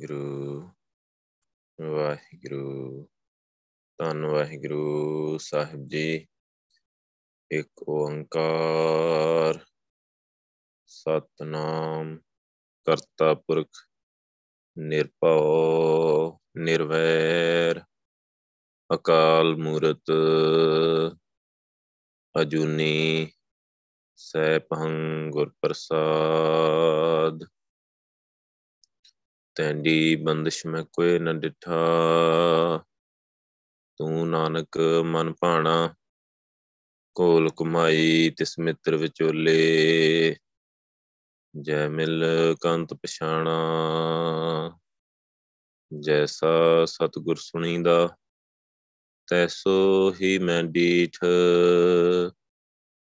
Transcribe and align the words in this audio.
ਗੁਰੂ 0.00 0.70
ਵਾਹਿਗੁਰੂ 1.78 3.08
ਧੰਨ 3.98 4.24
ਵਾਹਿਗੁਰੂ 4.24 5.38
ਸਾਹਿਬ 5.38 5.86
ਜੀ 5.88 6.26
ਇੱਕ 7.50 7.82
ਓੰਕਾਰ 7.88 9.58
ਸਤਨਾਮ 10.90 12.16
ਕਰਤਾ 12.86 13.32
ਪੁਰਖ 13.34 13.84
ਨਿਰਭਉ 14.76 16.38
ਨਿਰਵੈਰ 16.56 17.82
ਅਕਾਲ 18.90 19.56
ਮੂਰਤ 19.56 20.10
ਅਜੂਨੀ 22.34 23.26
ਸੈਭੰ 24.18 25.30
ਗੁਰ 25.30 25.50
ਪ੍ਰਸਾਦ 25.62 27.44
ਤੈਂਡੀ 29.56 30.16
ਬੰਦਸ਼ 30.16 30.64
ਮੈਂ 30.66 30.82
ਕੋਈ 30.92 31.18
ਨ 31.18 31.38
ਡਿਠਾ 31.40 31.76
ਤੂੰ 34.00 34.28
ਨਾਨਕ 34.30 34.78
ਮਨ 35.04 35.32
ਭਾਣਾ 35.32 35.94
ਕੋਲ 37.16 37.50
ਕੁਮਾਈ 37.50 38.30
ਤਿਸ 38.30 38.58
ਮਿੱਤਰ 38.58 38.96
ਵਿਚੋਲੇ 38.96 40.36
ਜੈ 41.54 41.88
ਮਿਲ 41.88 42.24
ਕੰਤ 42.60 42.94
ਪਛਾਣਾ 42.94 43.56
ਜੈਸਾ 45.92 46.84
ਸਤਗੁਰ 46.84 47.36
ਸੁਣੀਦਾ 47.36 48.08
ਤੈਸੋ 49.28 49.78
ਹੀ 50.20 50.38
ਮੈਂ 50.38 50.62
ਡੀਠ 50.64 51.18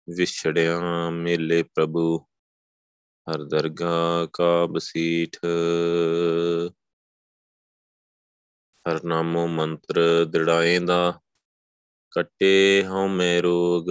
ਵਿਛੜਿਆ 0.09 1.09
ਮੇਲੇ 1.09 1.63
ਪ੍ਰਭੂ, 1.63 2.17
ਹਰ 3.27 3.43
ਦਰਗਾ 3.43 4.27
ਕਾ 4.33 4.65
ਬਸੀਠ 4.65 5.37
ਹਰ 8.85 9.03
ਨਾਮੋ 9.03 9.47
ਮੰਤਰ 9.47 10.25
ਦ੍ਰਿੜਾਏਂਦਾ 10.25 11.19
ਕਟੇ 12.11 12.85
ਹਉ 12.87 13.07
ਮੈ 13.07 13.41
ਰੋਗ। 13.41 13.85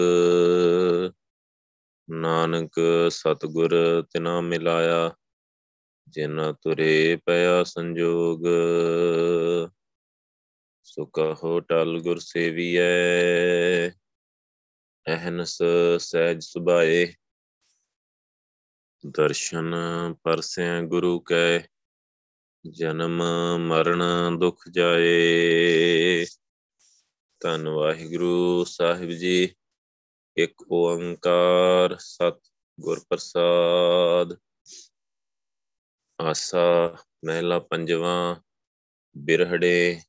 ਨਾਨਕ 2.10 2.70
ਸਤਗੁਰ 3.10 4.02
ਤਿਨਾ 4.02 4.40
ਮਿਲਾਇਆ, 4.40 5.16
ਜਿਨ 6.08 6.54
ਤੁਰੇ 6.62 7.18
ਪਿਆ 7.26 7.64
ਸੰਜੋਗ। 7.64 8.46
ਸੋ 10.82 11.06
ਕਹੋ 11.06 11.60
ਟਲ 11.60 12.00
ਗੁਰ 12.00 12.18
ਸੇਵੀਐ 12.18 14.01
ਅਹਨਸ 15.06 15.58
ਸਹਿਜ 15.98 16.42
ਸੁਭਾਏ, 16.44 17.14
ਦਰਸ਼ਨ 19.06 19.74
ਪਰਸੈ 20.22 20.82
ਗੁਰੂ 20.82 21.20
ਕੈ, 21.20 21.58
ਜਨਮ 22.70 23.22
ਮਰਨ 23.58 24.02
ਦੁਖ 24.38 24.68
ਜਾਏ। 24.70 26.24
ਧੰਨ 27.40 27.68
ਵਾਹਿਗੁਰੂ 27.68 28.64
ਸਾਹਿਬ 28.64 29.10
ਜੀ, 29.10 29.54
ਇੱਕ 30.36 30.54
ਓੰਕਾਰ 30.72 31.96
ਸਤ 31.98 32.40
ਗੁਰ 32.80 33.00
ਪ੍ਰਸਾਦ। 33.08 34.36
ਆਸਾ 36.20 36.96
ਮਹਿਲਾ 37.24 37.58
ਪੰਜਵਾ, 37.58 38.40
ਬਿਰਹੜੇ 39.16 40.00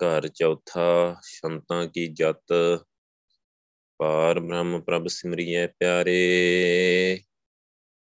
ਘਰ 0.00 0.28
ਚੌਥਾ, 0.28 1.16
ਸ਼ੰਤਾਂ 1.22 1.86
ਕੀ 1.86 2.06
ਜਤ 2.06 2.52
ਪਾਰ 3.98 4.40
ਬ੍ਰਹਮ 4.40 4.80
ਪ੍ਰਭ 4.80 5.06
ਸਿਮਰਿਐ 5.06 5.66
ਪਿਆਰੇ, 5.66 7.20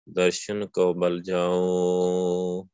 ਦਰਸ਼ਨ 0.09 0.67
ਕੋ 0.67 0.95
ਬਲ 0.95 1.23
ਜਾਓ। 1.23 2.69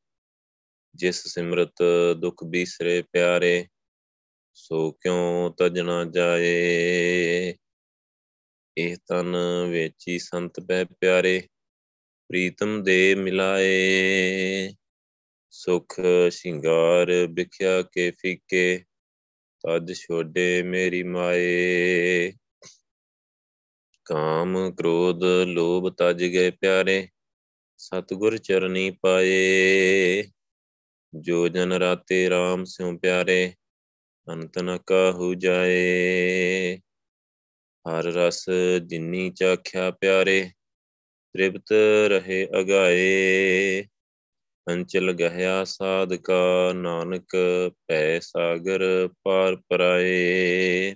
ਜਿਸ 0.94 1.26
ਸਿਮਰਤ 1.26 1.82
ਦੁਖ 2.16 2.44
ਬੀਸਰੇ 2.44 3.02
ਪਿਆਰੇ, 3.02 3.66
ਸੋ 4.54 4.90
ਕਿਉ 4.90 5.50
ਤਜਣਾ 5.58 6.04
ਜਾਏ। 6.04 7.54
ਇਹ 8.78 8.96
ਤਨ 9.08 9.36
ਵੇਚੀ 9.70 10.18
ਸੰਤ 10.18 10.60
ਬੈ 10.60 10.84
ਪਿਆਰੇ, 10.84 11.42
ਪ੍ਰੀਤਮ 12.28 12.82
ਦੇ 12.82 13.14
ਮਿਲਾਏ। 13.14 14.74
ਸੁਖ 15.50 15.94
ਸ਼ਿੰਗਾਰ 16.30 17.26
ਵਿਖਿਆ 17.32 17.82
ਕੇ 17.82 18.10
ਫੀਕੇ, 18.10 18.84
ਤਜ 19.64 19.92
ਛੋਡੇ 19.92 20.62
ਮੇਰੀ 20.62 21.02
ਮਾਏ। 21.02 22.32
ਕਾਮ 24.04 24.74
ਕ੍ਰੋਧ 24.74 25.24
ਲੋਭ 25.24 25.94
ਤਜ 25.96 26.24
ਗਏ 26.24 26.50
ਪਿਆਰੇ, 26.50 27.08
ਸਤਗੁਰ 27.76 28.38
ਚਰਨੀ 28.38 28.90
ਪਾਏ। 28.90 30.24
ਜੋ 31.14 31.48
ਜਨ 31.48 31.72
ਰਾਤੇ 31.72 32.28
RAM 32.28 32.64
ਸਿਉ 32.64 32.98
ਪਿਆਰੇ, 32.98 33.54
ਅੰਤ 34.28 34.58
ਨ 34.58 34.78
ਕਾਹੂ 34.86 35.34
ਜਾਏ। 35.34 36.76
ਹਰ 37.88 38.04
ਰਸ 38.04 38.46
ਜਿਨੀ 38.86 39.30
ਚਾਖਿਆ 39.30 39.90
ਪਿਆਰੇ, 39.90 40.50
ਤ੍ਰਿਪਤ 41.34 41.72
ਰਹੇ 42.08 42.46
ਅਗਾਏ। 42.60 43.84
ਅੰਚਲ 44.70 45.12
ਗਹਿਆ 45.12 45.64
ਸਾਧਕਾ 45.64 46.72
ਨਾਨਕ 46.72 47.36
ਪੈ 47.86 48.20
ਸਾਗਰ 48.20 49.08
ਪਾਰ 49.22 49.56
ਪਰਾਏ। 49.56 50.94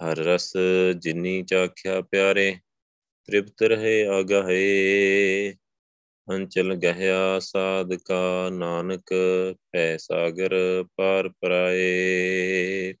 ਹਰ 0.00 0.16
ਰਸ 0.16 0.52
ਜਿਨੀ 0.98 1.42
ਚਾਖਿਆ 1.42 2.00
ਪਿਆਰੇ, 2.00 2.58
ਤ੍ਰਿਪਤ 3.24 3.62
ਰਹੇ 3.62 4.20
ਅਗਾਏ 4.20 5.54
ਅੰਚਲ 6.28 6.74
ਗਹਿਆ 6.74 7.38
ਸਾਧਕਾ 7.38 8.50
ਨਾਨਕ 8.52 9.12
ਪੈ 9.72 9.96
ਸਾਗਰ 9.96 10.84
ਪਾਰ 10.96 11.28
ਪਰਾਏ। 11.28 12.94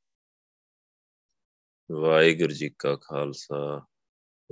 ਵਾਹਿਗੁਰੂ 1.92 2.52
ਜੀ 2.52 2.70
ਕਾ 2.78 2.96
ਖਾਲਸਾ, 2.96 3.86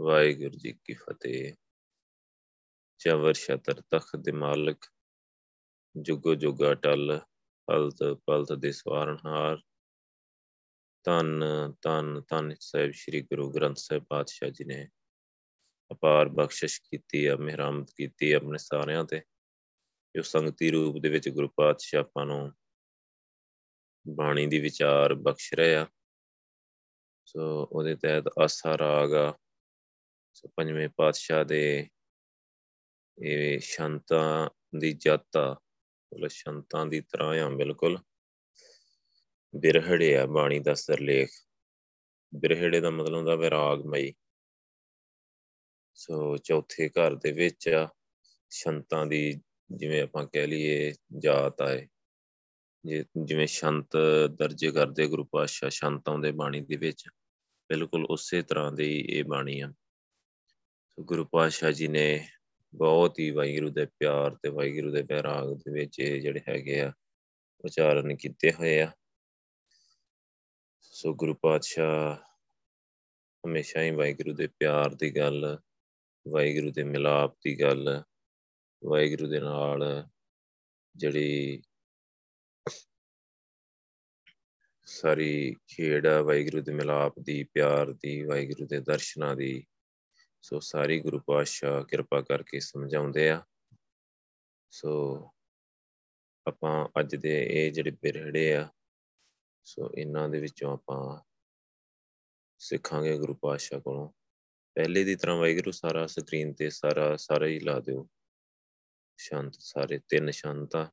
ਵਾਹਿਗੁਰੂ 0.00 0.58
ਜੀ 0.58 0.72
ਕੀ 0.84 0.94
ਫਤਿਹ। 0.94 1.52
ਚਵਰ 2.98 3.34
ਛਤਰ 3.34 3.80
ਤਖਤ 3.90 4.16
ਦੇ 4.16 4.32
ਮਾਲਕ, 4.32 4.84
ਜੁਗੋ 5.96 6.34
ਜੁਗਾ 6.34 6.74
ਟਲ, 6.74 7.20
ਪਲਤ 7.66 8.18
ਪਲਤ 8.26 8.52
ਦੇ 8.52 8.72
ਸਵਾਰਨਹਾਰ। 8.72 9.58
ਧੰਨ 11.04 11.44
ਧੰਨ 11.82 12.20
ਧੰਨ 12.28 12.54
ਸਾਹਿਬ, 12.60 12.92
ਸ੍ਰੀ 12.92 13.20
ਗੁਰੂ 13.22 13.50
ਗ੍ਰੰਥ 13.50 13.76
ਸਾਹਿਬ 13.76 14.04
ਪਾਤਸ਼ਾਹ 14.04 14.50
ਜੀ 14.50 14.64
ਨੇ 14.64 14.88
ਅਪਾਰ 15.90 16.28
ਬਖਸ਼ਿਸ਼ 16.28 16.80
ਕੀਤੀ 16.82 17.26
ਆ 17.26 17.36
ਮਿਹਰਮਤ 17.36 17.90
ਕੀਤੀ 17.96 18.32
ਆਪਣੇ 18.32 18.58
ਸਾਰਿਆਂ 18.58 19.04
ਤੇ, 19.04 19.20
ਜੋ 20.14 20.22
ਸੰਗਤੀ 20.22 20.70
ਰੂਪ 20.70 20.98
ਦੇ 21.02 21.08
ਵਿੱਚ 21.08 21.28
ਗੁਰੂ 21.28 21.48
ਪਾਤਸ਼ਾਹ 21.48 22.00
ਆਪਾਂ 22.00 22.26
ਨੂੰ 22.26 22.52
ਬਾਣੀ 24.08 24.46
ਦੀ 24.46 24.58
ਵਿਚਾਰ 24.58 25.14
ਬਖਸ਼ 25.14 25.54
ਰਿਹਾ 25.54 25.86
ਸੋ 27.26 27.64
ਉਹਦੇ 27.64 27.94
ਤਹਿਤ 27.94 28.24
ਆਸਾ 28.38 28.78
ਰਾਗ 28.78 29.14
ਆ, 29.14 29.32
ਸੋ 30.34 30.48
ਪੰਜਵੇਂ 30.56 30.88
ਪਾਤਸ਼ਾਹ 30.88 31.44
ਦੇ 31.44 31.88
ਇਹ 33.18 33.58
ਸ਼ੰਤਾਂ 33.60 34.50
ਦੀ 34.78 34.92
ਜਾਤਾ 34.92 35.60
ਮਤਲਬ 36.12 36.28
ਸ਼ੰਤਾਂ 36.28 36.86
ਦੀ 36.86 37.00
ਤਰ੍ਹਾਂ 37.00 37.40
ਆ 37.40 37.48
ਬਿਲਕੁਲ। 37.48 37.98
ਬਿਰਹੜੇ 39.56 40.16
ਆ, 40.16 40.26
ਬਾਣੀ 40.26 40.58
ਦਾ 40.58 40.74
ਸਰਲੇਖ। 40.74 41.28
ਬਿਰਹੜੇ 42.34 42.80
ਦਾ 42.80 42.90
ਮਤਲਬ 42.90 43.16
ਹੁੰਦਾ 43.16 43.34
ਵਿਰਾਗਮਈ। 43.34 44.12
ਸੋ 45.94 46.36
ਚੌਥੇ 46.36 46.88
ਘਰ 46.88 47.14
ਦੇ 47.14 47.32
ਵਿੱਚ 47.32 47.68
ਆ, 47.68 47.88
ਸ਼ੰਤਾਂ 48.50 49.06
ਦੀ 49.06 49.40
ਜਿਵੇਂ 49.72 50.02
ਆਪਾਂ 50.02 50.26
ਕਹਿ 50.26 50.46
ਲਈਏ 50.46 50.92
ਜਾਤ 51.18 51.62
ਆਏ 51.62 51.88
ਜਿਵੇਂ 53.24 53.46
ਸ਼ੰਤ 53.46 53.96
ਦਰਜੇ 54.38 54.70
ਕਰਦੇ 54.70 55.06
ਗੁਰੂ 55.06 55.24
ਪਾਤਸ਼ਾਹ, 55.24 55.70
ਸ਼ੰਤ 55.70 56.08
ਆਉਂਦੇ 56.08 56.32
ਬਾਣੀ 56.32 56.60
ਦੇ 56.60 56.76
ਵਿੱਚ। 56.76 57.08
ਬਿਲਕੁਲ 57.68 58.06
ਉਸੇ 58.10 58.42
ਤਰ੍ਹਾਂ 58.42 58.72
ਦੀ 58.72 59.00
ਇਹ 59.00 59.24
ਬਾਣੀ 59.24 59.60
ਆ। 59.60 59.72
ਸੋ 60.88 61.04
ਗੁਰੂ 61.04 61.24
ਪਾਤਸ਼ਾਹ 61.24 61.70
ਜੀ 61.70 61.88
ਨੇ 61.88 62.28
ਬਹੁਤ 62.74 63.18
ਹੀ 63.18 63.30
ਵਾਹਿਗੁਰੂ 63.30 63.70
ਦੇ 63.70 63.86
ਪਿਆਰ 63.86 64.34
ਤੇ 64.34 64.48
ਵਾਹਿਗੁਰੂ 64.48 64.92
ਦੇ 64.92 65.02
ਬੈਰਾਗ 65.02 65.56
ਦੇ 65.56 65.72
ਵਿੱਚ 65.72 65.98
ਇਹ 65.98 66.20
ਜਿਹੜੇ 66.20 66.40
ਹੈਗੇ 66.48 66.80
ਆ, 66.80 66.92
ਉਚਾਰਨ 67.64 68.16
ਕੀਤੇ 68.16 68.52
ਹੋਏ 68.52 68.80
ਆ। 68.80 68.92
ਸੋ 71.02 71.14
ਗੁਰੂ 71.14 71.34
ਪਾਤਸ਼ਾਹ 71.34 72.16
ਹਮੇਸ਼ਾ 73.46 73.82
ਹੀ 73.82 73.90
ਵਾਹਿਗੁਰੂ 73.90 74.34
ਦੇ 74.34 74.46
ਪਿਆਰ 74.46 74.94
ਦੀ 74.94 75.16
ਗੱਲ, 75.16 75.58
ਵਾਹਿਗੁਰੂ 76.28 76.72
ਦੇ 76.72 76.82
ਮਿਲਾਪ 76.84 77.36
ਦੀ 77.44 77.60
ਗੱਲ, 77.60 78.02
ਵਾਹਿਗੁਰੂ 78.84 79.28
ਦੇ 79.28 79.40
ਨਾਲ 79.40 80.08
ਜਿਹੜੀ 80.96 81.62
ਸਾਰੀ 84.84 85.56
ਖੇਡ 85.68 86.06
ਆ, 86.06 86.22
ਵਾਹਿਗੁਰੂ 86.22 86.62
ਦੇ 86.62 86.72
ਮਿਲਾਪ 86.72 87.14
ਦੀ, 87.20 87.44
ਪਿਆਰ 87.44 87.92
ਦੀ, 87.92 88.24
ਵਾਹਿਗੁਰੂ 88.24 88.66
ਦੇ 88.66 88.80
ਦਰਸ਼ਨਾਂ 88.80 89.36
ਦੀ, 89.36 89.66
ਸੋ 90.42 90.60
ਸਾਰੀ 90.60 91.00
ਗੁਰੂ 91.00 91.20
ਪਾਤਸ਼ਾਹ 91.20 91.84
ਕਿਰਪਾ 91.84 92.20
ਕਰਕੇ 92.20 92.60
ਸਮਝਾਉਂਦੇ 92.60 93.30
ਆ। 93.30 93.44
ਸੋ 94.70 95.20
ਆਪਾਂ 96.46 97.00
ਅੱਜ 97.00 97.16
ਦੇ 97.16 97.46
ਇਹ 97.50 97.72
ਜਿਹੜੇ 97.72 97.90
ਬਿਰਹੜੇ 97.90 98.56
ਆ 98.56 98.68
ਸੋ 99.64 99.90
ਇਹਨਾਂ 99.98 100.28
ਦੇ 100.28 100.40
ਵਿੱਚੋਂ 100.40 100.72
ਆਪਾਂ 100.72 101.20
ਸਿੱਖਾਂਗੇ 102.58 103.18
ਗੁਰੂ 103.18 103.34
ਪਾਤਸ਼ਾਹ 103.34 103.80
ਕੋਲੋਂ। 103.80 104.08
ਪਹਿਲੇ 104.74 105.04
ਦੀ 105.04 105.16
ਤਰ੍ਹਾਂ 105.16 105.36
ਵਾਹਿਗੁਰੂ 105.36 105.70
ਸਾਰਾ 105.70 106.06
ਸਕਰੀਨ 106.06 106.52
ਤੇ 106.52 106.70
ਸਾਰਾ 106.70 107.16
ਸਾਰਾ 107.16 107.46
ਹੀ 107.46 107.60
ਲਾ 107.60 107.80
ਦਿਓ। 107.80 108.08
ਸ਼ੰਤ, 109.18 109.54
ਸਾਰੇ 109.54 110.00
ਤਿੰਨ 110.08 110.30
ਸ਼ੰਤਾ 110.30 110.90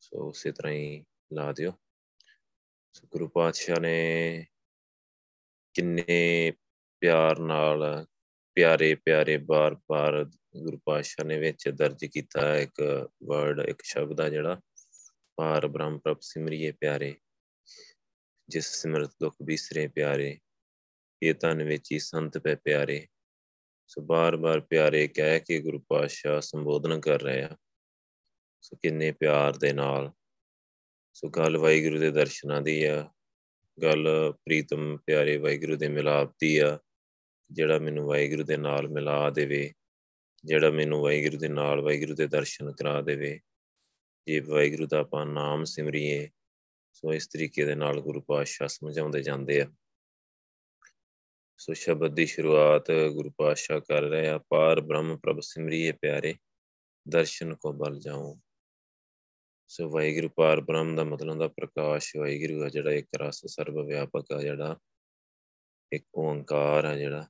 ਸੋ 0.00 0.28
ਉਸੇ 0.28 0.52
ਤਰ੍ਹਾਂ 0.52 0.72
ਹੀ 0.72 1.04
ਲਾ 1.32 1.52
ਦਿਓ। 1.52 1.72
ਸੋ 2.92 3.08
ਗੁਰੂ 3.10 3.28
ਪਾਤਸ਼ਾਹ 3.28 3.80
ਨੇ 3.80 4.46
ਕਿੰਨੇ 5.74 6.52
ਪਿਆਰ 7.00 7.38
ਨਾਲ, 7.38 8.06
ਪਿਆਰੇ 8.54 8.94
ਪਿਆਰੇ 8.94 9.36
ਬਾਰ-ਬਾਰ 9.36 10.24
ਗੁਰੂ 10.56 10.80
ਪਾਤਸ਼ਾਹ 10.84 11.24
ਨੇ 11.24 11.38
ਵਿੱਚ 11.38 11.68
ਦਰਜ 11.68 12.04
ਕੀਤਾ 12.04 12.56
ਇੱਕ 12.56 13.08
ਵਰਡ 13.24 13.60
ਇੱਕ 13.60 13.82
ਸ਼ਬਦ 13.82 14.20
ਆ 14.20 14.28
ਜਿਹੜਾ। 14.28 14.60
ਪਾਰ 15.36 15.66
ਬ੍ਰਹਮ 15.66 15.98
ਪ੍ਰਭ 15.98 16.18
ਸਿਮਰਿਏ 16.20 16.72
ਪਿਆਰੇ। 16.72 17.16
ਜਿਸ 18.48 18.66
ਸਿਮਰਤ 18.66 19.10
ਦੁਖ 19.20 19.34
ਬਿਸਰੇ 19.42 19.88
ਪਿਆਰੇ, 19.88 20.38
ਇਹ 21.22 21.34
ਤਨ 21.34 21.62
ਵਿੱਚ 21.62 21.92
ਹੀ 21.92 21.98
ਸੰਤ 21.98 22.38
ਪੈ 22.38 22.54
ਪਿਆਰੇ। 22.54 23.06
ਸੋ 23.86 24.02
ਬਾਰ-ਬਾਰ 24.02 24.60
ਪਿਆਰੇ 24.60 25.08
ਕਹਿ 25.08 25.40
ਕੇ 25.40 25.60
ਗੁਰੂ 25.60 25.78
ਪਾਤਸ਼ਾਹ 25.88 26.40
ਸੰਬੋਧਨ 26.40 27.00
ਕਰ 27.00 27.22
ਰਹੇ 27.22 27.42
ਆ। 27.42 27.56
ਸੋ 28.60 28.76
ਕਿੰਨੇ 28.76 29.12
ਪਿਆਰ 29.12 29.56
ਦੇ 29.56 29.72
ਨਾਲ। 29.72 30.12
ਸੋ 31.12 31.28
ਗੱਲ 31.28 31.56
ਵਾਹਿਗੁਰੂ 31.56 31.98
ਦੇ 31.98 32.10
ਦਰਸ਼ਨਾਂ 32.10 32.62
ਦੀ 32.62 32.84
ਆ। 32.84 33.10
ਗੱਲ 33.82 34.32
ਪ੍ਰੀਤਮ 34.32 34.96
ਪਿਆਰੇ 35.06 35.36
ਵਾਹਿਗੁਰੂ 35.36 35.76
ਦੇ 35.76 35.88
ਮਿਲਾਪ 35.88 36.34
ਦੀ 36.40 36.58
ਆ। 36.58 36.78
ਜਿਹੜਾ 37.50 37.78
ਮੈਨੂੰ 37.78 38.06
ਵਾਹਿਗੁਰੂ 38.06 38.44
ਦੇ 38.44 38.56
ਨਾਲ 38.56 38.88
ਮਿਲਾ 38.88 39.30
ਦੇਵੇ, 39.30 39.72
ਜਿਹੜਾ 40.44 40.70
ਮੈਨੂੰ 40.70 41.02
ਵਾਹਿਗੁਰੂ 41.02 41.38
ਦੇ 41.38 41.48
ਨਾਲ 41.48 41.80
ਵਾਹਿਗੁਰੂ 41.80 42.14
ਦੇ 42.14 42.26
ਦਰਸ਼ਨ 42.26 42.72
ਕਰਾ 42.72 43.00
ਦੇਵੇ। 43.00 43.40
ਜੇ 44.26 44.40
ਵਾਹਿਗੁਰੂ 44.40 44.86
ਦਾ 44.86 45.00
ਆਪਾਂ 45.00 45.26
ਨਾਮ 45.26 45.64
ਸਿਮਰੀਏ 45.64 46.30
ਸੋ 46.92 47.12
ਇਸ 47.12 47.26
ਤਰੀਕੇ 47.26 47.64
ਦੇ 47.64 47.74
ਨਾਲ 47.74 48.00
ਗੁਰੂ 48.00 48.20
ਪਾਤਸ਼ਾਹ 48.20 48.68
ਸਮਝਾਉਂਦੇ 48.68 49.22
ਜਾਂਦੇ 49.22 49.60
ਆ। 49.60 49.72
ਸੋ 51.58 51.72
ਸ਼ਬਦ 51.72 52.14
ਦੀ 52.14 52.26
ਸ਼ੁਰੂਆਤ 52.26 52.92
ਗੁਰੂ 52.92 53.30
ਪਾਤਸ਼ਾਹ 53.30 53.80
ਕਰ 53.80 54.02
ਰਹੇ 54.02 54.28
ਆ, 54.28 54.38
ਪਾਰ 54.38 54.80
ਬ੍ਰਹਮ 54.80 55.16
ਪ੍ਰਭ 55.16 55.40
ਸਿਮਰੀਏ 55.40 55.92
ਪਿਆਰੇ, 55.92 56.34
ਦਰਸ਼ਨ 57.08 57.54
ਕੋ 57.54 57.72
ਬਲ 57.72 58.00
ਜਾਉ 58.00 58.38
ਸੋ 59.68 59.90
ਵਾਹਿਗੁਰੂ 59.90 60.28
ਪਾਰ 60.28 60.60
ਬ੍ਰਹਮ 60.60 60.96
ਦਾ 60.96 61.04
ਮਤਲਬ 61.04 61.30
ਹੁੰਦਾ 61.30 61.48
ਪ੍ਰਕਾਸ਼ 61.48 62.16
ਵਾਹਿਗੁਰੂ 62.16 62.64
ਆ 62.64 62.68
ਜਿਹੜਾ 62.68 62.92
ਇੱਕ 62.92 63.08
ਰਸ 63.16 63.46
ਸਰਬ 63.46 63.86
ਵਿਆਪਕ 63.86 64.32
ਆ 64.32 64.42
ਜਿਹੜਾ, 64.42 64.76
ਇੱਕ 65.92 66.04
ਓੰਕਾਰ 66.14 66.84
ਆ 66.84 66.96
ਜਿਹੜਾ। 66.96 67.28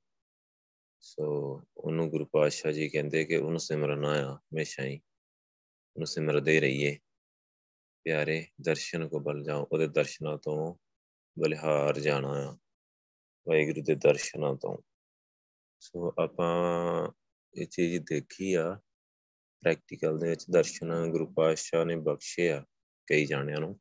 ਸੋ 1.00 1.24
ਉਹਨੂੰ 1.76 2.10
ਗੁਰੂ 2.10 2.24
ਪਾਤਸ਼ਾਹ 2.24 2.72
ਜੀ 2.72 2.88
ਕਹਿੰਦੇ 2.88 3.24
ਕਿ 3.24 3.36
ਉਹਨੂੰ 3.36 3.60
ਸਿਮਰਨਾ 3.60 4.08
ਆ 4.08 4.34
ਹਮੇਸ਼ਾ 4.36 4.84
ਹੀ। 4.84 5.00
ਉਹਨੂੰ 5.96 6.06
ਸਿਮਰਦੇ 6.06 6.60
ਰਹੀਏ। 6.60 6.98
ਪਿਆਰੇ 8.04 8.46
ਦਰਸ਼ਨ 8.60 9.08
ਕੋ 9.08 9.20
ਬਲ 9.20 9.42
ਜਾਓ 9.44 9.66
ਉਹਦੇ 9.72 9.86
ਦਰਸ਼ਨਾਂ 9.86 10.38
ਤੋਂ 10.38 10.74
ਬਲਿਹਾਰ 11.38 12.00
ਜਾਣਾ 12.00 12.28
ਆ, 12.28 12.56
ਵਾਹਿਗੁਰੂ 13.48 13.82
ਦੇ 13.82 13.94
ਦਰਸ਼ਨਾਂ 13.94 14.54
ਤੋਂ। 14.54 14.78
ਸੋ 15.80 16.14
ਆਪਾਂ 16.18 17.08
ਇਹ 17.54 17.66
ਚੀਜ਼ 17.66 18.02
ਦੇਖੀ 18.02 18.54
ਆ 18.54 18.80
ਪ੍ਰੈਕਟੀਕਲ 19.60 20.18
ਦੇ 20.18 20.28
ਵਿੱਚ 20.28 20.44
ਦਰਸ਼ਨ 20.50 21.10
ਗੁਰੂ 21.10 21.26
ਪਾਤਸ਼ਾਹ 21.26 21.84
ਨੇ 21.84 21.96
ਬਖਸ਼ੇ 21.96 22.52
ਆ 22.52 22.64
ਕਈ 23.06 23.26
ਜਾਣਿਆਂ 23.26 23.58
ਨੂੰ। 23.58 23.80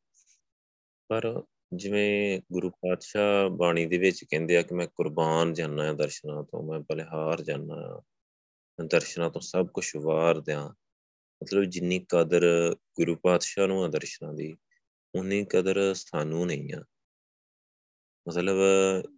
ਪਰ 1.08 1.44
ਜਿਵੇਂ 1.74 2.42
ਗੁਰੂ 2.52 2.70
ਪਾਤਸ਼ਾਹ 2.70 3.50
ਬਾਣੀ 3.50 3.86
ਦੇ 3.86 3.98
ਵਿੱਚ 3.98 4.24
ਕਹਿੰਦੇ 4.24 4.58
ਆ 4.58 4.62
ਕਿ 4.62 4.76
ਮੈਂ 4.76 4.88
ਕੁਰਬਾਨ 4.88 5.54
ਜਾਣਾ 5.54 5.90
ਆ 5.90 5.94
ਦਰਸ਼ਨਾਂ 5.94 6.44
ਤੋਂ, 6.44 6.64
ਮੈਂ 6.64 6.80
ਬਲਿਹਾਰ 6.80 7.42
ਜਾਣਾ 7.42 7.74
ਆ 7.74 8.02
ਦਰਸ਼ਨਾਂ 8.86 9.30
ਤੋਂ 9.30 9.42
ਸਭ 9.42 9.68
ਕੁਝ 9.68 9.96
ਵਾਰ 9.96 10.40
ਦਿਆਂ। 10.40 10.74
ਮਤਲਬ 11.44 11.64
ਜਿੰਨੀ 11.64 12.06
ਕਦਰ 12.10 12.76
ਗੁਰੂ 12.96 13.16
ਪਾਤਸ਼ਾਹ 13.16 13.68
ਨੂੰ 13.68 13.84
ਆ 13.84 13.88
ਦਰਸ਼ਨਾਂ 13.88 14.34
ਦੀ 14.34 14.58
ਉਨੀ 15.16 15.46
ਕਦਰ 15.46 15.94
ਸਾਨੂੰ 15.94 16.46
ਨਹੀਂ 16.46 16.74
ਆ। 16.74 16.84
ਮਤਲਬ 18.28 18.58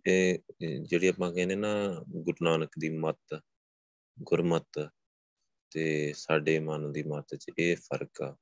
ਇਹ 0.07 0.39
ਜਿਹੜੀ 0.83 1.07
ਆਪਾਂ 1.07 1.33
ਕਹਿੰਦੇ 1.33 1.55
ਨਾ 1.55 2.03
ਗੁਰੂ 2.09 2.45
ਨਾਨਕ 2.45 2.69
ਦੀ 2.79 2.89
ਮੱਤ, 2.89 3.39
ਗੁਰਮਤ 4.23 4.89
ਤੇ 5.71 6.13
ਸਾਡੇ 6.13 6.59
ਮਨ 6.59 6.91
ਦੀ 6.91 7.03
ਮੱਤ 7.03 7.35
'ਚ 7.35 7.51
ਇਹ 7.59 7.75
ਫ਼ਰਕ 7.77 8.21
ਆ 8.21 8.35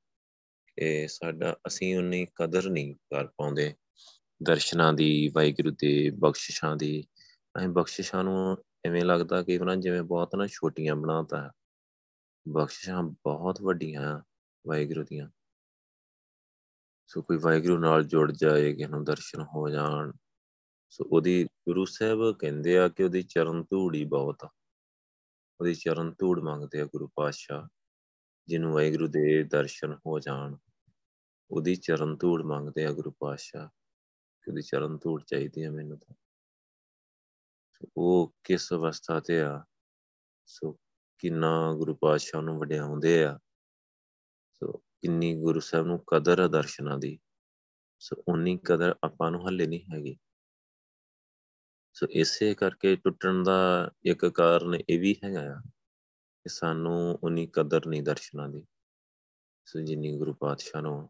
ਕਿ 0.78 1.08
ਸਾਡਾ, 1.08 1.56
ਅਸੀਂ 1.68 1.98
ਉਨੀ 1.98 2.26
ਕਦਰ 2.36 2.70
ਨਹੀਂ 2.70 2.96
ਕਰ 2.96 3.28
ਪਾਉਂਦੇ 3.28 3.74
ਦਰਸ਼ਨਾਂ 4.44 4.94
ਦੀ, 4.94 5.28
ਵਾਹਿਗੁਰੂ 5.28 5.72
ਦੇ 5.72 6.10
ਬਖਸ਼ਿਸ਼ਾਂ 6.10 6.76
ਦੀ। 6.76 7.08
ਅਸੀਂ 7.58 7.68
ਬਖਸ਼ਿਸ਼ਾਂ 7.68 8.24
ਨੂੰ 8.24 8.58
ਐਵੇਂ 8.86 9.02
ਲੱਗਦਾ 9.02 9.42
ਕਿ 9.44 9.58
ਉਹਨਾਂ 9.58 9.76
ਜਿਵੇਂ 9.76 10.02
ਬਹੁਤ 10.02 10.36
ਨਾ 10.36 10.48
ਛੋਟੀਆਂ 10.48 10.96
ਬਣਾਤਾ 10.96 11.52
ਬਖਸ਼ਿਸ਼ਾਂ 12.48 13.04
ਬਹੁਤ 13.04 13.62
ਵੱਡੀਆਂ 13.62 14.22
ਵਾਹਿਗੁਰੂ 14.68 15.04
ਦੀਆਂ। 15.04 15.30
ਸੋ 17.06 17.22
ਕੋਈ 17.22 17.38
ਵਾਹਿਗੁਰੂ 17.38 17.78
ਨਾਲ 17.78 18.04
ਜੁੜ 18.04 18.32
ਜਾਏ, 18.32 18.74
ਕਿ 18.74 18.88
ਨੂੰ 18.88 19.04
ਦਰਸ਼ਨ 19.04 19.42
ਹੋ 19.42 19.70
ਜਾਣ। 19.70 20.12
ਸੋ 20.90 21.04
ਉਹਦੀ 21.12 21.44
ਗੁਰੂ 21.44 21.86
ਸਾਹਿਬ 21.86 22.38
ਕਹਿੰਦੇ 22.40 22.78
ਆ 22.78 22.88
ਕਿ 22.88 23.04
ਉਹਦੀ 23.04 23.24
ਚਰਨ 23.24 23.64
ਧੂੜ 23.64 23.96
ਹੀ 23.96 24.06
ਬਹੁਤ 24.06 24.44
ਆ। 24.44 24.50
ਉਹਦੀ 25.60 25.76
ਚਰਨ 25.76 26.16
ਧੂੜ 26.20 26.40
ਮੰਗਦੇ 26.40 26.82
ਆ 26.82 26.86
ਗੁਰੂ 26.86 27.08
ਪਾਤਸ਼ਾਹ, 27.16 27.68
ਜਿਹਨੂੰ 28.48 28.74
ਵਾਹਿਗੁਰੂ 28.74 29.08
ਦੇ 29.08 29.44
ਦਰਸ਼ਨ 29.44 29.94
ਹੋ 29.94 30.20
ਜਾਣ। 30.20 30.58
ਉਹਦੀ 31.52 31.76
ਚਰਨ 31.76 32.18
ਧੂੜ 32.18 32.42
ਮੰਗਦੇ 32.42 32.86
ਆ 32.86 32.92
ਗੁਰੂ 32.92 33.12
ਪਾਤਸ਼ਾਹ, 33.12 33.68
ਕਿ 34.42 34.52
ਉਹਦੀ 34.52 34.62
ਚਰਨ 34.62 34.98
ਧੂੜ 34.98 35.24
ਚਾਹੀਦੀ 35.24 35.64
ਆ 35.64 35.72
ਮੈਨੂੰ 35.72 35.98
ਤਾਂ। 35.98 36.16
ਉਹ 37.98 38.36
ਕਿਸ 38.44 38.74
ਅਵਸਥਾ 38.74 39.20
ਤੇ 39.20 39.42
ਆ? 39.42 39.66
ਸੋ 40.46 40.80
ਕਿੰਨਾ 41.22 41.74
ਗੁਰੂ 41.74 41.96
ਪਾਤਸ਼ਾਹ 41.96 42.42
ਨੂੰ 42.42 42.60
ਵਡਿਆਉਂਦੇ 42.60 43.24
ਆ। 43.24 43.40
ਸੋ 44.54 44.72
ਕਿੰਨੀ 44.72 45.36
ਗੁਰੂ 45.36 45.60
ਸਾਹਿਬ 45.60 45.86
ਨੂੰ 45.86 46.04
ਕਦਰ 46.08 46.40
ਆ 46.40 46.48
ਦਰਸ਼ਨਾਂ 46.48 46.98
ਦੀ। 46.98 47.20
ਸੋ 48.00 48.24
ਉਨੀ 48.28 48.58
ਕਦਰ 48.58 48.96
ਆਪਾਂ 49.04 49.32
ਨੂੰ 49.32 49.48
ਹੱਲੇ 49.48 49.68
ਨਹੀਂ 49.68 49.86
ਹੈਗੀ। 49.94 50.18
ਸੋ 51.94 52.08
ਇਸੇ 52.10 52.54
ਕਰਕੇ 52.54 52.96
ਟੁੱਟਣ 52.96 53.44
ਦਾ 53.44 53.92
ਇੱਕ 54.06 54.26
ਕਾਰਨ 54.26 54.76
ਇਹ 54.90 55.00
ਵੀ 55.00 55.16
ਹੈਗਾ 55.24 55.54
ਆ 55.54 55.62
ਕਿ 56.44 56.50
ਸਾਨੂੰ 56.50 57.20
ਉਨੀ 57.24 57.48
ਕਦਰ 57.48 57.88
ਨਹੀਂ 57.88 58.04
ਦਰਸ਼ਨਾਂ 58.04 58.50
ਦੀ। 58.50 58.66
ਸੋ 59.66 59.80
ਜਿੰਨੀ 59.80 60.18
ਗੁਰੂ 60.18 60.34
ਪਾਤਸ਼ਾਹ 60.34 60.82
ਨੂੰ 60.82 61.10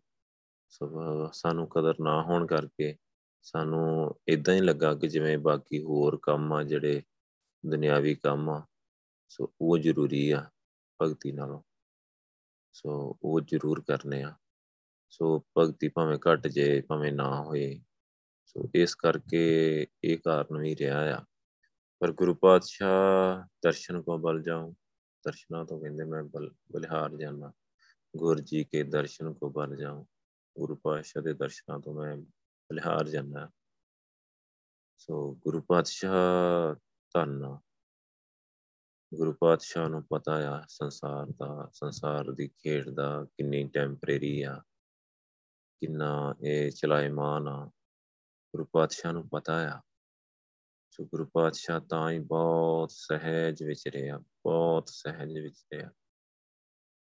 ਸੋ 0.69 0.91
ਸਾਨੂੰ 1.33 1.67
ਕਦਰ 1.67 1.93
ਨਾ 2.01 2.23
ਹੋਣ 2.23 2.47
ਕਰਕੇ 2.47 2.97
ਸਾਨੂੰ 3.41 4.15
ਇਦਾਂ 4.27 4.53
ਹੀ 4.53 4.61
ਲੱਗਾ 4.61 4.95
ਕਿ 4.95 5.07
ਜਿਵੇਂ 5.07 5.37
ਬਾਕੀ 5.37 5.83
ਹੋਰ 5.83 6.19
ਕੰਮ 6.21 6.53
ਆ 6.53 6.63
ਜਿਹੜੇ 6.63 7.03
ਦੁਨਿਆਵੀ 7.65 8.15
ਕੰਮ 8.15 8.49
ਆ 8.49 8.65
ਸੋ 9.31 9.53
ਉਹ 9.61 9.77
ਜ਼ਰੂਰੀ 9.77 10.31
ਆ 10.31 10.49
ਭਗਤੀ 11.01 11.31
ਨਾਲੋਂ। 11.31 11.61
ਸੋ 12.73 13.17
ਉਹ 13.23 13.41
ਜ਼ਰੂਰ 13.41 13.81
ਕਰਨੇ 13.81 14.23
ਆ। 14.23 14.35
ਸੋ 15.09 15.45
ਭਗਤੀ 15.57 15.87
ਭਾਵੇਂ 15.87 16.17
ਘਟ 16.17 16.47
ਜੇ, 16.47 16.81
ਭਾਵੇਂ 16.81 17.13
ਨਾ 17.13 17.43
ਹੋਏ। 17.43 17.81
ਸੋ 18.45 18.69
ਇਸ 18.75 18.95
ਕਰਕੇ 18.95 19.87
ਇਹ 20.03 20.17
ਕਾਰਨ 20.17 20.57
ਵੀ 20.57 20.75
ਰਿਹਾ 20.75 21.17
ਆ। 21.17 21.25
ਪਰ 21.99 22.11
ਗੁਰੂ 22.11 22.35
ਪਾਤਸ਼ਾਹ 22.35 23.47
ਦਰਸ਼ਨ 23.63 24.01
ਕੋ 24.01 24.17
ਬਲ 24.17 24.41
ਜਾਉ 24.41 24.71
ਦਰਸ਼ਨਾਂ 25.25 25.65
ਤੋਂ 25.65 25.81
ਕਹਿੰਦੇ 25.81 26.03
ਮੈਂ 26.03 26.23
ਬਲ, 26.23 26.51
ਬਲਿਹਾਰ 26.71 27.17
ਜਾਣਾ 27.17 27.51
ਗੁਰ 28.17 28.39
ਜੀ 28.39 28.63
ਕੇ 28.63 28.83
ਦਰਸ਼ਨ 28.83 29.33
ਕੋ 29.33 29.49
ਬਲ 29.49 29.75
ਜਾਉ 29.75 30.05
ਗੁਰੂ 30.59 30.75
ਪਾਤਸ਼ਾਹ 30.75 31.23
ਦੇ 31.23 31.33
ਦਰਸ਼ਨਾਂ 31.33 31.79
ਤੋਂ 31.79 31.93
ਮੈਂ 31.93 32.17
ਬਲਿਹਾਰ 32.69 33.09
ਜਾਣਾ 33.09 33.49
ਸੋ 34.97 35.35
ਗੁਰੂ 35.35 35.61
ਪਾਤਸ਼ਾਹ 35.61 36.75
ਧੰਨ 37.13 37.57
ਗੁਰੂ 39.13 39.33
ਪਾਤਸ਼ਾਹ 39.33 39.89
ਨੂੰ 39.89 40.03
ਪਤਾ 40.03 40.59
ਆ, 40.59 40.63
ਸੰਸਾਰ 40.67 41.25
ਦਾ, 41.25 41.69
ਸੰਸਾਰ 41.73 42.31
ਦੀ 42.31 42.47
ਖੇਡ 42.47 42.89
ਦਾ 42.89 43.25
ਕਿੰਨੀ 43.25 43.67
ਟੈਂਪਰੇਰੀ 43.67 44.41
ਆ, 44.41 44.63
ਕਿੰਨਾ 45.79 46.35
ਇਹ 46.45 46.71
ਚਲਾਇਮਾਨ 46.71 47.47
ਆ। 47.47 47.65
ਗੁਰੂ 48.53 48.65
ਪਾਤਸ਼ਾਹ 48.65 49.13
ਨੂੰ 49.13 49.29
ਪਤਾ 49.29 49.77
ਆ। 49.77 49.81
ਸੋ 50.91 51.05
ਗੁਰੂ 51.05 51.25
ਪਾਤਸ਼ਾਹ 51.25 51.79
ਤਾਂ 51.79 52.11
ਹੀ 52.11 52.19
ਬਹੁਤ 52.19 52.91
ਸਹਿਜ 52.91 53.63
ਵਿੱਚ 53.63 53.87
ਰਿਹਾ, 53.87 54.17
ਬਹੁਤ 54.17 54.89
ਸਹਿਜ 54.89 55.39
ਵਿੱਚ 55.39 55.65
ਰਿਹਾ। 55.73 55.89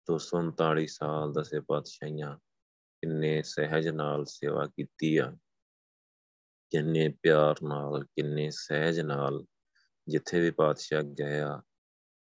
239 0.06 0.87
ਸਾਲ 0.87 1.32
ਦਸੇ 1.32 1.61
ਪਾਤਸ਼ਾਹੀਆਂ 1.61 2.37
ਕਿੰਨੇ 3.00 3.42
ਸਹਿਜ 3.42 3.88
ਨਾਲ 3.88 4.25
ਸੇਵਾ 4.25 4.66
ਕੀਤੀ 4.66 5.16
ਆ, 5.16 5.37
ਕਿੰਨੇ 6.70 7.08
ਪਿਆਰ 7.08 7.56
ਨਾਲ, 7.62 8.04
ਕਿੰਨੇ 8.04 8.50
ਸਹਿਜ 8.50 9.00
ਨਾਲ 9.00 9.44
ਜਿੱਥੇ 10.08 10.40
ਵੀ 10.40 10.50
ਪਾਤਸ਼ਾਹ 10.50 11.02
ਗਏ 11.02 11.40
ਆ 11.40 11.62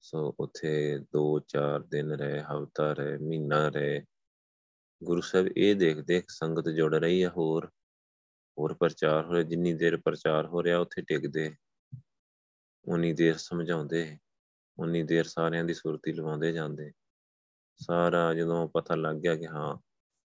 ਸੋ 0.04 0.34
ਉੱਥੇ 0.40 0.98
2-4 0.98 1.82
ਦਿਨ 1.82 2.12
ਰਹੇ, 2.12 2.40
ਹਫ਼ਤਾ 2.40 2.92
ਰਹੇ, 2.92 3.16
ਮਹੀਨਾ 3.18 3.68
ਰਹੇ। 3.68 4.02
ਗੁਰੂ 5.02 5.20
ਸਾਹਿਬ 5.20 5.46
ਇਹ 5.56 5.74
ਦੇਖਦੇ 5.76 6.22
ਸੰਗਤ 6.28 6.68
ਜੁੜ 6.68 6.94
ਰਹੀ 6.94 7.22
ਆ 7.22 7.28
ਹੋਰ 7.28 7.70
ਹੋਰ 8.58 8.74
ਪ੍ਰਚਾਰ 8.74 9.24
ਹੋ 9.24 9.32
ਰਿਹਾ, 9.32 9.42
ਜਿੰਨੀ 9.42 9.72
ਦੇਰ 9.74 9.96
ਪ੍ਰਚਾਰ 9.96 10.46
ਹੋ 10.46 10.62
ਰਿਹਾ 10.62 10.78
ਉੱਥੇ 10.78 11.02
ਟਿਕਦੇ। 11.02 11.54
ਉਨੀ 12.86 13.12
ਦੇਰ 13.12 13.36
ਸਮਝਾਉਂਦੇ, 13.36 14.18
ਉਨੀ 14.78 15.02
ਦੇਰ 15.02 15.24
ਸਾਰਿਆਂ 15.24 15.64
ਦੀ 15.64 15.74
ਸੁਰਤੀ 15.74 16.12
ਲਵਾਉਂਦੇ 16.12 16.52
ਜਾਂਦੇ। 16.52 16.92
ਸਾਰਾ 17.80 18.34
ਜਦੋਂ 18.34 18.68
ਪਤਾ 18.68 18.94
ਲੱਗ 18.94 19.16
ਗਿਆ 19.16 19.36
ਕਿ 19.36 19.46
ਹਾਂ, 19.46 19.76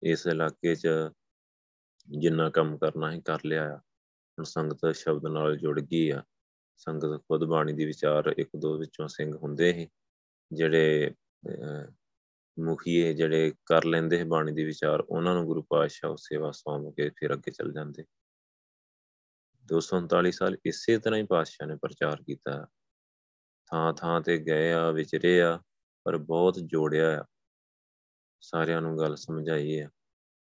ਇਸ 0.04 0.28
ਇਲਾਕੇ 0.28 0.76
'ਚ 0.76 0.88
ਜਿੰਨਾ 2.10 2.50
ਕੰਮ 2.50 2.78
ਕਰਨਾ 2.78 3.12
ਹੈ 3.12 3.20
ਕਰ 3.20 3.40
ਲਿਆ 3.46 3.64
ਆ, 3.74 3.78
ਹੁਣ 3.78 4.44
ਸੰਗਤ 4.44 4.96
ਸ਼ਬਦ 4.96 5.28
ਨਾਲ 5.28 5.58
ਜੁੜ 5.58 5.80
ਗਈ 5.80 6.10
ਆ। 6.10 6.24
ਸੰਗਤ 6.80 7.20
ਖੁਦ 7.20 7.44
ਬਾਣੀ 7.44 7.74
ਦੀ 7.74 7.86
ਵਿਚਾਰ 7.86 8.34
ਇੱਕ 8.38 8.50
ਦੋ 8.58 8.78
ਵਿੱਚੋਂ 8.78 9.08
ਸਿੰਘ 9.08 9.38
ਹੁੰਦੇ 9.38 9.74
ਸੀ, 9.74 9.90
ਜਿਹੜੇ 10.54 11.12
ਮੁਖੀਏ 12.60 13.14
ਜਿਹੜੇ 13.14 13.54
ਕਰ 13.66 13.86
ਲੈਂਦੇ 13.86 14.24
ਬਾਣੀ 14.24 14.52
ਦੀ 14.52 14.64
ਵਿਚਾਰ, 14.64 15.00
ਉਹਨਾਂ 15.00 15.34
ਨੂੰ 15.36 15.46
ਗੁਰੂ 15.46 15.62
ਪਾਤਸ਼ਾਹ 15.62 16.16
ਸੇਵਾ 16.16 16.52
ਸੌਂਪ 16.52 16.96
ਕੇ 16.96 17.10
ਫਿਰ 17.10 17.34
ਅੱਗੇ 17.34 17.52
ਚੱਲ 17.52 17.72
ਜਾਂਦੇ। 17.72 18.04
239 19.66 20.32
ਸਾਲ 20.32 20.58
ਇਸੇ 20.66 20.98
ਤਰ੍ਹਾਂ 21.00 21.20
ਹੀ 21.20 21.26
ਪਾਤਸ਼ਾਹ 21.26 21.68
ਨੇ 21.68 21.76
ਪ੍ਰਚਾਰ 21.76 22.24
ਕੀਤਾ। 22.24 22.68
ਥਾਂ 23.72 23.94
ਥਾਂ 23.94 24.22
ਤੇ 24.22 24.38
ਗਏ 24.38 24.72
ਆ, 24.72 24.92
ਵਿਚਰੇ 24.92 25.42
ਆ, 25.42 25.60
ਪਰ 26.04 26.18
ਬਹੁਤ 26.18 26.60
ਜੋੜਿਆ 26.60 27.22
ਆ। 27.22 27.26
ਸਾਰਿਆਂ 28.42 28.82
ਨੂੰ 28.82 28.98
ਗੱਲ 28.98 29.16
ਸਮਝਾਈ 29.16 29.80
ਆ। 29.80 29.90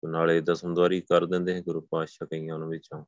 ਨਾਲੇ 0.04 0.40
ਦਸਮਦਵਾਰੀ 0.40 1.00
ਕਰ 1.00 1.26
ਦਿੰਦੇ 1.26 1.54
ਹੈ 1.54 1.62
ਗੁਰੂ 1.62 1.80
ਪਾਤਸ਼ਾਹ 1.80 2.28
ਕਈਆਂ 2.28 2.58
ਨੂੰ 2.58 2.68
ਵਿੱਚੋਂ। 2.68 3.04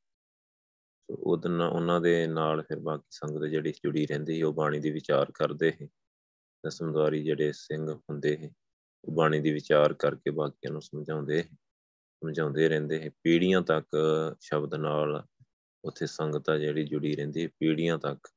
ਉਹਦੇ 1.11 1.49
ਨਾਲ 1.49 1.71
ਉਹਨਾਂ 1.71 2.00
ਦੇ 2.00 2.26
ਨਾਲ 2.26 2.62
ਫਿਰ 2.62 2.78
ਬਾਕੀ 2.78 3.09
ਸੰਗਤ 3.11 3.44
ਜਿਹੜੀ 3.44 3.73
ਜੁੜੀ 3.73 4.06
ਰਹਿੰਦੀ 4.06 4.42
ਉਹ 4.42 4.52
ਬਾਣੀ 4.52 4.80
ਦੀ 4.80 4.90
ਵਿਚਾਰ 4.90 5.30
ਕਰਦੇ 5.30 5.73
ਹੈ 5.82 5.88
ਦਸਮਦਵਾਰੀ 6.66 7.25
ਜਿਹੜੇ 7.25 7.52
ਸਿੰਘ 7.52 7.90
ਹੁੰਦੇ 7.90 8.37
ਹੈ 8.37 8.50
ਉਹ 9.04 9.14
ਬਾਣੀ 9.14 9.40
ਦੀ 9.40 9.52
ਵਿਚਾਰ 9.52 9.94
ਕਰਕੇ 9.94 10.30
ਬਾਕੀਆਂ 10.30 10.73
ਨੂੰ 10.73 10.82
ਸਮਝਾਉਂਦੇ 10.82 11.42
ਸਮਝਾਉਂਦੇ 12.23 12.68
ਰਹਿੰਦੇ 12.68 13.02
ਹੈ 13.02 13.11
ਪੀੜ੍ਹੀਆਂ 13.23 13.62
ਤੱਕ 13.62 13.87
ਸ਼ਬਦ 14.40 14.75
ਨਾਲ 14.75 15.26
ਉੱਥੇ 15.85 16.06
ਸੰਗਤ 16.06 16.49
ਆ 16.49 16.59
ਜਿਹੜੀ 16.59 16.85
ਜੁੜੀ 16.85 17.16
ਰਹਿੰਦੀ 17.16 17.42
ਹੈ 17.42 17.49
ਪੀੜ੍ਹੀਆਂ 17.59 17.99
ਤੱਕ। 17.99 18.28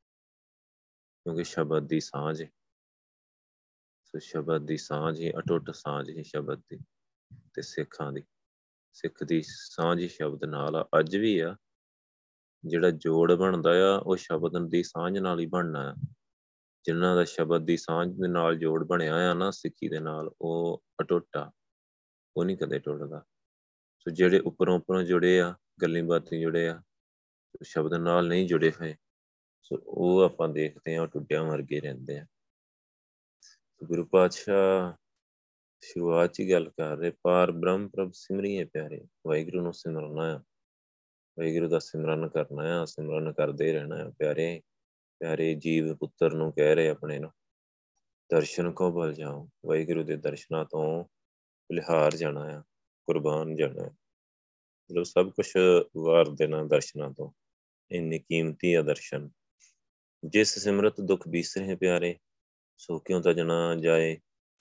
ਕਿਉਂਕਿ 1.23 1.43
ਸ਼ਬਦ 1.43 1.87
ਦੀ 1.87 1.99
ਸਾਂਝ 1.99 2.43
ਹੈ 2.43 2.51
ਸੋ 4.05 4.19
ਸ਼ਬਦ 4.19 4.65
ਦੀ 4.65 4.77
ਸਾਂਝ 4.77 5.19
ਹੀ, 5.19 5.31
ਅਟੁੱਟ 5.31 5.71
ਸਾਂਝ 5.71 6.09
ਹੀ 6.09 6.23
ਸ਼ਬਦ 6.23 6.59
ਦੀ 6.59 6.79
ਤੇ 7.53 7.61
ਸਿੱਖਾਂ 7.61 8.13
ਦੀ। 8.13 8.23
ਸਿੱਖ 8.93 9.23
ਦੀ 9.23 9.41
ਸਾਂਝ 9.45 9.99
ਹੀ 9.99 10.07
ਸ਼ਬਦ 10.07 10.45
ਨਾਲ 10.45 10.75
ਆ 10.75 10.89
ਅੱਜ 10.99 11.17
ਵੀ 11.17 11.39
ਆ। 11.39 11.55
ਜਿਹੜਾ 12.65 12.91
ਜੋੜ 12.91 13.33
ਬਣਦਾ 13.33 13.95
ਆ, 13.95 13.97
ਉਹ 13.97 14.15
ਸ਼ਬਦ 14.15 14.69
ਦੀ 14.69 14.83
ਸਾਂਝ 14.83 15.17
ਨਾਲ 15.17 15.39
ਹੀ 15.39 15.45
ਬਣਨਾ 15.45 15.91
ਆ। 15.91 15.95
ਜਿਨ੍ਹਾਂ 16.83 17.15
ਦਾ 17.15 17.23
ਸ਼ਬਦ 17.23 17.65
ਦੀ 17.65 17.77
ਸਾਂਝ 17.77 18.09
ਦੇ 18.09 18.27
ਨਾਲ 18.27 18.55
ਜੋੜ 18.55 18.83
ਬਣਿਆ 18.83 19.31
ਆ 19.31 19.33
ਨਾ, 19.33 19.51
ਸਿੱਖੀ 19.51 19.89
ਦੇ 19.89 19.99
ਨਾਲ, 19.99 20.31
ਉਹ 20.41 20.83
ਅਟੁੱਟ 21.01 21.37
ਆ। 21.37 21.51
ਉਹ 22.37 22.45
ਨਹੀਂ 22.45 22.57
ਕਦੇ 22.57 22.79
ਟੁੱਟਦਾ। 22.79 23.23
ਸੋ 23.99 24.11
ਜਿਹੜੇ 24.11 24.39
ਉੱਪਰੋਂ 24.39 24.79
ਉੱਪਰੋਂ 24.79 25.03
ਜੁੜੇ 25.03 25.41
ਆ, 25.41 25.55
ਗੱਲਾਂ 25.81 26.03
ਬਾਤਾਂ 26.03 26.37
ਜੁੜੇ 26.37 26.67
ਆ, 26.67 26.81
ਸ਼ਬਦ 27.63 27.93
ਨਾਲ 27.93 28.27
ਨਹੀਂ 28.27 28.47
ਜੁੜੇ 28.47 28.71
ਹੋਏ, 28.71 28.95
ਸੋ 29.61 29.77
ਉਹ 29.85 30.21
ਆਪਾਂ 30.21 30.49
ਦੇਖਦੇ 30.49 30.97
ਆ 30.97 31.05
ਟੁੱਟਿਆਂ 31.05 31.43
ਵਰਗੇ 31.43 31.79
ਰਹਿੰਦੇ 31.79 32.19
ਆ। 32.19 32.25
ਗੁਰੂ 33.83 34.05
ਪਾਤਸ਼ਾਹ 34.05 34.93
ਸ਼ੁਰੂਆਤ 35.81 36.33
'ਚ 36.33 36.41
ਗੱਲ 36.51 36.69
ਕਰ 36.69 36.97
ਰਹੇ, 36.97 37.11
ਪਾਰ 37.21 37.51
ਬ੍ਰਹਮ 37.51 37.87
ਪ੍ਰਭ 37.87 38.11
ਸਿਮਰੀਏ 38.13 38.65
ਪਿਆਰੇ, 38.65 39.07
ਵਾਹਿਗੁਰੂ 39.27 39.61
ਨੂੰ 39.61 39.73
ਸਿਮਰਨਾ 39.73 40.35
ਆ। 40.35 40.39
ਵਾਹਿਗੁਰੂ 41.39 41.67
ਦਾ 41.67 41.79
ਸਿਮਰਨ 41.79 42.27
ਕਰਨਾ 42.29 42.81
ਆ, 42.81 42.85
ਸਿਮਰਨ 42.85 43.33
ਕਰਦੇ 43.33 43.73
ਰਹਿਣਾ 43.73 43.95
ਆ 43.95 44.11
ਪਿਆਰੇ 44.19 44.61
ਪਿਆਰੇ 45.19 45.55
ਜੀਵ 45.55 45.95
ਪੁੱਤਰ 45.95 46.33
ਨੂੰ 46.33 46.51
ਕਹਿ 46.53 46.75
ਰਹੇ 46.75 46.89
ਆਪਣੇ 46.89 47.19
ਨੂੰ, 47.19 47.31
ਦਰਸ਼ਨ 48.31 48.71
ਕੋ 48.71 48.91
ਬਲ 48.91 49.13
ਜਾਓ 49.13 49.49
ਵਾਹਿਗੁਰੂ 49.65 50.03
ਦੇ 50.03 50.15
ਦਰਸ਼ਨਾਂ 50.15 50.65
ਤੋਂ 50.65 51.05
ਲਿਹਾਰ 51.71 52.15
ਜਾਣਾ 52.15 52.41
ਆ, 52.41 52.63
ਕੁਰਬਾਨ 53.07 53.55
ਜਾਣਾ 53.55 53.81
ਮਤਲਬ 53.81 55.03
ਸਭ 55.03 55.31
ਕੁਝ 55.31 55.53
ਵਾਰ 55.97 56.29
ਦੇਣਾ 56.29 56.63
ਦਰਸ਼ਨਾਂ 56.63 57.11
ਤੋਂ, 57.11 57.31
ਇੰਨੀ 57.91 58.19
ਕੀਮਤੀ 58.19 58.73
ਆ 58.73 58.81
ਦਰਸ਼ਨ। 58.81 59.29
ਜਿਸ 60.25 60.59
ਸਿਮਰਤ 60.59 61.01
ਦੁੱਖ 61.01 61.27
ਬੀਸਰੇ 61.27 61.75
ਪਿਆਰੇ, 61.75 62.17
ਸੋ 62.77 62.99
ਕਿਉਂ 62.99 63.21
ਤਜਣਾ 63.21 63.75
ਜਾਏ, 63.75 64.15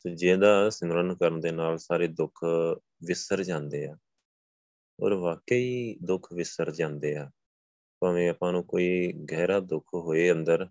ਤੇ 0.05 0.15
ਜਿਹਦਾ 0.15 0.71
ਸਿਮਰਨ 0.71 1.15
ਕਰਨ 1.15 1.41
ਦੇ 1.41 1.51
ਨਾਲ 1.51 1.79
ਸਾਰੇ 1.79 2.07
ਦੁੱਖ 2.07 2.41
ਵਿਸਰ 3.05 3.43
ਜਾਂਦੇ 3.43 3.87
ਆ। 3.87 3.97
ਔਰ 5.01 5.15
ਵਾਕਈ 5.15 5.97
ਦੁੱਖ 6.03 6.33
ਵਿਸਰ 6.33 6.71
ਜਾਂਦੇ 6.71 7.17
ਆ। 7.17 7.31
ਭਾਵੇਂ 8.01 8.31
ਆਪਾਂ 8.31 8.53
ਨੂੰ 8.53 8.65
ਕੋਈ 8.65 9.13
ਗਹਿਰਾ 9.13 9.61
ਦੁੱਖ 9.61 9.91
ਹੋਏ 9.95 10.33
ਅੰਦਰ, 10.33 10.69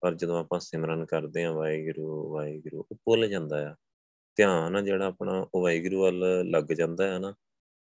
ਪਰ 0.00 0.14
ਜਦੋਂ 0.14 0.40
ਆਪਾਂ 0.40 0.60
ਸਿਮਰਨ 0.60 1.06
ਕਰਦੇ 1.06 1.44
ਆ 1.44 1.52
ਵਾਹਿਗੁਰੂ 1.52 2.32
ਵਾਹਿਗੁਰੂ, 2.32 2.78
ਉਹ 2.78 2.96
ਭੁੱਲ 3.04 3.28
ਜਾਂਦਾ 3.28 3.70
ਆ। 3.70 3.76
ਧਿਆਨ 4.36 4.76
ਆ 4.76 4.80
ਜਿਹੜਾ 4.80 5.06
ਆਪਣਾ, 5.06 5.46
ਉਹ 5.54 5.62
ਵਾਹਿਗੁਰੂ 5.62 6.02
ਵੱਲ 6.02 6.44
ਲੱਗ 6.50 6.64
ਜਾਂਦਾ 6.64 7.08
ਹੈ 7.08 7.18
ਨਾ। 7.18 7.34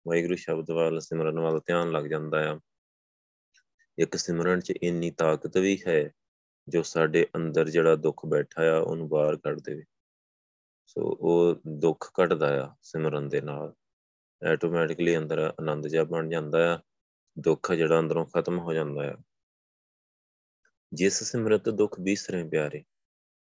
ਵਾਹਿਗੁਰੂ 0.08 0.36
ਸ਼ਬਦ 0.36 0.70
ਵੱਲ, 0.70 1.00
ਸਿਮਰਨ 1.00 1.40
ਵੱਲ 1.40 1.60
ਧਿਆਨ 1.66 1.90
ਲੱਗ 1.90 2.04
ਜਾਂਦਾ 2.04 2.52
ਆ। 2.52 2.60
ਇੱਕ 3.98 4.16
ਸਿਮਰਨ 4.16 4.60
'ਚ 4.60 4.70
ਇੰਨੀ 4.70 5.10
ਤਾਕਤ 5.10 5.56
ਵੀ 5.56 5.82
ਹੈ, 5.86 6.10
ਜੋ 6.68 6.82
ਸਾਡੇ 6.82 7.26
ਅੰਦਰ 7.36 7.68
ਜਿਹੜਾ 7.68 7.96
ਦੁੱਖ 7.96 8.26
ਬੈਠਾ 8.26 8.76
ਆ, 8.76 8.78
ਉਹਨੂੰ 8.78 9.08
ਬਾਹਰ 9.08 9.36
ਕੱਢ 9.36 9.60
ਦੇਵੇ। 9.60 9.84
ਸੋ 10.86 11.16
ਉਹ 11.20 11.60
ਦੁੱਖ 11.68 12.12
ਘਟਦਾ 12.22 12.64
ਆ 12.64 12.74
ਸਿਮਰਨ 12.82 13.28
ਦੇ 13.28 13.40
ਨਾਲ। 13.40 13.74
ਆਟੋਮੈਟਿਕਲੀ 14.52 15.16
ਅੰਦਰ 15.18 15.38
ਆਨੰਦ 15.60 15.86
ਜਿਹਾ 15.86 16.04
ਬਣ 16.04 16.28
ਜਾਂਦਾ 16.28 16.74
ਆ, 16.74 16.78
ਦੁੱਖ 17.38 17.72
ਜਿਹੜਾ 17.72 17.98
ਅੰਦਰੋਂ 17.98 18.26
ਖਤਮ 18.26 18.58
ਹੋ 18.58 18.72
ਜਾਂਦਾ 18.72 19.12
ਆ। 19.12 19.16
ਜਿਸ 20.92 21.22
ਸਿਮਰਤ 21.22 21.68
ਦੁੱਖ 21.68 22.00
ਵਿਸਰੇ 22.00 22.44
ਪਿਆਰੇ, 22.48 22.82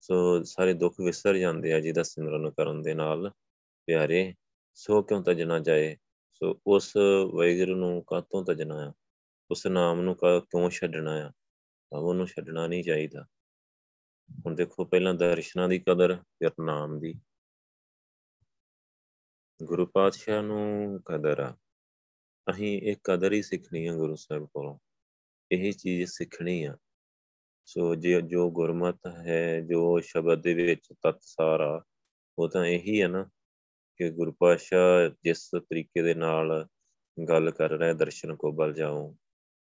ਸੋ 0.02 0.44
ਸਾਰੇ 0.44 0.74
ਦੁੱਖ 0.74 0.96
ਵਿਸਰ 1.02 1.38
ਜਾਂਦੇ 1.38 1.74
ਆ 1.74 1.80
ਜਿਹਦਾ 1.80 2.04
ਸਿਮਰਨ 2.04 2.50
ਕਰਨ 2.52 2.82
ਦੇ 2.82 2.94
ਨਾਲ 2.94 3.32
ਪਿਆਰੇ, 3.88 4.34
ਸੋ 4.76 5.02
ਕਿਉਂ 5.02 5.24
ਤਜਣਾ 5.24 5.60
ਜਾਏ? 5.60 5.98
ਸੋ 6.34 6.60
ਉਸ 6.68 6.94
ਵੈਗਰ 7.38 7.68
ਨੂੰ 7.68 8.04
ਕਾਤੋਂ 8.08 8.46
ਤਜਣਾ 8.46 8.90
ਆ? 8.90 8.94
ਉਸ 9.52 9.68
ਨਾਮ 9.68 10.02
ਨੂੰ 10.02 10.16
ਕਿਉਂ 10.22 10.70
ਛੱਡਣਾ 10.70 11.14
ਆ? 11.28 11.32
ਉਹਨੂੰ 11.92 12.28
ਛੱਡਣਾ 12.28 12.68
ਨਹੀਂ 12.68 12.84
ਚਾਹੀਦਾ। 12.84 13.26
ਹੁਣ 14.46 14.56
ਦੇਖੋ, 14.56 14.86
ਪਹਿਲਾਂ 14.86 15.14
ਦਰਸ਼ਨਾਂ 15.14 15.70
ਦੀ 15.70 15.80
ਕਦਰ 15.80 16.16
ਫਿਰ 16.16 16.52
ਨਾਮ 16.60 17.00
ਦੀ। 17.00 17.14
ਗੁਰੂ 19.64 19.86
ਪਾਤਸ਼ਾਹ 19.86 20.44
ਨੂੰ 20.44 21.00
ਕਦਰ 21.06 21.40
ਆ। 21.40 21.58
ਅਸੀਂ 22.50 22.82
ਇਹ 22.82 22.96
ਕਦਰ 23.04 23.34
ਹੀ 23.34 23.42
ਸਿੱਖਣੀ 23.42 23.88
ਆ 23.88 23.94
ਗੁਰੂ 23.94 24.16
ਸਾਹਿਬ 24.16 24.46
ਕੋਲੋਂ। 24.46 24.80
ਇਹ 25.52 25.74
ਚੀਜ਼ 25.74 26.12
ਸਿੱਖਣੀ 26.12 26.64
ਆ। 26.64 26.78
ਸੋ 27.66 27.96
ਜੇ 27.96 28.22
ਜੋ 28.22 28.52
ਗੁਰਮਤ 28.52 29.00
ਹੈ, 29.08 29.62
ਜੋ 29.62 30.00
ਸ਼ਬਦ 30.00 30.42
ਦੇ 30.42 30.54
ਵਿੱਚ 30.54 30.94
ਤਤ 31.04 31.18
ਸਾਰਾ 31.22 31.84
ਉਹ 32.40 32.50
ਤਾਂ 32.50 32.66
ਇਹੀ 32.66 33.02
ਹੈ 33.02 33.08
ਨਾ 33.08 33.30
ਕਿ 33.98 34.12
ਗੁਰੂ 34.12 34.32
ਪਾਤਸ਼ਾਹ 34.32 35.10
ਜਿਸ 35.24 35.50
ਤਰੀਕੇ 35.56 36.02
ਦੇ 36.02 36.14
ਨਾਲ 36.14 36.68
ਗੱਲ 37.28 37.52
ਕਰ 37.52 37.70
ਰਿਹਾ, 37.70 37.94
ਦਰਸ਼ਨ 37.94 38.36
ਕੋ 38.36 38.52
ਬਲ 38.52 38.74
ਜਾਓ 38.74 39.18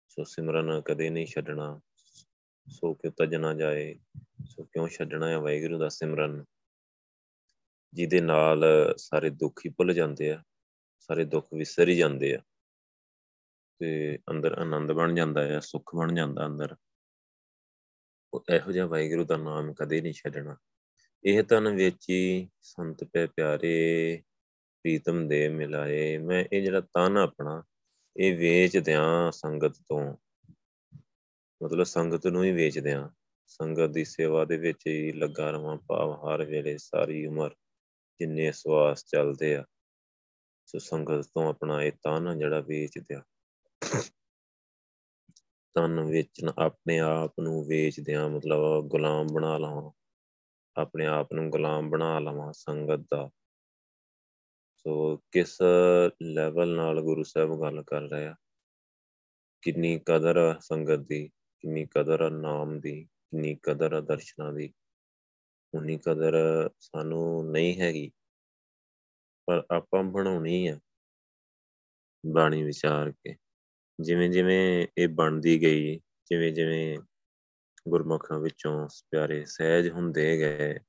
ਸੋ 0.07 0.23
ਸਿਮਰਨ 0.23 0.81
ਕਦੇ 0.81 1.09
ਨਹੀਂ 1.09 1.25
ਛੱਡਣਾ, 1.25 1.81
ਸੋ 2.69 2.93
ਕਿਉ 2.93 3.11
ਤਜਣਾ 3.11 3.53
ਜਾਏ, 3.53 3.99
ਸੋ 4.45 4.63
ਕਿਉਂ 4.63 4.87
ਛੱਡਣਾ 4.87 5.29
ਹੈ 5.29 5.37
ਵਾਹਿਗੁਰੂ 5.37 5.77
ਦਾ 5.77 5.89
ਸਿਮਰਨ? 5.89 6.45
ਜਿਹਦੇ 7.93 8.21
ਨਾਲ 8.21 8.65
ਸਾਰੇ 8.97 9.29
ਦੁੱਖ 9.29 9.61
ਹੀ 9.65 9.69
ਭੁੱਲ 9.69 9.93
ਜਾਂਦੇ 9.93 10.31
ਆ, 10.31 10.43
ਸਾਰੇ 10.99 11.25
ਦੁੱਖ 11.25 11.47
ਵਿਸਰ 11.53 11.87
ਹੀ 11.87 11.97
ਜਾਂਦੇ 11.97 12.35
ਆ। 12.35 12.39
ਤੇ 13.79 14.19
ਅੰਦਰ 14.29 14.51
ਆਨੰਦ 14.51 14.91
ਬਣ 14.91 15.15
ਜਾਂਦਾ 15.15 15.47
ਹੈ 15.47 15.59
ਸੁੱਖ 15.59 15.95
ਬਣ 15.95 16.15
ਜਾਂਦਾ 16.15 16.45
ਅੰਦਰ। 16.45 16.75
ਉਹ 18.33 18.45
ਇਹੋ 18.53 18.71
ਜਿਹਾ 18.71 18.85
ਵਾਹਿਗੁਰੂ 18.85 19.23
ਦਾ 19.23 19.37
ਨਾਮ 19.37 19.73
ਕਦੇ 19.73 20.01
ਨਹੀਂ 20.01 20.13
ਛੱਡਣਾ। 20.13 20.57
ਇਹ 21.25 21.43
ਤਨ 21.43 21.75
ਵਿੱਚ 21.75 22.09
ਹੀ 22.09 22.49
ਸੰਤ 22.61 23.03
ਪੈ 23.03 23.27
ਪਿਆਰੇ, 23.27 24.17
ਪ੍ਰੀਤਮ 24.57 25.27
ਦੇ 25.27 25.49
ਮਿਲਾਏ। 25.49 26.17
ਮੈਂ 26.17 26.45
ਇਹ 26.53 26.61
ਜਿਹੜਾ 26.61 26.81
ਤਨ 26.81 27.17
ਆਪਣਾ, 27.17 27.63
ਇਹ 28.17 28.37
ਵੇਚ 28.37 28.77
ਦਿਆਂ 28.77 29.31
ਸੰਗਤ 29.31 29.77
ਤੋਂ। 29.77 30.15
ਮਤਲਬ 31.63 31.83
ਸੰਗਤ 31.83 32.27
ਨੂੰ 32.27 32.43
ਹੀ 32.43 32.51
ਵੇਚ 32.51 32.79
ਦਿਆਂ। 32.79 33.09
ਸੰਗਤ 33.47 33.89
ਦੀ 33.89 34.05
ਸੇਵਾ 34.05 34.45
ਦੇ 34.45 34.57
ਵਿੱਚ 34.57 34.87
ਹੀ 34.87 35.11
ਲੱਗਾ 35.11 35.51
ਰਵਾਂ, 35.51 35.77
ਭਾਵ 35.77 36.11
ਹਰ 36.11 36.45
ਵੇਲੇ 36.45 36.77
ਸਾਰੀ 36.77 37.25
ਉਮਰ। 37.25 37.55
ਜਿੰਨੇ 38.19 38.51
ਸਵਾਸ 38.51 39.05
ਚੱਲਦੇ 39.05 39.55
ਆ। 39.55 39.65
ਸੋ, 40.65 40.79
ਸੰਗਤ 40.79 41.25
ਤੋਂ 41.25 41.49
ਆਪਣਾ 41.49 41.83
ਇਹ 41.83 41.91
ਤਨ 41.91 42.39
ਜਿਹੜਾ 42.39 42.59
ਵੇਚ 42.59 42.99
ਦਿਆ 42.99 43.23
ਤਨ 45.73 45.99
ਵੇਚਣ, 45.99 46.51
ਆਪਣੇ 46.57 46.99
ਆਪ 46.99 47.39
ਨੂੰ 47.39 47.67
ਵੇਚ 47.67 47.99
ਦਿਆਂ 47.99 48.29
ਮਤਲਬ 48.29 48.87
ਗੁਲਾਮ 48.87 49.27
ਬਣਾ 49.27 49.57
ਲਵਾਂ। 49.57 49.91
ਆਪਣੇ 50.81 51.05
ਆਪ 51.05 51.33
ਨੂੰ 51.33 51.49
ਗੁਲਾਮ 51.49 51.89
ਬਣਾ 51.89 52.19
ਲਵਾਂ 52.19 52.53
ਸੰਗਤ 52.53 52.99
ਦਾ। 52.99 53.29
ਸੋ 54.77 55.17
ਕਿਸ 55.17 55.57
ਲੈਵਲ 56.23 56.75
ਨਾਲ 56.75 57.01
ਗੁਰੂ 57.01 57.23
ਸਾਹਿਬ 57.23 57.61
ਗੱਲ 57.61 57.83
ਕਰ 57.83 58.01
ਰਹੇ 58.01 58.27
ਆ? 58.27 58.35
ਕਿੰਨੀ 59.61 59.99
ਕਦਰ 59.99 60.37
ਆ 60.37 60.59
ਸੰਗਤ 60.59 60.99
ਦੀ, 60.99 61.29
ਕਿੰਨੀ 61.59 61.85
ਕਦਰ 61.85 62.21
ਆ 62.21 62.29
ਨਾਮ 62.29 62.79
ਦੀ, 62.79 63.05
ਕਿੰਨੀ 63.05 63.59
ਕਦਰ 63.63 63.93
ਆ 63.93 64.01
ਦਰਸ਼ਨਾਂ 64.01 64.53
ਦੀ। 64.53 64.73
ਉਨੀ 65.73 65.97
ਕਦਰ 65.97 66.33
ਸਾਨੂੰ 66.79 67.51
ਨਹੀਂ 67.51 67.81
ਹੈਗੀ। 67.81 68.11
ਪਰ 69.45 69.63
ਆਪਾਂ 69.71 70.03
ਬਣਾਉਣੀ 70.03 70.67
ਆ। 70.67 70.79
ਬਾਣੀ 72.25 72.63
ਵਿਚਾਰ 72.63 73.11
ਕੇ। 73.11 73.35
ਜਿਵੇਂ 74.01 74.29
ਜਿਵੇਂ 74.29 74.87
ਇਹ 74.97 75.07
ਬਣਦੀ 75.07 75.61
ਗਈ, 75.61 75.97
ਜਿਵੇਂ 75.97 76.53
ਜਿਵੇਂ 76.53 76.99
ਗੁਰਮੁਖਾਂ 77.89 78.39
ਵਿੱਚੋਂ 78.39 78.87
ਪਿਆਰੇ 79.11 79.45
ਸਹਿਜ 79.45 79.89
ਹੁੰਦੇ 79.89 80.37
ਗਏ, 80.37 80.79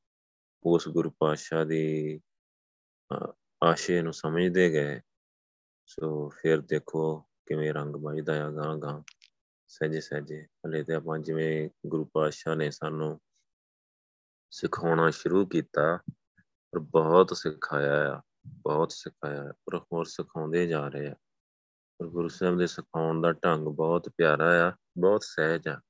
ਉਸ 0.63 0.89
ਗੁਰੂ 0.89 1.11
ਪਾਤਸ਼ਾਹ 1.19 1.65
ਦੀ 1.65 2.21
ਆਸ਼ੇ 3.65 4.03
ਨੂੰ 4.03 4.13
ਸਮਝਦੇ 4.13 4.71
ਗਏ। 4.71 5.01
ਸੋ 5.87 6.29
ਫਿਰ 6.29 6.61
ਦੇਖੋ 6.61 7.21
ਕਿਵੇਂ 7.21 7.75
ਰੰਗ 7.75 7.97
ਵੱਜਦਾ 7.97 8.47
ਆ, 8.47 8.51
ਗਾਂ 8.51 8.77
ਗਾਂ। 8.77 9.03
ਸਹਿਜੇ 9.69 10.01
ਸਹਿਜੇ। 10.01 10.43
ਹਲੇ 10.43 10.83
ਤੇ 10.83 10.95
ਆਪਾਂ 10.95 11.19
ਜਿਵੇਂ 11.19 11.71
ਗੁਰੂ 11.87 12.05
ਪਾਤਸ਼ਾਹ 12.05 12.57
ਨੇ 12.57 12.71
ਸਾਨੂੰ 12.71 13.21
ਸਿਖਾਉਣਾ 14.51 15.11
ਸ਼ੁਰੂ 15.11 15.47
ਕੀਤਾ, 15.47 15.99
ਪਰ 16.71 16.79
ਬਹੁਤ 16.79 17.37
ਸਿਖਾਇਆ 17.37 18.17
ਆ, 18.17 18.23
ਬਹੁਤ 18.47 18.93
ਸਿਖਾਇਆ, 18.93 19.53
ਪਰ 19.53 19.79
ਹੋਰ 19.79 20.05
ਸਿਖਾਉਂਦੇ 20.05 20.67
ਜਾ 20.67 20.89
ਰਹੇ 20.89 21.09
ਆ। 21.09 21.15
ਪਰ 21.99 22.07
ਗੁਰੂ 22.07 22.29
ਸਾਹਿਬ 22.29 22.59
ਦੇ 22.59 22.67
ਸਿਖਾਉਣ 22.67 23.21
ਦਾ 23.21 23.33
ਢੰਗ 23.33 23.69
ਬਹੁਤ 23.69 24.09
ਪਿਆਰਾ 24.09 24.69
ਆ, 24.69 24.73
ਬਹੁਤ 24.99 25.23
ਸਹਿਜ 25.25 25.69
ਆ। 25.69 25.81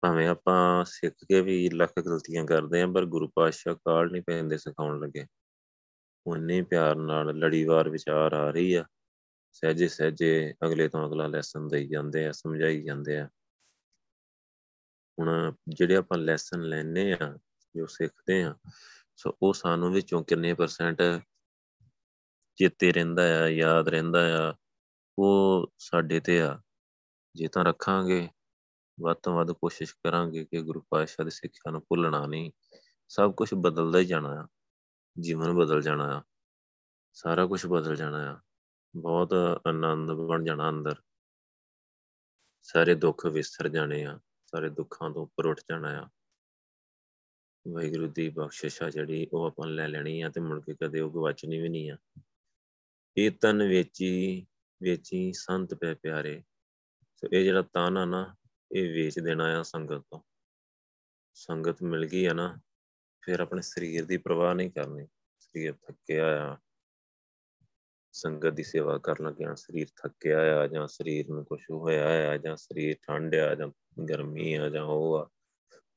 ਭਾਵੇਂ 0.00 0.28
ਆਪਾਂ 0.28 0.84
ਸਿੱਖ 0.84 1.14
ਕੇ 1.14 1.40
ਵੀ 1.40 1.70
ਲੱਖ 1.70 1.92
ਗਲਤੀਆਂ 2.06 2.46
ਕਰਦੇ 2.46 2.82
ਆਂ, 2.82 2.88
ਪਰ 2.88 3.04
ਗੁਰੂ 3.04 3.28
ਪਾਤਸ਼ਾਹ 3.28 3.74
ਕਾਲ 3.74 4.10
ਨਹੀਂ 4.10 4.22
ਪੈਂਦੇ 4.22 4.58
ਸਿਖਾਉਣ 4.58 5.00
ਲੱਗੇ। 5.00 5.26
ਉਹਨੇ 6.26 6.62
ਪਿਆਰ 6.62 6.96
ਨਾਲ 6.96 7.26
ਲੜੀਵਾਰ 7.26 7.88
ਵਿਚਾਰ 7.88 8.32
ਆ 8.32 8.50
ਰਹੀ 8.50 8.74
ਆ। 8.74 8.84
ਸਹਜੇ 9.52 9.88
ਸਹਜੇ 9.88 10.54
ਅਗਲੇ 10.66 10.88
ਤੋਂ 10.88 11.08
ਅਗਲਾ 11.08 11.26
ਲੈਸਨ 11.26 11.68
ਦੇਈ 11.68 11.88
ਜਾਂਦੇ 11.88 12.26
ਆ, 12.26 12.32
ਸਮਝਾਈ 12.32 12.84
ਜਾਂਦੇ 12.84 13.18
ਆ। 13.18 13.28
ਹੁਣ 15.18 15.52
ਜਿਹੜੇ 15.68 15.96
ਆਪਾਂ 15.96 16.18
ਲੈਸਨ 16.18 16.62
ਲੈਣੇ 16.62 17.12
ਆ 17.12 17.38
ਜੋ 17.76 17.86
ਸਿੱਖਦੇ 17.86 18.44
ਆ 18.44 18.54
ਸੋ 19.16 19.36
ਉਹ 19.42 19.54
ਸਾਨੂੰ 19.54 19.92
ਵਿੱਚੋਂ 19.92 20.24
ਕਿੰਨੇ 20.24 20.54
ਪਰਸੈਂਟ 20.54 21.02
ਚੇਤੇ 22.56 22.92
ਰਹਿੰਦਾ 22.92 23.44
ਆ, 23.44 23.48
ਯਾਦ 23.48 23.88
ਰਹਿੰਦਾ 23.88 24.50
ਆ, 24.50 24.54
ਉਹ 25.18 25.66
ਸਾਡੇ 25.78 26.20
ਤੇ 26.20 26.42
ਆ। 26.42 26.60
ਜੇ 27.34 27.48
ਤਾਂ 27.48 27.64
ਰੱਖਾਂਗੇ, 27.64 28.28
ਵੱਧ 29.00 29.16
ਤੋਂ 29.16 29.34
ਵੱਧ 29.34 29.52
ਕੋਸ਼ਿਸ਼ 29.52 29.94
ਕਰਾਂਗੇ 29.94 30.44
ਕਿ 30.44 30.62
ਗੁਰੂ 30.62 30.80
ਪਾਤਸ਼ਾਹ 30.80 31.24
ਦੀ 31.24 31.30
ਸਿੱਖਿਆ 31.30 31.70
ਨੂੰ 31.70 31.80
ਭੁੱਲਣਾ 31.80 32.26
ਨਹੀਂ। 32.26 32.52
ਸਭ 33.08 33.34
ਕੁਝ 33.34 33.54
ਬਦਲਦਾ 33.54 33.98
ਹੀ 33.98 34.04
ਜਾਣਾ 34.04 34.44
ਆ। 34.44 34.48
ਜੀਵਨ 35.20 35.52
ਬਦਲ 35.52 35.82
ਜਾਣਾ 35.82 36.18
ਆ। 36.18 36.22
ਸਾਰਾ 37.12 37.46
ਕੁਝ 37.46 37.66
ਬਦਲ 37.66 37.96
ਜਾਣਾ 37.96 38.32
ਆ। 38.32 38.40
ਬਹੁਤ 38.96 39.34
ਆਨੰਦ 39.68 40.12
ਬਣ 40.12 40.44
ਜਾਣਾ 40.44 40.68
ਅੰਦਰ। 40.68 40.94
ਸਾਰੇ 42.62 42.94
ਦੁੱਖ 42.94 43.26
ਵਿਸਰ 43.26 43.68
ਜਾਣੇ 43.68 44.04
ਆ। 44.04 44.20
ਸਾਰੇ 44.50 44.68
ਦੁੱਖਾਂ 44.68 45.10
ਤੋਂ 45.10 45.22
ਉੱਪਰ 45.22 45.46
ਉੱਠ 45.46 45.60
ਜਾਣਾ 45.70 46.02
ਆ। 46.02 46.08
ਵਾਹਿਗੁਰੂ 47.68 48.06
ਦੀ 48.06 48.28
ਬਖਸ਼ਿਸ਼ 48.28 48.82
ਆ 48.82 48.90
ਜਿਹੜੀ 48.90 49.28
ਉਹ 49.32 49.44
ਆਪਾਂ 49.44 49.68
ਲੈ 49.68 49.88
ਲੈਣੀ 49.88 50.20
ਆ 50.20 50.28
ਤੇ 50.28 50.40
ਮੁੜ 50.40 50.64
ਕੇ 50.64 50.74
ਕਦੇ 50.74 51.00
ਉਹ 51.00 51.10
ਗਵਾਚਣੀ 51.10 51.60
ਵੀ 51.60 51.68
ਨਹੀਂ 51.68 51.90
ਆ। 51.90 51.96
ਇਹ 53.16 53.30
ਤਨ 53.30 53.68
ਵੇਚੀ 53.68 54.46
ਵੇਚੀ 54.82 55.32
ਸੰਤ 55.32 55.74
ਪੈ 55.74 55.94
ਪਿਆਰੇ। 55.94 56.42
ਸੋ 57.16 57.28
ਇਹ 57.32 57.44
ਜਿਹੜਾ 57.44 57.62
ਤਨ 57.62 57.96
ਆ 57.96 58.04
ਨਾ, 58.04 58.36
ਇਹ 58.72 58.92
ਵੇਚ 58.92 59.18
ਦੇਣਾ 59.18 59.60
ਆ 59.60 59.62
ਸੰਗਤ 59.62 59.98
ਤੋਂ। 59.98 60.20
ਸੰਗਤ 61.34 61.82
ਮਿਲ 61.82 62.06
ਗਈ 62.06 62.24
ਆ 62.24 62.32
ਨਾ, 62.32 62.60
ਫਿਰ 63.22 63.40
ਆਪਣੇ 63.40 63.62
ਸਰੀਰ 63.62 64.04
ਦੀ 64.04 64.16
ਪਰਵਾਹ 64.16 64.54
ਨਹੀਂ 64.54 64.70
ਕਰਨੀ। 64.70 65.06
ਸਰੀਰ 65.38 65.72
ਥੱਕਿਆ 65.72 66.52
ਆ। 66.52 66.56
ਸੰਗਤ 68.12 68.48
ਦੀ 68.48 68.62
ਸੇਵਾ 68.62 68.98
ਕਰਨ 68.98 69.24
ਲੱਗਿਆ 69.24 69.54
ਸਰੀਰ 69.54 69.86
ਥੱਕਿਆ 70.02 70.60
ਆ 70.60 70.66
ਜਾਂ 70.66 70.86
ਸਰੀਰ 70.86 71.28
ਨੂੰ 71.28 71.44
ਕੁਝ 71.44 71.60
ਹੋਇਆ 71.70 72.32
ਆ 72.32 72.36
ਜਾਂ 72.36 72.56
ਸਰੀਰ 72.56 72.96
ਠੰਡ 73.06 73.34
ਆ 73.34 73.54
ਜਾਂ 73.54 73.68
ਗਰਮੀ 74.04 74.54
ਆ 74.54 74.68
ਜਾਂ 74.68 74.84
ਉਹ 74.84 75.18
ਆ, 75.18 75.28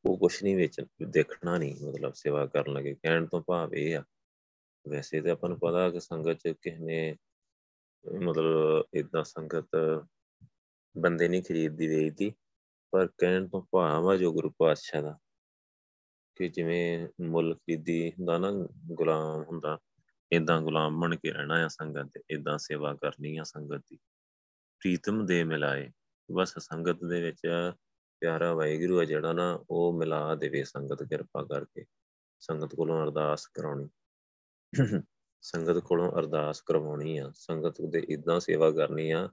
ਉਹ 0.05 0.17
ਕੁਝ 0.17 0.43
ਨਹੀਂ 0.43 0.55
ਵਿੱਚ, 0.55 0.81
ਦੇਖਣਾ 1.07 1.57
ਨਹੀਂ, 1.57 1.75
ਮਤਲਬ 1.87 2.13
ਸੇਵਾ 2.13 2.45
ਕਰਨ 2.45 2.73
ਲੱਗੇ, 2.73 2.93
ਕਹਿਣ 2.93 3.25
ਤੋਂ 3.25 3.41
ਭਾਵ 3.41 3.75
ਇਹ 3.75 3.97
ਆ। 3.97 4.03
ਵੈਸੇ 4.89 5.21
ਤੇ 5.21 5.29
ਆਪਾਂ 5.29 5.49
ਨੂੰ 5.49 5.59
ਪਤਾ 5.59 5.89
ਕਿ 5.89 5.99
ਸੰਗਤ 5.99 6.37
ਚ 6.37 6.53
ਕਿਸ 6.61 6.79
ਨੇ, 6.79 7.17
ਮਤਲਬ 8.21 8.85
ਇਦਾਂ 8.93 9.23
ਸੰਗਤ 9.23 9.69
ਬੰਦੇ 10.97 11.27
ਨਹੀਂ 11.27 11.43
ਖਰੀਦਦੀ, 11.43 11.87
ਵੇਚਦੀ, 11.87 12.33
ਪਰ 12.91 13.07
ਕਹਿਣ 13.17 13.47
ਤੋਂ 13.47 13.61
ਭਾਵ 13.71 14.09
ਆ 14.09 14.15
ਜੋ 14.15 14.33
ਗੁਰੂ 14.33 14.49
ਪਾਤਸ਼ਾਹ 14.49 15.01
ਦਾ, 15.01 15.17
ਕਿ 16.35 16.47
ਜਿਵੇਂ 16.47 17.07
ਮੁੱਲ 17.21 17.55
ਖਰੀਦੀ 17.55 18.09
ਹੁੰਦਾ 18.09 18.37
ਨਾ 18.37 18.51
ਗੁਲਾਮ 18.91 19.43
ਹੁੰਦਾ 19.43 19.79
ਇਦਾਂ 20.31 20.61
ਗੁਲਾਮ 20.61 20.99
ਬਣ 20.99 21.15
ਕੇ 21.15 21.31
ਰਹਿਣਾ 21.31 21.65
ਆ 21.65 21.67
ਸੰਗਤ 21.67 22.09
ਤੇ 22.13 22.21
ਇਦਾਂ 22.29 22.57
ਸੇਵਾ 22.57 22.93
ਕਰਨੀ 22.93 23.37
ਆ 23.37 23.43
ਸੰਗਤ 23.43 23.83
ਦੀ। 23.89 23.97
ਪ੍ਰੀਤਮ 24.81 25.25
ਦੇ 25.25 25.43
ਮਿਲਾਏ, 25.43 25.91
ਬਸ 26.31 26.53
ਸੰਗਤ 26.59 27.03
ਦੇ 27.03 27.21
ਵਿੱਚ 27.21 27.71
ਪਿਆਰਾ 28.21 28.53
ਵਾਹਿਗੁਰੂ 28.53 28.99
ਆ 28.99 29.05
ਜਿਹੜਾ 29.05 29.33
ਨਾ, 29.33 29.63
ਉਹ 29.69 29.93
ਮਿਲਾ 29.93 30.35
ਦੇਵੇ 30.35 30.63
ਸੰਗਤ 30.63 31.03
ਕਿਰਪਾ 31.03 31.43
ਕਰਕੇ। 31.43 31.85
ਸੰਗਤ 32.39 32.75
ਕੋਲੋਂ 32.75 33.03
ਅਰਦਾਸ 33.03 33.47
ਕਰਾਉਣੀ। 33.47 33.89
ਸੰਗਤ 35.41 35.77
ਕੋਲੋਂ 35.77 36.11
ਅਰਦਾਸ 36.11 36.61
ਕਰਵਾਉਣੀ 36.61 37.17
ਆ। 37.17 37.31
ਸੰਗਤ 37.35 37.81
ਦੇ 37.81 38.05
ਇਦਾਂ 38.09 38.39
ਸੇਵਾ 38.39 38.71
ਕਰਨੀ 38.71 39.11
ਆ 39.11 39.27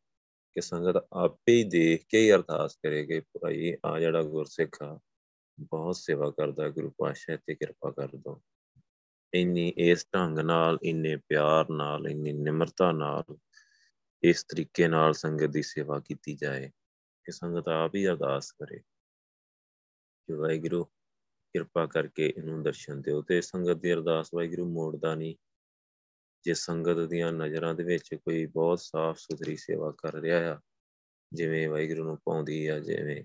ਕਿ 0.54 0.61
ਸੰਗਤ 0.61 1.07
ਆਪੇ 1.12 1.52
ਹੀ 1.52 1.64
ਦੇਖ 1.64 2.04
ਕੇ 2.09 2.21
ਹੀ 2.21 2.33
ਅਰਦਾਸ 2.33 2.76
ਕਰੇਗੇ, 2.76 3.21
ਭਾਈ 3.21 3.76
ਆ 3.87 4.00
ਜਿਹੜਾ 4.00 4.23
ਗੁਰਸਿੱਖ 4.23 4.83
ਆ, 4.83 5.00
ਬਹੁਤ 5.61 5.97
ਸੇਵਾ 5.97 6.30
ਕਰਦਾ 6.30 6.68
ਗੁਰੂ 6.68 6.90
ਪਾਤਸ਼ਾਹ 6.90 7.37
ਤੇ 7.47 7.54
ਕਿਰਪਾ 7.54 7.90
ਕਰ 7.90 8.09
ਦੋ। 8.16 8.42
ਇੰਨੀ 9.35 9.73
ਇਸ 9.76 10.07
ਢੰਗ 10.14 10.38
ਨਾਲ, 10.38 10.78
ਇੰਨੇ 10.83 11.16
ਪਿਆਰ 11.16 11.71
ਨਾਲ, 11.71 12.09
ਇੰਨੀ 12.09 12.33
ਨਿਮਰਤਾ 12.33 12.92
ਨਾਲ 12.92 13.37
ਇਸ 14.23 14.45
ਤਰੀਕੇ 14.45 14.88
ਨਾਲ 14.88 15.12
ਸੰਗਤ 15.12 15.45
ਦੀ 15.45 15.62
ਸੇਵਾ 15.62 16.00
ਕੀਤੀ 16.00 16.35
ਜਾਏ। 16.35 16.71
ਕਿ 17.28 17.32
ਸੰਗਤ 17.32 17.68
ਆਪ 17.68 17.94
ਹੀ 17.94 18.08
ਅਰਦਾਸ 18.08 18.52
ਕਰੇ। 18.52 18.78
ਕਿ 20.26 20.32
ਵਾਹਿਗੁਰੂ 20.32 20.85
ਕਿਰਪਾ 21.52 21.87
ਕਰਕੇ 21.87 22.35
ਇਹਨੂੰ 22.38 22.62
ਦਰਸ਼ਨ 22.62 23.02
ਦਿਓ 23.02 23.23
ਤੇ 23.23 23.40
ਸੰਗਤ 23.40 23.73
ਦੀ 23.73 23.92
ਅਰਦਾਸ 23.92 24.30
ਵਾਹਿਗੁਰੂ 24.35 24.66
ਮੋੜਦਾ 24.66 25.14
ਨਹੀਂ। 25.14 25.37
ਜੇ 26.44 26.54
ਸੰਗਤ 26.54 27.08
ਦੀਆਂ 27.08 27.32
ਨਜ਼ਰਾਂ 27.32 27.75
ਦੇ 27.75 27.82
ਵਿੱਚ 27.82 28.14
ਕੋਈ 28.14 28.46
ਬਹੁਤ 28.46 28.81
ਸਾਫ਼ 28.81 29.18
ਸੁਥਰੀ 29.18 29.57
ਸੇਵਾ 29.57 29.94
ਕਰ 29.98 30.14
ਰਿਹਾ 30.14 30.55
ਆ, 30.55 30.61
ਜਿਵੇਂ 31.33 31.68
ਵਾਹਿਗੁਰੂ 31.68 32.05
ਨੂੰ 32.05 32.18
ਪਾਉਂਦੀ 32.24 32.66
ਆ 32.66 32.79
ਜਿਵੇਂ, 32.79 33.24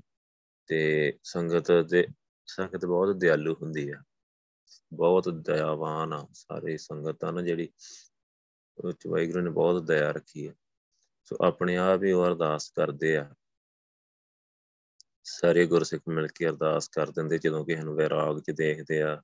ਤੇ 0.68 1.14
ਸੰਗਤ 1.24 1.72
ਦੇ, 1.72 2.08
ਸੰਗਤ 2.48 2.86
ਬਹੁਤ 2.86 3.16
ਦਿਆਲੂ 3.16 3.54
ਹੁੰਦੀ 3.54 3.90
ਆ। 3.90 4.04
ਬਹੁਤ 4.94 5.30
ਦਇਆਵਾਨ 5.30 6.14
ਆ 6.14 6.28
ਸਾਰੇ 6.34 6.78
ਸੰਗਤ 6.78 7.24
ਆ 7.24 7.32
ਨਾ 7.32 7.42
ਜਿਹੜੀ 7.42 7.70
ਉਹ 8.78 8.92
ਚ 8.92 9.08
ਵਾਹਿਗੁਰੂ 9.08 9.44
ਨੇ 9.44 9.52
ਬਹੁਤ 9.52 9.84
ਦਇਆ 9.84 10.12
ਰੱਖੀ 10.12 10.48
ਹੈ 10.48 10.54
ਸੋ 11.24 11.38
ਆਪਣੇ 11.42 11.78
ਆਪ 11.78 12.04
ਹੀ 12.04 12.12
ਉਹ 12.12 12.26
ਅਰਦਾਸ 12.26 12.70
ਕਰਦੇ 12.70 13.18
ਆ। 13.18 13.34
ਸਾਰੇ 15.26 15.66
ਗੁਰਸਿੱਖ 15.66 16.04
ਮਿਲ 16.08 16.28
ਕੇ 16.28 16.46
ਅਰਦਾਸ 16.46 16.88
ਕਰ 16.88 17.12
ਦਿੰਦੇ, 17.12 17.38
ਜਦੋਂ 17.38 17.66
ਕਿਸੇ 17.66 17.82
ਨੂੰ 17.82 17.96
ਵੈਰਾਗ 17.96 18.40
'ਚ 18.40 18.52
ਦੇਖਦੇ 18.52 19.02
ਆ, 19.02 19.22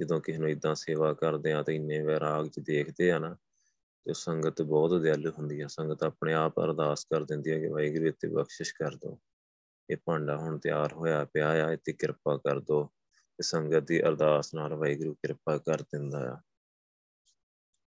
ਜਦੋਂ 0.00 0.20
ਕਿਸੇ 0.20 0.38
ਨੂੰ 0.38 0.50
ਇਦਾਂ 0.50 0.74
ਸੇਵਾ 0.74 1.12
ਕਰਦੇ 1.12 1.52
ਆ, 1.52 1.62
ਤੇ 1.62 1.74
ਇੰਨੇ 1.74 2.02
ਵੈਰਾਗ 2.02 2.46
'ਚ 2.46 2.58
ਦੇਖਦੇ 2.58 3.10
ਆ 3.10 3.18
ਨਾ, 3.18 3.36
ਤੇ 4.04 4.12
ਸੰਗਤ 4.12 4.62
ਬਹੁਤ 4.62 5.00
ਦਿਆਲੂ 5.00 5.30
ਹੁੰਦੀ 5.30 5.60
ਆ। 5.60 5.66
ਸੰਗਤ 5.66 6.04
ਆਪਣੇ 6.04 6.34
ਆਪ 6.34 6.60
ਅਰਦਾਸ 6.60 7.04
ਕਰ 7.04 7.24
ਦਿੰਦੀ 7.24 7.50
ਹੈ 7.50 7.58
ਕਿ 7.58 7.68
ਵਾਹਿਗੁਰੂ 7.68 8.06
ਇੱਥੇ 8.06 8.28
ਬਖਸ਼ਿਸ਼ 8.28 8.74
ਕਰ 8.74 8.94
ਦੋ। 8.94 9.20
ਇਹ 9.90 9.96
ਭਾਂਡਾ 10.04 10.36
ਹੁਣ 10.36 10.58
ਤਿਆਰ 10.58 10.92
ਹੋਇਆ 10.92 11.24
ਪਿਆ 11.24 11.66
ਆ, 11.66 11.72
ਇੱਥੇ 11.72 11.92
ਕਿਰਪਾ 11.92 12.36
ਕਰ 12.36 12.60
ਦੋ, 12.60 12.84
ਤੇ 13.36 13.42
ਸੰਗਤ 13.42 13.82
ਦੀ 13.82 14.02
ਅਰਦਾਸ 14.02 14.54
ਨਾਲ 14.54 14.74
ਵਾਹਿਗੁਰੂ 14.74 15.14
ਕਿਰਪਾ 15.14 15.58
ਕਰ 15.58 15.82
ਦਿੰਦਾ 15.82 16.32
ਆ। 16.32 16.40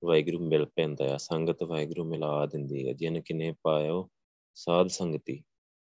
ਵਾਹਿਗੁਰੂ 0.03 0.39
ਮਿਲ 0.39 0.65
ਪੈਂਦਾ 0.65 1.13
ਆ। 1.13 1.17
ਸੰਗਤ 1.17 1.63
ਵਾਹਿਗੁਰੂ 1.63 2.03
ਮਿਲਾ 2.03 2.45
ਦਿੰਦੀ 2.45 2.87
ਹੈ 2.87 2.93
ਜਿਨ 2.93 3.21
ਕਿਨੇ 3.21 3.55
ਪਾਇਓ, 3.63 4.09
ਸਾਧ 4.53 4.87
ਸੰਗਤੀ, 4.87 5.43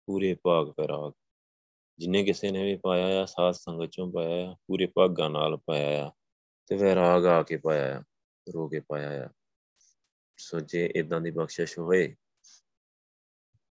ਪੂਰੇ 0.07 0.37
ਭਾਗ 0.43 0.71
ਫਰਾਗ 0.71 1.13
ਜਿਨੇ 1.99 2.25
ਕਿਸੇ 2.25 2.51
ਨੇ 2.51 2.65
ਵੀ 2.65 2.77
ਪਾਇਆ 2.77 3.23
ਆ, 3.23 3.25
ਸਾਧ 3.25 3.55
ਸੰਗਤ 3.55 3.91
ਚੋਂ 3.91 4.13
ਪਾਇਆ 4.13 4.51
ਆ, 4.51 4.57
ਪੂਰੇ 4.67 4.87
ਭਾਗਾਂ 4.87 5.31
ਨਾਲ 5.31 5.57
ਪਾਇਆ 5.57 6.07
ਆ 6.07 6.11
ਤੇ 6.67 6.77
ਵੈਰਾਗ 6.77 7.27
ਆ 7.27 7.43
ਕੇ 7.43 7.57
ਪਾਇਆ 7.57 7.99
ਆ, 7.99 8.03
ਰੋ 8.55 8.69
ਕੇ 8.69 8.81
ਪਾਇਆ 8.81 9.27
ਆ। 9.27 9.29
ਸੋ 10.37 10.61
ਜੇ 10.61 10.93
ਇਦਾਂ 10.97 11.21
ਦੀ 11.21 11.31
ਬਖਸ਼ਿਸ਼ 11.31 11.79
ਹੋਏ 11.79 12.17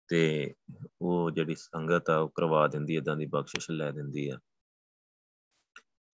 ਤੇ 0.08 0.54
ਉਹ 1.00 1.30
ਜਿਹੜੀ 1.30 1.54
ਸੰਗਤ 1.54 2.11
ਆ, 2.11 2.16
ਉਹ 2.16 2.28
ਕਰਵਾ 2.28 2.68
ਦਿੰਦੀ 2.68 2.96
ਇਦਾਂ 2.96 3.16
ਦੀ 3.16 3.26
ਬਖਸ਼ਿਸ਼ 3.26 3.70
ਲੈ 3.70 3.90
ਦਿੰਦੀ 3.90 4.28
ਆ। 4.28 4.38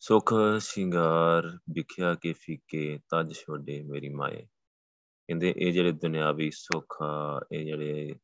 ਸੁਖ 0.00 0.34
ਸ਼ਿੰਗਾਰ 0.60 1.58
ਵਿਖਿਆ 1.70 2.14
ਕੇ 2.14 2.32
ਫੀਕੇ, 2.32 2.98
ਤਜ 2.98 3.32
ਛੋਡੇ 3.32 3.82
ਮੇਰੀ 3.82 4.08
ਮਾਏ। 4.08 4.42
ਕਹਿੰਦੇ, 5.26 5.54
ਇਹ 5.56 5.72
ਜਿਹੜੇ 5.72 5.92
ਦੁਨਿਆਵੀ 5.92 6.50
ਸੁੱਖ 6.50 6.98
ਆ, 7.02 7.40
ਇਹ 7.52 7.64
ਜਿਹੜੇ 7.64 8.14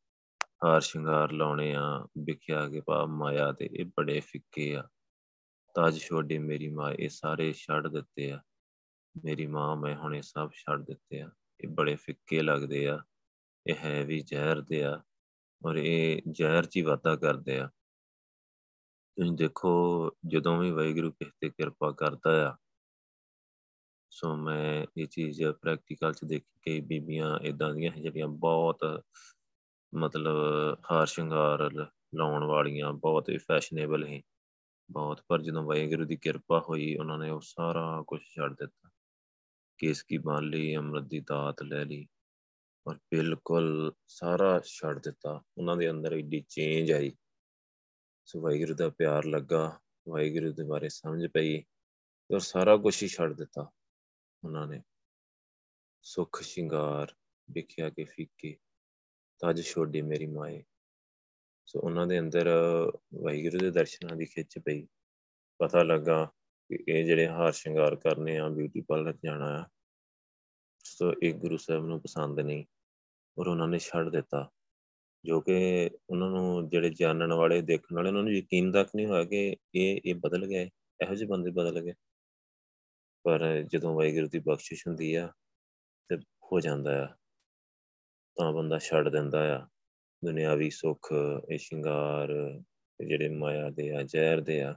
ਹਾਰ 0.64 0.80
ਸ਼ਿੰਗਾਰ 0.80 1.32
ਲਾਉਣੇ 1.32 1.74
ਆ, 1.74 2.08
ਵਿਖਿਆ 2.18 2.68
ਕੇ 2.68 2.80
ਪਾ 2.80 3.06
ਮਾਇਆ 3.06 3.52
ਤੇ 3.52 3.70
ਇਹ 3.72 3.84
ਬੜੇ 3.84 4.20
ਫਿੱਕੇ 4.20 4.76
ਆ। 4.76 4.88
ਤਜ 5.74 5.98
ਛੋਡੇ 5.98 6.38
ਮੇਰੀ 6.38 6.68
ਮਾਂ 6.68 6.92
ਇਹ 6.92 7.08
ਸਾਰੇ 7.08 7.52
ਛੱਡ 7.52 7.86
ਦਿੱਤੇ 7.86 8.30
ਆ। 8.30 8.40
ਮੇਰੀ 9.24 9.46
ਮਾਂ, 9.46 9.76
ਮੈਂ 9.76 9.96
ਹੁਣ 9.96 10.16
ਇਹ 10.16 10.22
ਸਭ 10.22 10.50
ਛੱਡ 10.52 10.84
ਦਿੱਤੇ 10.84 11.20
ਆ। 11.20 11.30
ਇਹ 11.60 11.68
ਬੜੇ 11.68 11.94
ਫਿੱਕੇ 11.94 12.42
ਲੱਗਦੇ 12.42 12.88
ਆ। 12.88 13.02
ਇਹ 13.66 13.74
ਹੈ 13.74 14.04
ਵੀ 14.04 14.20
ਜ਼ਹਿਰ 14.20 14.60
ਦੇ 14.60 14.84
ਆ 14.84 15.02
ਔਰ 15.66 15.76
ਇਹ 15.76 16.22
ਜ਼ਹਿਰ 16.30 16.64
ਚ 16.64 16.76
ਹੀ 16.76 16.82
ਵਾਧਾ 16.82 17.16
ਕਰਦੇ 17.16 17.58
ਆ। 17.58 17.66
ਤੁਸੀਂ 19.16 19.32
ਦੇਖੋ, 19.32 20.10
ਜਦੋਂ 20.26 20.58
ਵੀ 20.58 20.70
ਵਾਹਿਗੁਰੂ 20.70 21.12
ਕਿਸੇ 21.12 21.30
ਤੇ 21.40 21.48
ਕਿਰਪਾ 21.48 21.90
ਕਰਦਾ 21.90 22.50
ਆ, 22.50 22.56
ਸੋ 24.10 24.36
ਮੈਂ 24.36 24.86
ਇਹ 24.96 25.06
ਚੀਜ਼ 25.06 25.44
ਪ੍ਰੈਕਟੀਕਲ 25.44 26.12
ਚ 26.12 26.24
ਦੇਖੀ 26.24 26.58
ਕਿ 26.62 26.80
ਬੀਬੀਆਂ 26.80 27.38
ਇਦਾਂ 27.38 27.74
ਦੀਆਂ 27.74 27.92
ਜਿਹੜੀਆਂ 27.92 28.28
ਬਹੁਤ 28.28 29.04
ਮਤਲਬ 29.96 30.36
ਹਾਰ 30.90 31.06
ਸ਼ਿੰਗਾਰ 31.06 31.70
ਲਾਉਣ 32.14 32.44
ਵਾਲੀਆਂ 32.44 32.92
ਬਹੁਤ 32.92 33.28
ਹੀ 33.28 33.36
ਫੈਸ਼ਨੇਬਲ 33.36 34.06
ਹੈ 34.06 34.20
ਬਹੁਤ, 34.90 35.20
ਪਰ 35.28 35.42
ਜਦੋਂ 35.42 35.62
ਵਾਹਿਗੁਰੂ 35.62 36.04
ਦੀ 36.04 36.16
ਕਿਰਪਾ 36.16 36.64
ਹੋਈ, 36.68 36.96
ਉਹਨਾਂ 36.96 37.18
ਨੇ 37.18 37.30
ਉਹ 37.30 37.40
ਸਾਰਾ 37.40 38.04
ਕੁਝ 38.06 38.20
ਛੱਡ 38.20 38.52
ਦਿੱਤਾ। 38.52 38.90
ਕੇਸ 39.78 40.02
ਕੀ 40.02 40.18
ਬਾਣ 40.18 40.42
ਲਈ, 40.42 40.76
ਅੰਮ੍ਰਿਤ 40.76 41.04
ਦੀ 41.04 41.20
ਦਾਤ 41.20 41.62
ਲੈ 41.62 41.84
ਲਈ 41.84 42.06
ਔਰ 42.86 42.94
ਬਿਲਕੁਲ 42.94 43.92
ਸਾਰਾ 44.06 44.60
ਛੱਡ 44.60 44.98
ਦਿੱਤਾ। 44.98 45.42
ਉਹਨਾਂ 45.58 45.76
ਦੇ 45.76 45.90
ਅੰਦਰ 45.90 46.12
ਏਡੀ 46.12 46.44
ਚੇਂਜ 46.48 46.92
ਆਈ। 46.92 47.12
ਸੋ 48.24 48.40
ਵਾਹਿਗੁਰੂ 48.40 48.74
ਦਾ 48.74 48.88
ਪਿਆਰ 48.88 49.24
ਲੱਗਾ, 49.24 49.80
ਵਾਹਿਗੁਰੂ 50.08 50.52
ਦੇ 50.52 50.64
ਬਾਰੇ 50.64 50.88
ਸਮਝ 50.88 51.26
ਪਈ 51.26 51.60
ਔਰ 52.34 52.38
ਸਾਰਾ 52.38 52.76
ਕੁਝ 52.76 53.02
ਹੀ 53.02 53.08
ਛੱਡ 53.08 53.32
ਦਿੱਤਾ 53.32 53.70
ਉਹਨਾਂ 54.44 54.66
ਨੇ। 54.66 54.82
ਸੁਖ 56.02 56.42
ਸ਼ਿੰਗਾਰ, 56.42 57.14
ਵਿਖਿਆ 57.50 57.90
ਕੇ 57.90 58.04
ਫੀਕੇ। 58.04 58.56
ਤਜ 59.44 59.62
ਛੋਡੀ 59.62 60.02
ਮੇਰੀ 60.02 60.26
ਮਾਏ 60.26 60.64
ਸੋ 61.66 61.80
ਉਹਨਾਂ 61.80 62.06
ਦੇ 62.06 62.18
ਅੰਦਰ 62.18 62.48
ਵਾਹਿਗੁਰੂ 63.14 63.58
ਦੇ 63.58 63.70
ਦਰਸ਼ਨਾਂ 63.70 64.16
ਦੀ 64.16 64.24
ਖਿੱਚ 64.24 64.58
ਪਈ। 64.58 64.86
ਪਤਾ 65.58 65.82
ਲੱਗਾ 65.82 66.24
ਕਿ 66.70 66.78
ਇਹ 66.88 67.04
ਜਿਹੜੇ 67.04 67.26
ਹਾਰ 67.26 67.52
ਸ਼ਿੰਗਾਰ 67.52 67.96
ਕਰਨੇ 67.96 68.38
ਆ 68.38 68.48
ਬਿਊਟੀ 68.48 68.80
ਪਾਰਲਰ 68.80 69.16
ਜਾਣਾ 69.24 69.62
ਆ, 69.62 69.68
ਸੋ 70.84 71.12
ਇਹ 71.22 71.34
ਗੁਰੂ 71.34 71.56
ਸਾਹਿਬ 71.56 71.86
ਨੂੰ 71.86 72.00
ਪਸੰਦ 72.00 72.40
ਨਹੀਂ 72.40 72.64
ਔਰ 73.38 73.46
ਉਹਨਾਂ 73.46 73.68
ਨੇ 73.68 73.78
ਛੱਡ 73.78 74.08
ਦਿੱਤਾ। 74.08 74.50
ਜੋ 75.24 75.40
ਕਿ 75.40 75.90
ਉਹਨਾਂ 76.10 76.30
ਨੂੰ 76.30 76.68
ਜਿਹੜੇ 76.68 76.90
ਜਾਣਨ 76.90 77.32
ਵਾਲੇ, 77.32 77.62
ਦੇਖਣ 77.62 77.96
ਵਾਲੇ, 77.96 78.08
ਉਹਨਾਂ 78.08 78.22
ਨੂੰ 78.22 78.32
ਯਕੀਨ 78.32 78.72
ਤੱਕ 78.72 78.90
ਨਹੀਂ 78.96 79.06
ਹੋਇਆ 79.06 79.24
ਕਿ 79.24 79.56
ਇਹ 79.74 80.00
ਇਹ 80.04 80.14
ਬਦਲ 80.14 80.46
ਗਏ 80.46 80.70
ਇਹੋ 81.02 81.14
ਜਿਹੇ 81.14 81.28
ਬੰਦੇ 81.28 81.50
ਬਦਲ 81.50 81.80
ਗਏ। 81.80 81.92
ਪਰ 83.22 83.62
ਜਦੋਂ 83.62 83.94
ਵਾਹਿਗੁਰੂ 83.94 84.28
ਦੀ 84.28 84.38
ਬਖਸ਼ਿਸ਼ 84.38 84.86
ਹੁੰਦੀ 84.86 85.14
ਆ, 85.14 85.32
ਤੇ 86.08 86.16
ਹੋ 86.16 86.60
ਜਾਂਦਾ 86.60 87.04
ਆ। 87.04 87.16
ਤਾਂ 88.36 88.52
ਬੰਦਾ 88.52 88.78
ਛੱਡ 88.78 89.08
ਦਿੰਦਾ 89.08 89.56
ਆ। 89.56 89.66
ਦੁਨਿਆਵੀ 90.24 90.70
ਸੁੱਖ, 90.70 91.12
ਇਹ 91.50 91.58
ਸ਼ਿੰਗਾਰ 91.58 92.60
ਜਿਹੜੇ 93.06 93.28
ਮਾਇਆ 93.28 93.70
ਦੇ 93.70 93.90
ਆ, 93.90 94.02
ਜ਼ਹਿਰ 94.02 94.40
ਦੇ 94.40 94.62
ਆ, 94.62 94.74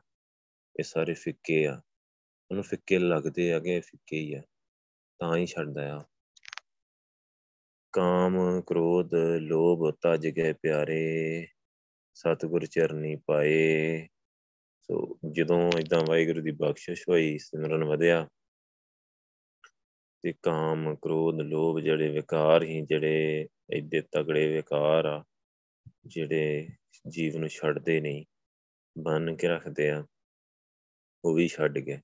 ਇਹ 0.79 0.83
ਸਾਰੇ 0.83 1.13
ਫਿੱਕੇ 1.13 1.67
ਆ। 1.67 1.81
ਉਹਨੂੰ 2.51 2.63
ਫਿੱਕੇ 2.63 2.99
ਲੱਗਦੇ 2.99 3.53
ਆ 3.53 3.59
ਕਿ 3.59 3.79
ਫਿੱਕੇ 3.79 4.17
ਹੀ 4.17 4.33
ਆ। 4.33 4.41
ਤਾਂ 5.19 5.37
ਹੀ 5.37 5.45
ਛੱਡਦਾ 5.45 5.97
ਆ। 5.97 6.01
ਕਾਮ, 7.91 8.61
ਕ੍ਰੋਧ, 8.61 9.13
ਲੋਭ, 9.39 9.95
ਤਜ 10.01 10.27
ਗਏ 10.27 10.53
ਪਿਆਰੇ, 10.53 11.47
ਸਤਿਗੁਰ 12.13 12.65
ਚਰਨੀ 12.65 13.15
ਪਾਏ। 13.15 14.07
ਸੋ 14.81 15.19
ਜਦੋਂ 15.31 15.71
ਇਦਾਂ 15.79 16.01
ਵਾਹਿਗੁਰੂ 16.07 16.41
ਦੀ 16.41 16.51
ਬਖਸ਼ਿਸ਼ 16.51 17.09
ਹੋਈ, 17.09 17.37
ਸਿਮਰਨ 17.37 17.83
ਵਧਿਆ। 17.83 18.27
ਤੇ 20.23 20.33
ਕਾਮ, 20.43 20.95
ਕ੍ਰੋਧ, 20.95 21.41
ਲੋਭ 21.41 21.79
ਜਿਹੜੇ 21.79 22.09
ਵਿਕਾਰ 22.09 22.63
ਹੀ 22.63 22.81
ਜਿਹੜੇ 22.81 23.47
ਐਡੇ 23.73 24.01
ਤਗੜੇ 24.01 24.47
ਵਿਕਾਰ 24.53 25.05
ਆ, 25.05 25.23
ਜਿਹੜੇ 26.05 26.69
ਜੀਵ 27.09 27.37
ਨੂੰ 27.37 27.49
ਛੱਡਦੇ 27.49 28.01
ਨਹੀਂ, 28.01 28.25
ਬੰਨ 28.97 29.35
ਕੇ 29.35 29.47
ਰੱਖਦੇ 29.47 29.89
ਆ, 29.89 30.05
ਉਹ 31.25 31.35
ਵੀ 31.35 31.47
ਛੱਡ 31.47 31.79
ਗਏ। 31.79 31.99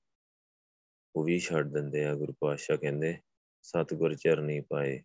ਉਹ 1.16 1.24
ਵੀ 1.24 1.38
ਛੱਡ 1.38 1.72
ਦਿੰਦੇ 1.72 2.04
ਆ, 2.04 2.14
ਗੁਰੂ 2.14 2.34
ਪਾਤਸ਼ਾਹ 2.40 2.76
ਕਹਿੰਦੇ, 2.76 3.18
ਸਤਿਗੁਰ 3.62 4.14
ਚਰਨੀ 4.14 4.60
ਪਾਏ। 4.60 5.02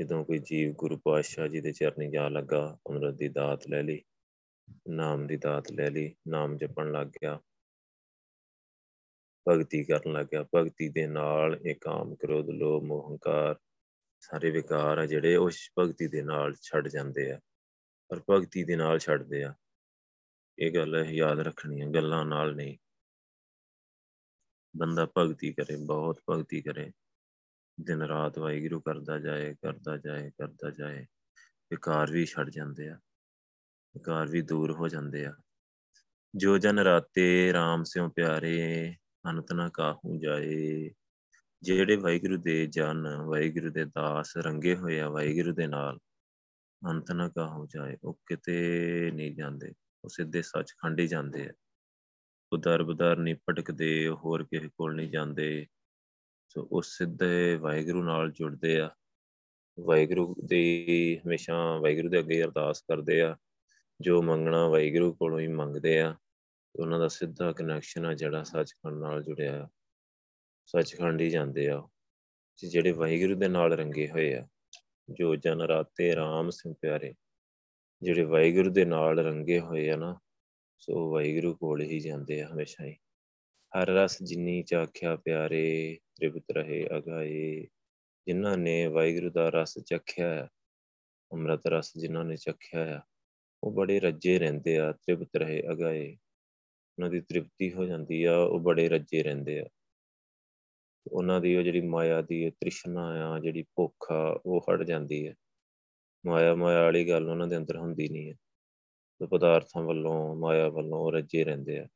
ਜਦੋਂ 0.00 0.24
ਕੋਈ 0.24 0.38
ਜੀਵ 0.38 0.72
ਗੁਰੂ 0.72 0.96
ਪਾਤਸ਼ਾਹ 0.96 1.48
ਜੀ 1.48 1.60
ਦੇ 1.60 1.72
ਚਰਨੀ 1.72 2.10
ਜਾ 2.10 2.28
ਲੱਗਾ, 2.28 2.78
ਅੰਮ੍ਰਿਤ 2.90 3.14
ਦੀ 3.14 3.28
ਦਾਤ 3.28 3.68
ਲੈ 3.68 3.82
ਲਈ, 3.82 4.02
ਨਾਮ 4.88 5.26
ਦੀ 5.26 5.36
ਦਾਤ 5.36 5.72
ਲੈ 5.72 5.90
ਲਈ, 5.90 6.14
ਨਾਮ 6.28 6.56
ਜਪਣ 6.56 6.92
ਲੱਗ 6.92 7.06
ਗਿਆ 7.06 7.40
ਭਗਤੀ 9.48 9.84
ਕਰਨ 9.84 10.12
ਲੱਗ 10.12 10.26
ਗਿਆ 10.26 10.44
ਭਗਤੀ 10.54 10.88
ਦੇ 10.88 11.06
ਨਾਲ 11.06 11.60
ਇਹ 11.66 11.74
ਕਾਮ, 11.80 12.14
ਕ੍ਰੋਧ, 12.14 12.50
ਲੋਭ, 12.50 12.84
ਮੋਹ, 12.84 13.12
ਹੰਕਾਰ 13.12 13.56
ਸਾਰੇ 14.20 14.50
ਵਿਕਾਰ 14.50 14.98
ਆ 14.98 15.06
ਜਿਹੜੇ 15.06 15.36
ਉਸ 15.36 15.70
ਭਗਤੀ 15.78 16.08
ਦੇ 16.08 16.22
ਨਾਲ 16.22 16.54
ਛੱਡ 16.54 16.88
ਜਾਂਦੇ 16.88 17.32
ਆ 17.32 17.40
ਪਰ 18.08 18.20
ਭਗਤੀ 18.30 18.64
ਦੇ 18.64 18.76
ਨਾਲ 18.76 18.98
ਛੱਡਦੇ 18.98 19.44
ਆ। 19.44 19.54
ਇਹ 20.58 20.74
ਗੱਲ 20.74 20.96
ਯਾਦ 20.96 21.40
ਰੱਖਣੀ 21.40 21.80
ਹੈ 21.80 21.86
ਗੱਲਾਂ 21.86 22.24
ਨਾਲ 22.24 22.54
ਨਹੀਂ। 22.54 22.78
ਬੰਦਾ 24.76 25.06
ਭਗਤੀ 25.18 25.52
ਕਰੇ, 25.52 25.76
ਬਹੁਤ 25.76 26.20
ਭਗਤੀ 26.30 26.62
ਕਰੇ। 26.62 26.92
ਦਿਨ 27.80 28.02
ਰਾਤ 28.02 28.38
ਵਾਹਿਗੁਰੂ 28.38 28.80
ਕਰਦਾ 28.80 29.18
ਜਾਏ 29.18 29.54
ਕਰਦਾ 29.54 29.96
ਜਾਏ 29.96 30.30
ਕਰਦਾ 30.30 30.70
ਜਾਏ, 30.70 31.06
ਵਿਕਾਰ 31.70 32.10
ਵੀ 32.10 32.26
ਛੱਡ 32.26 32.50
ਜਾਂਦੇ 32.50 32.88
ਆ, 32.88 33.00
ਵਿਕਾਰ 33.94 34.26
ਵੀ 34.26 34.42
ਦੂਰ 34.42 34.72
ਹੋ 34.72 34.88
ਜਾਂਦੇ 34.88 35.26
ਆ। 35.26 35.34
ਜੋ 36.34 36.58
ਜਨ 36.58 36.78
ਰਾਤੇ 36.78 37.52
RAM 37.52 37.84
ਸਿਉ 37.84 38.08
ਪਿਆਰੇ 38.08 38.94
ਅਨੰਤ 39.30 39.52
ਨਾ 39.52 39.68
ਕਾਹੂ 39.68 40.18
ਜਾਏ। 40.20 40.90
ਜਿਹੜੇ 41.62 41.96
ਵਾਹਿਗੁਰੂ 41.96 42.36
ਦੇ 42.36 42.66
ਜਨ, 42.66 43.16
ਵਾਹਿਗੁਰੂ 43.16 43.70
ਦੇ 43.70 43.84
ਦਾਸ 43.84 44.36
ਰੰਗੇ 44.36 44.76
ਹੋਏ 44.76 45.00
ਆ, 45.00 45.08
ਵਾਹਿਗੁਰੂ 45.08 45.54
ਦੇ 45.54 45.66
ਨਾਲ 45.66 45.98
ਅੰਤ 46.90 47.12
ਨਾ 47.12 47.28
ਕਾਹੂ 47.28 47.66
ਜਾਏ, 47.66 47.96
ਉਹ 48.04 48.20
ਕਿਤੇ 48.26 49.10
ਨਹੀਂ 49.14 49.34
ਜਾਂਦੇ। 49.34 49.72
ਉਹ 50.04 50.08
ਸਿੱਧੇ 50.08 50.42
ਸੱਚਖੰਡ 50.42 51.00
ਹੀ 51.00 51.06
ਜਾਂਦੇ 51.06 51.48
ਆ। 51.48 51.52
ਉਹ 52.52 52.58
ਦਰ 52.58 52.82
ਬਦਰ 52.82 53.16
ਨਹੀਂ 53.16 53.34
ਭਟਕਦੇ 53.34 54.08
ਹੋਰ 54.08 54.44
ਕਿਸੇ 54.44 54.68
ਕੋਲ 54.68 54.94
ਨਹੀਂ 54.94 55.10
ਜਾਂਦੇ। 55.10 55.66
ਸੋ 56.48 56.68
ਉਹ 56.72 56.82
ਸਿੱਧੇ 56.82 57.56
ਵਾਹਿਗੁਰੂ 57.56 58.04
ਨਾਲ 58.04 58.32
ਜੁੜਦੇ 58.32 58.80
ਆ। 58.80 58.90
ਵਾਹਿਗੁਰੂ 59.80 60.36
ਦੀ 60.44 61.20
ਹਮੇਸ਼ਾ 61.26 61.76
ਵਾਹਿਗੁਰੂ 61.76 62.08
ਦੇ 62.08 62.18
ਅੱਗੇ 62.18 62.42
ਅਰਦਾਸ 62.42 62.80
ਕਰਦੇ 62.80 63.22
ਆ। 63.22 63.36
ਜੋ 64.00 64.22
ਮੰਗਣਾ 64.22 64.68
ਵਾਹਿਗੁਰੂ 64.68 65.14
ਕੋਲੋਂ 65.14 65.40
ਹੀ 65.40 65.48
ਮੰਗਦੇ 65.48 66.00
ਆ। 66.00 66.16
ਉਹਨਾਂ 66.80 66.98
ਦਾ 66.98 67.08
ਸਿੱਧਾ 67.08 67.52
ਕਨੈਕਸ਼ਨ 67.52 68.06
ਆ 68.06 68.14
ਜਿਹੜਾ 68.14 68.42
ਸੱਚਖੰਡ 68.42 68.98
ਨਾਲ 68.98 69.22
ਜੁੜਿਆ 69.22 69.62
ਆ। 69.64 69.68
ਸੱਚਖੰਡ 70.66 71.20
ਹੀ 71.20 71.30
ਜਾਂਦੇ 71.30 71.68
ਆ 71.68 71.82
ਜਿਹੜੇ 72.62 72.92
ਵਾਹਿਗੁਰੂ 72.92 73.34
ਦੇ 73.34 73.48
ਨਾਲ 73.48 73.72
ਰੰਗੇ 73.72 74.08
ਹੋਏ 74.08 74.32
ਆ, 74.34 74.46
ਜੋ 75.10 75.34
ਜਨ 75.36 75.60
ਰਾਤੇ 75.60 76.12
RAM 76.14 76.50
ਸਿੰਘ 76.50 76.74
ਪਿਆਰੇ, 76.80 77.14
ਜਿਹੜੇ 78.02 78.24
ਵਾਹਿਗੁਰੂ 78.24 78.70
ਦੇ 78.70 78.84
ਨਾਲ 78.84 79.18
ਰੰਗੇ 79.18 79.60
ਹੋਏ 79.60 79.88
ਆ 79.90 79.96
ਨਾ, 79.96 80.18
ਸੋ 80.78 81.10
ਵਾਹਿਗੁਰੂ 81.10 81.54
ਕੋਲ 81.54 81.82
ਹੀ 81.82 82.00
ਜਾਂਦੇ 82.00 82.40
ਆ 82.42 82.48
ਹਮੇਸ਼ਾ 82.48 82.84
ਹੀ। 82.84 82.96
ਹਰ 83.72 83.88
ਰਸ 83.88 84.22
ਜਿੰਨੀ 84.22 84.62
ਚਾਖਿਆ 84.62 85.16
ਪਿਆਰੇ, 85.16 85.98
ਤ੍ਰਿਪਤ 86.16 86.50
ਰਹੇ 86.52 86.86
ਅਗਾਏ। 86.96 87.66
ਜਿਨ੍ਹਾਂ 88.26 88.56
ਨੇ 88.58 88.86
ਵਾਹਿਗੁਰੂ 88.86 89.30
ਦਾ 89.30 89.48
ਰਸ 89.48 89.78
ਚਖਿਆ 89.78 90.34
ਹੈ 90.34 90.48
ਅੰਮ੍ਰਿਤ 91.32 91.66
ਰਸ 91.66 91.92
ਜਿਨ੍ਹਾਂ 91.98 92.24
ਨੇ 92.24 92.36
ਚਖਿਆ 92.36 92.84
ਹੈ 92.84 93.00
ਉਹ 93.62 93.72
ਬੜੇ 93.72 94.00
ਰੱਜੇ 94.00 94.38
ਰਹਿੰਦੇ 94.38 94.78
ਆ, 94.78 94.92
ਤ੍ਰਿਪਤ 94.92 95.36
ਰਹੇ 95.36 95.62
ਅਗਾਏ। 95.72 96.16
ਉਹਨਾਂ 96.98 97.10
ਦੀ 97.10 97.20
ਤ੍ਰਿਪਤੀ 97.20 97.72
ਹੋ 97.72 97.84
ਜਾਂਦੀ 97.84 98.24
ਆ, 98.24 98.36
ਉਹ 98.36 98.60
ਬੜੇ 98.60 98.88
ਰੱਜੇ 98.88 99.22
ਰਹਿੰਦੇ 99.22 99.60
ਆ। 99.60 99.64
ਉਹਨਾਂ 101.12 101.40
ਦੀ 101.40 101.56
ਉਹ 101.56 101.62
ਜਿਹੜੀ 101.62 101.80
ਮਾਇਆ 101.80 102.22
ਦੀ 102.22 102.50
ਤ੍ਰਿਸ਼ਨਾ 102.50 103.02
ਆ, 103.02 103.38
ਜਿਹੜੀ 103.38 103.62
ਭੁੱਖ 103.62 104.12
ਆ, 104.12 104.40
ਉਹ 104.46 104.66
ਹਟ 104.70 104.82
ਜਾਂਦੀ 104.82 105.28
ਹੈ 105.28 105.34
ਮਾਇਆ 106.26 106.54
ਮਾਇਆ 106.54 106.82
ਵਾਲੀ 106.82 107.08
ਗੱਲ 107.08 107.30
ਉਹਨਾਂ 107.30 107.46
ਦੇ 107.46 107.56
ਅੰਦਰ 107.56 107.76
ਹੁੰਦੀ 107.76 108.08
ਨਹੀਂ 108.08 108.28
ਹੈ 108.28 108.34
ਤੇ 109.18 109.26
ਪਦਾਰਥਾਂ 109.26 109.82
ਵੱਲੋਂ, 109.82 110.36
ਮਾਇਆ 110.36 110.68
ਵੱਲੋਂ 110.68 110.98
ਉਹ 110.98 111.12
ਰੱਜੇ 111.12 111.44
ਰਹਿੰਦੇ 111.44 111.78
ਆ। 111.78 111.86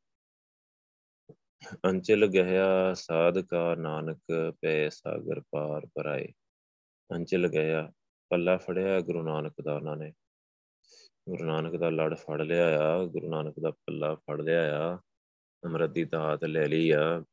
ਅੰਚਲ 1.84 2.26
ਗਿਆ 2.26 2.94
ਸਾਧਕਾ 2.94 3.74
ਨਾਨਕ, 3.74 4.52
ਪੈ 4.60 4.88
ਸਾਗਰ 4.88 5.40
ਪਾਰ 5.40 5.86
ਪਰਾਏ। 5.86 6.28
ਅੰਚਲ 7.10 7.48
ਗਿਆ 7.48 7.92
ਪੱਲਾ 8.30 8.56
ਫੜਿਆ 8.56 9.00
ਗੁਰੂ 9.00 9.22
ਨਾਨਕ 9.22 9.54
ਦਾ 9.64 9.74
ਉਹਨਾਂ 9.74 9.96
ਨੇ। 9.96 10.12
ਗੁਰੂ 11.28 11.44
ਨਾਨਕ 11.44 11.76
ਦਾ 11.76 11.90
ਲੜ 11.90 12.14
ਫੜ 12.14 12.40
ਲਿਆ 12.42 12.80
ਆ, 12.80 13.04
ਗੁਰੂ 13.04 13.30
ਨਾਨਕ 13.30 13.54
ਦਾ 13.61 13.70
ਪੱਲਾ 13.70 14.14
ਫੜ 14.14 14.40
ਲਿਆ 14.40 14.92
ਆ, 14.92 14.98
ਅਮਰਤ 15.66 15.90
ਦੀ 15.90 16.04
ਦਾਤ 16.04 16.44
ਲੈ 16.44 16.66
ਲਈ 16.66 16.90
ਆ। 16.90 17.24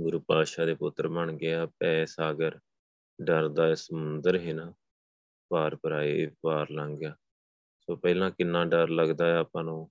ਗੁਰੂ 0.00 0.20
ਪਾਤਸ਼ਾਹ 0.20 0.66
ਦੇ 0.66 0.74
ਪੁੱਤਰ 0.74 1.08
ਬਣ 1.08 1.32
ਗਿਆ 1.32 1.66
ਪੈ 1.66 2.04
ਸਾਗਰ, 2.04 2.58
ਡਰ 3.22 3.48
ਦਾ 3.48 3.74
ਸਮੁੰਦਰ 3.74 4.38
ਹੈ 4.38 4.52
ਨਾ 4.52 4.74
ਪਾਰ 5.48 5.76
ਪਰਾਏ 5.76 6.30
ਪਾਰ 6.42 6.70
ਲੰਘ 6.70 6.96
ਗਿਆ। 6.96 7.16
ਸੋ 7.80 7.96
ਪਹਿਲਾਂ 7.96 8.30
ਕਿੰਨਾ 8.30 8.64
ਡਰ 8.64 8.88
ਲੱਗਦਾ 8.88 9.26
ਹੈ 9.26 9.36
ਆਪਾਂ 9.36 9.64
ਨੂੰ, 9.64 9.90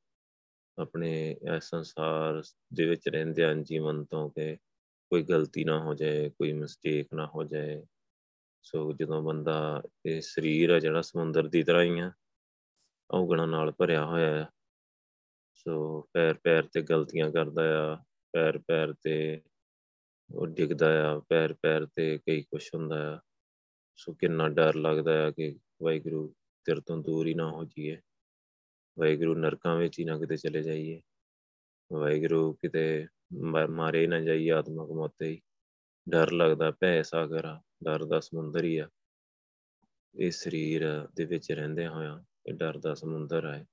ਆਪਣੇ 0.78 1.38
ਇਸ 1.58 1.64
ਸੰਸਾਰ 1.64 2.44
ਦੇ 2.74 2.86
ਵਿੱਚ 2.86 3.10
ਰਹਿੰਦੇ 3.10 3.44
ਆਂ, 3.44 3.56
ਜੀਵਨ 3.56 4.06
ਤੋਂ 4.06 4.30
ਕਿ 4.30 4.56
ਕੋਈ 5.10 5.24
ਗਲਤੀ 5.24 5.64
ਨਾ 5.64 5.80
ਹੋ 5.80 5.94
ਜਾਏ, 5.94 6.30
ਕੋਈ 6.30 6.54
ਮਿਸਟੇਕ 6.54 7.08
ਨਾ 7.14 7.26
ਹੋ 7.36 7.44
ਜਾਏ। 7.44 7.86
ਸੋ 8.64 8.94
ਜਦੋਂ 8.94 9.22
ਬੰਦਾ 9.22 9.82
ਇਹ 10.06 10.22
ਸਰੀਰ 10.22 10.70
ਆ 10.70 10.80
ਜਿਹੜਾ 10.80 11.02
ਸਮੁੰਦਰ 11.02 11.48
ਦੀ 11.48 11.64
ਤਰ੍ਹਾਂ 11.64 11.84
ਹੀ 11.84 12.00
ਆ 12.00 12.12
ਔਗਣਾ 13.12 13.46
ਨਾਲ 13.46 13.72
ਭਰਿਆ 13.72 14.06
ਹੋਇਆ 14.06 14.32
ਹੈ 14.36 14.50
ਸੋ 15.56 16.02
ਪੈਰ 16.14 16.34
ਪੈਰ 16.34 16.64
ਤੇ 16.64 16.82
ਗਲਤੀਆਂ 16.82 17.32
ਕਰਦਾ 17.32 17.94
ਆ, 17.94 17.96
ਪੈਰ 18.34 18.58
ਪੈਰ 18.58 18.94
ਤੇ 18.94 19.42
ਉਹ 20.36 20.48
ਡਿੱਗਦਾ 20.48 21.12
ਆ, 21.12 21.20
ਪੈਰ 21.20 21.54
ਪੈਰ 21.54 21.86
ਤੇ 21.86 22.18
ਕਈ 22.18 22.42
ਕੁਛ 22.42 22.70
ਹੁੰਦਾ 22.76 23.16
ਆ। 23.16 23.20
ਸੋ 23.96 24.14
ਕਿੰਨਾ 24.14 24.48
ਡਰ 24.50 24.76
ਲੱਗਦਾ 24.76 25.28
ਆ 25.28 25.32
ਕਿ 25.32 25.60
ਵਾਹਿਗੁਰੂ 25.84 26.36
ਤੇਰੇ 26.66 26.82
ਤੋਂ 26.82 26.98
ਦੂਰ 26.98 27.28
ਹੀ 27.28 27.34
ਨਾ 27.34 27.50
ਹੋ 27.52 27.64
ਜਾਈਏ। 27.64 27.98
ਵਾਹਿਗੁਰੂ 29.00 29.36
ਨਰਕਾਂ 29.36 29.76
ਵਿੱਚ 29.76 30.00
ਹੀ 30.00 30.06
ਨਾ 30.06 30.18
ਕਿਤੇ 30.20 30.38
ਚਲੇ 30.38 30.64
ਜਾਈਏ। 30.64 31.02
ਵਾਹਿਗੁਰੂ 31.94 32.54
ਕਿਤੇ 32.54 33.08
ਮਾਰੇ 33.70 34.08
ਨਾ 34.08 34.20
ਜਾਈਏ 34.20 34.52
ਆਤਮਕ 34.52 34.92
ਮੌਤੇ 34.92 35.28
ਹੀ। 35.28 35.42
ਡਰ 36.10 36.32
ਲੱਗਦਾ 36.32 36.72
ਭੈ 36.72 37.02
ਸਾਗਰ 37.02 37.46
ਆ 37.46 37.62
ਡਰ 37.84 38.06
ਦਾ 38.06 38.20
ਸਮੁੰਦਰ 38.20 38.64
ਹੀ 38.64 38.78
ਆ। 38.78 38.90
ਇਹ 40.20 40.32
ਸਰੀਰ 40.32 41.08
ਦੇ 41.16 41.26
ਵਿੱਚ 41.26 41.52
ਰਹਿੰਦੇ 41.52 41.88
ਹੋਇਆ 41.88 42.24
ਇਹ 42.48 42.54
ਡਰ 42.54 42.78
ਦਾ 42.78 42.94
ਸਮੁੰਦਰ 42.94 43.54
ਹੈ। 43.54 43.66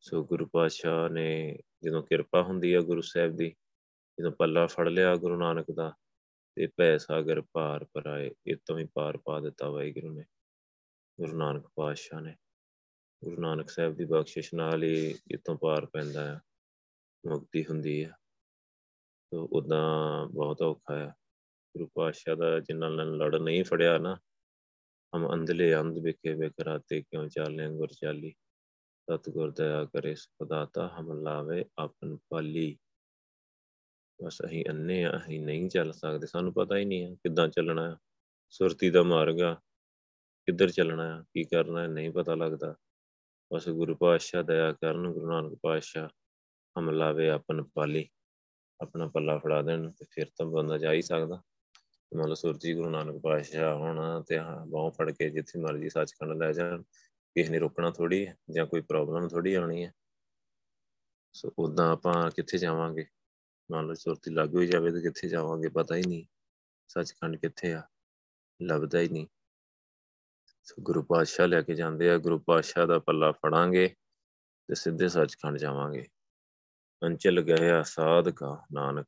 ਸੋ 0.00 0.24
ਗੁਰੂ 0.24 0.46
ਪਾਤਸ਼ਾਹ 0.46 1.08
ਨੇ 1.08 1.58
ਜਦੋਂ 1.84 2.02
ਕਿਰਪਾ 2.02 2.42
ਹੁੰਦੀ 2.42 2.72
ਆ 2.74 2.80
ਗੁਰੂ 2.80 3.00
ਸਾਹਿਬ 3.00 3.36
ਦੀ, 3.36 3.56
ਜਦੋਂ 4.20 4.32
ਪੱਲਾ 4.32 4.66
ਫੜ 4.66 4.88
ਲਿਆ 4.88 5.16
ਗੁਰੂ 5.16 5.36
ਨਾਨਕ 5.36 5.70
ਦਾ, 5.70 5.92
ਤੇ 6.54 6.66
ਭੈ 6.66 6.98
ਸਾਗਰ 6.98 7.40
ਪਾਰ 7.40 7.84
ਪਰਾਏ, 7.84 8.30
ਇਹ 8.46 8.56
ਤੋਂ 8.66 8.78
ਹੀ 8.78 8.88
ਪਾਰ 8.94 9.16
ਪਾ 9.16 9.40
ਦਿੱਤਾ 9.40 9.70
ਵਾਹਿਗੁਰੂ 9.70 10.12
ਨੇ, 10.12 10.24
ਗੁਰੂ 11.20 11.36
ਨਾਨਕ 11.36 11.66
ਪਾਤਸ਼ਾਹ 11.74 12.20
ਨੇ। 12.20 12.36
ਗੁਰੂ 13.24 13.40
ਨਾਨਕ 13.40 13.70
ਸਾਹਿਬ 13.70 13.94
ਦੀ 13.94 14.04
ਬਖਸ਼ਿਸ਼ 14.04 14.54
ਨਾਲ 14.54 14.82
ਹੀ 14.82 15.18
ਇਤੋਂ 15.30 15.56
ਪਾਰ 15.56 15.86
ਪੈਂਦਾ 15.86 16.24
ਹੈ 16.24 16.40
ਮੁਕਤੀ 17.26 17.64
ਹੁੰਦੀ 17.70 18.04
ਹੈ 18.04 18.10
ਤੋ 19.30 19.48
ਉਦਾਂ 19.52 20.26
ਬਹੁਤ 20.26 20.62
ਔਖਾ 20.62 20.98
ਹੈ 20.98 21.14
ਗੁਰੂ 21.76 21.88
ਪਾਤਸ਼ਾਹ 21.94 22.36
ਦਾ 22.36 22.60
ਜਿਨ੍ਹਾਂ 22.60 22.90
ਨਾਲ 22.90 23.16
ਲੜ 23.16 23.36
ਨਹੀਂ 23.36 23.64
ਫੜਿਆ 23.64 23.98
ਨਾ 23.98 24.18
ਹਮ 25.16 25.34
ਅੰਧਲੇ 25.34 25.80
ਅੰਧ 25.80 25.98
ਵਿਖੇ 25.98 26.34
ਵਿਕਰਾਤੇ 26.34 27.02
ਕਿਉਂ 27.02 27.28
ਚਾਲੇ 27.28 27.68
ਗੁਰ 27.68 27.88
ਚਾਲੀ? 27.92 28.34
ਸਤਿਗੁਰ 29.10 29.50
ਦਇਆ 29.50 29.84
ਕਰੇ 29.84 30.14
ਸੁਦਾਤਾ 30.14 30.90
ਹਮ 31.00 31.22
ਲਾਵੇ, 31.22 31.64
ਆਪਨ 31.78 32.16
ਪਾਲੀ। 32.16 32.78
ਬਸ 34.24 34.38
ਅਸੀਂ 34.44 34.64
ਅੰਨੇ 34.70 35.04
ਆ 35.04 35.16
ਅਸੀਂ 35.16 35.40
ਨਹੀਂ 35.40 35.68
ਚੱਲ 35.68 35.92
ਸਕਦੇ। 35.92 36.26
ਸਾਨੂੰ 36.26 36.52
ਪਤਾ 36.52 36.76
ਹੀ 36.76 36.84
ਨਹੀਂ 36.84 37.04
ਹੈ 37.04 37.14
ਕਿੱਦਾਂ 37.14 37.48
ਚੱਲਣਾ 37.48 37.90
ਹੈ। 37.90 37.96
ਸੁਰਤੀ 38.50 38.90
ਦਾ 38.90 39.02
ਮਾਰਗ 39.02 39.40
ਆ। 39.40 39.54
ਕਿੱਧਰ 40.46 40.70
ਚੱਲਣਾ 40.70 41.18
ਹੈ, 41.18 41.22
ਕੀ 41.22 41.44
ਕਰਨਾ 41.44 41.82
ਹੈ, 41.82 41.86
ਨਹੀਂ 41.86 42.10
ਪਤਾ 42.10 42.34
ਲੱਗਦਾ। 42.34 42.74
ਬਸ 43.52 43.68
ਗੁਰੂ 43.68 43.94
ਪਾਤਸ਼ਾਹ 43.96 44.42
ਦਇਆ 44.42 44.72
ਕਰਨ, 44.72 45.12
ਗੁਰੂ 45.12 45.30
ਨਾਨਕ 45.30 45.58
ਪਾਤਸ਼ਾਹ 45.62 46.08
ਹਮ 46.78 46.90
ਲਾਵੇ, 46.90 47.30
ਆਪਨ 47.30 47.62
ਪਾਲੀ। 47.62 48.08
ਆਪਣਾ 48.80 49.06
ਪੱਲਾ 49.08 49.38
ਫੜਾ 49.38 49.62
ਦੇਣ 49.62 49.90
ਤੇ 49.90 50.06
ਫਿਰ 50.10 50.26
ਤਾਂ 50.36 50.46
ਬੰਦਾ 50.46 50.78
ਜਾ 50.78 50.92
ਹੀ 50.92 51.02
ਸਕਦਾ। 51.02 51.42
ਮੰਨ 52.16 52.28
ਲਓ 52.28 52.34
ਸੁਰਜੀ 52.34 52.74
ਗੁਰੂ 52.74 52.90
ਨਾਨਕ 52.90 53.22
ਪਾਤਸ਼ਾਹ 53.22 53.76
ਹੋਣਾ 53.76 54.20
ਤੇ 54.20 54.38
ਬਾਹੋਂ 54.66 54.90
ਫੜ 54.90 55.10
ਕੇ 55.10 55.30
ਜਿੱਥੇ 55.30 55.60
ਮਰਜ਼ੀ 55.60 55.88
ਸੱਚਖੰਡ 55.88 56.42
ਲੈ 56.42 56.52
ਜਾਣ, 56.52 56.82
ਕਿਸੇ 56.82 57.50
ਨੇ 57.50 57.58
ਰੋਕਣਾ 57.58 57.90
ਥੋੜੀ 57.90 58.26
ਹੈ 58.26 58.38
ਜਾਂ 58.50 58.66
ਕੋਈ 58.66 58.80
ਪ੍ਰੋਬਲਮ 58.80 59.28
ਥੋੜੀ 59.28 59.54
ਆਉਣੀ 59.54 59.84
ਹੈ। 59.84 59.92
ਸੋ 61.32 61.52
ਉਦਾਂ 61.58 61.92
ਆਪਾਂ 61.92 62.30
ਕਿੱਥੇ 62.30 62.58
ਜਾਵਾਂਗੇ? 62.58 63.06
ਮੰਨ 63.70 63.86
ਲਓ 63.86 63.94
ਸੁਰਤੀ 63.94 64.30
ਲੱਗ 64.30 64.54
ਹੋਈ 64.54 64.66
ਜਾਵੇ 64.66 64.92
ਤਾਂ 64.92 65.00
ਕਿੱਥੇ 65.00 65.28
ਜਾਵਾਂਗੇ 65.28 65.68
ਪਤਾ 65.68 65.94
ਹੀ 65.94 66.02
ਨਹੀਂ। 66.02 66.24
ਸੱਚਖੰਡ 66.88 67.36
ਕਿੱਥੇ 67.36 67.72
ਆ? 67.72 67.82
ਲੱਭਦਾ 68.62 69.00
ਹੀ 69.00 69.08
ਨਹੀਂ। 69.08 69.26
ਸੋ 70.62 70.74
ਗੁਰੂ 70.80 71.02
ਪਾਤਸ਼ਾਹ 71.02 71.46
ਲੈ 71.46 71.62
ਕੇ 71.62 71.74
ਜਾਂਦੇ 71.74 72.10
ਆ, 72.10 72.18
ਗੁਰੂ 72.18 72.38
ਪਾਤਸ਼ਾਹ 72.38 72.86
ਦਾ 72.86 72.98
ਪੱਲਾ 72.98 73.32
ਫੜਾਂਗੇ 73.32 73.94
ਤੇ 74.68 74.74
ਸਿੱਧੇ 74.74 75.08
ਸੱਚਖੰਡ 75.08 75.58
ਜਾਵਾਂਗੇ। 75.58 76.08
ਅੰਚਲ 77.02 77.40
ਗਿਆ 77.40 77.82
ਸਾਧ 77.82 78.28
ਕਾ 78.28 78.66
ਨਾਨਕ। 78.72 79.06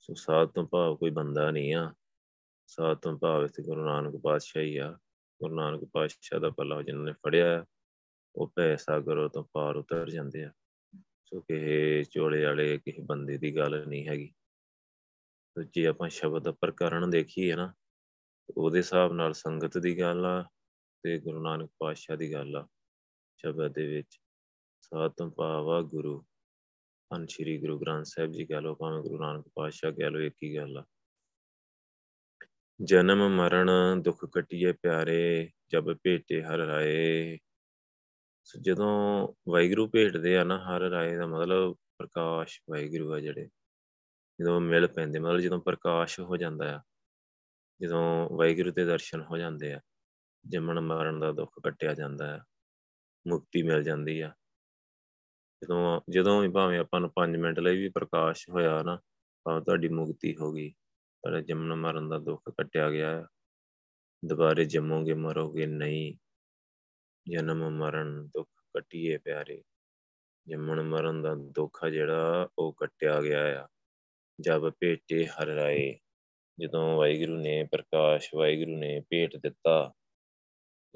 ਸੋ 0.00 0.14
ਸਾਧ 0.14 0.48
ਤੋਂ 0.48 0.66
ਭਾਵ 0.66 0.96
ਕੋਈ 0.96 1.10
ਬੰਦਾ 1.10 1.50
ਨਹੀਂ 1.50 1.74
ਆ। 1.74 1.94
ਸਾਧ 2.72 2.96
ਤੋਂ 2.96 3.18
ਭਾਵ 3.18 3.44
ਇੱਥੇ 3.44 3.62
ਗੁਰੂ 3.62 3.84
ਨਾਨਕ 3.84 4.20
ਪਾਤਸ਼ਾਹ 4.20 4.62
ਹੀ 4.62 4.76
ਆ। 4.76 4.98
ਗੁਰੂ 5.40 5.54
ਨਾਨਕ 5.54 5.84
ਪਾਤਸ਼ਾਹ 5.92 6.40
ਦਾ 6.40 6.50
ਪੱਲਾ 6.50 6.82
ਜਿਨ੍ਹਾਂ 6.82 7.04
ਨੇ 7.04 7.12
ਫੜਿਆ 7.12 7.64
ਉਹ 8.34 8.52
ਭੈ 8.56 8.76
ਸਾਗਰ 8.76 9.28
ਤੋਂ 9.28 9.44
ਪਾਰ 9.52 9.76
ਉਤਰ 9.76 10.10
ਜਾਂਦੇ 10.10 10.44
ਆ। 10.44 10.52
ਸੋ 11.00 11.40
ਕਿਸੇ 11.40 12.04
ਚੋਲੇ 12.04 12.44
ਵਾਲੇ, 12.44 12.78
ਕਿਸੇ 12.78 13.02
ਬੰਦੇ 13.02 13.38
ਦੀ 13.38 13.56
ਗੱਲ 13.56 13.86
ਨਹੀਂ 13.86 14.08
ਹੈਗੀ। 14.08 14.34
ਤੇ 15.54 15.64
ਜੇ 15.74 15.86
ਆਪਾਂ 15.86 16.08
ਸ਼ਬਦ 16.08 16.42
ਦਾ 16.42 16.52
ਪ੍ਰਕਰਣ 16.52 17.06
ਦੇਖੀਏ 17.06 17.54
ਨਾ, 17.54 17.74
ਉਹਦੇ 18.56 18.78
ਹਿਸਾਬ 18.78 19.12
ਨਾਲ 19.12 19.32
ਸੰਗਤ 19.32 19.78
ਦੀ 19.78 20.00
ਗੱਲ 20.00 20.26
ਆ 20.26 20.42
ਤੇ 21.02 21.18
ਗੁਰੂ 21.18 21.42
ਨਾਨਕ 21.42 21.70
ਪਾਤਸ਼ਾਹ 21.78 22.16
ਦੀ 22.16 22.32
ਗੱਲ 22.32 22.56
ਆ। 22.56 22.68
ਸ਼ਬਦ 23.36 23.72
ਦੇ 23.72 23.86
ਵਿੱਚ 23.86 24.20
ਸਾਧ 24.80 25.10
ਤੋਂ 25.10 25.30
ਭਾਵ 25.30 25.70
ਆ 25.70 25.80
ਗੁਰੂ। 25.80 26.24
ਹਨ 27.14 27.26
ਸ਼੍ਰੀ 27.26 27.58
ਗੁਰੂ 27.58 27.78
ਗ੍ਰੰਥ 27.78 28.04
ਸਾਹਿਬ 28.04 28.32
ਜੀ 28.32 28.46
ਕਹ 28.46 28.54
ਲੋ 28.54 28.74
ਭਾਵੇਂ 28.74 29.02
ਗੁਰੂ 29.02 29.22
ਨਾਨਕ 29.22 29.48
ਪਾਤਸ਼ਾਹ 29.54 29.92
ਕਹ 29.92 30.02
ਲੋ 30.02 30.20
ਇੱਕ 30.20 30.34
ਹੀ 30.42 30.56
ਗੱਲ 30.56 30.78
ਆ। 30.78 30.84
ਜਨਮ 32.80 33.28
ਮਰਨ 33.28 33.70
ਦੁੱਖ 34.02 34.24
ਕਟਿਏ 34.24 34.72
ਪਿਆਰੇ, 34.72 35.50
ਜਬ 35.70 35.92
ਭੇਟੇ 35.94 36.42
ਹਰ 36.42 36.58
ਰਾਏ। 36.58 37.38
ਜਦੋਂ 38.60 38.88
ਵਾਹਿਗੁਰੂ 39.48 39.88
ਭੇਟਦੇ 39.88 40.36
ਆ 40.36 40.44
ਨਾ 40.44 40.58
ਹਰ 40.58 40.80
ਰਾਏ 40.80 41.16
ਦਾ 41.16 41.26
ਮਤਲਬ 41.26 41.76
ਪ੍ਰਕਾਸ਼ 41.98 42.60
ਵਾਹਿਗੁਰੂ 42.70 43.12
ਆ 43.12 43.20
ਜਿਹੜੇ, 43.20 43.48
ਜਦੋਂ 44.38 44.60
ਮਿਲ 44.60 44.86
ਪੈਂਦੇ, 44.86 45.18
ਮਤਲਬ 45.18 45.40
ਜਦੋਂ 45.40 45.60
ਪ੍ਰਕਾਸ਼ 45.60 46.20
ਹੋ 46.20 46.36
ਜਾਂਦਾ 46.36 46.74
ਆ, 46.76 46.80
ਜਦੋਂ 47.80 48.28
ਵਾਹਿਗੁਰੂ 48.36 48.70
ਦੇ 48.70 48.84
ਦਰਸ਼ਨ 48.84 49.22
ਹੋ 49.22 49.36
ਜਾਂਦੇ 49.36 49.72
ਆ, 49.72 49.80
ਜੰਮਣ 50.44 50.80
ਮਰਨ 50.80 51.20
ਦਾ 51.20 51.32
ਦੁੱਖ 51.32 51.50
ਕੱਟਿਆ 51.64 51.94
ਜਾਂਦਾ 51.94 52.34
ਆ, 52.36 52.40
ਮੁਕਤੀ 53.26 53.62
ਮਿਲ 53.62 53.82
ਜਾਂਦੀ 53.82 54.20
ਆ। 54.20 54.32
ਜਦੋਂ 55.62 56.00
ਜਦੋਂ 56.10 56.40
ਵੀ 56.42 56.48
ਭਾਵੇਂ 56.48 56.78
ਆਪਾਂ 56.78 57.00
ਨੂੰ 57.00 57.10
5 57.10 57.36
ਮਿੰਟ 57.36 57.58
ਲਈ 57.58 57.76
ਵੀ 57.76 57.88
ਪ੍ਰਕਾਸ਼ 57.88 58.48
ਹੋਇਆ 58.48 58.82
ਨਾ, 58.82 58.98
ਭਾਵੇਂ 59.46 59.62
ਤੁਹਾਡੀ 59.62 59.88
ਮੁਕਤੀ 59.88 60.36
ਹੋ 60.36 60.52
ਗਈ 60.52 60.72
ਪਰ 61.22 61.40
ਜੰਮਣ 61.40 61.74
ਮਰਨ 61.74 62.08
ਦਾ 62.08 62.18
ਦੁੱਖ 62.18 62.42
ਕੱਟਿਆ 62.50 62.90
ਗਿਆ 62.90 63.26
ਦੁਬਾਰੇ 64.24 64.64
ਜੰਮੋਗੇ, 64.64 65.14
ਮਰੋਗੇ 65.14 65.66
ਨਹੀਂ। 65.66 66.14
ਜਨਮ 67.30 67.70
ਮਰਨ 67.70 68.26
ਦੁੱਖ 68.26 68.48
ਕੱਟਿਏ 68.58 69.16
ਪਿਆਰੇ। 69.16 69.62
ਜੰਮਣ 70.48 70.82
ਮਰਨ 70.82 71.22
ਦਾ 71.22 71.34
ਦੁੱਖ 71.34 71.86
ਜਿਹੜਾ, 71.86 72.48
ਉਹ 72.58 72.72
ਕੱਟਿਆ 72.72 73.20
ਗਿਆ 73.20 73.64
ਆ। 73.64 73.68
ਜਦ 74.40 74.70
ਭੇਟੇ 74.80 75.26
ਹਰ 75.26 75.46
ਰਾਏ, 75.46 75.98
ਜਦੋਂ 76.60 76.98
ਵਾਹਿਗੁਰੂ 76.98 77.36
ਨੇ 77.36 77.68
ਪ੍ਰਕਾਸ਼, 77.72 78.34
ਵਾਹਿਗੁਰੂ 78.34 78.76
ਨੇ 78.76 79.02
ਭੇਟ 79.10 79.36
ਦਿੱਤਾ, 79.36 79.92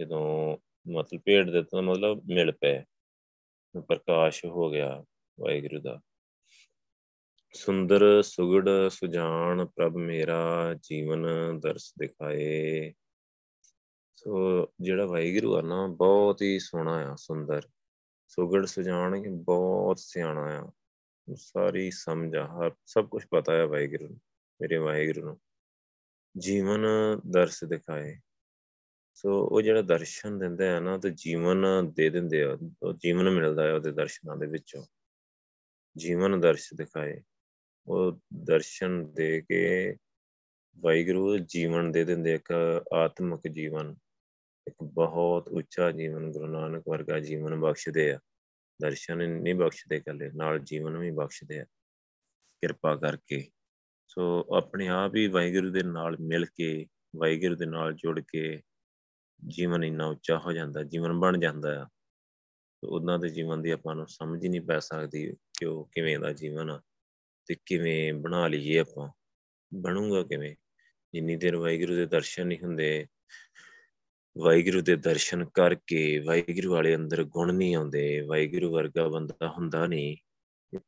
ਜਦੋਂ 0.00 0.56
ਮਤਲਬ 0.92 1.20
ਭੇਟ 1.24 1.46
ਦਿੱਤਾ, 1.46 1.80
ਮਤਲਬ 1.80 2.22
ਮਿਲ 2.34 2.52
ਪਏ। 2.52 2.84
ਪ੍ਰਕਾਸ਼ 3.88 4.44
ਹੋ 4.44 4.70
ਗਿਆ 4.70 5.04
ਵਾਹਿਗੁਰੂ 5.40 5.80
ਦਾ। 5.80 6.00
ਸੁੰਦਰ 7.56 8.22
ਸੁਗੜ 8.22 8.68
ਸੁਜਾਨ 8.90 9.66
ਪ੍ਰਭ 9.66 9.96
ਮੇਰਾ 9.96 10.74
ਜੀਵਨ 10.74 11.26
ਦਰਸ 11.60 11.94
ਦਿਖਾਏ। 11.98 12.94
ਸੋ 14.14 14.66
ਜਿਹੜਾ 14.80 15.06
ਵਾਹਿਗੁਰੂ 15.06 15.56
ਆ 15.56 15.60
ਨਾ, 15.60 15.86
ਬਹੁਤ 15.86 16.42
ਹੀ 16.42 16.58
ਸੋਹਣਾ 16.58 17.12
ਆ, 17.12 17.14
ਸੁੰਦਰ। 17.14 17.62
ਸੁਗੜ 18.28 18.66
ਸੁਜਾਨ 18.66 19.22
ਕਿ 19.22 19.28
ਬਹੁਤ 19.28 19.98
ਸਿਆਣਾ 19.98 20.64
ਆ। 20.64 20.72
ਸਾਰੀ 21.36 21.90
ਸਮਝ 21.90 22.36
ਆ, 22.36 22.46
ਹਰ, 22.46 22.72
ਸਭ 22.86 23.08
ਕੁਝ 23.08 23.24
ਪਤਾ 23.30 23.52
ਹੈ 23.52 23.66
ਵਾਹਿਗੁਰੂ 23.66 24.08
ਨੂੰ, 24.08 24.20
ਮੇਰੇ 24.60 24.76
ਵਾਹਿਗੁਰੂ 24.76 25.26
ਨੂੰ। 25.26 25.40
ਜੀਵਨ 26.38 26.86
ਦਰਸ 27.30 27.64
ਦਿਖਾਏ। 27.64 28.16
ਸੋ 29.14 29.48
ਉਹ 29.48 29.62
ਜਿਹੜਾ 29.62 29.82
ਦਰਸ਼ਨ 29.82 30.38
ਦਿੰਦੇ 30.38 30.68
ਆ 30.68 30.80
ਨਾ, 30.80 30.98
ਤੇ 30.98 31.10
ਜੀਵਨ 31.10 31.66
ਦੇ 31.92 32.10
ਦਿੰਦੇ 32.10 32.42
ਆ, 32.42 32.58
ਉਹ 32.82 32.92
ਜੀਵਨ 32.92 33.30
ਮਿਲਦਾ 33.30 33.66
ਹੈ 33.66 33.74
ਉਹਦੇ 33.74 33.92
ਦਰਸ਼ਨਾਂ 33.92 34.36
ਦੇ 34.36 34.46
ਵਿੱਚੋਂ। 34.46 34.84
ਜੀਵਨ 35.98 36.40
ਦਰਸ਼ 36.40 36.74
ਦਿਖਾਏ। 36.74 37.22
ਉਹ 37.88 38.20
ਦਰਸ਼ਨ 38.44 39.12
ਦੇ 39.14 39.40
ਕੇ 39.40 39.96
ਵਾਹਿਗੁਰੂ 40.78 41.38
ਜੀਵਨ 41.38 41.92
ਦੇ 41.92 42.04
ਦਿੰਦੇ 42.04 42.34
ਇੱਕ 42.34 42.52
ਆਤਮਿਕ 42.94 43.48
ਜੀਵਨ, 43.52 43.94
ਇੱਕ 44.66 44.76
ਬਹੁਤ 44.82 45.48
ਉੱਚਾ 45.48 45.90
ਜੀਵਨ, 45.90 46.32
ਗੁਰੂ 46.32 46.46
ਨਾਨਕ 46.46 46.82
ਵਰਗਾ 46.88 47.20
ਜੀਵਨ 47.20 47.60
ਬਖਸ਼ਦੇ 47.60 48.12
ਆ। 48.12 48.18
ਦਰਸ਼ਨ 48.82 49.18
ਨਹੀਂ 49.42 49.54
ਬਖਸ਼ਦੇ 49.54 50.00
ਕੱਲੇ 50.00 50.30
ਨਾਲ 50.34 50.58
ਜੀਵਨ 50.58 50.96
ਵੀ 50.98 51.10
ਬਖਸ਼ਦੇ 51.10 51.60
ਆ, 51.60 51.64
ਕਿਰਪਾ 52.62 52.96
ਕਰਕੇ। 52.96 53.50
ਸੋ 54.06 54.46
ਆਪਣੇ 54.56 54.88
ਆਪ 54.88 55.14
ਹੀ 55.16 55.26
ਵਾਹਿਗੁਰੂ 55.26 55.70
ਦੇ 55.70 55.82
ਨਾਲ 55.82 56.16
ਮਿਲ 56.20 56.46
ਕੇ, 56.46 56.86
ਵਾਹਿਗੁਰੂ 57.16 57.56
ਦੇ 57.56 57.66
ਨਾਲ 57.66 57.94
ਜੁੜ 57.94 58.20
ਕੇ 58.20 58.62
ਜੀਵਨ 59.48 59.84
ਇੰਨਾ 59.84 60.06
ਉੱਚਾ 60.06 60.38
ਹੋ 60.38 60.52
ਜਾਂਦਾ, 60.52 60.82
ਜੀਵਨ 60.82 61.12
ਬਣ 61.12 61.38
ਜਾਂਦਾ 61.38 61.82
ਆ। 61.82 61.86
ਉਹਨਾਂ 62.82 63.18
ਦੇ 63.18 63.28
ਜੀਵਨ 63.28 63.62
ਦੀ 63.62 63.70
ਆਪਾਂ 63.70 63.94
ਨੂੰ 63.94 64.06
ਸਮਝ 64.08 64.44
ਹੀ 64.44 64.48
ਨਹੀਂ 64.48 64.60
ਪੈ 64.60 64.78
ਸਕਦੀ 64.78 65.32
ਕਿ 65.58 65.66
ਉਹ 65.66 65.88
ਕਿਵੇਂ 65.92 66.18
ਦਾ 66.18 66.32
ਜੀਵਨ 66.32 66.70
ਆ। 66.70 66.82
ਤੇ 67.46 67.56
ਕਿਵੇਂ 67.66 68.14
ਬਣਾ 68.14 68.48
ਲਈਏ 68.48 68.78
ਆਪਾਂ? 68.78 69.10
ਬਣੂਗਾ 69.74 70.22
ਕਿਵੇਂ? 70.22 70.56
ਜਿੰਨੀ 71.14 71.36
ਦੇਰ 71.36 71.56
ਵਾਹਿਗੁਰੂ 71.56 71.94
ਦੇ 71.94 72.06
ਦਰਸ਼ਨ 72.06 72.46
ਨਹੀਂ 72.46 72.58
ਹੁੰਦੇ, 72.58 73.06
ਵਾਹਿਗੁਰੂ 74.38 74.80
ਦੇ 74.80 74.96
ਦਰਸ਼ਨ 74.96 75.44
ਕਰਕੇ 75.44 76.18
ਵਾਹਿਗੁਰੂ 76.18 76.72
ਵਾਲੇ 76.72 76.96
ਅੰਦਰ 76.96 77.24
ਗੁਣ 77.24 77.54
ਨਹੀਂ 77.54 77.76
ਆਉਂਦੇ, 77.76 78.20
ਵਾਹਿਗੁਰੂ 78.20 78.72
ਵਰਗਾ 78.72 79.08
ਬੰਦਾ 79.08 79.48
ਹੁੰਦਾ 79.48 79.86
ਨਹੀਂ, 79.86 80.16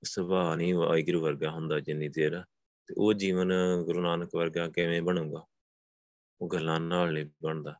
ਸੁਭਾਅ 0.05 0.57
ਨਹੀਂ 0.57 0.75
ਵਾਹਿਗੁਰੂ 0.75 1.21
ਵਰਗਾ 1.21 1.51
ਹੁੰਦਾ 1.51 1.81
ਜਿੰਨੀ 1.81 2.09
ਦੇਰ, 2.09 2.41
ਤੇ 2.87 2.95
ਉਹ 2.99 3.15
ਜੀਵਨ 3.15 3.53
ਗੁਰੂ 3.85 4.01
ਨਾਨਕ 4.01 4.31
ਵਰਗਾ 4.35 4.69
ਕਿਵੇਂ 4.69 5.03
ਬਣੂਗਾ? 5.03 5.45
ਉਹ 6.41 6.49
ਗੱਲਾਂ 6.49 6.81
ਨਾਲ 6.81 7.13
ਨਹੀਂ 7.13 7.27
ਬਣਦਾ। 7.43 7.73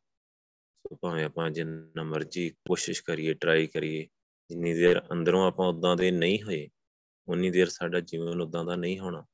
ਸੋ 0.79 0.97
ਭਾਵੇਂ 1.01 1.25
ਆਪਾਂ 1.25 1.49
ਜਿੰਨਾ 1.49 2.03
ਮਰਜ਼ੀ 2.03 2.49
ਕੋਸ਼ਿਸ਼ 2.49 3.03
ਕਰੀਏ 3.03 3.33
ਟਰਾਈ 3.33 3.67
ਕਰੀਏ, 3.67 4.07
ਜਿੰਨੀ 4.49 4.73
ਦੇਰ 4.73 5.01
ਅੰਦਰੋਂ 5.11 5.47
ਆਪਾਂ 5.47 5.67
ਉਦਾਂ 5.67 5.95
ਦੇ 5.95 6.11
ਨਹੀਂ 6.11 6.41
ਹੋਏ 6.41 6.69
ਉਨੀ 7.29 7.51
ਦੇਰ 7.51 7.69
ਸਾਡਾ 7.69 7.99
ਜੀਵਨ 7.99 8.41
ਉਦਾਂ 8.41 8.65
ਦਾ 8.65 8.75
ਨਹੀਂ 8.75 8.99
ਹੋਣਾ। 8.99 9.25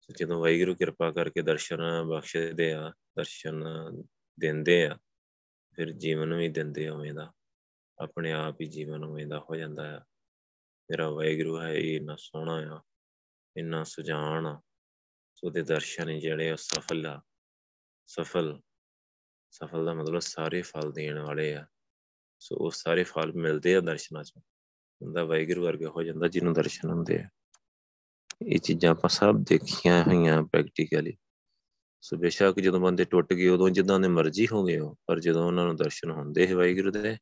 ਸੋ 0.00 0.14
ਜਦੋਂ 0.18 0.40
ਵਾਹਿਗੁਰੂ 0.40 0.74
ਕਿਰਪਾ 0.74 1.12
ਕਰਕੇ 1.12 1.42
ਦਰਸ਼ਨ 1.42 2.02
ਬਖਸ਼ਦੇ 2.02 2.72
ਆ, 2.72 2.90
ਦਰਸ਼ਨ 2.90 3.64
ਦਿੰਦੇ 4.40 4.86
ਆ, 4.86 4.98
ਫਿਰ 5.74 5.90
ਜੀਵਨ 5.90 6.34
ਵੀ 6.34 6.48
ਦਿੰਦੇ 6.48 6.88
ਉਵੇਂ 6.88 7.14
ਦਾ। 7.14 7.32
ਆਪਣੇ 7.98 8.32
ਆਪ 8.32 8.60
ਹੀ 8.60 8.66
ਜੀਵਨ 8.66 9.04
ਉਵੇਂ 9.04 9.26
ਦਾ 9.26 9.38
ਹੋ 9.38 9.56
ਜਾਂਦਾ 9.56 9.96
ਆ। 9.96 10.00
ਮੇਰਾ 10.90 11.10
ਵਾਹਿਗੁਰੂ 11.10 11.60
ਹੈ, 11.60 11.74
ਇਹ 11.74 11.96
ਇੰਨਾ 11.96 12.16
ਸੋਹਣਾ 12.16 12.76
ਆ, 12.76 12.82
ਇੰਨਾ 13.56 13.84
ਸੁਜਾਨ 13.84 14.46
ਆ। 14.46 14.60
ਸੋ 15.34 15.50
ਦੇ 15.50 15.62
ਦਰਸ਼ਨ 15.62 16.18
ਜਿਹੜੇ 16.18 16.50
ਆ 16.50 16.56
ਸਫਲ 16.56 17.06
ਆ। 17.06 17.22
ਸਫਲ 18.06 18.60
ਸਫਲ 19.50 19.84
ਦਾ 19.84 19.94
ਮਤਲਬ 19.94 20.18
ਸਾਰੇ 20.18 20.62
ਫਲ 20.62 20.92
ਦੇਣ 20.92 21.18
ਵਾਲੇ 21.18 21.54
ਆ। 21.54 21.66
ਸੋ 22.38 22.56
ਉਹ 22.56 22.70
ਸਾਰੇ 22.70 23.04
ਫਲ 23.04 23.32
ਮਿਲਦੇ 23.32 23.76
ਆ 23.76 23.80
ਦਰਸ਼ਨਾਂ 23.80 24.24
ਚ। 24.24 24.32
ਹੁੰਦਾ 25.02 25.24
ਵਾਹਿਗੁਰੂ 25.24 25.62
ਵਰਗਾ 25.62 25.88
ਹੋ 25.88 26.02
ਜਾਂਦਾ 26.02 26.28
ਜਿਹਨੂੰ 26.28 26.52
ਦਰਸ਼ਨ 26.52 26.90
ਹੁੰਦੇ 26.90 27.18
ਆ। 27.18 27.28
ਇਹ 28.46 28.58
ਚੀਜ਼ਾਂ 28.58 28.90
ਆਪਾਂ 28.90 29.08
ਸਭ 29.08 29.36
ਦੇਖੀਆਂ 29.36 30.02
ਹੋਈਆਂ 30.02 30.42
ਪ੍ਰੈਕਟੀਕਲੀ 30.42 31.16
ਸੋ 32.00 32.16
ਬੇਸ਼ੱਕ 32.16 32.60
ਜਦੋਂ 32.60 32.80
ਬੰਦੇ 32.80 33.04
ਟੁੱਟ 33.04 33.32
ਗਏ, 33.32 33.48
ਉਦੋਂ 33.48 33.70
ਜਿੱਦਾਂ 33.70 34.00
ਦੇ 34.00 34.08
ਮਰਜ਼ੀ 34.08 34.46
ਹੋ 34.52 34.64
ਗਏ 34.64 34.80
ਪਰ 35.06 35.20
ਜਦੋਂ 35.20 35.46
ਉਹਨਾਂ 35.46 35.64
ਨੂੰ 35.64 35.76
ਦਰਸ਼ਨ 35.76 36.10
ਹੁੰਦੇ 36.10 36.46
ਹੈ 36.46 36.54
ਵਾਹਿਗੁਰੂ 36.54 36.90
ਦੇ, 36.90 37.16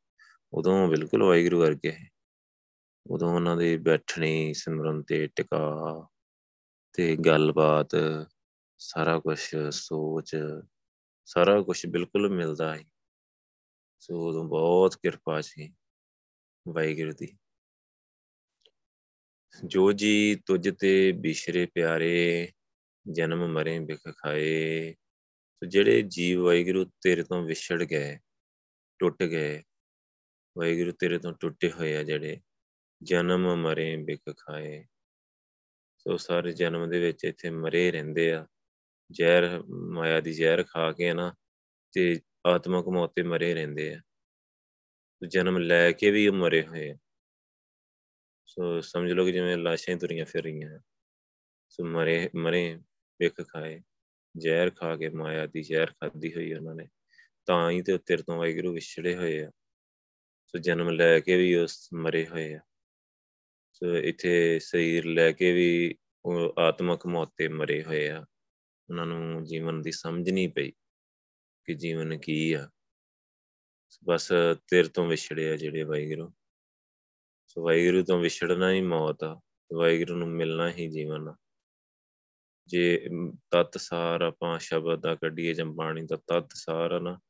ਉਦੋਂ 0.52 0.88
ਬਿਲਕੁਲ 0.88 1.22
ਵਾਹਿਗੁਰੂ 1.22 1.60
ਵਰਗੇ 1.60 1.92
ਹੈ 1.92 2.10
ਉਦੋਂ 3.10 3.34
ਉਹਨਾਂ 3.34 3.56
ਦੇ 3.56 3.76
ਬੈਠਣੀ, 3.76 4.54
ਸਿਮਰਨ 4.54 5.02
ਤੇ 5.02 5.26
ਟਿਕਾ 5.26 6.08
ਤੇ 6.92 7.16
ਗੱਲਬਾਤ, 7.16 7.88
ਸਾਰਾ 8.78 9.18
ਕੁਝ 9.18 9.38
ਸੋਚ, 9.70 10.37
ਸਾਰਾ 11.24 11.62
ਕੁਝ 11.62 11.87
ਬਿਲਕੁਲ 11.87 12.28
ਮਿਲਦਾ 12.28 12.74
ਹੈ 12.76 12.84
ਸੋ 13.98 14.28
ਉਦੋਂ 14.28 14.44
ਬਹੁਤ 14.44 14.96
ਕਿਰਪਾ 14.96 15.40
ਸੀ 15.40 15.74
ਵਾਹਿਗੁਰੂ 16.68 17.12
ਦੀ। 17.12 17.38
ਜੋ 19.64 19.93
ਜੀ 19.93 20.43
ਤੁਝ 20.47 20.71
ਤੇ 20.79 21.12
ਬਿਸ਼ਰੇ 21.12 21.67
ਪਿਆਰੇ, 21.67 22.49
ਜਨਮ 23.12 23.47
ਮਰੇ 23.47 23.79
ਬਿਖ 23.79 24.01
ਖਾਏ। 24.19 24.95
ਸੋ 25.33 25.67
ਜਿਹੜੇ 25.67 26.03
ਜੀਵ 26.03 26.43
ਵਾਹਿਗੁਰੂ 26.43 26.85
ਤੇਰੇ 26.85 27.23
ਤੋਂ 27.23 27.43
ਵਿਛੜ 27.43 27.83
ਗਏ, 27.83 28.19
ਟੁੱਟ 28.99 29.23
ਗਏ, 29.23 29.62
ਵਾਹਿਗੁਰੂ 30.59 30.93
ਤੇਰੇ 30.93 31.19
ਤੋਂ 31.19 31.33
ਟੁੱਟੇ 31.40 31.71
ਹੋਏ 31.71 31.97
ਆ 31.97 32.03
ਜਿਹੜੇ 32.03 32.40
ਜਨਮ 33.03 33.57
ਮਰੇ 33.57 33.97
ਬਿਖ 33.97 34.21
ਖਾਏ। 34.37 34.85
ਸੋ 35.99 36.17
ਸਾਰੇ 36.17 36.53
ਜਨਮ 36.53 36.90
ਦੇ 36.90 37.01
ਵਿੱਚ 37.01 37.25
ਇੱਥੇ 37.25 37.51
ਮਰੇ 37.51 37.90
ਰਹਿੰਦੇ 37.90 38.33
ਆ। 38.33 38.47
ਜ਼ਹਿਰ, 39.12 39.62
ਮਾਇਆ 39.69 40.21
ਦੀ 40.21 40.33
ਜ਼ਹਿਰ 40.33 40.64
ਖਾ 40.64 40.93
ਕੇ 40.93 41.12
ਨਾ 41.12 41.35
ਤੇ 41.93 42.21
ਆਤਮਕ 42.47 42.88
ਮੌਤ 42.88 43.12
ਤੇ 43.17 43.23
ਮਰੇ 43.23 43.55
ਰਹਿੰਦੇ 43.55 43.95
ਆ। 43.95 44.01
ਜਨਮ 45.29 45.59
ਲੈ 45.59 45.93
ਕੇ 45.93 46.11
ਵੀ 46.11 46.29
ਉਹ 46.29 46.35
ਮਰੇ 46.35 46.67
ਹੋਏ 46.67 46.90
ਆ। 46.90 46.97
ਸੋ 48.46 48.80
ਸਮਝ 48.80 49.12
ਲਓ 49.12 49.24
ਕਿ 49.24 49.33
ਜਿਵੇਂ 49.33 49.57
ਲਾਸ਼ਾਂ 49.57 49.96
ਤੁਰੀਆਂ 49.96 50.24
ਫਿਰ 50.24 50.42
ਰਹੀਆਂ 50.42 50.78
ਸੋ 51.68 51.85
ਮਰੇ 51.85 52.30
ਮਰੇ 52.37 52.78
ਵਿਖ 53.20 53.35
ਖਾਏ 53.48 53.83
ਜ਼ਹਿਰ 54.37 54.70
ਖਾ 54.70 54.96
ਕੇ 54.96 55.09
ਮਾਇਆ 55.09 55.46
ਦੀ 55.46 55.62
ਜ਼ਹਿਰ 55.62 55.90
ਖਾਦੀ 55.90 56.35
ਹੋਈ 56.35 56.54
ਉਹਨਾਂ 56.54 56.74
ਨੇ 56.74 56.88
ਤਾਂ 57.46 57.70
ਹੀ 57.70 57.83
ਤੇ 57.83 57.98
ਤੇਰੇ 57.98 58.22
ਤੋਂ 58.22 58.37
ਵਾਹਿਗੁਰੂ 58.37 58.72
ਵਿਛੜੇ 58.72 59.16
ਹੋਏ 59.16 59.44
ਆ 59.44 59.50
ਸੋ 60.46 60.59
ਜਨਮ 60.59 60.90
ਲੈ 60.90 61.20
ਕੇ 61.20 61.37
ਵੀ 61.37 61.54
ਉਸ 61.54 61.88
ਮਰੇ 61.94 62.26
ਹੋਏ 62.26 62.54
ਆ 62.54 62.61
ਸੋ 63.72 63.96
ਇੱਥੇ 63.96 64.59
ਸਰੀਰ 64.59 65.04
ਲੈ 65.04 65.33
ਕੇ 65.33 65.52
ਵੀ 65.52 65.94
ਉਹ 66.24 66.54
ਆਤਮਕ 66.59 67.07
ਮੌਤ 67.07 67.33
ਤੇ 67.37 67.48
ਮਰੇ 67.48 67.83
ਹੋਏ 67.83 68.09
ਆ 68.09 68.26
ਉਹਨਾਂ 68.90 69.07
ਨੂੰ 69.07 69.44
ਜੀਵਨ 69.44 69.83
ਦੀ 69.83 69.92
ਸਮਝ 69.92 70.30
ਨਹੀਂ 70.30 70.48
ਪਈ 70.48 70.72
ਕਿ 71.64 71.74
ਜੀਵਨ 71.74 72.18
ਕੀ 72.18 72.52
ਆ 72.52 72.70
ਬਸ 74.04 74.33
ਤੇਰੇ 74.70 74.88
ਤੋਂ 74.88 75.07
ਵਿਛੜੇ 75.07 75.50
ਆ 75.50 75.57
ਜਿਹੜੇ 75.57 75.83
ਵਾਹਿਗੁਰੂ 75.83 76.33
ਸੋ 77.55 77.62
ਵਾਹਿਗੁਰੂ 77.62 78.05
ਤੋਂ 78.05 78.19
ਵਿਛੜਨਾ 78.19 78.73
ਹੀ 78.73 78.81
ਮੌਤ 78.81 79.25
ਆ, 79.25 79.40
ਵਾਹਿਗੁਰੂ 79.73 80.19
ਨੂੰ 80.19 80.29
ਮਿਲਣਾ 80.29 80.71
ਹੀ 80.71 80.90
ਜੀਵਨ 80.90 81.29
ਆ। 81.29 81.37
ਜੇ 82.67 83.09
ਤਤ 83.51 83.81
ਸਾਰ 83.81 84.21
ਆਪਾਂ 84.21 84.59
ਸ਼ਬਦ 84.59 85.01
ਦਾ 85.01 85.14
ਕੱਢੀਏ 85.14 85.55
ਜਾਂ 85.55 85.67
ਬਾਣੀ 85.67 86.07
ਦਾ, 86.07 86.17
ਤਤ 86.17 86.49
ਸਾਰ 86.55 86.93
ਆ 86.93 86.99
ਨਾ, 86.99 87.21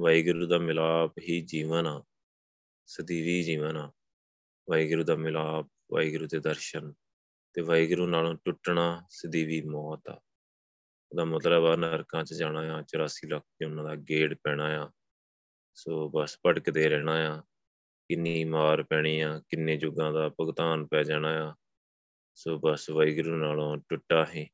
ਵਾਹਿਗੁਰੂ 0.00 0.46
ਦਾ 0.46 0.58
ਮਿਲਾਪ 0.58 1.12
ਹੀ 1.28 1.40
ਜੀਵਨ 1.40 1.86
ਆ, 1.86 2.04
ਸਦੀਵੀ 2.86 3.42
ਜੀਵਨ 3.42 3.76
ਆ। 3.76 3.92
ਵਾਹਿਗੁਰੂ 4.70 5.04
ਦਾ 5.04 5.16
ਮਿਲਾਪ, 5.16 5.66
ਵਾਹਿਗੁਰੂ 5.92 6.26
ਦੇ 6.26 6.40
ਦਰਸ਼ਨ 6.40 6.92
ਤੇ 7.54 7.62
ਵਾਹਿਗੁਰੂ 7.62 8.06
ਨਾਲੋਂ 8.06 8.34
ਟੁੱਟਣਾ 8.44 9.02
ਸਦੀਵੀ 9.10 9.62
ਮੌਤ 9.62 10.08
ਆ। 10.08 10.20
ਉਹਦਾ 11.12 11.24
ਮਤਲਬ 11.24 11.66
ਆ 11.66 11.76
ਨਰਕਾਂ 11.76 12.24
'ਚ 12.24 12.34
ਜਾਣਾ 12.34 12.60
ਆ 12.60 12.82
84 12.82 13.28
ਲੱਖ 13.28 13.42
ਤੇ 13.58 13.64
ਉਹਨਾਂ 13.64 13.84
ਦਾ 13.84 13.94
ਗੇੜ 13.94 14.34
ਪੈਣਾ 14.44 14.84
ਆ। 14.84 14.90
ਸੋ 15.74 16.08
ਬਸ 16.08 16.38
ਭਟਕਦੇ 16.46 16.88
ਰਹਿਣਾ 16.88 17.38
ਆ। 17.38 17.42
ਕਿੰਨੀ 18.08 18.44
ਮਾਰ 18.44 18.82
ਪੈਣੀ 18.82 19.20
ਆ, 19.20 19.40
ਕਿੰਨੇ 19.48 19.78
ਯੁੱਗਾਂ 19.82 20.12
ਦਾ 20.12 20.28
ਭੁਗਤਾਨ 20.28 20.86
ਪੈ 20.86 21.02
ਜਾਣਾ 21.02 21.50
ਆ। 21.50 21.54
ਸੋ 22.34 22.58
ਬਸ 22.58 22.90
ਵਾਹਿਗੁਰੂ 22.90 23.36
ਨਾਲੋਂ 23.36 23.76
ਟੁੱਟਾ 23.88 24.24
ਹੈ 24.24 24.46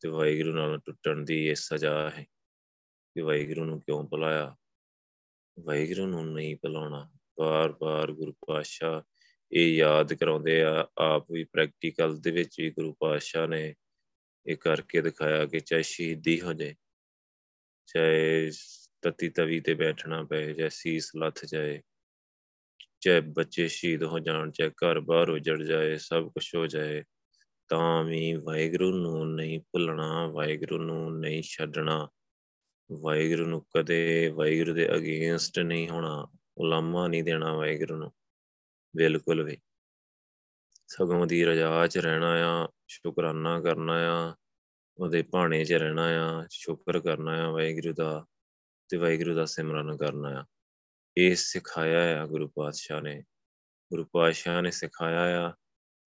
ਤੇ 0.00 0.08
ਵਾਹਿਗੁਰੂ 0.08 0.52
ਨਾਲੋਂ 0.52 0.78
ਟੁੱਟਣ 0.78 1.24
ਦੀ 1.24 1.46
ਇਹ 1.46 1.54
ਸਜ਼ਾ 1.54 2.10
ਹੈ 2.10 2.24
ਕਿ 3.14 3.20
ਵਾਹਿਗੁਰੂ 3.20 3.64
ਨੂੰ 3.64 3.80
ਕਿਉਂ 3.80 4.02
ਬੁਲਾਇਆ 4.04 4.56
ਵਾਹਿਗੁਰੂ 5.60 6.06
ਨੂੰ 6.06 6.32
ਨਹੀਂ 6.32 6.56
ਬੁਲਾਉਣਾ 6.56 7.10
ਬਾਰ-ਬਾਰ 7.38 8.12
ਗੁਰੂ 8.12 8.32
ਪਾਤਸ਼ਾਹ 8.46 9.00
ਇਹ 9.52 9.74
ਯਾਦ 9.74 10.14
ਕਰਾਉਂਦੇ 10.14 10.62
ਆ, 10.62 10.88
ਆਪ 10.98 11.30
ਵੀ 11.30 11.44
ਪ੍ਰੈਕਟੀਕਲ 11.44 12.20
ਦੇ 12.20 12.30
ਵਿੱਚ 12.30 12.60
ਵੀ 12.60 12.70
ਗੁਰੂ 12.70 12.92
ਪਾਤਸ਼ਾਹ 13.00 13.46
ਨੇ 13.46 13.74
ਇਹ 14.46 14.56
ਕਰਕੇ 14.56 15.00
ਦਿਖਾਇਆ 15.00 15.46
ਕਿ 15.46 15.60
ਚਾਹੇ 15.60 15.82
ਸ਼ਹੀਦੀ 15.82 16.40
ਹੋ 16.40 16.52
ਜਾਏ, 16.52 16.74
ਚਾਹੇ 17.86 18.50
ਤਤੀ 19.02 19.28
ਤਵੀ 19.28 19.60
ਤੇ 19.60 19.74
ਬੈਠਣਾ 19.74 20.22
ਪਏ, 20.22 20.54
ਚਾਹੇ 20.54 20.68
ਸੀਸ 20.68 21.10
ਲੱਥ 21.16 21.44
ਜਾਏ 21.44 21.82
ਚਾਹੇ 23.02 23.20
ਬੱਚੇ 23.20 23.68
ਸ਼ਹੀਦ 23.68 24.04
ਹੋ 24.04 24.18
ਜਾਣ, 24.18 24.50
ਚਾਹੇ 24.50 24.70
ਘਰ 24.70 25.00
ਬਾਹਰ 25.00 25.28
ਉਜੜ 25.28 25.62
ਜਾਏ, 25.62 25.96
ਸਭ 25.96 26.28
ਕੁਝ 26.28 26.54
ਹੋ 26.54 26.66
ਜਾਏ, 26.66 27.04
ਤਾਂ 27.68 28.04
ਵੀ 28.04 28.34
ਵਾਹਿਗੁਰੂ 28.34 28.92
ਨੂੰ 28.92 29.34
ਨਹੀਂ 29.34 29.60
ਭੁੱਲਣਾ, 29.60 30.26
ਵਾਹਿਗੁਰੂ 30.26 30.78
ਨੂੰ 30.78 31.20
ਨਹੀਂ 31.20 31.42
ਛੱਡਣਾ, 31.42 32.08
ਵਾਹਿਗੁਰੂ 32.92 33.46
ਨੂੰ 33.46 33.66
ਕਦੇ 33.76 34.32
ਵਾਹਿਗੁਰੂ 34.34 34.74
ਦੇ 34.74 34.94
ਅਗੇਂਸਟ 34.96 35.58
ਨਹੀਂ 35.58 35.88
ਹੋਣਾ, 35.88 36.28
ਉਲਾਮਾ 36.58 37.08
ਨਹੀਂ 37.08 37.24
ਦੇਣਾ 37.24 37.54
ਵਾਹਿਗੁਰੂ 37.54 37.96
ਨੂੰ, 37.96 38.12
ਬਿਲਕੁਲ 38.96 39.42
ਵੀ। 39.42 39.56
ਸਗੋਂ 40.86 41.26
ਦੀ 41.26 41.44
ਰਜਾ 41.44 41.86
'ਚ 41.86 41.98
ਰਹਿਣਾ 41.98 42.62
ਆ, 42.62 42.68
ਸ਼ੁਕਰਾਨਾ 42.88 43.60
ਕਰਨਾ 43.60 44.26
ਆ, 44.28 44.34
ਉਹਦੇ 44.98 45.22
ਭਾਣੇ 45.22 45.64
'ਚ 45.64 45.72
ਰਹਿਣਾ 45.72 46.02
ਆ, 46.02 46.46
ਸ਼ੁਕਰ 46.50 47.00
ਕਰਨਾ 47.00 47.46
ਆ 47.46 47.50
ਵਾਹਿਗੁਰੂ 47.50 47.94
ਦਾ 47.94 48.26
ਤੇ 48.88 48.96
ਵਾਹਿਗੁਰੂ 48.96 49.34
ਦਾ 49.34 49.44
ਸਿਮਰਨ 49.44 49.96
ਕਰਨਾ 49.96 50.28
ਆ। 50.28 50.44
ਇਹ 51.18 51.36
ਸਿਖਾਇਆ 51.36 52.22
ਆ 52.22 52.26
ਗੁਰੂ 52.26 52.48
ਪਾਤਸ਼ਾਹ 52.48 53.00
ਨੇ। 53.00 53.22
ਗੁਰੂ 53.90 54.04
ਪਾਤਸ਼ਾਹ 54.04 54.62
ਨੇ 54.62 54.70
ਸਿਖਾਇਆ 54.70 55.48
ਆ, 55.48 55.52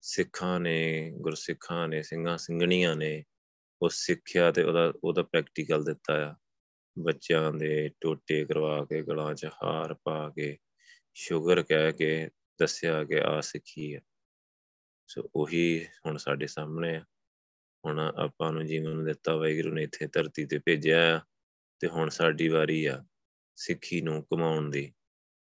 ਸਿੱਖਾਂ 0.00 0.60
ਨੇ, 0.60 1.12
ਗੁਰਸਿੱਖਾਂ 1.14 1.88
ਨੇ, 1.88 2.02
ਸਿੰਘਾਂ 2.02 2.38
ਸਿੰਘਣੀਆਂ 2.38 2.96
ਨੇ, 2.96 3.24
ਉਹ 3.82 3.88
ਸਿੱਖਿਆ 3.88 4.52
ਤੇ 4.52 4.62
ਉਹਦਾ 4.62 4.92
ਉਹਦਾ 5.04 5.22
ਪ੍ਰੈਕਟੀਕਲ 5.22 5.84
ਦਿੱਤਾ 5.84 6.30
ਆ। 6.30 6.34
ਬੱਚਿਆਂ 6.98 7.52
ਦੇ 7.52 7.90
ਟੋਟੇ 8.00 8.44
ਕਰਵਾ 8.44 8.84
ਕੇ, 8.84 9.02
ਗਲਾਂ 9.02 9.34
'ਚ 9.34 9.46
ਹਾਰ 9.46 9.94
ਪਾ 9.94 10.32
ਕੇ, 10.36 10.58
ਸ਼ੁਗਰ 11.14 11.62
ਕਹਿ 11.62 11.92
ਕੇ, 11.92 12.30
ਦੱਸਿਆ 12.60 13.04
ਕਿ 13.04 13.20
ਆ 13.20 13.40
ਸਿੱਖੀ 13.40 13.94
ਆ। 13.94 14.00
ਸੋ 15.08 15.30
ਉਹੀ 15.36 15.86
ਹੁਣ 16.06 16.16
ਸਾਡੇ 16.16 16.46
ਸਾਹਮਣੇ 16.46 16.96
ਆ। 16.96 17.04
ਹੁਣ 17.86 18.00
ਆਪਾਂ 18.00 18.52
ਨੂੰ 18.52 18.66
ਜੀਵਨ 18.66 19.04
ਦਿੱਤਾ 19.04 19.36
ਵਾਹਿਗੁਰੂ 19.36 19.74
ਨੇ 19.74 19.82
ਇੱਥੇ 19.82 20.06
ਧਰਤੀ 20.06 20.46
ਤੇ 20.46 20.58
ਭੇਜਿਆ 20.58 21.16
ਆ, 21.16 21.20
ਤੇ 21.80 21.88
ਹੁਣ 21.88 22.08
ਸਾਡੀ 22.08 22.48
ਵਾਰੀ 22.48 22.84
ਆ। 22.84 23.04
ਸਿੱਖੀ 23.56 24.00
ਨੂੰ 24.00 24.22
ਕਮਾਉਣ 24.22 24.70
ਦੀ। 24.70 24.92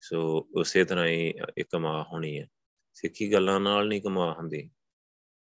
ਸੋ 0.02 0.48
ਉਸੇ 0.56 0.86
ਤਰ੍ਹਾਂ 0.86 1.08
ਹੀ 1.08 1.34
ਇੱਕ 1.58 1.70
ਕਮਾ 1.72 2.04
ਹੋਣੀ 2.04 2.40
ਹੈ। 2.40 2.48
ਸਿੱਖੀ 2.94 3.34
ਗੱਲਾਂ 3.34 3.60
ਨਾਲ 3.60 3.88
ਨਹੀਂ 3.88 4.02
ਕਮਾ 4.02 4.34
ਹੁੰਦੀ। 4.34 4.70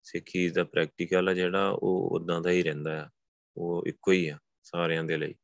ਸਿੱਖੀ 0.03 0.49
ਦਾ 0.49 0.63
ਪ੍ਰੈਕਟੀਕਲ 0.63 1.29
ਆ 1.29 1.33
ਜਿਹੜਾ, 1.33 1.69
ਉਹ 1.69 2.09
ਉਦਾਂ 2.11 2.41
ਦਾ 2.41 2.49
ਹੀ 2.49 2.63
ਰਹਿੰਦਾ 2.63 3.05
ਆ। 3.05 3.09
ਉਹ 3.57 3.83
ਇੱਕੋ 3.87 4.11
ਹੀ 4.11 4.27
ਆ 4.27 4.37
ਸਾਰਿਆਂ 4.63 5.03
ਦੇ 5.03 5.17
ਲਈ। 5.17 5.35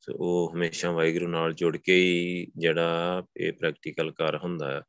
ਸੋ 0.00 0.12
ਉਹ 0.16 0.52
ਹਮੇਸ਼ਾ 0.54 0.90
ਵਾਹਿਗੁਰੂ 0.90 1.28
ਨਾਲ 1.28 1.52
ਜੁੜ 1.52 1.76
ਕੇ 1.76 1.94
ਹੀ 1.94 2.46
ਜਿਹੜਾ 2.56 3.22
ਇਹ 3.36 3.52
ਪ੍ਰੈਕਟੀਕਲ 3.52 4.12
ਕਰ 4.12 4.36
ਹੁੰਦਾ 4.36 4.78
ਆ, 4.78 4.82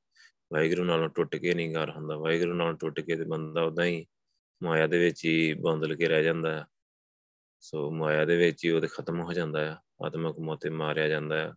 ਵਾਹਿਗੁਰੂ 0.53 0.83
ਨਾਲੋਂ 0.83 1.09
ਟੁੱਟ 1.09 1.35
ਕੇ 1.35 1.53
ਨਹੀਂ 1.53 1.73
ਕਰ 1.73 1.89
ਹੁੰਦਾ। 1.89 2.17
ਵਾਹਿਗੁਰੂ 2.17 2.53
ਨਾਲ 2.53 2.75
ਟੁੱਟ 2.75 2.99
ਕੇ 2.99 3.15
ਤੇ 3.15 3.23
ਬੰਦਾ 3.23 3.61
ਉਦਾਂ 3.61 3.85
ਹੀ 3.85 4.05
ਮਾਇਆ 4.63 4.87
ਦੇ 4.87 4.99
ਵਿੱਚ 4.99 5.25
ਹੀ 5.25 5.53
ਬੰਦਲ 5.53 5.95
ਕੇ 5.95 6.05
ਰਹਿ 6.05 6.23
ਜਾਂਦਾ 6.23 6.61
ਆ। 6.61 6.65
ਸੋ 7.59 7.91
ਮਾਇਆ 7.91 8.25
ਦੇ 8.25 8.37
ਵਿੱਚ 8.37 8.65
ਹੀ 8.65 8.69
ਉਹਦੇ 8.69 8.87
ਖਤਮ 8.87 9.21
ਹੋ 9.21 9.33
ਜਾਂਦਾ 9.33 9.73
ਆ। 9.73 9.77
ਆਤਮਕ 10.05 10.39
ਮੋਤੇ 10.39 10.69
ਮਾਰਿਆ 10.69 11.07
ਜਾਂਦਾ 11.07 11.49
ਆ। 11.49 11.53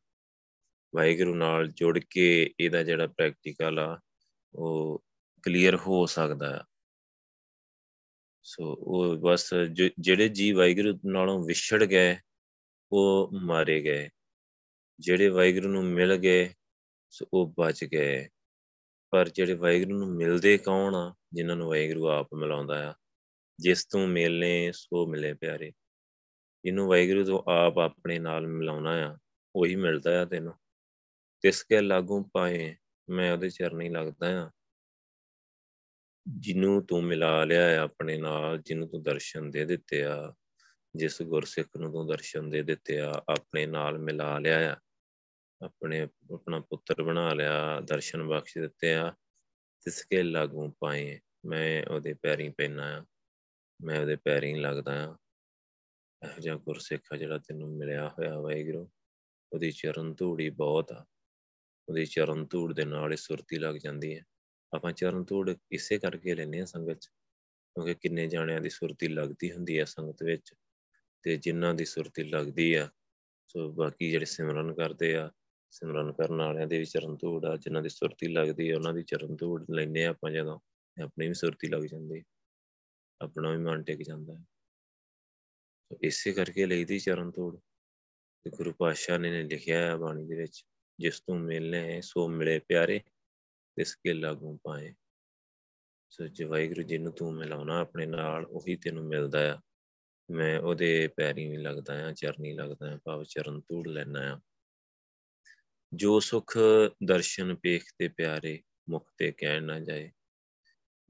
ਵਾਹਿਗੁਰੂ 0.95 1.35
ਨਾਲ 1.35 1.69
ਜੁੜ 1.69 1.99
ਕੇ 2.11 2.55
ਇਹਦਾ 2.61 2.83
ਜਿਹੜਾ 2.83 3.07
ਪ੍ਰੈਕਟੀਕਲ 3.07 3.79
ਆ, 3.79 4.01
ਉਹ 4.55 5.05
ਕਲੀਅਰ 5.43 5.77
ਹੋ 5.77 6.07
ਸਕਦਾ 6.07 6.61
ਆ। 6.61 6.65
ਸੋ 8.43 8.77
ਉਹ 8.79 9.17
ਬਸ 9.17 9.55
ਜਿਹੜੇ 9.99 10.29
ਜੀ 10.29 10.53
ਵਾਹਿਗੁਰੂ 10.53 10.99
ਨਾਲੋਂ 11.05 11.45
ਵਿਛੜ 11.45 11.85
ਗਏ, 11.85 12.17
ਉਹ 12.93 13.31
ਮਾਰੇ 13.33 13.81
ਗਏ। 13.81 14.09
ਜਿਹੜੇ 15.01 15.29
ਵਾਹਿਗੁਰੂ 15.29 15.69
ਨੂੰ 15.69 15.85
ਮਿਲ 15.85 16.17
ਗਏ, 16.17 16.55
ਸੋ 17.11 17.27
ਉਹ 17.33 17.55
ਬਚ 17.59 17.85
ਗਏ। 17.85 18.29
ਪਰ 19.11 19.29
ਜਿਹੜੇ 19.29 19.55
ਵਾਹਿਗੁਰੂ 19.55 19.99
ਨੂੰ 19.99 20.17
ਮਿਲਦੇ 20.17 20.59
ਕੌਣ 20.59 20.95
ਆ, 20.95 21.15
ਜਿਨ੍ਹਾਂ 21.33 21.57
ਨੂੰ 21.57 21.69
ਵਾਹਿਗੁਰੂ 21.69 22.09
ਆਪ 22.09 22.35
ਮਿਲਾਉਂਦਾ 22.35 22.91
ਆ? 22.91 22.95
ਜਿਸ 23.61 23.87
ਤੋਂ 23.87 24.07
ਮਿਲਨੇ, 24.09 24.73
ਸੋ 24.73 25.07
ਮਿਲੇ 25.07 25.35
ਪਿਆਰੇ। 25.35 25.73
ਇਹਨੂੰ 26.67 26.89
ਵਾਹਿਗੁਰੂ 26.89 27.25
ਤੋਂ 27.25 27.51
ਆਪ 27.51 27.79
ਆਪਣੇ 27.79 28.19
ਨਾਲ 28.19 28.47
ਮਿਲਾਉਣਾ 28.47 29.13
ਆ, 29.13 29.19
ਉਹੀ 29.57 29.77
ਮਿਲਦਾ 29.77 30.23
ਆ 30.23 30.25
ਤੈਨੂੰ। 30.25 30.55
ਤਿਸ 31.41 31.63
ਕੇ 31.63 31.81
ਲਾਗੂ 31.81 32.25
ਪਾਏ, 32.33 32.77
ਮੈਂ 33.11 33.33
ਉਹਦੇ 33.33 33.51
ਚਰਨੀ 33.51 33.89
ਲੱਗਦਾ 33.89 34.47
ਆ। 34.47 34.51
ਜਿਹਨੂੰ 36.29 36.87
ਤੂੰ 36.87 37.05
ਮਿਲਾ 37.05 37.45
ਲਿਆ 37.45 37.83
ਆਪਣੇ 37.83 38.17
ਨਾਲ, 38.17 38.59
ਜਿਹਨੂੰ 38.59 38.89
ਤੂੰ 38.89 39.03
ਦਰਸ਼ਨ 39.03 39.51
ਦੇ 39.51 39.65
ਦਿੱਤੇ 39.65 40.05
ਆ, 40.05 40.35
ਜਿਸ 40.97 41.23
ਗੁਰਸਿੱਖ 41.23 41.69
ਨੂੰ 41.77 41.93
ਤੂੰ 41.93 42.07
ਦਰਸ਼ਨ 42.07 42.51
ਦੇ 42.51 42.63
ਦਿੱਤੇ 42.63 43.01
ਆ, 43.01 43.13
ਆਪਣੇ 43.29 43.67
ਨਾਲ 43.67 43.99
ਮਿਲਾ 43.99 44.39
ਲਿਆ 44.39 44.73
ਆ। 44.73 44.77
ਆਪਣੇ, 45.65 46.09
ਆਪਣਾ 46.35 46.61
ਪੁੱਤਰ 46.61 47.03
ਬਣਾ 47.03 47.35
ਲਿਆ, 47.35 47.81
ਦਰਸ਼ਨ 47.81 48.23
ਬਖਸ਼ 48.23 48.59
ਦਿੱਤੇ 48.59 48.95
ਆ। 48.95 49.15
ਤਿਸ 49.85 50.05
ਕੇ 50.05 50.23
ਲਾਗੂ 50.23 50.75
ਪਾਏ, 50.79 51.21
ਮੈਂ 51.45 51.95
ਉਹਦੇ 51.95 52.15
ਪੈਰੀਂ 52.15 52.51
ਪੈਣਾ 52.51 53.01
ਆ। 53.01 53.05
ਮੈਂ 53.83 54.01
ਉਹਦੇ 54.01 54.17
ਪੈਰੀਂ 54.17 54.57
ਲੱਗਦਾ 54.57 55.11
ਆ। 55.11 55.17
ਇਹੋ 56.23 56.41
ਜਿਹਾ 56.41 56.55
ਗੁਰਸਿੱਖ 56.57 57.13
ਆ 57.13 57.17
ਜਿਹੜਾ 57.17 57.39
ਤੈਨੂੰ 57.39 57.77
ਮਿਲਿਆ 57.77 58.09
ਹੋਇਆ 58.09 58.39
ਵਾਹਿਗੁਰੂ। 58.41 58.89
ਉਹਦੀ 59.53 59.71
ਚਰਨ 59.71 60.15
ਧੂੜੀ 60.15 60.51
ਬਹੁਤ 60.51 60.93
ਆ। 60.93 61.05
ਉਹਦੀ 61.89 62.07
ਚਰਨ 62.07 62.45
ਧੂੜ 62.45 62.73
ਦੇ 62.73 62.85
ਨਾਲ 62.85 63.13
ਹੀ 63.13 63.17
ਸੁਰਤੀ 63.17 63.59
ਲੱਗ 63.59 63.75
ਜਾਂਦੀ 63.75 64.17
ਹੈ। 64.19 64.25
ਆਪਾਂ 64.73 64.93
ਚਰਨ 64.93 65.25
ਧੂੜ 65.25 65.55
ਇਸੇ 65.73 65.99
ਕਰਕੇ 65.99 66.35
ਲੈਨੇ 66.35 66.61
ਆ 66.61 66.65
ਸੰਗਤ 66.65 66.99
ਚ, 67.01 67.07
ਕਿਉਂਕਿ 67.07 67.95
ਕਿੰਨੇ 67.95 68.27
ਜਾਣਿਆਂ 68.27 68.61
ਦੀ 68.61 68.71
ਸੁਰਤੀ 68.71 69.09
ਲੱਗਦੀ 69.09 69.53
ਹੁੰਦੀ 69.53 69.79
ਹੈ 69.79 69.85
ਸੰਗਤ 69.85 70.23
ਵਿੱਚ 70.23 70.55
ਤੇ 71.23 71.37
ਜਿਨ੍ਹਾਂ 71.37 71.75
ਦੀ 71.75 71.85
ਸੁਰਤੀ 71.85 72.25
ਲੱਗਦੀ 72.25 72.75
ਆ, 72.75 72.89
ਸੋ 73.47 73.73
ਬਾਕੀ 73.73 74.11
ਜਿਹੜੇ 74.11 74.25
ਸਿਮਰਨ 74.25 74.75
ਕਰਦੇ 74.75 75.17
ਆ, 75.17 75.31
ਸਿਮਰਨ 75.71 76.13
ਕਰਨ 76.13 76.37
ਵਾਲਿਆਂ 76.37 76.67
ਦੇ 76.67 76.79
ਵੀ 76.79 76.85
ਚਰਨ 76.85 77.17
ਧੂੜ 77.17 77.45
ਆ, 77.45 77.57
ਜਿਨ੍ਹਾਂ 77.57 77.83
ਦੀ 77.83 77.89
ਸੁਰਤੀ 77.89 78.29
ਲੱਗਦੀ 78.29 78.71
ਆ, 78.71 78.77
ਉਹਨਾਂ 78.77 78.95
ਦੀ 78.95 79.03
ਚਰਨ 79.03 79.37
ਧੂੜ 79.37 79.65
ਲੈਨੇ 79.71 80.05
ਆ 80.05 80.11
ਆਪਾਂ 80.11 80.31
ਜਦੋਂ 80.31 80.59
ਆਪਣੀ 81.05 81.29
ਵੀ 81.29 81.35
ਸੁਰਤੀ 81.35 81.69
ਲੱਗ 81.69 81.83
ਜਾਂਦੀ 81.83 82.25
ਆਪਣਾ 83.21 83.51
ਵੀ 83.51 83.59
ਮਨ 83.59 83.83
ਟਿਕ 83.83 84.03
ਜਾਂਦਾ 84.03 84.35
ਹੈ। 84.35 84.41
ਸੋ 84.41 84.56
ਇਸੇ 86.03 86.33
ਕਰਕੇ 86.33 86.67
ਲਈਦੀ 86.67 86.99
ਚਰਨ 86.99 87.31
ਧੂੜ। 87.31 87.59
ਤੇ 88.45 88.51
ਗੁਰੂ 88.51 88.73
ਪਾਤਸ਼ਾਹ 88.73 89.19
ਨੇ 89.19 89.43
ਲਿਖਿਆ 89.43 89.81
ਹੈ 89.81 89.97
ਬਾਣੀ 89.97 90.27
ਦੇ 90.27 90.37
ਵਿੱਚ, 90.37 90.65
ਜਿਸ 90.99 91.21
ਤੋਂ 91.21 91.39
ਮਿਲਨੇ 91.39 92.01
ਸੋ 92.01 92.29
ਮਿਲੇ 92.29 92.59
ਪਿਆਰੇ 92.59 93.01
ਇਸ 93.79 93.97
ਕੇ 93.97 94.13
ਲਾਗੂ 94.13 94.59
ਪਾਏ। 94.65 94.95
ਸੋ 96.11 96.27
ਜੇ 96.27 96.45
ਵਾਹਿਗੁਰੂ 96.45 96.83
ਜੀ 96.83 96.99
ਨੂੰ 96.99 97.13
ਤੂੰ 97.13 97.35
ਮਿਲਾਉਣਾ 97.35 97.81
ਆਪਣੇ 97.81 98.07
ਨਾਲ, 98.07 98.45
ਉਹੀ 98.45 98.77
ਤੈਨੂੰ 98.77 99.05
ਮਿਲਦਾ 99.05 99.55
ਆ। 99.55 99.59
ਮੈਂ 100.31 100.61
ਉਹਦੇ 100.61 101.09
ਪੈਰੀਂ 101.09 101.51
ਵੀ 101.51 101.57
ਲੱਗਦਾ 101.57 102.09
ਆ, 102.09 102.13
ਚਰਨੀ 102.13 102.53
ਲੱਗਦਾ 102.53 102.95
ਆ, 102.95 102.99
ਭਾਵ 103.05 103.25
ਚਰਨ 103.25 103.61
ਧੂੜ 103.61 103.89
ਲੈਣਾ 103.89 104.35
ਆ। 104.35 104.41
ਜੋ 105.93 106.21
ਸੁਖ 106.21 106.59
ਦਰਸ਼ਨ 107.05 107.55
ਪੇਖ 107.55 107.85
ਤੇ 107.99 108.09
ਪਿਆਰੇ, 108.09 108.63
ਮੁਖ 108.91 109.11
ਤੇ 109.19 109.33
ਕਹਿਣ 109.33 109.63
ਨਾ 109.63 109.81
ਜਾਏ। 109.81 110.13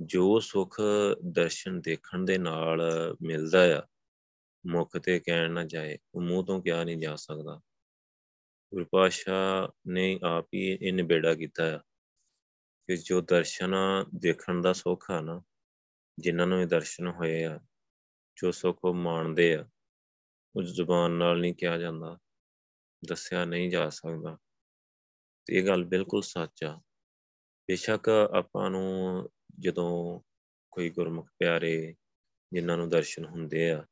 ਜੋ 0.01 0.41
ਸੁਖ 0.41 0.81
ਦਰਸ਼ਨ 1.24 1.81
ਦੇਖਣ 1.81 2.24
ਦੇ 2.24 2.39
ਨਾਲ 2.39 2.83
ਮਿਲਦਾ 3.22 3.81
ਆ 3.81 3.83
ਮੁਖ 4.67 4.97
ਤੇ 4.97 5.21
ਕਹਿਣ 5.21 5.51
ਨਾ 5.51 5.64
ਜਾਏ, 5.64 5.99
ਉਹ 6.14 6.21
ਮੂੰਹ 6.21 6.47
ਤੋਂ 6.47 6.62
ਕਿਹਾ 6.62 6.85
ਨਹੀਂ 6.85 6.97
ਜਾ 6.97 7.17
ਸਕਦਾ। 7.17 7.61
ਗੁਰੂ 8.73 8.85
ਪਾਤਸ਼ਾਹ 8.85 9.69
ਨੇ 9.87 10.21
ਆਪ 10.23 10.49
ਹੀ 10.55 10.79
ਇਹ 10.83 10.93
ਨਿਬੇੜਾ 10.93 11.35
ਕੀਤਾ 11.35 11.77
ਆ 11.77 11.79
ਕਿ 12.87 12.97
ਜੋ 12.97 13.21
ਦਰਸ਼ਨ 13.21 13.75
ਦੇਖਣ 14.14 14.61
ਦਾ 14.61 14.73
ਸੁੱਖ 14.73 15.11
ਆ 15.11 15.21
ਨਾ, 15.21 15.43
ਜਿਨ੍ਹਾਂ 16.19 16.47
ਨੂੰ 16.47 16.62
ਇਹ 16.62 16.67
ਦਰਸ਼ਨ 16.67 17.07
ਹੋਏ 17.07 17.45
ਆ, 17.45 17.61
ਜੋ 18.37 18.51
ਸੁੱਖ 18.51 18.79
ਉਹ 18.85 18.95
ਮਾਣਦੇ 18.95 19.55
ਆ 19.55 19.69
ਉਹ 20.57 20.62
ਜ਼ੁਬਾਨ 20.62 21.11
ਨਾਲ 21.11 21.41
ਨਹੀਂ 21.41 21.55
ਕਿਹਾ 21.55 21.79
ਜਾਂਦਾ, 21.79 22.19
ਦੱਸਿਆ 23.07 23.45
ਨਹੀਂ 23.45 23.71
ਜਾ 23.71 23.89
ਸਕਦਾ। 23.89 24.39
ਤੇ 25.45 25.57
ਇਹ 25.57 25.67
ਗੱਲ 25.67 25.85
ਬਿਲਕੁਲ 25.85 26.23
ਸੱਚ 26.23 26.64
ਆ। 26.64 26.77
ਬੇਸ਼ੱਕ 27.69 28.09
ਆਪਾਂ 28.09 28.71
ਨੂੰ 28.71 29.31
ਜਦੋਂ 29.59 30.21
ਕੋਈ 30.71 30.91
ਗੁਰਮੁਖ 30.91 31.31
ਪਿਆਰੇ 31.39 31.95
ਜਿਨ੍ਹਾਂ 32.53 32.77
ਨੂੰ 32.77 32.89
ਦਰਸ਼ਨ 32.89 33.25
ਹੁੰਦੇ 33.25 33.71
ਆ 33.71 33.87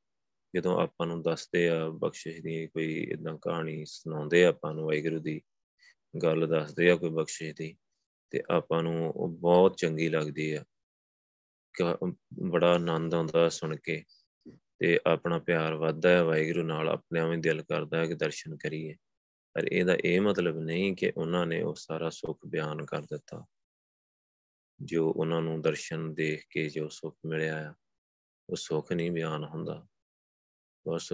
ਜਦੋਂ 0.54 0.80
ਆਪਾਂ 0.80 1.06
ਨੂੰ 1.06 1.22
ਦੱਸਦੇ 1.22 1.68
ਆ 1.68 1.88
ਬਖਸ਼ਿਸ਼ 1.88 2.40
ਦੀ 2.40 2.66
ਕੋਈ 2.66 3.04
ਇਦਾਂ 3.10 3.38
ਕਹਾਣੀ 3.38 3.84
ਸੁਣਾਉਂਦੇ 3.84 4.44
ਆ 4.44 4.48
ਆਪਾਂ 4.48 4.74
ਨੂੰ 4.74 4.86
ਵਾਹਿਗੁਰੂ 4.86 5.20
ਦੀ, 5.20 5.42
ਗੱਲ 6.22 6.48
ਦੱਸਦੇ 6.48 6.90
ਆ 6.90 6.96
ਕੋਈ 6.96 7.10
ਬਖਸ਼ਿਸ਼ 7.10 7.56
ਦੀ, 7.56 7.76
ਤੇ 8.30 8.42
ਆਪਾਂ 8.50 8.82
ਨੂੰ 8.82 9.10
ਉਹ 9.10 9.28
ਬਹੁਤ 9.28 9.76
ਚੰਗੀ 9.76 10.08
ਲੱਗਦੀ 10.08 10.52
ਆ। 10.52 10.64
ਕਿ, 11.76 12.12
ਬੜਾ 12.50 12.74
ਆਨੰਦ 12.74 13.14
ਆਉਂਦਾ 13.14 13.48
ਸੁਣ 13.48 13.76
ਕੇ 13.76 14.04
ਤੇ 14.78 14.98
ਆਪਣਾ 15.06 15.38
ਪਿਆਰ 15.38 15.74
ਵੱਧਦਾ 15.74 16.08
ਹੈ, 16.08 16.22
ਵਾਹਿਗੁਰੂ 16.22 16.66
ਨਾਲ 16.66 16.88
ਆਪਣੇ 16.88 17.20
ਆਵੇਂ 17.20 17.38
ਦਿਲ 17.38 17.62
ਕਰਦਾ 17.62 17.98
ਹੈ 17.98 18.06
ਕਿ 18.06 18.14
ਦਰਸ਼ਨ 18.14 18.56
ਕਰੀਏ। 18.56 18.94
ਪਰ 19.54 19.68
ਇਹਦਾ 19.72 19.96
ਇਹ 20.04 20.20
ਮਤਲਬ 20.20 20.58
ਨਹੀਂ 20.58 20.96
ਕਿ 20.96 21.12
ਉਹਨਾਂ 21.16 21.46
ਨੇ 21.46 21.62
ਉਹ 21.62 21.74
ਸਾਰਾ 21.74 22.10
ਸੁੱਖ 22.10 22.38
ਬਿਆਨ 22.46 22.84
ਕਰ 22.84 23.02
ਦਿੱਤਾ। 23.02 23.46
ਜੋ 24.82 25.12
ਉਹਨਾਂ 25.16 25.42
ਨੂੰ 25.42 25.62
ਦਰਸ਼ਨ 25.62 26.14
ਦੇਖ 26.14 26.44
ਕੇ 26.50 26.68
ਜੋ 26.68 26.88
ਸੁੱਖ 26.88 27.16
ਮਿਲਿਆ 27.26 27.70
ਆ, 27.70 27.74
ਉਹ 28.50 28.56
ਸੁੱਖ 28.56 28.92
ਨਹੀਂ 28.92 29.10
ਬਿਆਨ 29.10 29.44
ਹੁੰਦਾ। 29.44 29.86
ਬਸ 30.86 31.08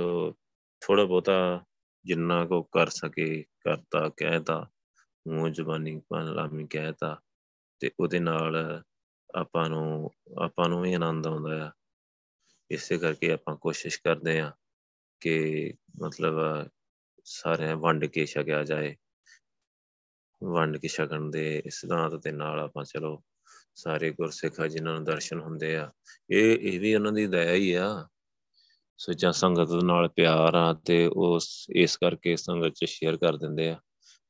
ਥੋੜਾ 0.83 1.05
ਬਹੁਤਾ 1.05 1.65
ਜਿੰਨਾ 2.05 2.45
ਕੋ 2.47 2.63
ਕਰ 2.63 2.89
ਸਕੇ, 2.89 3.43
ਕਰਤਾ, 3.65 4.09
ਕਹਿਤਾ, 4.17 4.67
ਮੂੰਹ 5.27 5.49
ਜ਼ਬਾਨੀ 5.49 6.01
ਲਾਮੀ 6.35 6.67
ਕਹਿਤਾ 6.67 7.17
ਤੇ 7.81 7.91
ਉਹਦੇ 8.01 8.19
ਨਾਲ 8.21 8.57
ਆਪਾਂ 9.35 9.69
ਨੂੰ 9.71 10.11
ਆਪਾਂ 10.43 10.69
ਨੂੰ 10.69 10.81
ਵੀ 10.83 10.95
ਆਨੰਦ 10.95 11.27
ਆਉਂਦਾ 11.27 11.67
ਆ। 11.67 11.71
ਇਸੇ 12.71 12.99
ਕਰਕੇ 12.99 13.33
ਆਪਾਂ 13.33 13.57
ਕੋਸ਼ਿਸ਼ 13.57 14.01
ਕਰਦੇ 14.05 14.39
ਆ 14.41 14.51
ਕਿ 15.21 15.73
ਮਤਲਬ 16.03 16.37
ਸਾਰੇ 17.27 17.73
ਵੰਡ 17.75 18.05
ਕੇ 18.05 18.27
ਛਕਿਆ 18.27 18.63
ਜਾਏ। 18.65 18.95
ਵੰਡ 20.43 20.77
ਕੇ 20.77 20.89
ਛਕਣ 20.89 21.31
ਦੇ 21.31 21.63
ਸਿਧਾਂਤ 21.71 22.15
ਦੇ 22.15 22.33
ਨਾਲ 22.33 22.61
ਆਪਾਂ 22.61 22.85
ਚਲੋ 22.85 23.23
ਸਾਰੇ 23.75 24.11
ਗੁਰਸਿੱਖ 24.11 24.61
ਜਿਨ੍ਹਾਂ 24.63 24.95
ਨੂੰ 24.95 25.05
ਦਰਸ਼ਨ 25.05 25.41
ਹੁੰਦੇ 25.41 25.77
ਆ, 25.77 25.91
ਇਹ 26.31 26.59
ਇਹ 26.59 26.81
ਵੀ 26.81 26.95
ਉਹਨਾਂ 26.95 27.13
ਦੀ 27.13 27.27
ਦਇਆ 27.27 27.55
ਹੀ 27.55 27.73
ਆ। 27.73 28.09
ਸੱਚਾ 29.01 29.31
ਸੰਗਤ 29.31 29.71
ਨਾਲ 29.85 30.09
ਪਿਆਰ 30.09 30.55
ਆ 30.55 30.73
ਤੇ 30.73 31.11
ਉਸ, 31.17 31.67
ਇਸ 31.77 31.97
ਕਰਕੇ 31.97 32.37
ਸੰਗਤ 32.37 32.69
ਚ 32.69 32.85
ਸ਼ੇਅਰ 32.85 33.17
ਕਰ 33.17 33.37
ਦਿੰਦੇ 33.37 33.71
ਆ 33.71 33.75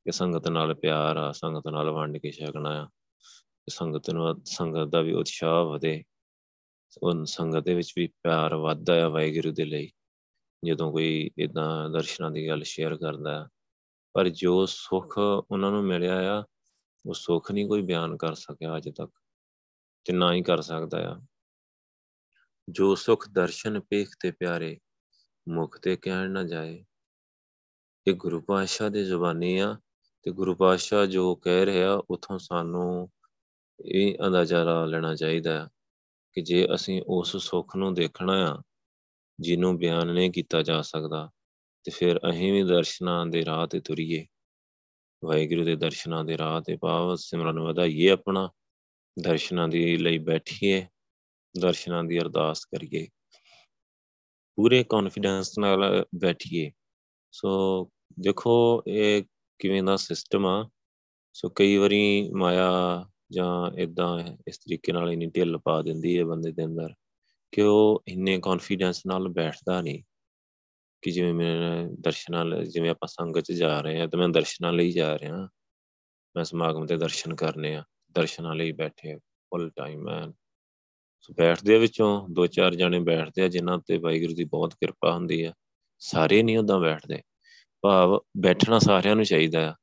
ਕਿ 0.05 0.13
ਸੰਗਤ 0.13 0.49
ਨਾਲ 0.49 0.75
ਪਿਆਰ 0.75 1.17
ਆ, 1.17 1.33
ਸੰਗਤ 1.33 1.63
ਨਾਲ 1.73 1.91
ਵੰਡ 1.91 2.19
ਕੇ 2.19 2.31
ਛਕਣਾ 2.31 2.85
ਆ। 2.85 2.89
ਸੰਗਤ 3.71 4.11
ਨੂੰ, 4.11 4.43
ਸੰਗਤ 4.45 4.85
ਦਾ 4.85 5.01
ਵੀ 5.01 5.13
ਉਤਸ਼ਾਹ 5.13 5.65
ਵਧੇ। 5.65 6.05
ਉਹ 7.03 7.25
ਸੰਗਤ 7.25 7.59
ਦੇ 7.59 7.75
ਵਿੱਚ 7.75 7.93
ਵੀ 7.97 8.07
ਪਿਆਰ 8.07 8.55
ਵੱਧਦਾ 8.55 9.05
ਆ 9.05 9.09
ਵਾਹਿਗੁਰੂ 9.09 9.53
ਦੇ 9.53 9.65
ਲਈ। 9.65 9.91
ਜਦੋਂ 10.65 10.93
ਕੋਈ 10.93 11.31
ਇਦਾਂ 11.39 11.91
ਦਰਸ਼ਨਾਂ 11.91 12.31
ਦੀ 12.31 12.49
ਗੱਲ 12.49 12.63
ਸ਼ੇਅਰ 12.63 12.97
ਕਰਦਾ 12.97 13.49
ਪਰ 14.13 14.29
ਜੋ 14.29 14.67
ਸੁੱਖ 14.67 15.19
ਉਹਨਾਂ 15.51 15.71
ਨੂੰ 15.71 15.85
ਮਿਲਿਆ 15.85 16.41
ਆ, 16.41 16.45
ਉਹ 17.07 17.15
ਸੁੱਖ 17.15 17.53
ਨਹੀਂ 17.53 17.67
ਕੋਈ 17.67 17.83
ਬਿਆਨ 17.83 18.17
ਕਰ 18.17 18.35
ਸਕਿਆ 18.35 18.77
ਅਜੇ 18.77 18.93
ਤੱਕ। 18.93 19.13
ਤੇ 20.05 20.13
ਨਾ 20.13 20.35
ਹੀ 20.35 20.43
ਕਰ 20.43 20.61
ਸਕਦਾ 20.61 21.13
ਆ। 21.13 21.27
ਜੋ 22.71 22.95
ਸੁਖ 22.95 23.29
ਦਰਸ਼ਨ 23.29 23.81
ਪੇਖ 23.81 24.09
ਤੇ 24.21 24.31
ਪਿਆਰੇ, 24.31 24.79
ਮੁਖ 25.49 25.79
ਤੇ 25.79 25.97
ਕਹਿਣ 25.97 26.31
ਨਾ 26.31 26.43
ਜਾਏ। 26.43 26.85
ਇਹ 28.07 28.15
ਗੁਰੂ 28.15 28.41
ਪਾਤਸ਼ਾਹ 28.41 28.91
ਦੀ 28.91 29.05
ਜ਼ੁਬਾਨੀ 29.05 29.59
ਆ 29.59 29.79
ਤੇ 30.23 30.31
ਗੁਰੂ 30.31 30.55
ਪਾਤਸ਼ਾਹ 30.55 31.07
ਜੋ 31.07 31.35
ਕਹਿ 31.35 31.67
ਰਿਹਾ, 31.67 32.03
ਉਥੋਂ 32.11 32.39
ਸਾਨੂੰ 32.39 33.11
ਇਹ 33.85 34.19
ਅੰਦਾਜ਼ਾ 34.27 34.65
ਲਾ 34.65 34.85
ਲੈਣਾ 34.85 35.15
ਚਾਹੀਦਾ 35.15 35.69
ਕਿ 36.33 36.41
ਜੇ 36.41 36.69
ਅਸੀਂ 36.75 37.03
ਉਸ 37.07 37.37
ਸੁੱਖ 37.37 37.77
ਨੂੰ 37.77 37.95
ਦੇਖਣਾ 37.95 38.53
ਆ, 38.53 38.63
ਜਿਹਨੂੰ 39.41 39.79
ਬਿਆਨ 39.79 40.13
ਨਹੀਂ 40.13 40.31
ਕੀਤਾ 40.31 40.63
ਜਾ 40.63 40.83
ਸਕਦਾ, 40.83 41.31
ਤੇ 41.85 41.91
ਫਿਰ 41.91 42.19
ਅਸੀਂ 42.19 42.53
ਵੀ 42.53 42.63
ਦਰਸ਼ਨਾਂ 42.63 43.27
ਦੇ 43.27 43.45
ਰਾਹ 43.45 43.67
ਤੇ 43.67 43.81
ਤੁਰੀਏ। 43.81 44.27
ਵਾਹਿਗੁਰੂ 45.25 45.65
ਦੇ 45.65 45.77
ਦਰਸ਼ਨਾਂ 45.77 46.25
ਦੇ 46.25 46.39
ਰਾਹ 46.39 46.61
ਤੇ 46.61 46.77
ਪਾਵ 46.77 47.15
ਸਿਮਰਨ 47.15 47.59
ਵਧਾਈਏ 47.59 48.11
ਆਪਣਾ, 48.11 48.51
ਦਰਸ਼ਨਾਂ 49.23 49.69
ਦੀ 49.69 49.97
ਲਈ 49.97 50.19
ਬੈਠੀਏ। 50.19 50.87
ਦਰਸ਼ਨਾਂ 51.59 52.05
ਦੀ 52.05 52.19
ਅਰਦਾਸ 52.19 52.65
ਕਰੀਏ। 52.65 53.07
ਪੂਰੇ 54.57 54.85
ਕੌਨਫੀਡੈਂਸ 54.85 55.59
ਨਾਲ 55.59 56.07
ਬੈਠੀਏ। 56.17 56.71
ਸੋ 57.33 57.85
ਦੇਖੋ, 58.21 58.83
ਇਹ 58.87 59.23
ਕਿਵੇਂ 59.59 59.83
ਦਾ 59.83 59.97
ਸਿਸਟਮ 59.97 60.47
ਆ। 60.47 60.69
ਸੋ 61.33 61.49
ਕਈ 61.49 61.77
ਵਾਰੀ 61.77 62.31
ਮਾਇਆ 62.33 62.71
ਜਾਂ 63.33 63.79
ਇਦਾਂ 63.79 64.37
ਇਸ 64.49 64.59
ਤਰੀਕੇ 64.59 64.93
ਨਾਲ 64.93 65.13
ਇਨੀ 65.13 65.27
ਢਿੱਲ 65.27 65.59
ਪਾ 65.59 65.83
ਦਿੰਦੀ 65.83 66.19
ਹੈ 66.19 66.25
ਬੰਦੇ 66.25 66.53
ਦੇ 66.53 66.65
ਅੰਦਰ 66.65 66.95
ਕਿ 67.53 67.63
ਉਹ 67.63 68.03
ਇੰਨੇ 68.09 68.39
ਕੌਨਫੀਡੈਂਸ 68.39 69.07
ਨਾਲ 69.07 69.29
ਬੈਠਦਾ 69.29 69.81
ਨਹੀਂ 69.81 70.03
ਕਿ 71.03 71.11
ਜਿਵੇਂ 71.11 71.35
ਮੈਂ 71.35 71.89
ਦਰਸ਼ਨਾਂ 72.01 72.45
ਲਈ, 72.45 72.65
ਜਿਵੇਂ 72.65 72.91
ਆਪਾਂ 72.91 73.09
ਸੰਗਤ 73.09 73.41
'ਚ 73.41 73.53
ਜਾ 73.53 73.81
ਰਹੇ 73.81 74.01
ਆ 74.01 74.07
ਤੇ 74.07 74.19
ਮੈਂ 74.19 74.29
ਦਰਸ਼ਨਾਂ 74.29 74.73
ਲਈ 74.73 74.91
ਜਾ 74.91 75.19
ਰਿਹਾ। 75.19 75.49
ਮੈਂ 76.37 76.45
ਸਮਾਗਮ 76.45 76.87
ਤੇ 76.87 76.97
ਦਰਸ਼ਨ 76.97 77.35
ਕਰਨੇ 77.35 77.77
ਆ, 77.77 77.85
ਦਰਸ਼ਨਾਂ 78.13 78.55
ਲਈ 78.55 78.73
ਬੈਠੇ 78.73 79.17
ਫੁੱਲ 79.17 79.71
ਟਾਈਮ 79.77 80.01
ਮੈਨ 80.01 80.33
ਸੋ 81.21 81.35
ਬੈਠਦੇ 81.35 81.79
ਵਿੱਚੋਂ, 81.79 82.29
ਦੋ 82.29 82.47
ਚਾਰ 82.47 82.75
ਜਣੇ 82.75 82.99
ਬੈਠਦੇ 82.99 83.43
ਆ, 83.43 83.49
ਜਿਨ੍ਹਾਂ 83.49 83.79
ਤੇ 83.79 83.99
ਵਾਹਿਗੁਰੂ 83.99 84.35
ਦੀ 84.35 84.45
ਬਹੁਤ 84.45 84.75
ਕਿਰਪਾ 84.75 85.13
ਹੁੰਦੀ 85.13 85.45
ਆ। 85.45 85.53
ਸਾਰੇ 85.99 86.43
ਨਹੀਂ 86.43 86.59
ਉਦਾਂ 86.59 86.81
ਬੈਠਦੇ। 86.81 87.23
ਭਾਵ 87.83 88.21
ਬੈਠਣਾ 88.37 88.79
ਸਾਰਿਆਂ 88.79 89.17
ਨੂੰ 89.17 89.25
ਚਾਹੀਦਾ 89.25 89.71
ਆ। 89.71 89.75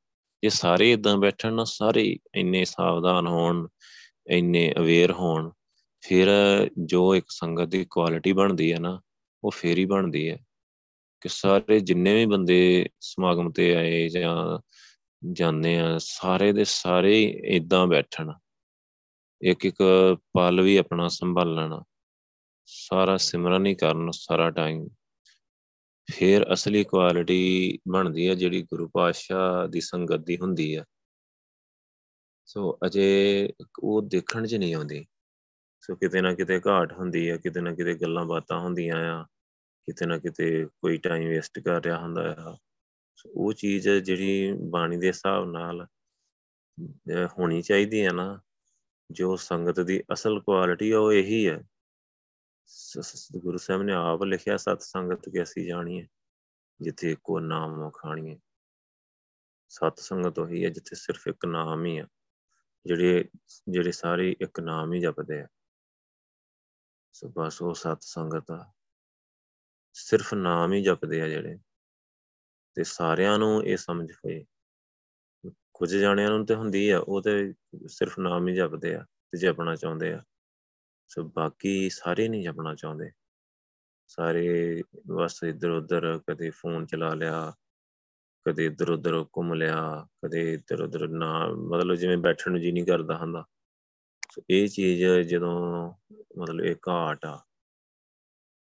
ਜੇ 0.43 0.49
ਸਾਰੇ 0.49 0.91
ਇਦਾਂ 0.91 1.17
ਬੈਠਣ 1.17 1.53
ਨਾ, 1.53 1.63
ਸਾਰੇ 1.63 2.17
ਇੰਨੇ 2.35 2.65
ਸਾਵਧਾਨ 2.65 3.27
ਹੋਣ, 3.27 3.67
ਇੰਨੇ 4.27 4.73
ਅਵੇਅਰ 4.77 5.11
ਹੋਣ, 5.11 5.51
ਫਿਰ 6.01 6.29
ਜੋ 6.77 7.15
ਇੱਕ 7.15 7.25
ਸੰਗਤ 7.29 7.63
ਦੀ 7.63 7.85
ਕੁਆਲਿਟੀ 7.89 8.31
ਬਣਦੀ 8.31 8.73
ਹੈ 8.73 8.79
ਨਾ, 8.79 9.01
ਉਹ 9.43 9.51
ਫੇਰ 9.51 9.77
ਹੀ 9.77 9.85
ਬਣਦੀ 9.85 10.29
ਹੈ 10.29 10.37
ਕਿ 11.21 11.29
ਸਾਰੇ 11.29 11.79
ਜਿੰਨੇ 11.79 12.15
ਵੀ 12.15 12.25
ਬੰਦੇ 12.25 12.89
ਸਮਾਗਮ 12.99 13.51
ਤੇ 13.51 13.75
ਆਏ 13.75 14.09
ਜਾਂ 14.09 14.59
ਜਾਂਦੇ 15.31 15.79
ਆ, 15.79 15.97
ਸਾਰੇ 15.99 16.53
ਦੇ 16.53 16.63
ਸਾਰੇ 16.63 17.23
ਇਦਾਂ 17.45 17.87
ਬੈਠਣ। 17.87 18.33
ਇੱਕ 19.41 19.65
ਇੱਕ 19.65 19.77
ਪਲ 20.33 20.61
ਵੀ 20.61 20.77
ਆਪਣਾ 20.77 21.07
ਸੰਭਾਲਣਾ 21.07 21.83
ਸਾਰਾ 22.65 23.17
ਸਿਮਰਨ 23.17 23.65
ਹੀ 23.65 23.75
ਕਰਨ, 23.75 24.11
ਸਾਰਾ 24.11 24.49
ਟਾਈਮ 24.49 24.87
ਫਿਰ 26.07 26.53
ਅਸਲੀ 26.53 26.83
ਕੁਆਲਿਟੀ 26.83 27.79
ਬਣਦੀ 27.87 28.29
ਹੈ 28.29 28.35
ਜਿਹੜੀ 28.35 28.61
ਗੁਰੂ 28.63 28.87
ਪਾਤਸ਼ਾਹ 28.87 29.67
ਦੀ 29.67 29.81
ਸੰਗਤ 29.81 30.19
ਦੀ 30.19 30.37
ਹੁੰਦੀ 30.37 30.77
ਹੈ 30.77 30.83
ਸੋ 32.45 32.77
ਅਜੇ 32.85 33.53
ਉਹ 33.83 34.01
ਦੇਖਣ 34.01 34.45
'ਚ 34.47 34.55
ਨਹੀਂ 34.55 34.75
ਆਉਂਦੀ। 34.75 35.05
ਸੋ 35.81 35.95
ਕਿਤੇ 35.95 36.21
ਨਾ 36.21 36.33
ਕਿਤੇ 36.33 36.61
ਘਾਟ 36.67 36.93
ਹੁੰਦੀ 36.93 37.29
ਹੈ 37.29 37.37
ਕਿਤੇ 37.37 37.61
ਨਾ 37.61 37.73
ਕਿਤੇ 37.75 37.93
ਗੱਲਾਂ 37.93 38.25
ਬਾਤਾਂ 38.25 38.59
ਹੁੰਦੀਆਂ 38.59 39.19
ਆ, 39.19 39.23
ਕਿਤੇ 39.87 40.05
ਨਾ 40.05 40.17
ਕਿਤੇ 40.17 40.65
ਕੋਈ 40.65 40.97
ਟਾਈਮ 40.97 41.29
ਵੇਸਟ 41.29 41.59
ਕਰ 41.59 41.83
ਰਿਹਾ 41.83 41.97
ਹੁੰਦਾ 41.97 42.35
ਆ। 42.39 42.57
ਉਹ 43.35 43.53
ਚੀਜ਼ 43.53 43.89
ਜਿਹੜੀ 43.89 44.51
ਬਾਣੀ 44.69 44.97
ਦੇ 44.97 45.07
ਹਿਸਾਬ 45.07 45.51
ਨਾਲ 45.51 45.87
ਹੋਣੀ 47.39 47.61
ਚਾਹੀਦੀ 47.61 48.05
ਹੈ 48.05 48.11
ਨਾ। 48.11 48.41
ਜੋ 49.11 49.35
ਸੰਗਤ 49.35 49.79
ਦੀ 49.79 50.01
ਅਸਲ 50.13 50.39
ਕੁਆਲਿਟੀ 50.39 50.91
ਉਹ 50.93 51.11
ਇਹੀ 51.13 51.49
ਹੈ 51.49 51.63
ਗੁਰੂ 53.37 53.57
ਸਾਹਿਬ 53.57 53.81
ਨੇ 53.81 53.93
ਆਪ 53.93 54.23
ਲਿਖਿਆ, 54.23 54.57
ਸਤ 54.57 54.81
ਸੰਗਤ 54.81 55.29
ਕੈਸੀ 55.29 55.65
ਜਾਣੀ 55.65 56.01
ਹੈ 56.01 56.07
ਜਿੱਥੇ 56.81 57.15
ਕੋ 57.23 57.39
ਨਾਮ 57.39 57.89
ਖਾਣੀਏ। 57.89 58.39
ਸਤ 59.69 59.99
ਸੰਗਤ 59.99 60.39
ਉਹੀ 60.39 60.63
ਹੈ 60.65 60.69
ਜਿੱਥੇ 60.69 60.95
ਸਿਰਫ 60.95 61.27
ਇੱਕ 61.27 61.45
ਨਾਮ 61.45 61.85
ਹੀ 61.85 61.97
ਆ, 61.97 62.07
ਜਿਹੜੇ 62.85 63.29
ਜਿਹੜੇ 63.69 63.91
ਸਾਰੇ 63.91 64.35
ਇੱਕ 64.41 64.59
ਨਾਮ 64.59 64.93
ਹੀ 64.93 64.99
ਜਪਦੇ 64.99 65.41
ਆ। 65.41 65.47
ਸੋ 67.13 67.29
ਬਸ 67.29 67.61
ਉਹ 67.61 67.73
ਸਤ 67.73 68.01
ਸੰਗਤ 68.01 68.51
ਆ। 68.51 68.71
ਸਿਰਫ 69.93 70.33
ਨਾਮ 70.33 70.73
ਹੀ 70.73 70.83
ਜਪਦੇ 70.83 71.21
ਆ 71.21 71.27
ਜਿਹੜੇ। 71.27 71.57
ਤੇ 72.75 72.83
ਸਾਰਿਆਂ 72.83 73.37
ਨੂੰ 73.39 73.63
ਇਹ 73.65 73.77
ਸਮਝ 73.77 74.11
ਹੋਏ। 74.11 74.45
ਕੁਝ 75.77 75.95
ਜਾਣਿਆਂ 75.95 76.29
ਨੂੰ 76.29 76.45
ਤੇ 76.45 76.55
ਹੁੰਦੀ 76.55 76.89
ਆ, 76.89 76.99
ਉਹ 76.99 77.21
ਤੇ 77.21 77.53
ਸਿਰਫ 77.87 78.17
ਨਾਮ 78.19 78.47
ਹੀ 78.47 78.53
ਜਪਦੇ 78.55 78.93
ਆ 78.95 79.03
ਤੇ 79.31 79.37
ਜਪਣਾ 79.37 79.75
ਚਾਹੁੰਦੇ 79.75 80.11
ਆ। 80.13 80.23
ਸੋ 81.11 81.23
ਬਾਕੀ 81.35 81.89
ਸਾਰੇ 81.89 82.27
ਨਹੀਂ 82.27 82.43
ਜਪਣਾ 82.43 82.73
ਚਾਹੁੰਦੇ। 82.75 83.09
ਸਾਰੇ 84.09 84.83
ਬਸ 85.07 85.39
ਇੱਧਰ 85.43 85.69
ਉੱਧਰ 85.69 86.19
ਕਦੇ 86.27 86.49
ਫੋਨ 86.49 86.85
ਚਲਾ 86.85 87.13
ਲਿਆ, 87.13 87.53
ਕਦੇ 88.45 88.65
ਇੱਧਰ 88.65 88.89
ਉੱਧਰ 88.89 89.23
ਘੁੰਮ 89.37 89.53
ਲਿਆ, 89.53 90.07
ਕਦੇ 90.25 90.53
ਇੱਧਰ 90.53 90.81
ਉੱਧਰ 90.81 91.07
ਨਾ, 91.07 91.47
ਮਤਲਬ 91.47 91.95
ਜਿਵੇਂ 91.95 92.17
ਬੈਠਣ 92.17 92.51
ਨੂੰ 92.51 92.61
ਜੀ 92.61 92.71
ਨਹੀਂ 92.71 92.85
ਕਰਦਾ 92.85 93.17
ਹੁੰਦਾ। 93.17 93.43
ਸੋ 94.31 94.41
ਇਹ 94.49 94.67
ਚੀਜ਼ 94.67 95.03
ਜਦੋਂ 95.29 95.93
ਮਤਲਬ 96.37 96.65
ਇਹ 96.65 96.75
ਘਾਟ 96.87 97.25
ਆ, 97.25 97.39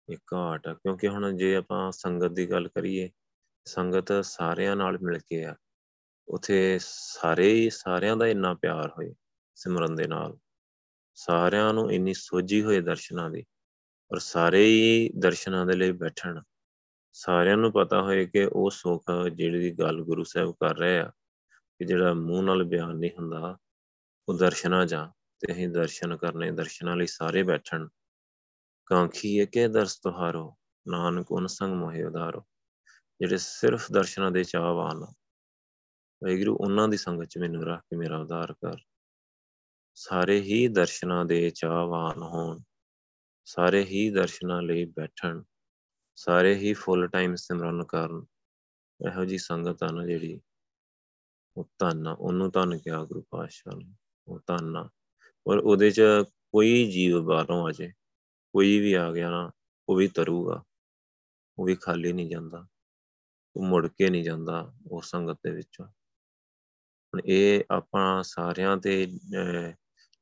ਇਹ 0.09 0.17
ਘਾਟ 0.33 0.67
ਆ, 0.67 0.73
ਕਿਉਂਕਿ 0.73 1.07
ਹੁਣ 1.07 1.35
ਜੇ 1.37 1.55
ਆਪਾਂ 1.55 1.91
ਸੰਗਤ 1.91 2.31
ਦੀ 2.31 2.49
ਗੱਲ 2.51 2.67
ਕਰੀਏ, 2.67 3.09
ਸੰਗਤ 3.67 4.13
ਸਾਰਿਆਂ 4.25 4.75
ਨਾਲ 4.75 4.97
ਮਿਲ 5.01 5.19
ਕੇ 5.19 5.43
ਆ। 5.45 5.55
ਉਥੇ 6.29 6.79
ਸਾਰੇ 6.81 7.53
ਹੀ 7.53 7.69
ਸਾਰਿਆਂ 7.69 8.17
ਦਾ 8.17 8.27
ਇੰਨਾ 8.27 8.53
ਪਿਆਰ 8.53 8.89
ਹੋਏ 8.89 9.15
ਸਿਮਰਨ 9.55 9.95
ਦੇ 9.95 10.07
ਨਾਲ। 10.07 10.37
ਸਾਰਿਆਂ 11.13 11.73
ਨੂੰ 11.73 11.91
ਇੰਨੀ 11.91 12.13
ਸੋਝੀ 12.13 12.63
ਹੋਏ 12.63 12.81
ਦਰਸ਼ਨਾਂ 12.81 13.29
ਦੀ 13.29 13.45
ਔਰ 14.11 14.19
ਸਾਰੇ 14.19 14.65
ਹੀ 14.65 15.09
ਦਰਸ਼ਨਾਂ 15.17 15.65
ਦੇ 15.65 15.73
ਲਈ 15.73 15.91
ਬੈਠਣ। 15.91 16.41
ਸਾਰਿਆਂ 17.13 17.57
ਨੂੰ 17.57 17.71
ਪਤਾ 17.71 18.01
ਹੋਏ 18.01 18.25
ਕਿ 18.25 18.45
ਉਹ 18.45 18.69
ਸੁੱਖ 18.69 19.03
ਜਿਹੜੀ 19.33 19.59
ਦੀ 19.59 19.71
ਗੱਲ 19.71 20.01
ਗੁਰੂ 20.01 20.23
ਸਾਹਿਬ 20.23 20.51
ਕਰ 20.51 20.77
ਰਹੇ 20.77 20.99
ਆ, 20.99 21.11
ਕਿ 21.79 21.85
ਜਿਹੜਾ 21.85 22.13
ਮੂੰਹ 22.13 22.43
ਨਾਲ 22.43 22.63
ਬਿਆਨ 22.63 22.95
ਨਹੀਂ 22.95 23.11
ਹੁੰਦਾ, 23.19 23.57
ਉਹ 24.29 24.37
ਦਰਸ਼ਨਾਂ 24.37 24.85
ਜਾਂ 24.85 25.07
ਤੇ 25.39 25.53
ਅਸੀਂ 25.53 25.69
ਦਰਸ਼ਨ 25.69 26.17
ਕਰਨੇ, 26.17 26.51
ਦਰਸ਼ਨਾਂ 26.51 26.95
ਲਈ 26.95 27.07
ਸਾਰੇ 27.07 27.43
ਬੈਠਣ। 27.43 27.87
ਕਾਂਖੀ 28.85 29.39
ਹੈ 29.39 29.45
ਕਿ 29.45 29.67
ਦਰਸ 29.67 29.99
ਤੁਹਾਰੋ, 29.99 30.57
ਨਾਨਕ 30.87 31.31
ਉਨ 31.31 31.47
ਸੰਗ 31.47 31.73
ਮੋਹਿ 31.73 32.03
ਉਧਾਰੋ। 32.03 32.45
ਜਿਹੜੇ 33.21 33.37
ਸਿਰਫ 33.37 33.91
ਦਰਸ਼ਨਾਂ 33.91 34.31
ਦੇ 34.31 34.43
ਚਾਹਵਾਨ 34.43 35.05
ਵੈਗਰੂ 36.23 36.57
ਉਹਨਾਂ 36.61 36.87
ਦੀ 36.87 36.97
ਸੰਗਤ 36.97 37.25
ਚ 37.25 37.37
ਮੈਨੂੰ 37.37 37.63
ਰੱਖ 37.63 37.79
ਕੇ 37.79 37.97
ਮੇਰਾ 37.97 38.17
ਉਧਾਰ 38.17 38.53
ਕਰ। 38.53 38.77
ਸਾਰੇ 39.93 40.41
ਹੀ 40.41 40.67
ਦਰਸ਼ਨਾਂ 40.67 41.25
ਦੇ 41.25 41.49
ਚਾਹਵਾਨ 41.49 42.21
ਹੋਣ। 42.21 42.59
ਸਾਰੇ 43.45 43.83
ਹੀ 43.83 44.11
ਦਰਸ਼ਨਾਂ 44.11 44.61
ਲਈ 44.61 44.85
ਬੈਠਣ। 44.85 45.43
ਸਾਰੇ 46.15 46.55
ਹੀ 46.55 46.73
ਫੁੱਲ 46.73 47.07
ਟਾਈਮ 47.07 47.35
ਸਿਮਰਨ 47.35 47.83
ਕਰਨ। 47.83 48.25
ਇਹੋ 49.09 49.25
ਜੀ 49.25 49.37
ਸੰਗਤ 49.37 49.83
ਆ 49.83 49.91
ਨਾ 49.91 50.05
ਜਿਹੜੀ 50.05 50.41
ਉਹ 51.57 51.69
ਧੰਨ 51.79 52.07
ਉਹਨੂੰ 52.07 52.51
ਧੰਨ 52.51 52.77
ਕਿਹਾ 52.77 53.03
ਗੁਰੂ 53.03 53.21
ਪਾਤਸ਼ਾਹ 53.21 53.75
ਨੇ। 53.75 53.95
ਉਹ 54.27 54.39
ਧੰਨ 54.47 54.89
ਔਰ 55.47 55.57
ਉਹਦੇ 55.57 55.91
ਚ 55.91 56.01
ਕੋਈ 56.51 56.91
ਜੀਵ 56.91 57.21
ਬਾਹਰੋਂ 57.21 57.67
ਆ 57.67 57.71
ਜੇ, 57.71 57.91
ਕੋਈ 58.53 58.79
ਵੀ 58.79 58.93
ਆ 58.93 59.11
ਗਿਆ 59.11 59.29
ਨਾ, 59.29 59.51
ਉਹ 59.89 59.95
ਵੀ 59.95 60.07
ਤਰੂਗਾ। 60.07 60.63
ਉਹ 61.59 61.65
ਵੀ 61.65 61.75
ਖਾਲੀ 61.75 62.13
ਨਹੀਂ 62.13 62.29
ਜਾਂਦਾ। 62.29 62.67
ਉਹ 63.55 63.63
ਮੁੜ 63.63 63.87
ਕੇ 63.87 64.09
ਨਹੀਂ 64.09 64.23
ਜਾਂਦਾ 64.23 64.73
ਉਸ 64.91 65.11
ਸੰਗਤ 65.11 65.33
ਦੇ 65.33 65.51
ਵਿੱਚੋਂ। 65.51 65.85
ਹੁਣ 67.13 67.21
ਇਹ 67.25 67.63
ਆਪਾਂ 67.71 68.23
ਸਾਰਿਆਂ 68.23 68.75
ਤੇ 68.77 69.05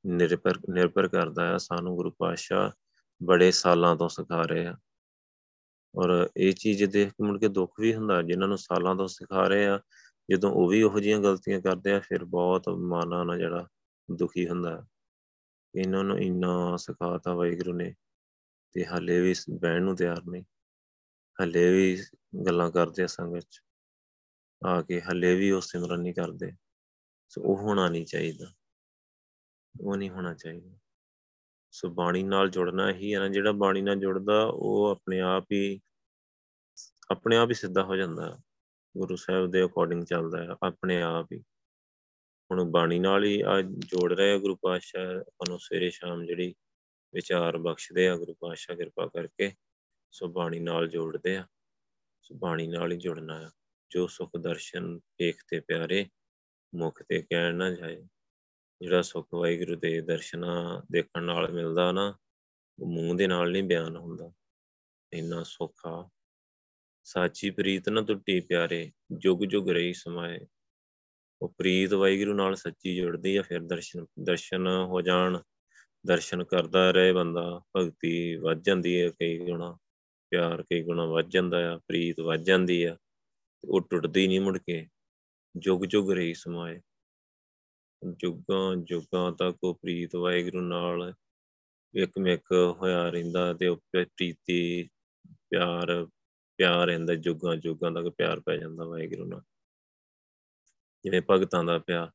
ਨਿਰਭਰ 0.06 0.58
ਨਿਰਭਰ 0.70 1.08
ਕਰਦਾ 1.08 1.46
ਹੈ 1.48 1.58
ਸਾਨੂੰ 1.58 1.96
ਗੁਰੂ 1.96 2.12
ਪਾਤਸ਼ਾਹ 2.12 2.70
ਬੜੇ 3.22 3.52
ਸਾਲਾਂ 3.52 3.96
ਤੋਂ 3.96 4.10
ਸਿਖਾ 4.10 4.42
ਰਹੇ 4.42 4.66
ਆ। 4.66 4.76
ਔਰ 5.96 6.30
ਇਹ 6.38 6.54
ਚੀਜ਼ 6.54 6.84
ਦੇਖ 6.84 7.10
ਕੇ 7.10 7.24
ਮੁੜ 7.24 7.40
ਕੇ 7.40 7.48
ਦੁੱਖ 7.48 7.80
ਵੀ 7.80 7.94
ਹੁੰਦਾ, 7.96 8.22
ਜਿਨ੍ਹਾਂ 8.22 8.48
ਨੂੰ 8.50 8.58
ਸਾਲਾਂ 8.58 8.96
ਤੋਂ 8.96 9.08
ਸਿਖਾ 9.08 9.48
ਰਹੇ 9.48 9.66
ਆ, 9.68 9.80
ਜਦੋਂ 10.30 10.52
ਉਹ 10.52 10.68
ਵੀ 10.70 10.82
ਉਹੋ 10.84 11.00
ਜਿਹੀਆਂ 11.00 11.20
ਗਲਤੀਆਂ 11.20 11.62
ਕਰਦੇ 11.62 11.92
ਆ, 11.94 12.00
ਫਿਰ 12.00 12.26
ਬਹੁਤ 12.26 12.70
ਮਾਨਾ 12.70 13.24
ਨਾ 13.24 13.38
ਜਿਹੜਾ 13.38 13.68
ਦੁਖੀ 14.10 14.48
ਹੁੰਦਾ। 14.50 14.86
ਇਹਨਾਂ 15.74 16.04
ਨੂੰ 16.04 16.18
ਇੰਨਾ 16.20 16.76
ਸਿਖਾਤਾ 16.78 17.34
ਵਾਹਿਗੁਰੂ 17.34 17.74
ਨੇ, 17.74 17.94
ਤੇ 18.76 18.86
ਹਲੇ 18.86 19.20
ਵੀ 19.22 19.34
ਬਹਿਣ 19.50 19.84
ਨੂੰ 19.84 19.96
ਤਿਆਰ 19.96 20.24
ਨਹੀਂ 20.26 20.44
ਹਲੇ 21.40 21.72
ਵੀ 21.74 21.98
ਗੱਲਾਂ 22.46 22.70
ਕਰਦੇ 22.72 23.04
ਆ 23.04 23.08
ਸੰਗਤ 23.08 23.46
ਚ, 23.50 23.62
ਆ 24.62 24.82
ਕੇ 24.82 25.02
ਹਲੇ 25.02 25.36
ਵੀ 25.36 25.52
ਉਹ 25.52 25.62
ਸਿਮਰਨ 25.62 26.02
ਨਹੀਂ 26.02 26.14
ਕਰਦੇ। 26.14 26.52
ਸੋ 27.30 27.42
ਉਹ 27.42 27.58
ਹੋਣਾ 27.58 27.90
ਨਹੀਂ 27.90 28.06
ਚਾਹੀਦਾ। 28.06 28.54
ਉਹ 29.82 29.98
ਨਹੀਂ 29.98 30.10
ਹੋਣਾ 30.10 30.34
ਚਾਹੀਦਾ। 30.34 30.78
ਸੋ 31.72 31.90
ਬਾਣੀ 31.90 32.24
ਨਾਲ 32.24 32.50
ਜੁੜਨਾ 32.50 32.92
ਹੀ 32.92 33.14
ਹੈ 33.14 33.20
ਨਾ 33.20 33.28
ਜਿਹੜਾ 33.28 33.52
ਬਾਣੀ 33.52 33.82
ਨਾਲ 33.82 33.96
ਜੁੜਦਾ, 33.96 34.44
ਉਹ 34.54 34.86
ਆਪਣੇ 34.86 35.20
ਆਪ 35.20 35.46
ਹੀ, 35.52 35.82
ਆਪਣੇ 37.12 37.38
ਆਪ 37.38 37.50
ਹੀ 37.50 37.54
ਸਿੱਧਾ 37.54 37.84
ਹੋ 37.84 37.96
ਜਾਂਦਾ। 37.96 38.40
ਗੁਰੂ 38.98 39.16
ਸਾਹਿਬ 39.16 39.52
ਦੇ 39.52 39.64
ਅਕੋਰਡਿੰਗ 39.64 40.04
ਚੱਲਦਾ 40.04 40.44
ਹੈ 40.44 40.48
ਆਪਣੇ 40.64 41.02
ਆਪ 41.02 41.28
ਹੀ। 41.34 41.40
ਹੁਣ 42.52 42.64
ਬਾਣੀ 42.64 43.00
ਨਾਲ 43.00 43.24
ਹੀ 43.24 43.42
ਆ 43.42 43.62
ਜੋੜ 43.62 44.14
ਰਹੇ 44.14 44.40
ਗੁਰੂ 44.40 44.56
ਪਾਤਸ਼ਾਹ 44.56 45.20
ਉਹਨੂੰ 45.20 45.60
ਸਵੇਰੇ 45.60 45.90
ਸ਼ਾਮ 45.90 46.26
ਜਿਹੜੀ 46.26 46.56
ਵਿਚਾਰ 47.14 47.58
ਬਖਸ਼ਦੇ 47.58 48.10
ਆ, 48.10 48.16
ਗੁਰੂ 48.16 48.34
ਪਾਤਸ਼ਾਹ 48.34 48.76
ਕਿਰਪਾ 48.76 49.08
ਕਰਕੇ, 49.08 49.54
ਸੋ 50.12 50.28
ਬਾਣੀ 50.28 50.60
ਨਾਲ 50.60 50.88
ਜੋੜਦੇ 50.88 51.38
ਆ। 51.38 51.48
ਸੋ 52.22 52.36
ਬਾਣੀ 52.36 52.68
ਨਾਲ 52.68 52.92
ਹੀ 52.92 52.98
ਜੁੜਨਾ 52.98 53.42
ਹੈ 53.42 53.50
ਜੋ 53.90 54.08
ਸੁਖ 54.08 54.32
ਦਰਸ਼ਨ 54.40 54.98
ਵੇਖਤੇ 54.98 55.60
ਪਿਆਰੇ 55.60 56.10
ਮੁਖ 56.76 57.04
ਤੇ 57.10 57.22
ਕਹਿਣ 57.22 57.56
ਨਾ 57.56 57.72
ਜਾਏ। 57.72 58.08
ਜਿਹੜਾ 58.82 59.02
ਸੁਖ 59.02 59.28
ਵਾਹਿਗੁਰੂ 59.34 59.76
ਦੇ 59.76 60.02
ਦਰਸ਼ਨਾਂ 60.02 60.82
ਦੇਖਣ 60.92 61.24
ਨਾਲ 61.24 61.52
ਮਿਲਦਾ 61.52 61.92
ਨਾ, 61.92 62.18
ਉਹ 62.80 62.88
ਮੂੰਹ 62.88 63.18
ਦੇ 63.18 63.28
ਨਾਲ 63.28 63.52
ਨਹੀਂ 63.52 63.64
ਬਿਆਨ 63.64 63.96
ਹੁੰਦਾ। 63.96 64.32
ਇੰਨਾ 65.14 65.44
ਸੁੱਖਾ। 65.44 66.10
ਸਾਚੀ 67.04 67.50
ਪ੍ਰੀਤ 67.50 67.90
ਨਾ 67.90 68.02
ਟੁੱਟੀ 68.02 68.40
ਪਿਆਰੇ, 68.40 68.92
ਜੁਗ 69.12 69.44
ਜੁਗ 69.44 69.70
ਰਹੀ 69.70 69.94
ਸਮਾਏ। 69.94 70.40
ਉਹ 71.42 71.50
ਪ੍ਰੀਤ 71.58 71.94
ਵਾਹਿਗੁਰੂ 71.94 72.34
ਨਾਲ 72.34 72.56
ਸੱਚੀ 72.56 72.96
ਜੁੜਦੀ 72.96 73.36
ਆ, 73.36 73.42
ਫਿਰ 73.42 73.60
ਦਰਸ਼ਨ 73.60 74.06
ਦਰਸ਼ਨ 74.24 74.68
ਹੋ 74.68 75.02
ਜਾਣ। 75.02 75.40
ਦਰਸ਼ਨ 76.08 76.44
ਕਰਦਾ 76.44 76.92
ਰਹੇ 76.92 77.14
ਬੰਦਾ, 77.14 77.62
ਭਗਤੀ 77.76 78.36
ਵੱਧ 78.36 78.62
ਜਾਂਦੀ 78.62 79.02
ਹੈ 79.02 79.10
ਕਈ 79.10 79.38
ਗੁਣਾ। 79.38 79.78
ਪਿਆਰ 80.30 80.64
ਕਈ 80.64 80.84
ਗੁਣਾ 80.84 81.06
ਵੱਧ 81.06 81.30
ਜਾਂਦਾ 81.30 81.74
ਆ, 81.74 81.78
ਪ੍ਰੀਤ 81.78 82.20
ਵੱਧ 82.20 82.40
ਜਾਂਦੀ 82.40 82.84
ਆ 82.84 82.98
ਉਹ 83.64 83.82
ਟੁੱਟਦੀ 83.82 84.28
ਨਹੀਂ 84.28 84.42
ਮੁੜ 84.42 84.58
ਕੇ। 84.58 84.88
ਜੁਗ 85.58 85.86
ਜੁਗ 85.86 86.12
ਰਹੀ 86.12 86.34
ਸਮਾਏ। 86.34 86.82
ਜੁਗਾਂ 88.18 88.76
ਜੁਗਾਂ 88.76 89.32
ਤੱਕ 89.32 89.58
ਉਹ 89.64 89.76
ਪ੍ਰੀਤ 89.76 90.16
ਵਾਹਿਗੁਰੂ 90.16 90.62
ਨਾਲ 90.62 91.14
ਇੱਕ 91.96 92.20
ਮਿਕ 92.20 92.42
ਹੋਇਆ 92.52 93.10
ਰਹਿੰਦਾ 93.10 93.54
ਤੇ 93.54 93.68
ਉਹ 93.68 93.78
ਪ੍ਰੀਤੀ, 93.78 94.90
ਪਿਆਰ 95.50 96.08
ਪਿਆਰ 96.58 96.88
ਰਹਿੰਦਾ, 96.88 97.16
ਜੁਗਾਂ 97.16 97.56
ਜੁਗਾਂ 97.56 97.92
ਤੱਕ 97.92 98.10
ਪਿਆਰ 98.10 98.40
ਪੈ 98.40 98.58
ਜਾਂਦਾ 98.58 98.86
ਵਾਹਿਗੁਰੂ 98.86 99.26
ਨਾਲ। 99.26 99.42
ਜਿਵੇਂ 101.04 101.22
ਭਗਤਾਂ 101.30 101.64
ਦਾ 101.64 101.80
ਪਿਆਰ, 101.80 102.12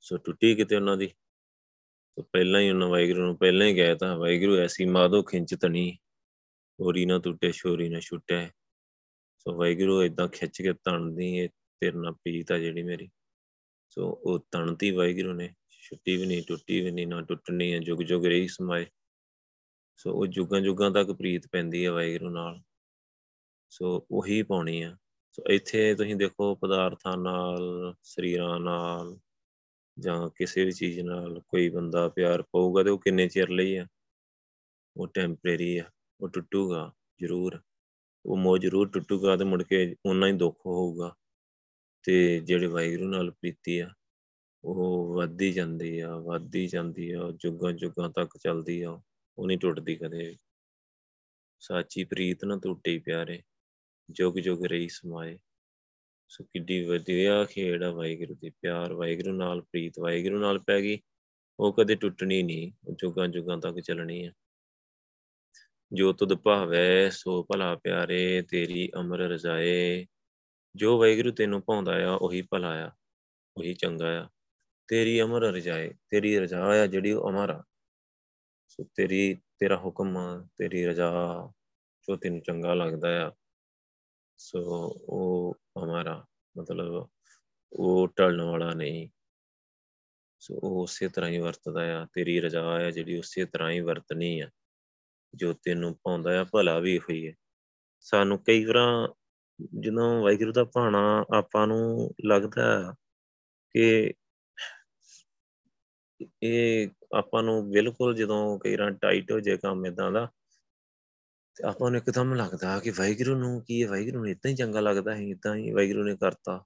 ਸੋ 0.00 0.16
ਟੁੱਟੀ 0.16 0.54
ਕਿਤੇ 0.54 0.76
ਉਹਨਾਂ 0.76 0.96
ਦੀ। 0.96 1.08
ਸੋ 2.14 2.22
ਪਹਿਲਾਂ 2.22 2.60
ਹੀ 2.60 2.70
ਉਹਨਾਂ 2.70 2.88
ਵਾਹਿਗੁਰੂ 2.88 3.20
ਨੂੰ 3.20 3.36
ਪਹਿਲਾਂ 3.36 3.66
ਹੀ 3.66 3.74
ਕਹਿ 3.74 3.96
ਤਾ 3.96 4.16
ਵਾਹਿਗੁਰੂ 4.16 4.56
ਐਸੀ 4.56 4.84
ਮਾਦੋ 4.84 5.22
ਖਿੰਚ 5.22 5.54
ਤਣੀ 5.54 5.98
ਹੋਰੀ 6.80 7.06
ਨਾ 7.06 7.18
ਟੁੱਟੇ 7.18 7.52
ਸ਼ੋਰੀ 7.52 7.88
ਨਾ 7.88 8.00
ਛੁੱਟੇ। 8.00 8.48
ਸੋ 9.38 9.56
ਵਾਹਿਗੁਰੂ 9.56 10.02
ਇਦਾਂ 10.02 10.28
ਖਿੱਚ 10.28 10.62
ਕੇ 10.62 10.72
ਤਣਦੀ 10.72 11.36
ਏ 11.36 11.48
ਤੇਰੇ 11.82 11.98
ਨਾਲ 11.98 12.12
ਪ੍ਰੀਤ 12.12 12.52
ਆ 12.52 12.58
ਜਿਹੜੀ 12.58 12.82
ਮੇਰੀ। 12.82 13.10
ਸੋ 13.88 14.20
ਉਹ 14.24 14.46
ਤਣਤੀ 14.50 14.90
ਵਾਹਿਗੁਰੂ 14.90 15.32
ਨੇ, 15.32 15.54
ਛੁੱਟੀ 15.70 16.16
ਵੀ 16.16 16.26
ਨਹੀਂ, 16.26 16.42
ਟੁੱਟੀ 16.42 16.80
ਵੀ 16.80 16.90
ਨਹੀਂ, 16.90 17.06
ਨਾ 17.06 17.20
ਟੁੱਟਣੀ 17.20 17.74
ਹੈ, 17.74 17.78
ਜੁਗ 17.78 18.02
ਜੁਗ 18.02 18.26
ਰਹੀ 18.26 18.48
ਸਮਾਏ। 18.48 18.86
ਸੋ 19.96 20.12
ਉਹ 20.12 20.26
ਜੁਗਾਂ 20.26 20.60
ਜੁਗਾਂ 20.60 20.90
ਤੱਕ 20.90 21.12
ਪ੍ਰੀਤ 21.12 21.48
ਪੈਂਦੀ 21.52 21.84
ਹੈ 21.84 21.90
ਵਾਹਿਗੁਰੂ 21.90 22.30
ਨਾਲ। 22.30 22.60
ਸੋ 23.70 24.06
ਉਹੀ 24.10 24.42
ਪਾਉਣੀ 24.42 24.82
ਆ 24.82 24.96
ਸੋ 25.32 25.42
ਇੱਥੇ 25.50 25.94
ਤੁਸੀਂ 25.94 26.16
ਦੇਖੋ 26.16 26.54
ਪਦਾਰਥਾਂ 26.54 27.16
ਨਾਲ, 27.16 27.94
ਸਰੀਰਾਂ 28.02 28.60
ਨਾਲ, 28.60 29.18
ਜਾਂ 29.98 30.28
ਕਿਸੇ 30.28 30.64
ਵੀ 30.64 30.72
ਚੀਜ਼ 30.72 31.00
ਨਾਲ 31.00 31.40
ਕੋਈ 31.40 31.68
ਬੰਦਾ 31.68 32.08
ਪਿਆਰ 32.08 32.42
ਪਾਊਗਾ 32.42 32.82
ਤੇ 32.82 32.90
ਉਹ 32.90 32.98
ਕਿੰਨੇ 32.98 33.28
ਚਿਰ 33.28 33.48
ਲਈ 33.48 33.76
ਆ 33.76 33.86
ਉਹ 34.96 35.08
ਟੈਂਪਰੇਰੀ 35.08 35.78
ਆ 35.78 35.84
ਉਹ 36.20 36.28
ਟੁੱਟੂਗਾ 36.28 36.92
ਜ਼ਰੂਰ। 37.20 37.60
ਉਹ 38.26 38.36
ਮੋਹ 38.36 38.58
ਜ਼ਰੂਰ 38.58 38.88
ਟੁੱਟੂਗਾ 38.88 39.36
ਤੇ 39.36 39.44
ਮੁੜ 39.44 39.62
ਕੇ 39.62 39.96
ਉਨਾ 40.06 40.26
ਹੀ 40.26 40.32
ਦੁੱਖ 40.32 40.66
ਹੋਊਗਾ। 40.66 41.16
ਤੇ 42.02 42.40
ਜਿਹੜੇ 42.40 42.66
ਵਾਹਿਗੁਰੂ 42.66 43.08
ਨਾਲ 43.08 43.30
ਪ੍ਰੀਤੀ 43.30 43.78
ਆ, 43.78 43.90
ਉਹ 44.64 45.14
ਵੱਧਦੀ 45.14 45.52
ਜਾਂਦੀ 45.52 46.00
ਆ, 46.00 46.16
ਵੱਧਦੀ 46.16 46.66
ਜਾਂਦੀ 46.66 47.10
ਆ, 47.10 47.30
ਜੁਗਾਂ 47.30 47.72
ਜੁਗਾਂ 47.72 48.10
ਤੱਕ 48.10 48.38
ਚੱਲਦੀ 48.38 48.82
ਆ, 48.82 49.00
ਉਹ 49.38 49.46
ਨਹੀਂ 49.46 49.58
ਟੁੱਟਦੀ 49.58 49.96
ਕਦੇ 49.96 50.36
ਸਾਚੀ 51.60 52.04
ਪ੍ਰੀਤ 52.04 52.44
ਨਾ 52.44 52.56
ਟੁੱਟੇ 52.62 52.98
ਪਿਆਰੇ, 52.98 53.42
ਜੁਗ 54.10 54.38
ਜੁਗ 54.38 54.66
ਰਹੀ 54.66 54.88
ਸਮਾਏ। 54.88 55.38
ਸੋ 56.28 56.44
ਕਿੱਡੀ 56.44 56.84
ਵਧੀਆ 56.84 57.44
ਖੇਡ 57.44 57.82
ਆ 57.82 57.90
ਵਾਹਿਗੁਰੂ 57.90 58.34
ਦੀ, 58.34 58.50
ਪਿਆਰ 58.50 58.92
ਵਾਹਿਗੁਰੂ 58.92 59.32
ਨਾਲ, 59.32 59.60
ਪ੍ਰੀਤ 59.60 59.98
ਵਾਹਿਗੁਰੂ 59.98 60.38
ਨਾਲ 60.38 60.58
ਪੈ 60.58 60.80
ਗਈ। 60.80 61.00
ਉਹ 61.60 61.72
ਕਦੇ 61.72 61.94
ਟੁੱਟਣੀ 61.94 62.42
ਨਹੀਂ, 62.42 62.72
ਉਹ 62.88 62.94
ਜੁਗਾਂ 62.94 63.28
ਜੁਗਾਂ 63.28 63.58
ਤੱਕ 63.58 63.80
ਚੱਲਣੀ 63.80 64.26
ਹੈ 64.26 64.32
ਜੋ 65.92 66.12
ਤੁਧ 66.12 66.34
ਭਾਵੈ, 66.34 67.10
ਸੋ 67.10 67.42
ਭਲਾ 67.42 67.74
ਪਿਆਰੇ, 67.74 68.42
ਤੇਰੀ 68.42 68.90
ਅਮਰ 69.00 69.18
ਰਜ਼ਾਏ। 69.18 70.06
ਜੋ 70.74 70.98
ਵਾਹਿਗੁਰੂ 70.98 71.30
ਤੈਨੂੰ 71.30 71.62
ਪਾਉਂਦਾ 71.62 71.94
ਆ, 72.08 72.14
ਉਹੀ 72.14 72.42
ਭਲਾ 72.42 72.72
ਆ, 72.86 72.90
ਉਹੀ 73.56 73.74
ਚੰਗਾ 73.74 74.08
ਆ। 74.22 74.28
ਤੇਰੀ 74.88 75.20
ਅਮਰ 75.22 75.42
ਰਜ਼ਾਏ, 75.42 75.92
ਤੇਰੀ 76.10 76.38
ਰਜ਼ਾ 76.38 76.62
ਆ 76.64 76.86
ਜਿਹੜੀ 76.86 77.12
ਉਹ 77.12 77.30
ਅਮਰ 77.30 77.50
ਆ। 77.50 77.62
ਸੋ 78.68 78.84
ਤੇਰੀ, 78.94 79.34
ਤੇਰਾ 79.58 79.76
ਹੁਕਮ 79.76 80.18
ਤੇਰੀ 80.56 80.84
ਰਜ਼ਾ 80.86 81.10
ਜੋ 82.08 82.16
ਤੈਨੂੰ 82.16 82.40
ਚੰਗਾ 82.40 82.74
ਲੱਗਦਾ 82.74 83.26
ਆ, 83.26 83.32
ਸੋ 84.38 84.60
ਉਹ 85.08 85.56
ਹਮਾਰਾ 85.78 86.24
ਮਤਲਬ 86.58 87.08
ਉਹ 87.72 88.08
ਟਲਣ 88.08 88.40
ਵਾਲਾ 88.40 88.72
ਨਹੀਂ। 88.74 89.08
ਸੋ 90.42 90.54
ਉਹ 90.54 90.82
ਉਸੇ 90.82 91.08
ਤਰ੍ਹਾਂ 91.08 91.30
ਹੀ 91.30 91.38
ਵਰਤਦਾ 91.38 92.02
ਆ। 92.02 92.06
ਤੇਰੀ 92.14 92.40
ਰਜ਼ਾ 92.40 92.62
ਆ 92.62 92.90
ਜਿਹੜੀ 92.90 93.18
ਉਸੇ 93.18 93.44
ਤਰ੍ਹਾਂ 93.44 93.70
ਹੀ 93.70 93.80
ਵਰਤਣੀ 93.80 94.40
ਆ, 94.40 94.48
ਜੋ 95.34 95.52
ਤੈਨੂੰ 95.52 95.94
ਪਾਉਂਦਾ 96.02 96.40
ਆ, 96.40 96.44
ਭਲਾ 96.44 96.78
ਵੀ 96.78 96.98
ਹੋਈ 96.98 97.26
ਹੈ 97.28 97.34
ਸਾਨੂੰ 98.00 98.38
ਕਈ 98.44 98.64
ਵਾਰਾਂ 98.64 99.08
ਜਦੋਂ 99.80 100.22
ਵਾਹਿਗੁਰੂ 100.22 100.52
ਦਾ 100.52 100.64
ਭਾਣਾ 100.64 101.24
ਆਪਾਂ 101.34 101.66
ਨੂੰ 101.66 102.14
ਲੱਗਦਾ 102.26 102.94
ਕਿ 103.74 104.14
ਇਹ 106.42 106.88
ਆਪਾਂ 107.14 107.42
ਨੂੰ 107.42 107.70
ਬਿਲਕੁਲ 107.70 108.14
ਜਦੋਂ 108.14 108.58
ਕਈ 108.58 108.76
ਵਾਰ 108.76 108.90
ਟਾਈਟ 108.90 109.32
ਹੋ 109.32 109.40
ਜਾਏ 109.40 109.56
ਕੰਮ 109.56 109.86
ਇਦਾਂ 109.86 110.12
ਦਾ, 110.12 110.28
ਤੇ 111.54 111.64
ਆਪਾਂ 111.64 111.90
ਨੂੰ 111.90 111.98
ਇੱਕਦਮ 111.98 112.34
ਲੱਗਦਾ 112.34 112.78
ਕਿ 112.78 112.90
ਵਾਹਿਗੁਰੂ 112.90 113.36
ਨੂੰ 113.36 113.64
ਕੀ 113.64 113.82
ਹੈ, 113.82 113.88
ਵਾਹਿਗੁਰੂ 113.88 114.16
ਨੂੰ 114.16 114.28
ਇਦਾਂ 114.28 114.50
ਹੀ 114.50 114.56
ਚੰਗਾ 114.56 114.80
ਲੱਗਦਾ 114.80 115.14
ਹੈ 115.14 115.20
ਇਦਾਂ 115.20 115.54
ਹੀ 115.54 115.70
ਵਾਹਿਗੁਰੂ 115.70 116.04
ਨੇ 116.04 116.16
ਕਰਤਾ। 116.16 116.64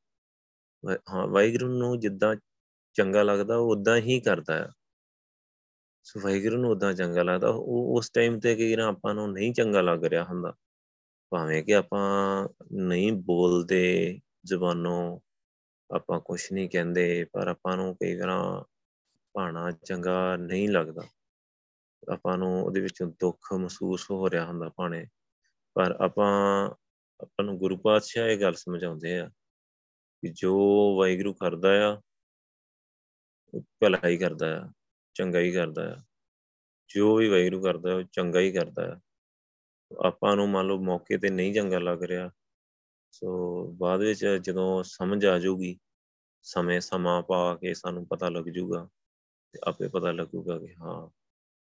ਹਾਂ, 0.88 1.26
ਵਾਹਿਗੁਰੂ 1.26 1.68
ਨੂੰ 1.68 2.00
ਜਿੱਦਾਂ 2.00 2.36
ਚੰਗਾ 2.94 3.22
ਲੱਗਦਾ, 3.22 3.56
ਉਹ 3.56 3.70
ਉਦਾਂ 3.70 3.96
ਹੀ 3.96 4.20
ਕਰਦਾ 4.20 4.54
ਹੈ। 4.54 4.68
ਸੋ 6.02 6.20
ਵਾਹਿਗੁਰੂ 6.20 6.56
ਨੂੰ 6.56 6.70
ਉਦਾਂ 6.70 6.92
ਚੰਗਾ 6.92 7.22
ਲੱਗਦਾ, 7.22 7.48
ਉਹ 7.48 7.98
ਉਸ 7.98 8.10
ਟਾਈਮ 8.10 8.40
ਤੇ 8.40 8.54
ਕਿ 8.54 8.76
ਨਾ 8.76 8.86
ਆਪਾਂ 8.86 9.14
ਨੂੰ 9.14 9.32
ਨਹੀਂ 9.32 9.54
ਚੰਗਾ 9.54 9.80
ਲੱਗ 9.80 10.04
ਰਿਹਾ 10.04 10.24
ਹੁੰਦਾ। 10.24 10.54
ਭਾਵੇਂ 11.30 11.64
ਕਿ 11.64 11.74
ਆਪਾਂ 11.74 12.48
ਨਹੀਂ 12.72 13.12
ਬੋਲਦੇ 13.12 14.20
ਜ਼ਬਾਨੋਂ, 14.44 15.20
ਆਪਾਂ 15.94 16.20
ਕੁਝ 16.20 16.52
ਨਹੀਂ 16.52 16.70
ਕਹਿੰਦੇ, 16.70 17.26
ਪਰ 17.32 17.48
ਆਪਾਂ 17.48 17.76
ਨੂੰ 17.76 17.94
ਕਈ 17.94 18.16
ਵਾਰ 18.16 18.64
ਭਾਣਾ 19.32 19.70
ਚੰਗਾ 19.70 20.36
ਨਹੀਂ 20.36 20.68
ਲੱਗਦਾ। 20.68 21.02
ਆਪਾਂ 22.12 22.38
ਨੂੰ 22.38 22.64
ਉਹਦੇ 22.64 22.80
ਵਿੱਚ 22.80 23.02
ਦੁੱਖ 23.02 23.52
ਮਹਿਸੂਸ 23.52 24.10
ਹੋ 24.10 24.30
ਰਿਹਾ 24.30 24.46
ਹੁੰਦਾ 24.46 24.68
ਭਾਣੇ। 24.68 25.06
ਪਰ 25.74 25.96
ਆਪਾਂ 26.00 26.70
ਆਪਾਂ 27.20 27.44
ਨੂੰ 27.44 27.58
ਗੁਰੂ 27.58 27.76
ਪਾਤਸ਼ਾਹ 27.76 28.28
ਇਹ 28.28 28.40
ਗੱਲ 28.40 28.54
ਸਮਝਾਉਂਦੇ 28.54 29.18
ਆ 29.18 29.28
ਕਿ 30.22 30.28
ਜੋ 30.28 30.56
ਵਾਹਿਗੁਰੂ 30.98 31.34
ਕਰਦਾ 31.34 31.92
ਆ, 31.92 32.00
ਉਹ 33.54 33.60
ਭਲਾ 33.80 34.08
ਹੀ 34.08 34.16
ਕਰਦਾ 34.16 34.62
ਆ, 34.62 34.72
ਚੰਗਾ 35.14 35.38
ਹੀ 35.38 35.52
ਕਰਦਾ 35.52 35.94
ਆ। 35.94 35.96
ਜੋ 36.88 37.16
ਵੀ 37.16 37.28
ਵਾਹਿਗੁਰੂ 37.28 37.62
ਕਰਦਾ, 37.62 37.94
ਉਹ 37.94 38.02
ਚੰਗਾ 38.02 38.40
ਹੀ 38.40 38.52
ਕਰਦਾ 38.52 38.92
ਆ। 38.92 39.00
ਆਪਾਂ 40.06 40.36
ਨੂੰ 40.36 40.48
ਮੰਨ 40.48 40.66
ਲਓ 40.66 40.78
ਮੌਕੇ 40.78 41.18
ਤੇ 41.18 41.30
ਨਹੀਂ 41.30 41.54
ਚੰਗਾ 41.54 41.78
ਲੱਗ 41.78 42.02
ਰਿਹਾ। 42.02 42.30
ਸੋ 43.10 43.66
ਬਾਅਦ 43.72 44.00
ਵਿੱਚ 44.00 44.26
ਜਦੋਂ 44.26 44.82
ਸਮਝ 44.82 45.26
ਆ 45.26 45.38
ਜਾਊਗੀ, 45.38 45.78
ਸਮੇਂ 46.42 46.80
ਸਮਾਂ 46.80 47.22
ਪਾ 47.22 47.54
ਕੇ 47.54 47.74
ਸਾਨੂੰ 47.74 48.06
ਪਤਾ 48.06 48.28
ਲੱਗ 48.28 48.44
ਜਾਊਗਾ 48.44 48.88
ਤੇ 49.52 49.58
ਆਪੇ 49.64 49.88
ਪਤਾ 49.88 50.12
ਲੱਗੂਗਾ 50.12 50.58
ਕਿ 50.58 50.74
ਹਾਂ 50.74 51.08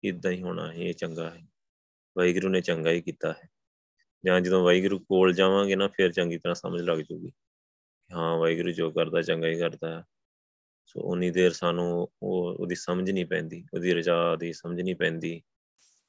ਇਦਾਂ 0.05 0.33
ਹੀ 0.33 0.43
ਹੋਣਾ 0.43 0.73
ਹੈ 0.73 0.77
ਇਹ 0.77 0.95
ਚੰਗਾ 0.95 1.31
ਹੈ 1.31 1.47
ਵਾਹਿਗੁਰੂ 2.17 2.49
ਨੇ 2.49 2.61
ਚੰਗਾ 2.61 2.91
ਹੀ 2.91 3.01
ਕੀਤਾ 3.01 3.33
ਹੈ। 3.33 3.49
ਜਾਂ 4.25 4.41
ਜਦੋਂ 4.41 4.65
ਵਾਹਿਗੁਰੂ 4.65 4.99
ਕੋਲ 4.99 5.33
ਜਾਵਾਂਗੇ 5.33 5.77
ਨਾ, 5.77 5.89
ਫਿਰ 5.89 6.13
ਚੰਗੀ 6.13 6.39
ਤਰ੍ਹਾਂ 6.39 6.55
ਸਮਝ 6.55 6.81
ਲੱਗ 6.83 6.99
ਜੂਗੀ 6.99 7.33
ਹਾਂ, 8.15 8.39
ਵਾਹਿਗੁਰੂ 8.39 8.71
ਜੋ 8.71 8.91
ਕਰਦਾ, 8.91 9.23
ਚੰਗਾ 9.23 9.49
ਹੀ 9.49 9.59
ਕਰਦਾ 9.59 9.99
ਹੈ। 9.99 10.05
ਸੋ 10.87 11.01
ਉਨੀ 11.01 11.31
ਦੇਰ 11.31 11.53
ਸਾਨੂੰ 11.53 12.09
ਉਹ, 12.23 12.57
ਉਹਦੀ 12.61 12.75
ਸਮਝ 12.75 13.11
ਨਹੀਂ 13.11 13.27
ਪੈਂਦੀ, 13.27 13.67
ਉਹਦੀ 13.75 13.95
ਰਜ਼ਾ 13.95 14.37
ਦੀ 14.37 14.53
ਸਮਝ 14.53 14.81
ਨਹੀਂ 14.81 14.97
ਪੈਂਦੀ, 14.97 15.43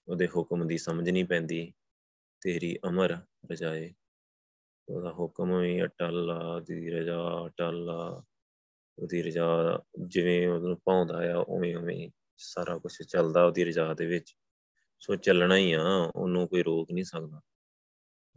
ਉਹਦੇ 0.08 0.28
ਹੁਕਮ 0.28 0.68
ਦੀ 0.68 0.78
ਸਮਝ 0.78 1.10
ਨਹੀਂ 1.10 1.26
ਪੈਂਦੀ। 1.26 1.74
ਤੇਰੀ 2.42 2.80
ਅਮਰ 2.90 3.18
ਰਜਾਏ। 3.52 3.94
ਉਹਦਾ 4.90 5.12
ਹੁਕਮ 5.12 5.60
ਵੀ 5.60 5.84
ਅਟਲ 5.84 6.32
ਆ 6.32 6.60
ਦੀ 6.60 6.92
ਰਜਾ 6.92 7.46
ਅਟਲ 7.46 7.90
ਆ। 7.90 8.24
ਉਹਦੀ 9.00 9.24
ਰਜਾ 9.24 9.80
ਜਿਵੇਂ 10.08 10.48
ਉਹਨੂੰ 10.48 10.78
ਪਾਉਂਦਾ 10.78 11.34
ਆ, 11.34 11.38
ਉਵੇਂ 11.38 11.78
ਉਵੇਂ 11.78 12.10
ਸਾਰਾ 12.38 12.78
ਕੁਝ 12.78 13.02
ਚੱਲਦਾ 13.02 13.46
ਉਹਦੀ 13.46 13.66
ਰਜਾ 13.66 13.94
ਦੇ 13.94 14.06
ਵਿੱਚ। 14.06 14.36
ਸੋ 15.00 15.16
ਚੱਲਣਾ 15.16 15.58
ਹੀ 15.58 15.72
ਆ, 15.72 16.12
ਉਹਨੂੰ 16.16 16.48
ਕੋਈ 16.48 16.64
ਰੋਕ 16.64 16.92
ਨਹੀਂ 16.92 17.04
ਸਕਦਾ। 17.04 17.42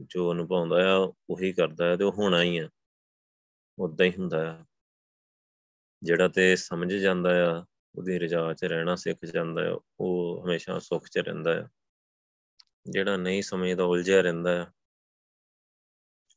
ਜੋ 0.00 0.32
ਅਨੁਭਵਦਾ 0.32 0.94
ਆ, 0.94 1.12
ਉਹੀ 1.30 1.52
ਕਰਦਾ 1.52 1.92
ਆ 1.92 1.96
ਤੇ 1.96 2.04
ਉਹ 2.04 2.12
ਹੋਣਾ 2.12 2.42
ਹੀ 2.42 2.58
ਆ। 2.58 2.68
ਉਦਾਂ 3.78 4.06
ਹੀ 4.06 4.12
ਹੁੰਦਾ 4.18 4.60
ਆ। 4.60 4.64
ਜਿਹੜਾ 6.02 6.28
ਤੇ 6.28 6.56
ਸਮਝ 6.56 6.94
ਜਾਂਦਾ 6.94 7.58
ਆ, 7.58 7.64
ਉਹਦੀ 7.94 8.18
ਰਜਾ 8.18 8.52
'ਚ 8.52 8.64
ਰਹਿਣਾ, 8.64 8.94
ਸਿੱਖ 8.94 9.24
ਜਾਂਦਾ 9.24 9.72
ਆ, 9.72 9.78
ਉਹ 10.00 10.42
ਹਮੇਸ਼ਾ 10.44 10.78
ਸੁੱਖ 10.78 11.08
'ਚ 11.08 11.18
ਰਹਿੰਦਾ 11.18 11.64
ਆ। 11.64 11.68
ਜਿਹੜਾ 12.86 13.16
ਨਹੀਂ 13.16 13.42
ਸਮਝਦਾ 13.42 13.84
ਉਲਝਿਆ 13.84 14.20
ਰਹਿੰਦਾ 14.20 14.62
ਆ 14.62 14.64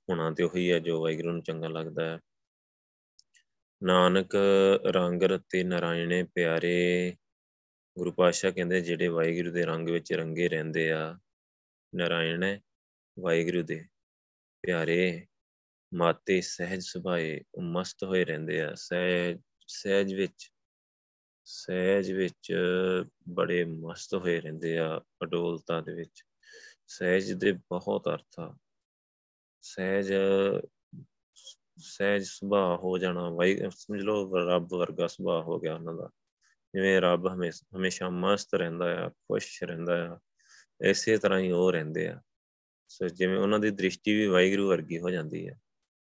ਹੋਣਾ 0.09 0.31
ਤੇ 0.31 0.43
ਉਹੀ 0.43 0.71
ਹੈ 0.71 0.79
ਜੋ 0.79 1.03
ਵਾਹਿਗੁਰੂ 1.03 1.31
ਨੂੰ 1.31 1.43
ਚੰਗਾ 1.43 1.67
ਲੱਗਦਾ 1.67 2.05
ਹੈ। 2.05 2.19
ਨਾਨਕ 3.83 4.35
ਰੰਗ 4.85 5.23
ਰਤੇ 5.23 5.63
ਨਰਾਇਣੇ 5.63 6.23
ਪਿਆਰੇ, 6.23 7.15
ਗੁਰੂ 7.97 8.11
ਪਾਤਸ਼ਾਹ 8.11 8.51
ਕਹਿੰਦੇ 8.51 8.81
ਜਿਹੜੇ 8.81 9.07
ਵਾਹਿਗੁਰੂ 9.07 9.51
ਦੇ 9.51 9.65
ਰੰਗ 9.65 9.89
ਵਿੱਚ 9.89 10.13
ਰੰਗੇ 10.13 10.49
ਰਹਿੰਦੇ 10.49 10.91
ਆ, 10.91 11.19
ਨਰਾਇਣ 11.95 12.59
ਵਾਹਿਗੁਰੂ 13.19 13.63
ਦੇ 13.63 13.85
ਪਿਆਰੇ, 14.61 15.27
ਮਾਤੇ 15.93 16.41
ਸਹਿਜ 16.41 16.81
ਸੁਭਾਏ 16.81 17.41
ਮਸਤ 17.61 18.03
ਹੋਏ 18.03 18.25
ਰਹਿੰਦੇ 18.25 18.61
ਆ। 18.61 18.73
ਸਹਿਜ 18.75 19.41
ਸਹਿਜ 19.67 20.13
ਵਿੱਚ 20.13 20.51
ਸਹਿਜ 21.45 22.11
ਵਿੱਚ 22.11 22.53
ਬੜੇ 23.29 23.65
ਮਸਤ 23.65 24.15
ਹੋਏ 24.15 24.41
ਰਹਿੰਦੇ 24.41 24.77
ਆ 24.77 25.01
ਅਡੋਲਤਾ 25.23 25.81
ਦੇ 25.81 25.93
ਵਿੱਚ। 25.93 26.25
ਸਹਿਜ 26.93 27.31
ਦੇ 27.33 27.51
ਬਹੁਤ 27.51 28.07
ਅਰਥ 28.07 28.39
ਆ। 28.39 28.55
ਸਹਿਜ 29.63 30.13
ਸਹਿਜ 31.77 32.23
ਸੁਭਾਅ 32.23 32.77
ਹੋ 32.77 32.97
ਜਾਣਾ 32.97 33.29
ਵਾਈ 33.29 33.57
ਸਮਝ 33.69 34.01
ਲਓ 34.01 34.37
ਰੱਬ 34.49 34.73
ਵਰਗਾ 34.73 35.07
ਸੁਭਾਅ 35.07 35.41
ਹੋ 35.41 35.59
ਗਿਆ 35.59 35.75
ਉਹਨਾਂ 35.75 35.93
ਦਾ। 35.93 36.09
ਜਿਵੇਂ 36.73 37.01
ਰੱਬ 37.01 37.27
ਹਮੇਸ਼ਾ 37.27 38.09
ਮਸਤ 38.09 38.53
ਰਹਿੰਦਾ 38.53 39.05
ਆ, 39.05 39.09
ਖੁਸ਼ 39.09 39.63
ਰਹਿੰਦਾ 39.63 40.13
ਆ, 40.13 40.19
ਇਸੇ 40.81 41.17
ਤਰ੍ਹਾਂ 41.17 41.39
ਹੀ 41.39 41.51
ਉਹ 41.51 41.71
ਰਹਿੰਦੇ 41.71 42.07
ਆ। 42.07 42.21
ਸੋ 42.89 43.07
ਜਿਵੇਂ 43.07 43.37
ਉਹਨਾਂ 43.37 43.59
ਦੀ 43.59 43.69
ਦ੍ਰਿਸ਼ਟੀ 43.71 44.15
ਵੀ 44.15 44.27
ਵਾਹਿਗੁਰੂ 44.27 44.67
ਵਰਗੀ 44.69 44.99
ਹੋ 44.99 45.09
ਜਾਂਦੀ 45.09 45.47
ਹੈ 45.49 45.59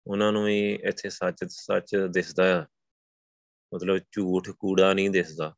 ਉਹਨਾਂ 0.06 0.32
ਨੂੰ 0.32 0.44
ਵੀ 0.44 0.72
ਇੱਥੇ 0.84 1.10
ਸੱਚ 1.10 1.44
ਸੱਚ 1.44 1.96
ਦਿਸਦਾ 2.10 2.62
ਆ। 2.62 2.66
ਮਤਲਬ 3.74 3.98
ਝੂਠ 4.12 4.50
ਕੂੜਾ 4.50 4.92
ਨਹੀਂ 4.94 5.10
ਦਿਸਦਾ। 5.10 5.54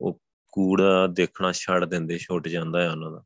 ਉਹ 0.00 0.20
ਕੂੜਾ 0.52 1.06
ਦੇਖਣਾ 1.06 1.52
ਛੱਡ 1.52 1.84
ਦਿੰਦੇ, 1.84 2.18
ਛੁੱਟ 2.18 2.48
ਜਾਂਦਾ 2.48 2.88
ਆ 2.88 2.92
ਉਹਨਾਂ 2.92 3.10
ਦਾ। 3.10 3.22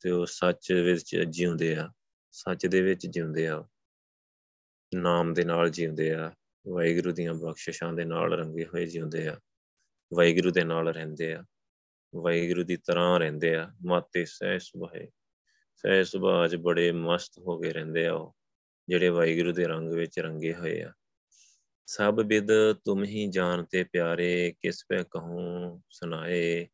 ਤੇ 0.00 0.10
ਉਹ 0.10 0.26
ਸੱਚ 0.26 0.72
ਵਿੱਚ 0.72 1.16
ਜਿਉਂਦੇ 1.28 1.76
ਆ, 1.76 1.92
ਸੱਚ 2.30 2.66
ਦੇ 2.66 2.80
ਵਿੱਚ 2.80 3.06
ਜਿਉਂਦੇ 3.06 3.48
ਆ, 3.48 3.64
ਨਾਮ 4.94 5.34
ਦੇ 5.34 5.44
ਨਾਲ 5.44 5.70
ਜਿਉਂਦੇ 5.70 6.14
ਆ, 6.14 6.32
ਵਾਹਿਗੁਰੂ 6.68 7.12
ਦੀਆਂ 7.12 7.34
ਬਖਸ਼ਿਸ਼ਾਂ 7.34 7.92
ਦੇ 7.92 8.04
ਨਾਲ 8.04 8.32
ਰੰਗੇ 8.32 8.64
ਹੋਏ 8.64 8.86
ਜਿਉਂਦੇ 8.86 9.26
ਆ, 9.28 9.40
ਵਾਹਿਗੁਰੂ 10.14 10.50
ਦੇ 10.50 10.64
ਨਾਲ 10.64 10.88
ਰਹਿੰਦੇ 10.88 11.32
ਆ, 11.32 11.44
ਵਾਹਿਗੁਰੂ 12.16 12.62
ਦੀ 12.62 12.76
ਤਰ੍ਹਾਂ 12.76 13.18
ਰਹਿੰਦੇ 13.18 13.54
ਆ, 13.54 13.72
ਮਾਤੇ 13.84 14.24
ਸਹਿ 14.24 14.58
ਸੁਭਾਏ, 14.58 15.08
ਸਹਿ 15.76 16.04
ਸੁਭਾਅ 16.04 16.48
'ਚ 16.48 16.56
ਬੜੇ 16.56 16.92
ਮਸਤ 16.92 17.38
ਹੋ 17.38 17.58
ਕੇ 17.58 17.72
ਰਹਿੰਦੇ 17.72 18.06
ਆ 18.06 18.14
ਉਹ, 18.14 18.36
ਜਿਹੜੇ 18.88 19.08
ਵਾਹਿਗੁਰੂ 19.08 19.52
ਦੇ 19.52 19.64
ਰੰਗ 19.64 19.92
ਵਿੱਚ 19.92 20.18
ਰੰਗੇ 20.18 20.54
ਹੋਏ 20.54 20.82
ਆ। 20.82 20.92
ਸਭ 21.86 22.14
ਬਿਦ 22.14 22.48
ਤੁਮ 22.84 23.04
ਹੀ 23.04 23.26
ਜਾਣਤੇ 23.26 23.84
ਪਿਆਰੇ, 23.84 24.54
ਕਿਸ 24.60 24.84
ਪੈ 24.88 25.02
ਕਹੂੰ 25.02 25.82
ਸੁਨਾਏ 25.90 26.68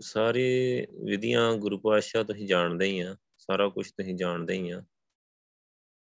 ਸਾਰੇ 0.00 0.86
ਵਿਧੀਆਂ, 1.04 1.52
ਗੁਰੂ 1.54 1.78
ਪਾਤਸ਼ਾਹ 1.78 2.24
ਤੁਸੀਂ 2.24 2.46
ਜਾਣਦੇ 2.46 2.86
ਹੀ 2.86 3.00
ਆ, 3.00 3.16
ਸਾਰਾ 3.38 3.68
ਕੁਝ 3.68 3.90
ਤੁਸੀਂ 3.90 4.14
ਜਾਣਦੇ 4.14 4.54
ਹੀ 4.54 4.70
ਆ। 4.70 4.82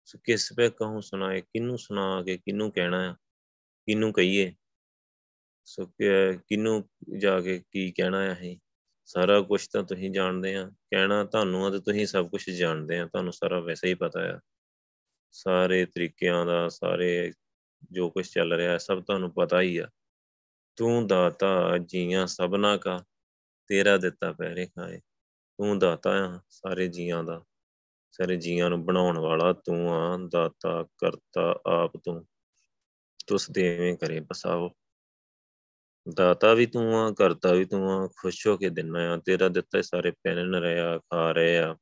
ਸੋ 0.05 0.19
ਕਿਸ 0.23 0.51
ਪੈ 0.53 0.69
ਕਹੂੰ 0.69 1.01
ਸੁਣਾਏ 1.03 1.41
ਕਿਨੂੰ 1.41 1.77
ਸੁਣਾ 1.77 2.23
ਕੇ 2.23 2.37
ਕਿਨੂੰ 2.37 2.71
ਕਹਿਣਾ 2.71 3.01
ਹੈ 3.09 3.13
ਕਿਨੂੰ 3.87 4.11
ਕਹੀਏ? 4.13 4.53
ਸੋ 5.65 5.85
ਕਿਨੂੰ 6.47 6.89
ਜਾ 7.17 7.39
ਕੇ 7.41 7.61
ਕੀ 7.71 7.91
ਕਹਿਣਾ 7.91 8.23
ਹੈ 8.23 8.33
ਅਸੀਂ? 8.33 8.57
ਸਾਰਾ 9.05 9.39
ਕੁਝ 9.41 9.67
ਤਾਂ 9.67 9.83
ਤੁਸੀਂ 9.83 10.11
ਜਾਣਦੇ 10.11 10.55
ਆ, 10.55 10.69
ਕਹਿਣਾ 10.91 11.23
ਤੁਹਾਨੂੰ 11.23 11.65
ਆ 11.65 11.69
ਤੇ 11.69 11.79
ਤੁਸੀਂ 11.79 12.05
ਸਭ 12.05 12.29
ਕੁਝ 12.29 12.49
ਜਾਣਦੇ 12.49 12.99
ਆ, 12.99 13.05
ਤੁਹਾਨੂੰ 13.05 13.33
ਸਾਰਾ 13.33 13.59
ਵੈਸੇ 13.59 13.87
ਹੀ 13.87 13.93
ਪਤਾ 13.93 14.19
ਆ। 14.35 14.39
ਸਾਰੇ 15.31 15.85
ਤਰੀਕਿਆਂ 15.85 16.45
ਦਾ, 16.45 16.67
ਸਾਰੇ 16.69 17.33
ਜੋ 17.91 18.09
ਕੁਝ 18.09 18.27
ਚੱਲ 18.27 18.53
ਰਿਹਾ, 18.53 18.77
ਸਭ 18.77 19.03
ਤੁਹਾਨੂੰ 19.03 19.31
ਪਤਾ 19.33 19.61
ਹੀ 19.61 19.77
ਆ। 19.77 19.87
ਤੂੰ 20.75 21.07
ਦਾਤਾ 21.07 21.77
ਜੀਆਂ 21.77 22.27
ਸਭਨਾ 22.27 22.77
ਕਾ 22.77 23.03
ਤੇਰਾ 23.67 23.97
ਦਿੱਤਾ 23.97 24.31
ਪੈਰੇ 24.31 24.65
ਖਾਏ। 24.65 24.97
ਤੂੰ 25.57 25.79
ਦਾਤਾ 25.79 26.27
ਆ 26.27 26.39
ਸਾਰੇ 26.49 26.87
ਜੀਆਂ 26.87 27.23
ਦਾ। 27.23 27.43
ਸਾਰੇ 28.11 28.35
ਜੀਆਂ 28.35 28.69
ਨੂੰ 28.69 28.85
ਬਣਾਉਣ 28.85 29.19
ਵਾਲਾ 29.19 29.53
ਤੂੰ 29.53 29.93
ਆ, 29.93 30.17
ਦਾਤਾ, 30.31 30.83
ਕਰਤਾ, 30.83 31.59
ਆਪ 31.67 31.97
ਤੂੰ। 31.97 32.25
ਤੁਸ 33.27 33.51
ਦੇਵੇਂ 33.51 33.97
ਕਰੇ 33.97 34.19
ਬਸਾਓ। 34.19 34.71
ਦਾਤਾ 36.15 36.53
ਵੀ 36.53 36.65
ਤੂੰ 36.65 36.99
ਆ, 36.99 37.11
ਕਰਤਾ 37.11 37.53
ਵੀ 37.53 37.65
ਤੂੰ 37.65 37.91
ਆ, 37.91 38.09
ਖੁਸ਼ 38.17 38.47
ਹੋ 38.47 38.57
ਕੇ 38.57 38.69
ਦਿੰਨਾ 38.69 39.13
ਆ। 39.13 39.17
ਤੇਰਾ 39.17 39.47
ਦਿੱਤਾ 39.47 39.81
ਸਾਰੇ 39.81 40.11
ਪਹਿਨ 40.11 40.55
ਰਿਹਾ 40.55 40.97
ਖਾ 40.97 41.31
ਰਹੇ 41.31 41.57
ਆ 41.57 41.77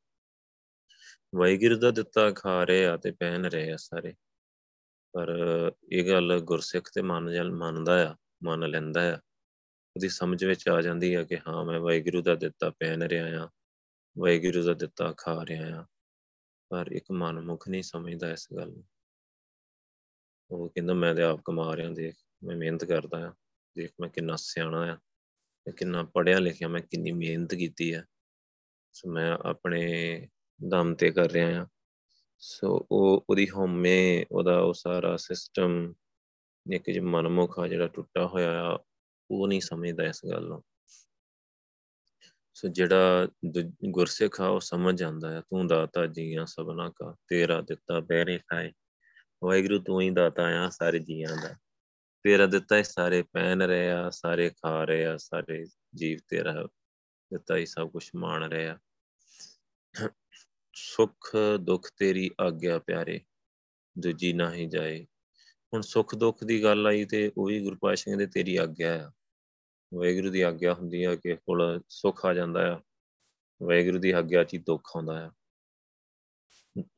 ਵਾਹਿਗੁਰੂ 1.36 1.80
ਦਾ 1.80 1.92
ਦਿੱਤਾ, 1.92 2.32
ਖਾ 2.32 2.64
ਰਹੇ 2.64 2.86
ਆ 2.86 2.98
ਤੇ 2.98 3.12
ਪਹਿਨ 3.12 3.46
ਰਹੇ 3.46 3.72
ਆ 3.72 3.76
ਸਾਰੇ। 3.78 4.14
ਪਰ 5.14 5.38
ਇਹ 5.92 6.12
ਗੱਲ 6.12 6.40
ਗੁਰਸਿੱਖ 6.40 6.90
ਤੇ 6.94 7.02
ਮੰਨ 7.02 7.52
ਮੰਨਦਾ 7.52 8.12
ਆ, 8.12 8.16
ਮੰਨ 8.44 8.70
ਲੈਂਦਾ 8.70 9.16
ਆ। 9.16 9.20
ਉਹਦੀ 9.96 10.10
ਸਮਝ 10.10 10.46
ਵਿੱਚ 10.46 10.70
ਆ 10.70 10.82
ਜਾਂਦੀ 10.82 11.16
ਹੈ 11.16 11.24
ਕਿ 11.24 11.38
ਹਾਂ, 11.38 11.66
ਮੈਂ 11.66 11.80
ਵਾਹਿਗੁਰੂ 11.80 12.22
ਦਾ 12.22 12.36
ਦਿੱਤਾ 12.36 12.70
ਪਹਿਨ 12.70 13.04
ਰਿਹਾ 13.04 13.46
ਆ 13.46 13.50
ਵਾਹਿਗੁਰੂ 14.18 14.64
ਦਾ 14.64 14.74
ਦਿੱਤਾ 14.74 15.14
ਖਾ 15.18 15.46
ਰਿਹਾ 15.46 15.82
ਆ 15.82 15.86
ਪਰ 16.70 16.88
ਇੱਕ 16.92 17.12
ਮਨਮੁਖ 17.12 17.68
ਨਹੀਂ 17.68 17.84
ਸਮਝਦਾ 17.84 18.32
ਇਸ 18.32 18.48
ਗੱਲ 18.56 18.70
ਨੂੰ। 18.70 18.84
ਉਹ 20.52 20.70
ਕਹਿੰਦਾ, 20.70 20.94
ਮੈਂ 20.94 21.16
ਤੇ 21.16 21.22
ਆਪ 21.22 21.42
ਕਮਾ 21.46 21.76
ਰਿਹਾ, 21.76 21.90
ਦੇਖ, 21.90 22.16
ਮੈਂ 22.44 22.56
ਮਿਹਨਤ 22.56 22.86
ਕਰਦਾ 22.86 23.30
ਆ 23.30 23.34
ਦੇਖ, 23.76 23.92
ਮੈਂ 24.00 24.10
ਕਿੰਨਾ 24.10 24.36
ਸਿਆਣਾ 24.36 24.82
ਆ 24.82 24.98
ਮੈਂ 25.68 25.74
ਕਿੰਨਾ 25.74 26.04
ਪੜਿਆ 26.04 26.40
ਲਿਖਿਆ, 26.40 26.68
ਮੈਂ 26.68 26.82
ਕਿੰਨੀ 26.82 27.12
ਮਿਹਨਤ 27.12 27.56
ਕੀਤੀ 27.56 27.94
ਆ। 27.94 28.04
ਸੋ 28.94 29.12
ਮੈਂ 29.12 29.32
ਆਪਣੇ 29.32 30.28
ਦਮ 30.68 30.96
ਤੇ 30.96 31.12
ਕਰ 31.12 31.32
ਰਿਹਾ 31.32 31.64
ਆ 31.64 31.68
ਸੋ 32.40 32.88
ਉਹ, 32.92 33.26
ਉਹਦੀ 33.30 33.50
ਹਉਮੈ, 33.50 34.26
ਉਹਦਾ 34.32 34.60
ਉਹ 34.60 34.74
ਸਾਰਾ 34.74 35.18
ਸਿਸਟਮ 35.18 35.94
ਇੱਕ 36.74 36.92
ਜਿਹਾ 36.92 37.06
ਮਨਮੁਖ 37.06 37.60
ਆ 37.60 37.68
ਜਿਹੜਾ 37.68 37.88
ਟੁੱਟਾ 37.88 38.28
ਹੋਇਆ 38.28 38.64
ਆ 38.64 38.80
ਉਹ 39.32 39.48
ਨਹੀਂ 39.48 39.62
ਸਮਝਦਾ 39.62 40.04
ਇਸ 40.04 40.22
ਗੱਲ 40.32 40.48
ਨੂੰ। 40.48 40.64
ਸੋ 42.54 42.68
ਜਿਹੜਾ 42.68 43.28
ਗੁਰਸਿੱਖ 43.90 44.42
ਆ, 44.42 44.48
ਉਹ 44.48 44.60
ਸਮਝ 44.60 45.00
ਜਾਂਦਾ 45.00 45.32
ਹੈ 45.32 45.42
ਤੂੰ 45.42 45.68
ਦਾਤਾ 45.68 46.06
ਜੀਆਂ 46.06 46.46
ਸਭਨਾ 46.46 46.90
ਕਾ, 46.90 47.16
ਤੇਰਾ 47.28 47.62
ਦਿੱਤਾ 47.62 48.00
ਬਹਿਰੇ 48.00 48.38
ਖਾਏ। 48.38 48.72
ਵਾਹਿਗੁਰੂ 49.44 49.80
ਤੂੰ 49.80 50.02
ਹੀ 50.02 50.10
ਦਾਤਾ 50.10 50.44
ਆ 50.66 50.70
ਸਾਰੇ 50.70 51.00
ਜੀਆਂ 51.00 51.36
ਦਾ। 51.44 51.56
ਤੇਰਾ 52.24 52.46
ਦਿੱਤਾ 52.46 52.78
ਹੀ 52.78 52.84
ਸਾਰੇ 52.84 53.22
ਪਹਿਨ 53.24 53.62
ਰਹੇ 53.62 53.92
ਆ, 53.92 54.10
ਸਾਰੇ 54.10 54.50
ਖਾ 54.50 54.84
ਰਹੇ 54.84 55.06
ਆ, 55.06 55.18
ਸਾਰੇ 55.18 55.66
ਜੀਵ 55.96 56.20
ਤੇਰਾ 56.28 56.68
ਦਿੱਤਾ 57.32 57.56
ਹੀ 57.56 57.66
ਸਭ 57.66 57.90
ਕੁਝ 57.90 58.10
ਮਾਣ 58.16 58.50
ਰਹੇ 58.50 58.68
ਆ। 58.68 58.78
ਸੁੱਖ, 60.76 61.32
ਦੁੱਖ 61.62 61.92
ਤੇਰੀ 61.98 62.32
ਆਗਿਆ 62.42 62.80
ਪਿਆਰੇ, 62.80 63.22
ਦੂਜੀ 64.00 64.34
ਨਾ 64.34 64.54
ਹੀ 64.54 64.66
ਜਾਏ। 64.66 65.08
ਹੁਣ 65.74 65.82
ਸੁੱਖ 65.82 66.16
ਦੁੱਖ 66.16 66.44
ਦੀ 66.44 66.64
ਗੱਲ 66.64 66.88
ਆਈ 66.88 67.06
ਤੇ 67.06 67.32
ਉਹ 67.38 67.46
ਵੀ 67.46 67.64
ਗੁਰੂ 67.64 67.76
ਪਾਤਸ਼ਾਹ 67.82 68.12
ਕਹਿੰਦੇ 68.12 68.26
ਤੇਰੀ 68.26 68.56
ਆਗਿਆ 68.56 69.08
ਆ। 69.08 69.12
ਵਾਹਿਗੁਰੂ 69.94 70.30
ਦੀ 70.30 70.42
ਆਗਿਆ 70.42 70.74
ਹੁੰਦੀ 70.74 71.04
ਆ 71.04 71.16
ਕਿ 71.16 71.36
ਕੋਲ 71.36 71.82
ਸੁੱਖ 71.90 72.26
ਆ 72.26 72.34
ਜਾਂਦਾ 72.34 72.76
ਆ। 72.76 72.82
ਵਾਹਿਗੁਰੂ 73.64 74.00
ਦੀ 74.00 74.12
ਆਗਿਆ 74.12 74.44
'ਚ 74.44 74.54
ਹੀ 74.54 74.60
ਦੁੱਖ 74.60 74.92
ਆਉਂਦਾ 74.96 75.28
ਆ। 75.28 75.32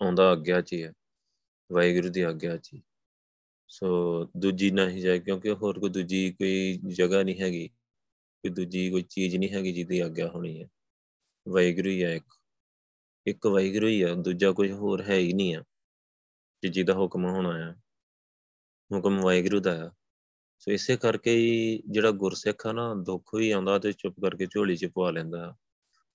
ਆਉਂਦਾ 0.01 0.31
ਆਗਿਆ 0.31 0.61
'ਚ 0.61 0.73
ਹੀ 0.73 0.83
ਹੈ 0.83 0.93
ਵਾਹਿਗੁਰੂ 1.71 2.09
ਦੀ 2.09 2.21
ਆਗਿਆ 2.21 2.57
'ਚ 2.57 2.71
ਸੋ 3.67 3.87
ਦੂਜੀ 4.37 4.71
ਨਹੀਂ 4.71 5.01
ਜਾਏ 5.01 5.19
ਕਿਉਂਕਿ 5.19 5.51
ਹੋਰ 5.51 5.79
ਕੋਈ 5.79 5.89
ਦੂਜੀ 5.89 6.31
ਕੋਈ 6.31 6.81
ਜਗ੍ਹਾ 6.87 7.23
ਨਹੀਂ 7.23 7.41
ਹੈਗੀ। 7.41 7.67
ਕੋਈ 8.43 8.51
ਦੂਜੀ 8.51 8.89
ਕੋਈ 8.89 9.01
ਚੀਜ਼ 9.01 9.35
ਨਹੀਂ 9.35 9.49
ਹੈਗੀ 9.49 9.71
ਜਿਹਦੀ 9.71 9.99
ਆਗਿਆ 9.99 10.27
ਹੋਣੀ 10.27 10.63
ਹੈ 10.63 10.67
ਵਾਹਿਗੁਰੂ 11.47 11.89
ਹੀ 11.89 12.03
ਹੈ 12.03 12.15
ਇੱਕ। 12.15 12.35
ਇੱਕ 13.27 13.47
ਵਾਹਿਗੁਰੂ 13.47 13.87
ਹੀ 13.87 14.01
ਆ, 14.01 14.13
ਦੂਜਾ 14.13 14.51
ਕੋਈ 14.51 14.71
ਹੋਰ 14.71 15.03
ਹੈ 15.03 15.15
ਹੀ 15.15 15.33
ਨਹੀਂ 15.33 15.55
ਆ। 15.55 15.63
ਕਿ 16.61 16.67
ਜਿਹਦਾ 16.67 16.93
ਹੁਕਮ 16.93 17.25
ਹੋਣਾ 17.25 17.49
ਆ। 17.49 17.73
ਹੁਕਮ 18.95 19.21
ਵਾਹਿਗੁਰੂ 19.21 19.59
ਦਾ 19.59 19.87
ਆ। 19.87 19.91
ਸੋ 20.63 20.71
ਇਸੇ 20.71 20.97
ਕਰਕੇ 20.97 21.35
ਹੀ 21.35 21.83
ਜਿਹੜਾ 21.89 22.11
ਗੁਰਸਿੱਖ 22.11 22.67
ਆ 22.67 22.71
ਨਾ, 22.71 22.93
ਦੁੱਖ 22.93 23.35
ਵੀ 23.35 23.51
ਆਉਂਦਾ 23.51 23.79
ਤੇ 23.79 23.91
ਚੁੱਪ 23.91 24.15
ਕਰਕੇ 24.21 24.45
ਝੋਲੀ 24.45 24.75
'ਚ 24.75 24.85
ਪਵਾ 24.85 25.11
ਲੈਂਦਾ। 25.11 25.55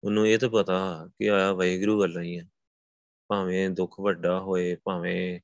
ਉਹਨੂੰ 0.05 0.29
ਇਹ 0.29 0.39
ਤਾਂ 0.39 0.49
ਪਤਾ 0.49 1.09
ਕਿ 1.19 1.31
ਆਇਆ 1.31 1.53
ਵਾਹਿਗੁਰੂ 1.53 2.01
ਵੱਲੋਂ 2.01 2.23
ਹੀ 2.23 2.39
ਹੈ 2.39 2.49
ਭਾਵੇਂ 3.29 3.71
ਦੁੱਖ 3.71 4.01
ਵੱਡਾ 4.01 4.41
ਹੋਏ, 4.41 4.77
ਭਾਵੇਂ 4.85 5.41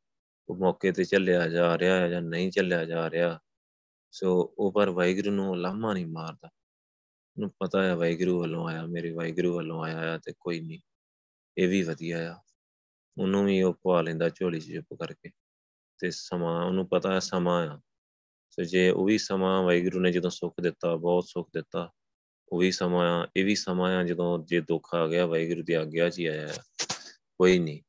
ਉਹ 0.49 0.57
ਮੌਕੇ 0.57 0.93
ਤੇ 0.93 1.05
ਚੱਲਿਆ 1.05 1.49
ਜਾ 1.49 1.79
ਰਿਹਾ 1.79 1.97
ਹੈ 1.97 2.09
ਜਾਂ 2.09 2.23
ਨਹੀਂ 2.23 2.51
ਚੱਲਿਆ 2.51 2.85
ਜਾ 2.85 3.11
ਰਿਹਾ, 3.11 3.41
ਸੋ 4.11 4.55
ਉਹ 4.59 4.73
ਪਰ 4.73 4.91
ਵਾਹਿਗੁਰੂ 4.91 5.31
ਨੂੰ 5.31 5.61
ਲਾਮਾ 5.61 5.95
ਨਹੀਂ 5.95 6.07
ਮਾਰਦਾ। 6.07 6.51
ਉਹਨੂੰ 7.37 7.51
ਪਤਾ 7.51 7.83
ਹੈ 7.83 7.95
ਵਾਹਿਗੁਰੂ 7.95 8.41
ਵੱਲੋਂ 8.41 8.69
ਆਇਆ, 8.69 8.87
ਮੇਰੇ 8.87 9.11
ਵਾਹਿਗੁਰੂ 9.11 9.55
ਵੱਲੋਂ 9.55 9.85
ਆਇਆ 9.85 10.15
ਆ 10.15 10.19
ਤੇ 10.19 10.33
ਕੋਈ 10.41 10.61
ਨਹੀਂ। 10.61 10.81
ਇਹ 11.59 11.69
ਵੀ 11.69 11.83
ਵਧੀਆ 11.83 12.33
ਆ। 12.33 12.41
ਉਹਨੂੰ 13.19 13.45
ਵੀ 13.45 13.63
ਉਹ 13.63 13.75
ਪਵਾ 13.75 14.03
ਲੈਂਦਾ 14.03 14.29
ਝੋਲੀ 14.29 14.61
'ਚ 14.61 14.73
ਚੁੱਪ 14.73 14.95
ਕਰਕੇ। 14.95 15.31
ਤੇ 15.99 16.11
ਸਮਾਂ, 16.11 16.67
ਉਹਨੂੰ 16.67 16.89
ਪਤਾ 16.89 17.15
ਹੈ 17.15 17.19
ਸਮਾਂ 17.19 17.69
ਆ। 17.69 17.81
ਸੋ 18.55 18.63
ਜੇ 18.63 18.91
ਉਹ 18.91 19.05
ਵੀ 19.05 19.19
ਸਮਾਂ 19.19 19.63
ਵਾਹਿਗੁਰੂ 19.63 20.01
ਨੇ 20.01 20.13
ਜਦੋਂ 20.13 20.31
ਸੁੱਖ 20.31 20.55
ਦਿੱਤਾ, 20.63 20.97
ਬਹੁਤ 20.97 21.25
ਸੁੱਖ 21.25 21.49
ਦਿੱਤਾ, 21.55 21.91
ਉਹ 22.49 22.59
ਵੀ 22.59 22.73
ਸਮਾਂ 22.73 23.23
ਆ 23.23 23.29
ਇਹ 23.37 23.45
ਵੀ 23.45 23.55
ਸਮਾਂ 23.55 23.97
ਆ 23.97 24.03
ਜਦੋਂ 24.03 24.39
ਜੇ 24.45 24.61
ਦੁੱਖ 24.61 24.95
ਆ 24.95 25.07
ਗਿਆ, 25.07 25.27
ਵਾਹਿਗੁਰੂ 25.27 25.63
ਦੀ 25.63 25.73
ਆਗਿਆ 25.73 26.11
'ਚ 26.11 26.19
ਹੀ 26.19 26.27
ਆਇਆ 26.27 26.49
ਕੋਈ 27.39 27.59
ਨਹੀਂ। 27.59 27.81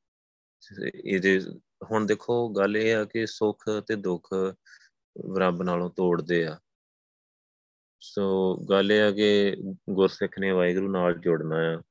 ਇਹਦੇ, 1.05 1.41
ਹੁਣ 1.91 2.05
ਦੇਖੋ 2.05 2.49
ਗੱਲ 2.49 2.78
ਇਹ 2.78 2.95
ਆ 2.95 3.05
ਕਿ 3.05 3.26
ਸੁੱਖ 3.26 3.63
ਤੇ 3.88 3.95
ਦੁੱਖ 3.95 4.55
ਰੱਬ 5.38 5.61
ਨਾਲੋਂ 5.61 5.89
ਤੋੜਦੇ 5.89 6.45
ਆ। 6.45 6.59
ਸੋ 7.99 8.55
ਗੱਲ 8.70 8.91
ਇਹ 8.91 9.01
ਆ 9.01 9.11
ਕਿ 9.11 9.55
ਗੁਰਸਿੱਖ 9.89 10.39
ਨੇ 10.39 10.51
ਵਾਹਿਗੁਰੂ 10.51 10.91
ਨਾਲ 10.91 11.13
ਜੁੜਨਾ 11.13 11.76
ਆ, 11.76 11.82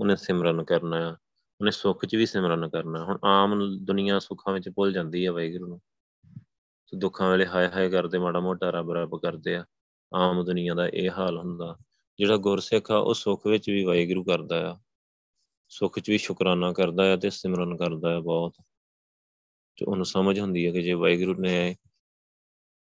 ਉਹਨੇ 0.00 0.16
ਸਿਮਰਨ 0.16 0.64
ਕਰਨਾ 0.64 1.10
ਆ, 1.10 1.16
ਉਹਨੇ 1.60 1.70
ਸੁੱਖ 1.70 2.04
'ਚ 2.06 2.16
ਵੀ 2.16 2.26
ਸਿਮਰਨ 2.26 2.68
ਕਰਨਾ। 2.68 3.04
ਹੁਣ 3.04 3.18
ਆਮ 3.24 3.76
ਦੁਨੀਆ 3.84 4.18
ਸੁੱਖਾਂ 4.18 4.54
ਵਿੱਚ 4.54 4.68
ਭੁੱਲ 4.68 4.92
ਜਾਂਦੀ 4.92 5.24
ਆ 5.24 5.32
ਵਾਹਿਗੁਰੂ 5.32 5.66
ਨੂੰ। 5.66 5.80
ਤੇ 6.86 6.96
ਦੁੱਖਾਂ 6.96 7.30
ਵੇਲੇ 7.30 7.46
ਹਾਏ 7.46 7.68
ਹਾਏ 7.68 7.90
ਕਰਦੇ 7.90 8.18
ਮਾੜਾ 8.18 8.40
ਮੋਟਾ 8.40 8.70
ਰੱਬ 8.70 8.92
ਰੱਬ 8.92 9.20
ਕਰਦੇ 9.22 9.56
ਆ, 9.56 9.64
ਆਮ 10.14 10.44
ਦੁਨੀਆ 10.44 10.74
ਦਾ 10.74 10.88
ਇਹ 10.88 11.10
ਹਾਲ 11.10 11.38
ਹੁੰਦਾ। 11.38 11.76
ਜਿਹੜਾ 12.18 12.36
ਗੁਰਸਿੱਖ 12.36 12.90
ਆ, 12.90 12.96
ਉਹ 12.96 13.14
ਸੁੱਖ 13.14 13.46
ਵਿੱਚ 13.46 13.70
ਵੀ 13.70 13.84
ਵਾਹਿਗੁਰੂ 13.84 14.24
ਕਰਦਾ 14.24 14.72
ਆ। 14.72 14.76
ਸੁੱਖ 15.68 15.98
'ਚ 15.98 16.10
ਵੀ 16.10 16.18
ਸ਼ੁਕਰਾਨਾ 16.18 16.72
ਕਰਦਾ 16.72 17.12
ਆ 17.12 17.16
ਤੇ 17.16 17.30
ਸਿਮਰਨ 17.30 17.76
ਕਰਦਾ 17.76 18.16
ਆ 18.16 18.20
ਬਹੁਤ। 18.20 18.54
ਤੇ 19.76 19.84
ਉਹਨੂੰ 19.84 20.06
ਸਮਝ 20.06 20.40
ਹੁੰਦੀ 20.40 20.66
ਹੈ 20.66 20.72
ਕਿ 20.72 20.82
ਜੇ 20.82 20.92
ਵਾਹਿਗੁਰੂ 20.92 21.40
ਨੇ 21.40 21.76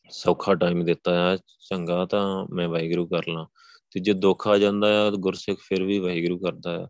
ਸੌਖਾ 0.10 0.56
ਟਾਈਮ 0.56 0.86
ਦਿੱਤਾ 0.86 1.34
ਆ, 1.34 1.38
ਚੰਗਾ 1.70 2.06
ਤਾਂ 2.06 2.46
ਮੈਂ 2.54 2.70
ਵਾਹਿਗੁਰੂ 2.70 3.08
ਕਰ 3.08 3.28
ਲਾਂ। 3.28 3.46
ਤੇ 3.92 4.00
ਜੇ 4.00 4.14
ਦੁੱਖ 4.14 4.48
ਆ 4.48 4.58
ਜਾਂਦਾ 4.58 5.08
ਆ, 5.08 5.10
ਗੁਰਸਿੱਖ 5.10 5.60
ਫਿਰ 5.60 5.84
ਵੀ 5.84 6.00
ਵਾਹਿਗੁਰੂ 6.00 6.40
ਕਰਦਾ 6.40 6.84
ਆ। 6.84 6.88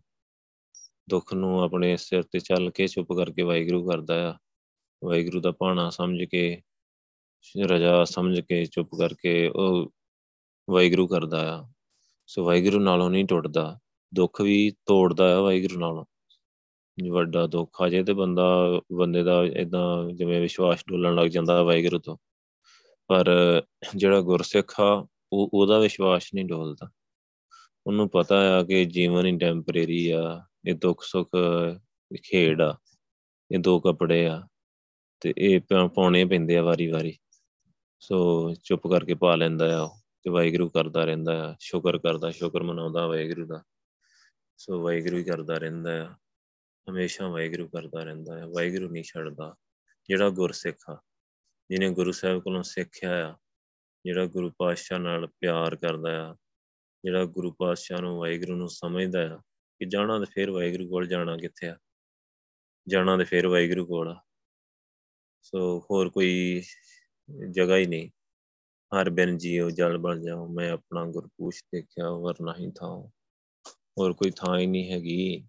ਦੁੱਖ 1.10 1.34
ਨੂੰ 1.34 1.62
ਆਪਣੇ 1.62 1.96
ਸਿਰ 1.96 2.22
ਤੇ 2.22 2.38
ਚੱਲ 2.38 2.70
ਕੇ 2.70 2.86
ਚੁੱਪ 2.86 3.12
ਕਰਕੇ 3.12 3.42
ਵਾਹਿਗੁਰੂ 3.42 3.88
ਕਰਦਾ 3.88 4.30
ਆ। 4.30 4.34
ਵਾਹਿਗੁਰੂ 5.04 5.40
ਦਾ 5.40 5.50
ਭਾਣਾ 5.50 5.90
ਸਮਝ 5.90 6.24
ਕੇ 6.24 6.62
ਰਜਾ 7.64 8.04
ਸਮਝ 8.04 8.40
ਕੇ 8.40 8.64
ਚੁੱਪ 8.64 8.88
ਕਰਕੇ 8.98 9.48
ਉਹ 9.48 9.94
ਵਾਹਿਗੁਰੂ 10.70 11.06
ਕਰਦਾ 11.06 11.58
ਆ। 11.58 11.72
ਸੋ 12.26 12.44
ਵਾਹਿਗੁਰੂ 12.44 12.80
ਨਾਲੋਂ 12.80 13.10
ਨਹੀਂ 13.10 13.24
ਟੁੱਟਦਾ, 13.24 13.78
ਦੁੱਖ 14.14 14.40
ਵੀ 14.40 14.72
ਤੋੜਦਾ 14.86 15.36
ਆ 15.36 15.40
ਵਾਹਿਗੁਰੂ 15.40 15.80
ਨਾਲੋਂ। 15.80 16.04
ਵੱਡਾ 17.10 17.46
ਦੁੱਖ 17.46 17.82
ਆ 17.82 17.88
ਜੇ 17.88 18.04
ਤੇ 18.04 18.12
ਬੰਦਾ, 18.12 18.80
ਬੰਦੇ 18.92 19.22
ਦਾ 19.22 19.44
ਇਦਾਂ 19.44 20.10
ਜਿਵੇਂ 20.10 20.40
ਵਿਸ਼ਵਾਸ 20.40 20.84
ਡੋਲਣ 20.88 21.14
ਲੱਗ 21.14 21.26
ਜਾਂਦਾ 21.26 21.62
ਵਾਹਿਗੁਰੂ 21.62 21.98
ਤੋਂ। 21.98 22.16
ਪਰ 23.06 23.26
ਜਿਹੜਾ 23.96 24.20
ਗੁਰਸਿੱਖ 24.20 24.80
ਆ, 24.80 25.06
ਉਹ, 25.32 25.50
ਉਹਦਾ 25.54 25.78
ਵਿਸ਼ਵਾਸ 25.78 26.30
ਨਹੀਂ 26.34 26.44
ਡੋਲਦਾ। 26.44 26.90
ਉਹਨੂੰ 27.86 28.10
ਪਤਾ 28.10 28.58
ਆ 28.58 28.62
ਕਿ 28.62 28.84
ਜੀਵਨ 28.84 29.26
ਹੀ 29.26 29.38
ਟੈਂਪਰੇਰੀ 29.38 30.10
ਆ, 30.10 30.44
ਇਹ 30.68 30.74
ਦੁੱਖ 30.74 31.02
ਸੁੱਖ 31.04 31.30
ਖੇਡ 32.22 32.62
ਆ, 32.62 32.78
ਇਹ 33.50 33.58
ਦੋ 33.58 33.80
ਕੱਪੜੇ 33.80 34.26
ਆ, 34.26 34.42
ਤੇ 35.20 35.34
ਇਹ 35.38 35.60
ਪਾਉਣੇ 35.94 36.24
ਪੈਂਦੇ 36.24 36.56
ਆ 36.56 36.62
ਵਾਰੀ-ਵਾਰੀ। 36.62 37.18
ਸੋ 38.00 38.54
ਚੁੱਪ 38.54 38.86
ਕਰਕੇ 38.86 39.14
ਪਾ 39.14 39.36
ਲੈਂਦਾ 39.36 39.84
ਆ 39.84 39.88
ਤੇ 40.22 40.30
ਵਾਹਿਗੁਰੂ 40.30 40.68
ਕਰਦਾ 40.68 41.04
ਰਹਿੰਦਾ 41.04 41.50
ਆ, 41.50 41.56
ਸ਼ੁਕਰ 41.60 41.98
ਕਰਦਾ, 41.98 42.30
ਸ਼ੁਕਰ 42.30 42.62
ਮਨਾਉਂਦਾ 42.62 43.06
ਵਾਹਿਗੁਰੂ 43.06 43.46
ਦਾ। 43.46 43.62
ਸੋ 44.56 44.82
ਵਾਹਿਗੁਰੂ 44.82 45.16
ਹੀ 45.16 45.24
ਕਰਦਾ 45.24 45.54
ਰਹਿੰਦਾ 45.54 46.04
ਆ, 46.04 46.16
ਹਮੇਸ਼ਾ 46.90 47.28
ਵਾਹਿਗੁਰੂ 47.28 47.68
ਕਰਦਾ 47.68 48.04
ਰਹਿੰਦਾ 48.04 48.42
ਆ, 48.42 48.46
ਵਾਹਿਗੁਰੂ 48.46 48.90
ਨਹੀਂ 48.90 49.02
ਛੱਡਦਾ 49.02 49.54
ਜਿਹੜਾ 50.08 50.30
ਗੁਰਸਿੱਖ 50.30 50.90
ਆ, 50.90 51.02
ਜਿਹਨੇ 51.70 51.90
ਗੁਰੂ 51.90 52.12
ਸਾਹਿਬ 52.12 52.42
ਕੋਲੋਂ 52.42 52.62
ਸਿੱਖਿਆ 52.62 53.30
ਆ, 53.30 53.36
ਜਿਹੜਾ 54.04 54.26
ਗੁਰੂ 54.26 54.50
ਪਾਤਸ਼ਾਹ 54.58 54.98
ਨਾਲ 54.98 55.26
ਪਿਆਰ 55.26 55.76
ਕਰਦਾ 55.76 56.30
ਆ, 56.30 56.36
ਜਿਹੜਾ 57.04 57.24
ਗੁਰੂ 57.24 57.52
ਪਾਤਸ਼ਾਹ 57.52 57.98
ਨੂੰ 57.98 58.18
ਵਾਹਿਗੁਰੂ 58.18 58.56
ਨੂੰ 58.56 58.68
ਸਮਝਦਾ 58.68 59.34
ਆ 59.34 59.36
ਕਿ 59.78 59.84
ਜਾਣਾ 59.84 60.18
ਤੇ 60.18 60.26
ਫਿਰ 60.34 60.50
ਵਾਹਿਗੁਰੂ 60.50 60.88
ਕੋਲ 60.88 61.06
ਜਾਣਾ 61.06 61.36
ਕਿੱਥੇ 61.36 61.68
ਆ? 61.68 61.76
ਜਾਣਾ 62.88 63.16
ਤੇ 63.16 63.24
ਫਿਰ 63.24 63.46
ਵਾਹਿਗੁਰੂ 63.46 63.86
ਕੋਲ 63.86 64.08
ਆ। 64.08 64.22
ਸੋ 65.42 65.86
ਹੋਰ 65.90 66.10
ਕੋਈ 66.10 66.62
ਜਗ੍ਹਾ 67.50 67.76
ਹੀ 67.76 67.86
ਨਹੀਂ। 67.86 68.08
ਹਰ 68.92 69.10
ਬਿਨ 69.10 69.38
ਜੀਓ 69.38 69.70
ਜਲ 69.70 69.98
ਬਣ 69.98 70.22
ਜਾਓ, 70.22 70.46
ਮੈਂ 70.46 70.70
ਆਪਣਾ 70.70 71.04
ਗੁਰਪੂਛ 71.04 71.62
ਦੇਖਿਆ 71.74 72.10
ਵਰ 72.10 72.34
ਨਹੀਂ 72.42 72.72
ਥਾ 72.72 73.10
ਹੋਰ 73.98 74.12
ਕੋਈ 74.12 74.30
ਥਾਂ 74.30 74.58
ਹੀ 74.58 74.66
ਨਹੀਂ 74.66 74.92
ਹੈਗੀ। 74.92 75.48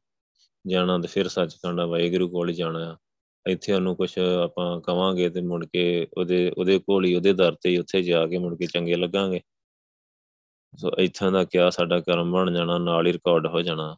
ਜਾਣਾ 0.67 0.97
ਤੇ 0.97 1.07
ਫਿਰ 1.07 1.27
ਸੱਚਖੰਡ 1.27 1.79
ਵਾਹਿਗੁਰੂ 1.79 2.29
ਕੋਲ 2.29 2.51
ਜਾਣਾ 2.51 2.91
ਆ। 2.93 2.97
ਇੱਥੇ 3.51 3.73
ਉਹਨੂੰ 3.73 3.95
ਕੁਝ 3.95 4.19
ਆਪਾਂ 4.43 4.81
ਕਵਾਂਗੇ 4.81 5.29
ਤੇ 5.29 5.41
ਮੁੜ 5.41 5.65
ਕੇ 5.65 6.07
ਉਹਦੇ 6.17 6.51
ਉਹਦੇ 6.57 6.79
ਕੋਲ 6.79 7.05
ਹੀ, 7.05 7.15
ਉਹਦੇ 7.15 7.33
ਦਰ 7.33 7.55
ਤੇ 7.55 7.69
ਹੀ 7.69 7.77
ਉੱਥੇ 7.77 8.01
ਜਾ 8.01 8.27
ਕੇ 8.27 8.37
ਮੁੜ 8.37 8.57
ਕੇ 8.57 8.65
ਚੰਗੇ 8.65 8.95
ਲੱਗਾਂਗੇ। 8.95 9.41
ਸੋ 10.77 10.91
ਇੱਥਾਂ 10.99 11.31
ਦਾ 11.31 11.43
ਕਿਆ 11.43 11.69
ਸਾਡਾ 11.69 11.99
ਕਰਮ 11.99 12.31
ਬਣ 12.31 12.53
ਜਾਣਾ, 12.53 12.77
ਨਾਲ 12.77 13.07
ਹੀ 13.07 13.13
ਰਿਕਾਰਡ 13.13 13.47
ਹੋ 13.47 13.61
ਜਾਣਾ। 13.61 13.95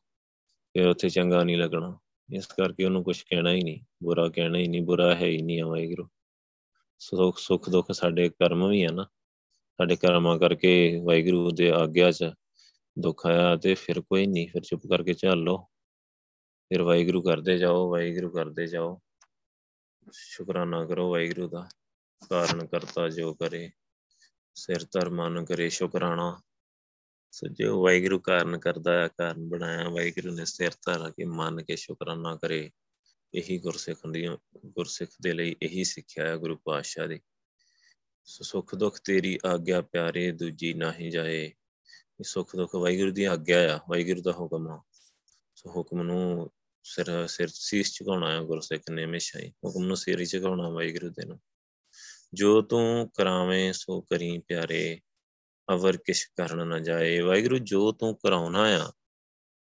ਫਿਰ 0.73 0.87
ਉੱਥੇ 0.87 1.09
ਚੰਗਾ 1.09 1.43
ਨਹੀਂ 1.43 1.57
ਲੱਗਣਾ। 1.57 1.97
ਇਸ 2.33 2.45
ਕਰਕੇ 2.45 2.85
ਉਹਨੂੰ 2.85 3.03
ਕੁਝ 3.03 3.21
ਕਹਿਣਾ 3.21 3.51
ਹੀ 3.51 3.63
ਨਹੀਂ। 3.63 3.79
ਬੁਰਾ 4.03 4.29
ਕਹਿਣਾ 4.29 4.59
ਹੀ 4.59 4.67
ਨਹੀਂ, 4.67 4.81
ਬੁਰਾ 4.81 5.15
ਹੈ 5.15 5.25
ਹੀ 5.25 5.41
ਨਹੀਂ 5.41 5.63
ਵਾਹਿਗੁਰੂ। 5.63 6.07
ਸੁੱਖ 6.99 7.37
ਸੁੱਖ, 7.37 7.69
ਦੁੱਖ 7.69 7.91
ਸਾਡੇ 7.91 8.29
ਕਰਮ 8.29 8.69
ਵੀ 8.69 8.83
ਆ 8.83 8.91
ਨਾ। 8.91 9.03
ਸਾਡੇ 9.77 9.95
ਕਰਮਾਂ 9.95 10.39
ਕਰਕੇ 10.39 11.01
ਵਾਹਿਗੁਰੂ 11.03 11.51
ਦੇ 11.51 11.71
ਆਗਿਆ 11.71 12.11
'ਚ 12.11 12.33
ਦੁੱਖ 12.99 13.25
ਆਇਆ 13.25 13.55
ਤੇ 13.55 13.73
ਫਿਰ 13.73 14.01
ਕੋਈ 14.01 14.27
ਨਹੀਂ 14.27 14.47
ਫਿਰ 14.47 14.61
ਚੁੱਪ 14.61 14.81
ਕਰਕੇ 14.89 15.13
ਚੱਲ 15.13 15.37
ਲੋ 15.37 15.57
ਫਿਰ 16.69 16.81
ਵਾਹਿਗੁਰੂ 16.81 17.21
ਕਰਦੇ 17.21 17.57
ਜਾਓ, 17.57 17.91
ਵਾਹਿਗੁਰੂ 17.91 18.29
ਕਰਦੇ 18.29 18.67
ਜਾਓ। 18.67 19.01
ਸ਼ੁਕਰਾਨਾ 20.11 20.85
ਕਰੋ 20.85 21.11
ਵਾਹਿਗੁਰੂ 21.11 21.47
ਦਾ। 21.47 21.69
ਕਾਰਨ 22.29 22.67
ਕਰਤਾ 22.67 23.09
ਜੋ 23.09 23.33
ਕਰੇ, 23.33 23.71
ਸਿਰ 24.55 24.83
ਧਰ 24.83 25.09
ਮਨ 25.09 25.45
ਕਰੇ 25.45 25.69
ਸ਼ੁਕਰਾਨਾ। 25.69 26.41
ਸੋ 27.31 27.47
ਜੋ 27.47 27.83
ਵਾਹਿਗੁਰੂ 27.83 28.19
ਕਾਰਨ 28.19 28.59
ਕਰਦਾ 28.59 28.93
ਹੈ 28.93 29.07
ਕਾਰਨ 29.07 29.49
ਬਣਾਇਆ। 29.49 29.89
ਵਾਹਿਗੁਰੂ 29.89 30.35
ਨੇ 30.35 30.45
ਸਿਰ 30.45 30.71
ਧਰ 30.71 31.11
ਕੇ 31.11 31.25
ਮੰਨ 31.25 31.63
ਕੇ 31.63 31.75
ਸ਼ੁਕਰਾਨਾ 31.75 32.35
ਕਰੇ। 32.35 32.71
ਇਹੀ 33.33 33.57
ਗੁਰਸਿੱਖ 33.57 33.99
ਦੀ, 34.11 34.27
ਗੁਰਸਿੱਖ 34.65 35.11
ਦੇ 35.21 35.33
ਲਈ 35.33 35.55
ਇਹੀ 35.61 35.83
ਸਿੱਖਿਆ 35.83 36.27
ਹੈ 36.27 36.37
ਗੁਰੂ 36.37 36.57
ਪਾਤਸ਼ਾਹ 36.57 37.07
ਦੀ। 37.07 37.19
ਸੋ, 38.23 38.43
ਸੁਖ 38.43 38.75
ਦੁੱਖ 38.75 38.99
ਤੇਰੀ 39.03 39.39
ਆਗਿਆ 39.45 39.81
ਪਿਆਰੇ, 39.81 40.31
ਦੂਜੀ 40.31 40.73
ਨਹੀਂ 40.73 41.11
ਜਾਏ। 41.11 41.45
ਇਹ 41.45 42.23
ਸੁਖ 42.23 42.55
ਦੁੱਖ 42.55 42.75
ਵਾਹਿਗੁਰੂ 42.75 43.11
ਦੀ 43.11 43.23
ਆਗਿਆ 43.23 43.75
ਆ, 43.75 43.79
ਵਾਹਿਗੁਰੂ 43.89 44.21
ਦਾ 44.21 44.31
ਹੁਕਮ 44.31 44.67
ਆ। 44.67 44.81
ਸੋ 45.55 45.69
ਹੁਕਮ 45.69 46.01
ਨੂੰ 46.01 46.51
ਸਿਰ 46.83 47.27
ਸਿਰ 47.27 47.47
ਸੀਸ 47.47 47.93
ਝੁਕਾਉਣਾ 47.93 48.31
ਹੈ 48.31 48.39
ਗੁਰਸਿੱਖ 48.39 48.83
ਨੇ 48.89 49.05
ਹਮੇਸ਼ਾ 49.05 49.39
ਹੀ। 49.39 49.49
ਹੁਕਮ 49.49 49.83
ਨੂੰ 49.85 49.97
ਸਿਰ 49.97 50.19
ਹੀ 50.19 50.25
ਝੁਕਾਉਣਾ 50.25 50.69
ਵਾਹਿਗੁਰੂ 50.69 51.09
ਦੇ 51.09 51.25
ਨੂੰ। 51.25 51.39
ਜੋ 52.33 52.61
ਤੂੰ 52.61 53.11
ਕਰਾਵੇਂ, 53.17 53.73
ਸੋ 53.73 54.01
ਕਰੀ 54.01 54.37
ਪਿਆਰੇ। 54.37 55.01
ਅਵਰ 55.73 55.97
ਕਿਛ 55.97 56.25
ਕਰਨ 56.35 56.67
ਨਾ 56.67 56.79
ਜਾਏ। 56.79 57.19
ਵਾਹਿਗੁਰੂ 57.19 57.57
ਜੋ 57.57 57.91
ਤੂੰ 57.91 58.15
ਕਰਾਉਣਾ 58.15 58.61
ਆ, 58.61 58.91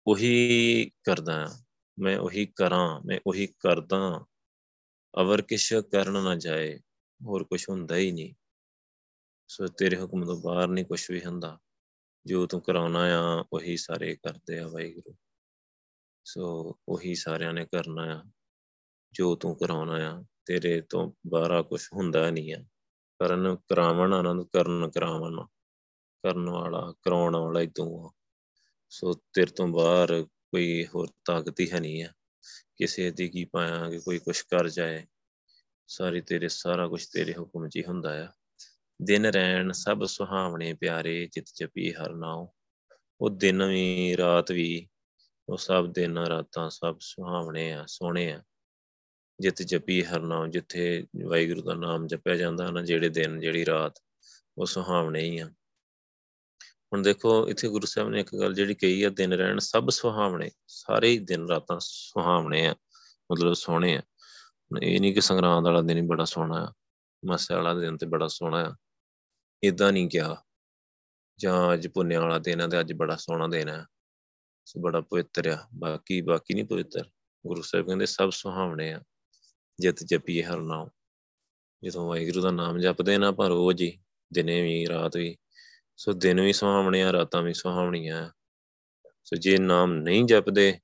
ਉਹੀ 0.06 0.90
ਕਰਦਾ 1.04 1.44
ਆ। 1.44 1.62
ਮੈਂ 1.98 2.18
ਉਹੀ 2.18 2.46
ਕਰਾਂ, 2.46 3.00
ਮੈਂ 3.06 3.20
ਉਹੀ 3.26 3.46
ਕਰਦਾ। 3.46 4.24
ਅਵਰ 5.20 5.42
ਕਿਛ 5.42 5.74
ਕਰਨ 5.74 6.22
ਨਾ 6.22 6.36
ਜਾਏ, 6.36 6.78
ਹੋਰ 7.24 7.44
ਕੁਝ 7.44 7.68
ਹੁੰਦਾ 7.68 7.96
ਹੀ 7.96 8.12
ਨਹੀਂ। 8.12 8.34
ਸੋ 9.48 9.66
ਤੇਰੇ 9.66 10.00
ਹੁਕਮ 10.00 10.24
ਤੋਂ 10.24 10.42
ਬਾਹਰ 10.42 10.68
ਨਹੀਂ 10.68 10.84
ਕੁਝ 10.84 11.10
ਵੀ 11.10 11.24
ਹੁੰਦਾ। 11.24 11.58
ਜੋ 12.26 12.46
ਤੂੰ 12.46 12.60
ਕਰਾਉਣਾ 12.60 13.00
ਆ, 13.00 13.44
ਉਹੀ 13.52 13.76
ਸਾਰੇ 13.76 14.16
ਕਰਦੇ 14.16 14.58
ਆ 14.58 14.68
ਵਾਹਿਗੁਰੂ। 14.68 15.14
ਸੋ 16.24 16.76
ਉਹੀ 16.88 17.14
ਸਾਰਿਆਂ 17.14 17.52
ਨੇ 17.52 17.64
ਕਰਨਾ 17.64 18.02
ਆ। 18.02 18.30
ਜੋ 19.12 19.36
ਤੂੰ 19.36 19.58
ਕਰਾਉਣਾ 19.58 19.92
ਆ, 19.92 20.24
ਤੇਰੇ 20.46 20.80
ਤੋਂ 20.80 21.12
ਬਾਹਰਾ 21.26 21.62
ਕੁਝ 21.62 21.88
ਹੁੰਦਾ 21.92 22.30
ਨਹੀਂ 22.30 22.54
ਆ। 22.54 22.64
ਕਰਨ 23.18 23.56
ਕਰਾਵਣ, 23.56 24.12
ਆਨੰਦ 24.12 24.42
ਕਰਨ 24.42 24.90
ਕਰਾਵਣ। 24.90 25.44
ਕਰਨ 26.22 26.50
ਵਾਲਾ, 26.50 26.94
ਕਰਾਉਣ 27.02 27.36
ਵਾਲਾ 27.36 27.60
ਹੀ 27.60 27.66
ਤੂੰ 27.66 28.06
ਆ। 28.06 28.12
ਸੋ 28.90 29.12
ਤੇਰੇ 29.12 29.50
ਤੋਂ 29.50 29.68
ਬਾਹਰ 29.68 30.26
ਕੋਈ 30.52 30.86
ਹੋਰ 30.94 31.08
ਤਾਕਤ 31.24 31.60
ਹੀ 31.60 31.70
ਹੈ 31.72 31.80
ਨਹੀਂ 31.80 32.04
ਆ 32.04 32.08
ਕਿਸੇ 32.76 33.10
ਦੀ 33.10 33.28
ਕੀ 33.28 33.44
ਪਾਇਆ 33.44 33.90
ਕਿ 33.90 33.98
ਕੋਈ 33.98 34.18
ਕੁਛ 34.18 34.42
ਕਰ 34.42 34.68
ਜਾਏ। 34.68 35.06
ਸਾਰੀ 35.86 36.20
ਤੇਰੇ, 36.20 36.48
ਸਾਰਾ 36.48 36.88
ਕੁਝ 36.88 37.06
ਤੇਰੇ 37.06 37.34
ਹੁਕਮ 37.38 37.68
'ਚ 37.68 37.76
ਹੀ 37.76 37.84
ਹੁੰਦਾ 37.84 38.24
ਆ। 38.24 38.28
ਦਿਨ 39.02 39.26
ਰਹਿਣ, 39.26 39.72
ਸਭ 39.72 40.04
ਸੁਹਾਵਣੇ 40.04 40.74
ਪਿਆਰੇ 40.74 41.26
ਚਿਤ 41.26 41.44
ਜਪੀ 41.60 41.92
ਹਰ 41.92 42.14
ਨਾਉ। 42.14 42.48
ਉਹ 43.20 43.30
ਦਿਨ 43.30 43.62
ਵੀ, 43.62 44.16
ਰਾਤ 44.16 44.52
ਵੀ, 44.52 44.88
ਉਹ 45.48 45.56
ਸਭ 45.56 45.86
ਦਿਨ, 45.86 46.18
ਰਾਤਾਂ 46.18 46.70
ਸਭ 46.70 46.96
ਸੁਹਾਵਣੇ 47.00 47.72
ਆ, 47.72 47.84
ਸੋਹਣੇ 47.86 48.32
ਆ। 48.32 48.42
ਜਿਤ 49.40 49.62
ਜਪੀ 49.62 50.04
ਹਰ 50.04 50.20
ਨਾਮ 50.20 50.50
ਜਿੱਥੇ 50.50 51.06
ਵਾਹਿਗੁਰੂ 51.24 51.62
ਦਾ 51.62 51.74
ਨਾਮ 51.74 52.06
ਜਪਿਆ 52.06 52.36
ਜਾਂਦਾ 52.36 52.70
ਨਾ, 52.70 52.82
ਜਿਹੜੇ 52.82 53.08
ਦਿਨ, 53.08 53.40
ਜਿਹੜੀ 53.40 53.66
ਰਾਤ, 53.66 54.02
ਉਹ 54.58 54.66
ਸੁਹਾਵਣੇ 54.66 55.20
ਹੀ 55.20 55.38
ਆ। 55.38 55.50
ਹੁਣ 56.92 57.02
ਦੇਖੋ, 57.02 57.48
ਇੱਥੇ 57.48 57.68
ਗੁਰੂ 57.68 57.86
ਸਾਹਿਬ 57.86 58.08
ਨੇ 58.08 58.20
ਇੱਕ 58.20 58.36
ਗੱਲ 58.36 58.54
ਜਿਹੜੀ 58.54 58.74
ਕਹੀ 58.74 59.02
ਆ, 59.02 59.10
ਦਿਨ 59.10 59.32
ਰਹਿਣ 59.32 59.58
ਸਭ 59.58 59.88
ਸੁਹਾਵਣੇ, 59.88 60.50
ਸਾਰੇ 60.66 61.08
ਹੀ 61.08 61.18
ਦਿਨ 61.18 61.48
ਰਾਤਾਂ 61.48 61.80
ਸੁਹਾਵਣੇ 61.80 62.66
ਆ, 62.66 62.74
ਮਤਲਬ 63.32 63.52
ਸੋਹਣੇ 63.52 63.96
ਆ। 63.96 64.02
ਇਹ 64.82 65.00
ਨਹੀਂ 65.00 65.14
ਕਿ 65.14 65.20
ਸੰਗਰਾਂਦ 65.20 65.64
ਵਾਲਾ 65.64 65.82
ਦਿਨ 65.82 65.96
ਹੀ 65.96 66.02
ਬੜਾ 66.02 66.24
ਸੋਹਣਾ 66.24 66.68
ਆ, 66.68 66.72
ਮਸੇ 67.24 67.54
ਵਾਲਾ 67.54 67.74
ਦਿਨ 67.74 67.96
ਤੇ 67.96 68.06
ਬੜਾ 68.06 68.28
ਸੋਹਣਾ 68.28 68.70
ਆ। 68.70 68.76
ਇਦਾਂ 69.62 69.92
ਨਹੀਂ 69.92 70.08
ਕਿਹਾ। 70.08 70.42
ਜਾਂ 71.38 71.74
ਅੱਜ 71.74 71.88
ਪੁੰਨਿਆ 71.88 72.20
ਵਾਲਾ 72.20 72.38
ਦਿਨ 72.38 72.60
ਆ 72.60 72.66
ਤੇ 72.66 72.80
ਅੱਜ 72.80 72.92
ਬੜਾ 72.92 73.16
ਸੋਹਣਾ 73.16 73.46
ਦਿਨ 73.48 73.68
ਆ। 73.68 73.86
ਸੋ 74.64 74.80
ਬੜਾ 74.80 75.00
ਪਵਿੱਤਰ 75.00 75.48
ਆ। 75.48 75.68
ਬਾਕੀ 75.74 76.20
ਬਾਕੀ 76.20 76.54
ਨਹੀਂ 76.54 76.64
ਪਵਿੱਤਰ। 76.64 77.10
ਗੁਰੂ 77.46 77.62
ਸਾਹਿਬ 77.62 77.86
ਕਹਿੰਦੇ 77.86 78.06
ਸਭ 78.06 78.30
ਸੁਹਾਵਣੇ 78.30 78.92
ਆ, 78.92 79.00
ਜਿਤ 79.80 80.04
ਜਪੀਏ 80.04 80.42
ਹਰ 80.42 80.60
ਨਾਮ। 80.60 80.88
ਜਦੋਂ 81.84 82.08
ਵਾਹਿਗੁਰੂ 82.08 82.40
ਦਾ 82.40 82.50
ਨਾਮ 82.50 82.78
ਜਪਦੇ 82.78 83.18
ਨਾ 83.18 83.32
ਪਰ 83.32 83.48
ਰੋਜ਼ 83.48 83.82
ਹੀ, 83.82 84.00
ਦਿਨੇ 84.32 84.62
ਵੀ, 84.62 84.86
ਰਾਤ 84.88 85.16
ਵੀ 85.16 85.36
ਸੋ 85.96 86.12
ਦਿਨ 86.12 86.40
ਵੀ 86.40 86.52
ਸੁਹਾਵਣੇ 86.52 87.02
ਆ 87.02 87.12
ਰਾਤਾਂ 87.12 87.42
ਵੀ 87.42 87.54
ਸੁਹਾਵਣੀਆਂ। 87.54 88.30
ਸੋ 89.24 89.36
ਜੇ 89.36 89.58
ਨਾਮ 89.58 89.92
ਨਹੀਂ 89.92 90.24
ਜਪਦੇ, 90.24 90.78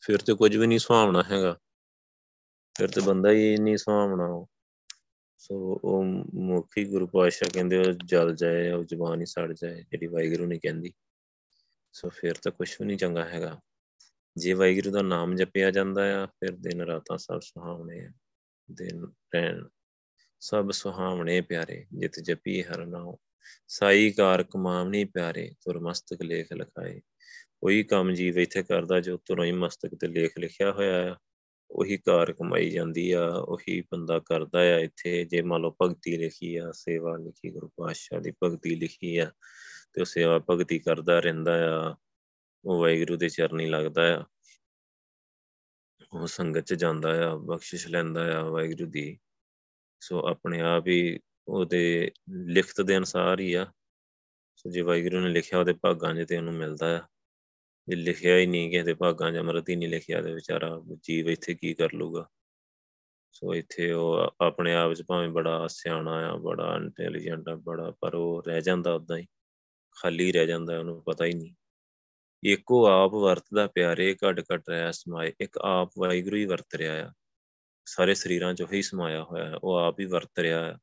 ਫਿਰ 0.00 0.18
ਤੇ 0.18 0.34
ਕੁਝ 0.34 0.56
ਵੀ 0.56 0.66
ਨਹੀਂ 0.66 0.78
ਸੁਹਾਵਣਾ 0.78 1.22
ਹੈਗਾ। 1.22 1.58
ਫਿਰ 2.78 2.88
ਤੇ 2.88 3.00
ਬੰਦਾ 3.00 3.30
ਹੀ 3.30 3.56
ਨਹੀਂ 3.56 3.76
ਸੁਹਾਵਣਾ 3.76 4.46
ਸੋ 5.38 5.80
ਉਹ 5.84 6.04
ਮੁਖੀ 6.34 6.84
ਗੁਰੂ 6.84 7.06
ਪਾਤਸ਼ਾਹ 7.06 7.50
ਕਹਿੰਦੇ, 7.54 7.78
ਉਹ 7.78 7.84
ਜਲ 7.84 8.34
ਜਾਏ, 8.34 8.70
ਉਹ 8.70 8.84
ਜ਼ਬਾਨ 8.84 9.20
ਹੀ 9.20 9.26
ਸੜ 9.26 9.52
ਜਾਏ, 9.52 9.82
ਜਿਹੜੀ 9.82 10.06
ਵਾਹਿਗੁਰੂ 10.06 10.46
ਨੇ 10.46 10.58
ਕਹਿੰਦੀ। 10.58 10.92
ਸੋ 11.92 12.08
ਫਿਰ 12.08 12.34
ਤਾਂ 12.34 12.52
ਕੁਝ 12.52 12.76
ਵੀ 12.80 12.86
ਨਹੀਂ 12.86 12.98
ਚੰਗਾ 12.98 13.24
ਹੈਗਾ। 13.24 13.60
ਜੇ 14.36 14.52
ਵਾਹਿਗੁਰੂ 14.52 14.90
ਦਾ 14.90 15.02
ਨਾਮ 15.02 15.36
ਜਪਿਆ 15.36 15.70
ਜਾਂਦਾ 15.70 16.22
ਆ, 16.22 16.26
ਫਿਰ 16.26 16.56
ਦਿਨ 16.56 16.80
ਰਾਤਾਂ 16.80 17.18
ਸਭ 17.18 17.40
ਸੁਹਾਵਣੇ 17.40 18.06
ਆ। 18.06 18.10
ਦਿਨ 18.70 19.04
ਰਹਿਣ 19.34 19.68
ਸਭ 20.40 20.70
ਸੁਹਾਵਣੇ 20.70 21.40
ਪਿਆਰੇ। 21.40 21.86
ਜਿਤ 21.94 22.20
ਜਪੀ 22.20 22.62
ਹਰ 22.62 22.86
ਨਾਮ 22.86 23.16
ਸਾਈ 23.68 24.10
ਕਾਰ 24.10 24.42
ਕਮਾਵਣੀ 24.42 25.04
ਪਿਆਰੇ, 25.04 25.54
ਤੁਰ 25.60 25.78
ਮਸਤਕ 25.78 26.22
ਲੇਖ 26.22 26.52
ਲਿਖਾਏ। 26.52 27.00
ਉਹੀ 27.62 27.82
ਕੰਮ 27.82 28.12
ਜੀਵ 28.12 28.38
ਇੱਥੇ 28.38 28.62
ਕਰਦਾ 28.62 29.00
ਜੋ 29.00 29.16
ਤੁਰੋਂ 29.16 29.44
ਹੀ 29.44 29.52
ਮਸਤਕ 29.52 29.94
ਤੇ 29.94 30.06
ਲੇਖ 30.06 30.38
ਲਿਖਿਆ 30.38 30.72
ਹੋਇਆ 30.72 31.12
ਆ। 31.12 31.16
ਉਹੀ 31.70 31.96
ਕਾਰ 31.96 32.32
ਕਮਾਈ 32.32 32.70
ਜਾਂਦੀ 32.70 33.12
ਆ, 33.12 33.26
ਉਹੀ 33.26 33.80
ਬੰਦਾ 33.80 34.18
ਕਰਦਾ 34.18 34.58
ਆ 34.58 34.78
ਇੱਥੇ। 34.78 35.24
ਜੇ 35.24 35.42
ਮੰਨ 35.42 35.62
ਲਓ 35.62 35.76
ਭਗਤੀ 35.82 36.16
ਲਿਖੀ 36.16 36.56
ਆ, 36.56 36.72
ਸੇਵਾ 36.72 37.16
ਲਿਖੀ, 37.16 37.50
ਗੁਰੂ 37.50 37.68
ਪਾਤਸ਼ਾਹ 37.68 38.20
ਦੀ 38.20 38.32
ਭਗਤੀ 38.42 38.74
ਲਿਖੀ 38.74 39.16
ਆ, 39.16 39.32
ਤੇ 39.92 40.00
ਉਹ 40.00 40.04
ਸੇਵਾ 40.04 40.38
ਭਗਤੀ 40.50 40.78
ਕਰਦਾ 40.78 41.20
ਰਹਿੰਦਾ 41.20 41.88
ਆ, 41.88 41.96
ਉਹ 42.64 42.80
ਵਾਹਿਗੁਰੂ 42.80 43.16
ਦੇ 43.16 43.28
ਚਰਨੀ 43.28 43.66
ਲੱਗਦਾ 43.66 44.20
ਆ। 44.20 44.24
ਉਹ 46.12 46.26
ਸੰਗਤ 46.26 46.60
ਚ 46.60 46.74
ਜਾਂਦਾ 46.74 47.30
ਆ, 47.30 47.36
ਬਖਸ਼ਿਸ਼ 47.36 47.88
ਲੈਂਦਾ 47.88 48.38
ਆ 48.38 48.44
ਵਾਹਿਗੁਰੂ 48.44 48.90
ਦੀ। 48.90 49.18
ਸੋ 50.00 50.28
ਆਪਣੇ 50.28 50.60
ਆਪ 50.60 50.86
ਹੀ 50.86 51.18
ਉਹਦੇ 51.48 52.10
ਲਿਖਤ 52.28 52.80
ਦੇ 52.80 52.96
ਅਨਸਾਰ 52.96 53.40
ਹੀ 53.40 53.54
ਆ। 53.54 53.72
ਸੋ 54.56 54.70
ਜੇ 54.70 54.80
ਵਾਹਿਗੁਰੂ 54.80 55.20
ਨੇ 55.20 55.28
ਲਿਖਿਆ, 55.28 55.58
ਉਹਦੇ 55.58 55.72
ਭਾਗਾਂ 55.72 56.14
'ਚ 56.14 56.28
ਤੇ 56.28 56.36
ਉਹਨੂੰ 56.36 56.54
ਮਿਲਦਾ 56.54 56.98
ਆ। 56.98 57.02
ਜੇ 57.88 57.96
ਲਿਖਿਆ 57.96 58.38
ਹੀ 58.38 58.46
ਨਹੀਂ 58.46 58.70
ਕਿਸੇ 58.70 58.82
ਦੇ 58.82 58.94
ਭਾਗਾਂ 58.94 59.32
'ਚ 59.32 59.36
ਅੰਮ੍ਰਿਤ 59.36 59.68
ਹੀ 59.68 59.76
ਨਹੀਂ 59.76 59.88
ਲਿਖਿਆ, 59.88 60.22
ਤੇ 60.22 60.34
ਵਿਚਾਰਾ 60.34 60.82
ਜੀਵ 61.02 61.30
ਇੱਥੇ 61.30 61.54
ਕੀ 61.54 61.74
ਕਰ 61.74 61.92
ਲੂਗਾ 61.92 62.28
ਸੋ 63.32 63.54
ਇੱਥੇ 63.54 63.92
ਉਹ 63.92 64.34
ਆਪਣੇ 64.40 64.74
ਆਪ 64.74 64.92
'ਚ 64.92 65.02
ਭਾਵੇਂ 65.02 65.28
ਬੜਾ 65.28 65.66
ਸਿਆਣਾ 65.66 66.10
ਆ, 66.10 66.36
ਬੜਾ 66.36 66.76
ਇੰਟੈਲੀਜੈਂਟ 66.76 67.48
ਆ, 67.48 67.54
ਬੜਾ, 67.54 67.90
ਪਰ 68.00 68.14
ਉਹ 68.14 68.42
ਰਹਿ 68.46 68.60
ਜਾਂਦਾ 68.60 68.94
ਉਦਾਂ 68.94 69.18
ਹੀ। 69.18 69.26
ਖਾਲੀ 69.96 70.32
ਰਹਿ 70.32 70.46
ਜਾਂਦਾ, 70.46 70.78
ਉਹਨੂੰ 70.78 71.02
ਪਤਾ 71.02 71.24
ਹੀ 71.24 71.32
ਨਹੀਂ। 71.32 71.54
ਇੱਕੋ 72.44 72.86
ਆਪ 72.86 73.10
ਵਰਤਦਾ 73.10 73.66
ਪਿਆਰੇ 73.66 74.14
ਘਟ 74.14 74.44
ਘਟ 74.54 74.68
ਰਿਹਾ, 74.68 74.90
ਸਮਾਏ, 74.90 75.32
ਇੱਕ 75.40 75.58
ਆਪ 75.58 75.90
ਵਾਹਿਗੁਰੂ 75.98 76.36
ਹੀ 76.36 76.44
ਵਰਤ 76.44 76.74
ਰਿਹਾ 76.74 77.08
ਆ। 77.08 77.12
ਸਾਰੇ 77.86 78.14
ਸਰੀਰਾਂ 78.14 78.54
'ਚ 78.54 78.62
ਉਹੀ 78.62 78.82
ਸਮਾਇਆ 78.82 79.22
ਹੋਇਆ 79.22 79.44
ਹੈ 79.44 79.54
ਉਹ 79.64 79.74
ਆਪ 79.74 80.00
ਹੀ 80.00 80.04
ਵਰਤ 80.04 80.38
ਰਿਹਾ 80.38 80.66
ਹੈ 80.66 80.78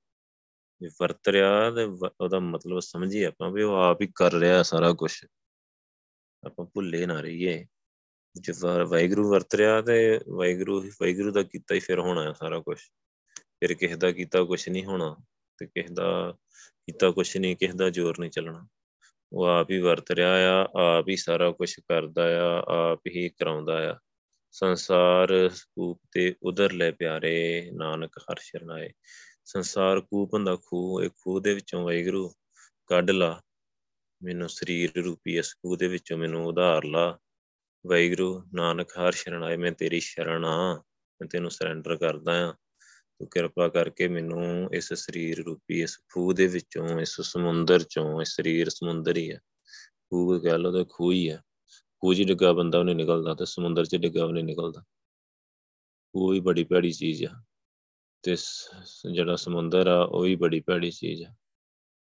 ਜੇ 0.81 0.89
ਵਰਤ 1.01 1.27
ਰਿਹਾ 1.27 1.71
ਤੇ 1.71 1.83
ਉਹਦਾ 2.21 2.39
ਮਤਲਬ 2.39 2.79
ਸਮਝੀਏ 2.79 3.25
ਆਪਾਂ 3.25 3.51
ਵੀ 3.51 3.63
ਉਹ 3.63 3.75
ਆਪ 3.75 4.01
ਹੀ 4.01 4.07
ਕਰ 4.15 4.33
ਰਿਹਾ 4.33 4.63
ਸਾਰਾ 4.63 4.93
ਕੁਝ 4.93 5.25
ਆਪਾਂ 6.45 6.65
ਭੁੱਲੇ 6.65 7.05
ਨਾ 7.05 7.21
ਰਹੀਏ। 7.21 7.65
ਜੇ 8.35 8.53
ਵਾਹਿਗੁਰੂ 8.85 9.31
ਵਰਤ 9.31 9.55
ਰਿਹਾ 9.55 9.81
ਤੇ 9.81 10.19
ਵਾਹਿਗੁਰੂ 10.29 10.81
ਵਾਹਿਗੁਰੂ 10.81 11.31
ਦਾ 11.31 11.43
ਕੀਤਾ 11.43 11.75
ਹੀ 11.75 11.79
ਫਿਰ 11.79 11.99
ਹੋਣਾ 11.99 12.23
ਹੈ 12.23 12.33
ਸਾਰਾ 12.33 12.59
ਕੁਝ 12.59 12.77
ਫਿਰ 13.39 13.73
ਕਿਸੇ 13.73 13.95
ਦਾ 13.95 14.11
ਕੀਤਾ 14.11 14.43
ਕੁਝ 14.43 14.69
ਨਹੀਂ 14.69 14.85
ਹੋਣਾ 14.85 15.17
ਤੇ 15.57 15.65
ਕਿਸੇ 15.65 15.93
ਦਾ 15.93 16.35
ਕੀਤਾ 16.85 17.11
ਕੁਝ 17.11 17.37
ਨਹੀਂ, 17.37 17.55
ਕਿਸੇ 17.55 17.73
ਦਾ 17.73 17.89
ਜ਼ੋਰ 17.89 18.19
ਨਹੀਂ 18.19 18.31
ਚੱਲਣਾ। 18.31 18.67
ਉਹ 19.31 19.45
ਆਪ 19.45 19.71
ਹੀ 19.71 19.79
ਵਰਤ 19.79 20.11
ਰਿਹਾ 20.11 20.61
ਆ, 20.61 20.67
ਆਪ 20.79 21.07
ਹੀ 21.09 21.15
ਸਾਰਾ 21.15 21.51
ਕੁਝ 21.51 21.79
ਕਰਦਾ 21.79 22.23
ਆ, 22.41 22.63
ਆਪ 22.91 23.01
ਹੀ 23.07 23.29
ਕਰਾਉਂਦਾ 23.29 23.91
ਆ। 23.91 23.97
ਸੰਸਾਰ 24.51 25.49
ਕੂਪ 25.75 26.01
ਤੇ 26.11 26.35
ਉਧਰ 26.43 26.71
ਲੈ 26.71 26.91
ਪਿਆਰੇ 26.91 27.69
ਨਾਨਕ 27.73 28.11
ਹਰ 28.17 28.35
ਸ਼ਰਨਾਏ। 28.39 28.89
ਸੰਸਾਰ 29.47 29.99
ਕੂਪ 29.99 30.33
ਹੁੰਦਾ 30.33 30.55
ਖੂਹ, 30.55 31.01
ਇਹ 31.01 31.09
ਖੂਹ 31.09 31.41
ਦੇ 31.41 31.53
ਵਿੱਚੋਂ 31.53 31.85
ਵਾਹਿਗੁਰੂ 31.85 32.33
ਕੱਢ 32.87 33.11
ਲਾ। 33.11 33.41
ਮੈਨੂੰ 34.23 34.49
ਸਰੀਰ 34.49 35.03
ਰੂਪੀ 35.03 35.37
ਇਸ 35.37 35.53
ਖੂਹ 35.53 35.77
ਦੇ 35.77 35.87
ਵਿੱਚੋਂ 35.87 36.17
ਮੈਨੂੰ 36.17 36.45
ਉਧਾਰ 36.45 36.83
ਲਾ। 36.85 37.19
ਵਾਹਿਗੁਰੂ, 37.87 38.43
ਨਾਨਕ, 38.53 38.89
ਹਰ 38.91 39.11
ਸ਼ਰਨਾਏ 39.11 39.57
ਮੈਂ 39.57 39.71
ਤੇਰੀ 39.71 39.99
ਸ਼ਰਨ 39.99 40.45
ਆ। 40.45 40.75
ਮੈਂ 41.21 41.27
ਤੈਨੂੰ 41.27 41.51
ਸਰੈਂਡਰ 41.51 41.97
ਕਰਦਾ 41.97 42.49
ਆ। 42.49 42.53
ਤੂੰ 43.19 43.27
ਕਿਰਪਾ 43.29 43.67
ਕਰਕੇ 43.67 44.07
ਮੈਨੂੰ 44.07 44.69
ਇਸ 44.73 44.93
ਸਰੀਰ 44.93 45.43
ਰੂਪੀ, 45.45 45.81
ਇਸ 45.81 45.97
ਖੂਹ 46.13 46.33
ਦੇ 46.33 46.47
ਵਿੱਚੋਂ, 46.47 46.99
ਇਸ 46.99 47.21
ਸਮੁੰਦਰ 47.21 47.83
ਚੋਂ, 47.83 48.21
ਇਸ 48.21 48.35
ਸਰੀਰ 48.35 48.69
ਸਮੁੰਦਰ 48.69 49.17
ਹੀ 49.17 49.31
ਹੈ 49.31 49.39
ਖੂਹ 50.09 50.39
ਕਹਿ 50.39 50.57
ਲਓ 50.57 50.71
ਤਾਂ 50.71 50.85
ਖੂਹ 50.89 51.11
ਹੀ 51.11 51.29
ਹੈ 51.29 51.43
ਖੂਹ 51.99 52.13
'ਚ 52.13 52.21
ਡਿੱਗਾ 52.21 52.53
ਬੰਦਾ 52.53 52.79
ਉਹਨੇ 52.79 52.93
ਨਿਕਲਦਾ 52.93 53.33
ਤੇ 53.33 53.45
ਸਮੁੰਦਰ 53.45 53.85
'ਚ 53.85 53.95
ਡਿੱਗਾ 53.95 54.25
ਉਹਨੇ 54.25 54.41
ਨਿਕਲਦਾ। 54.41 54.81
ਖੂਹ 56.13 56.31
ਵੀ 56.31 56.39
ਬੜੀ 56.39 56.63
ਭੈੜੀ 56.63 56.91
ਚੀਜ਼ 56.91 57.25
ਆ। 57.25 57.43
ਤੇ 58.23 58.35
ਜਿਹੜਾ 59.11 59.35
ਸਮੁੰਦਰ 59.35 59.87
ਆ, 59.87 60.03
ਉਹ 60.03 60.23
ਵੀ 60.23 60.35
ਬੜੀ 60.35 60.59
ਭੈੜੀ 60.59 60.91
ਚੀਜ਼ 60.91 61.23
ਆ। 61.23 61.33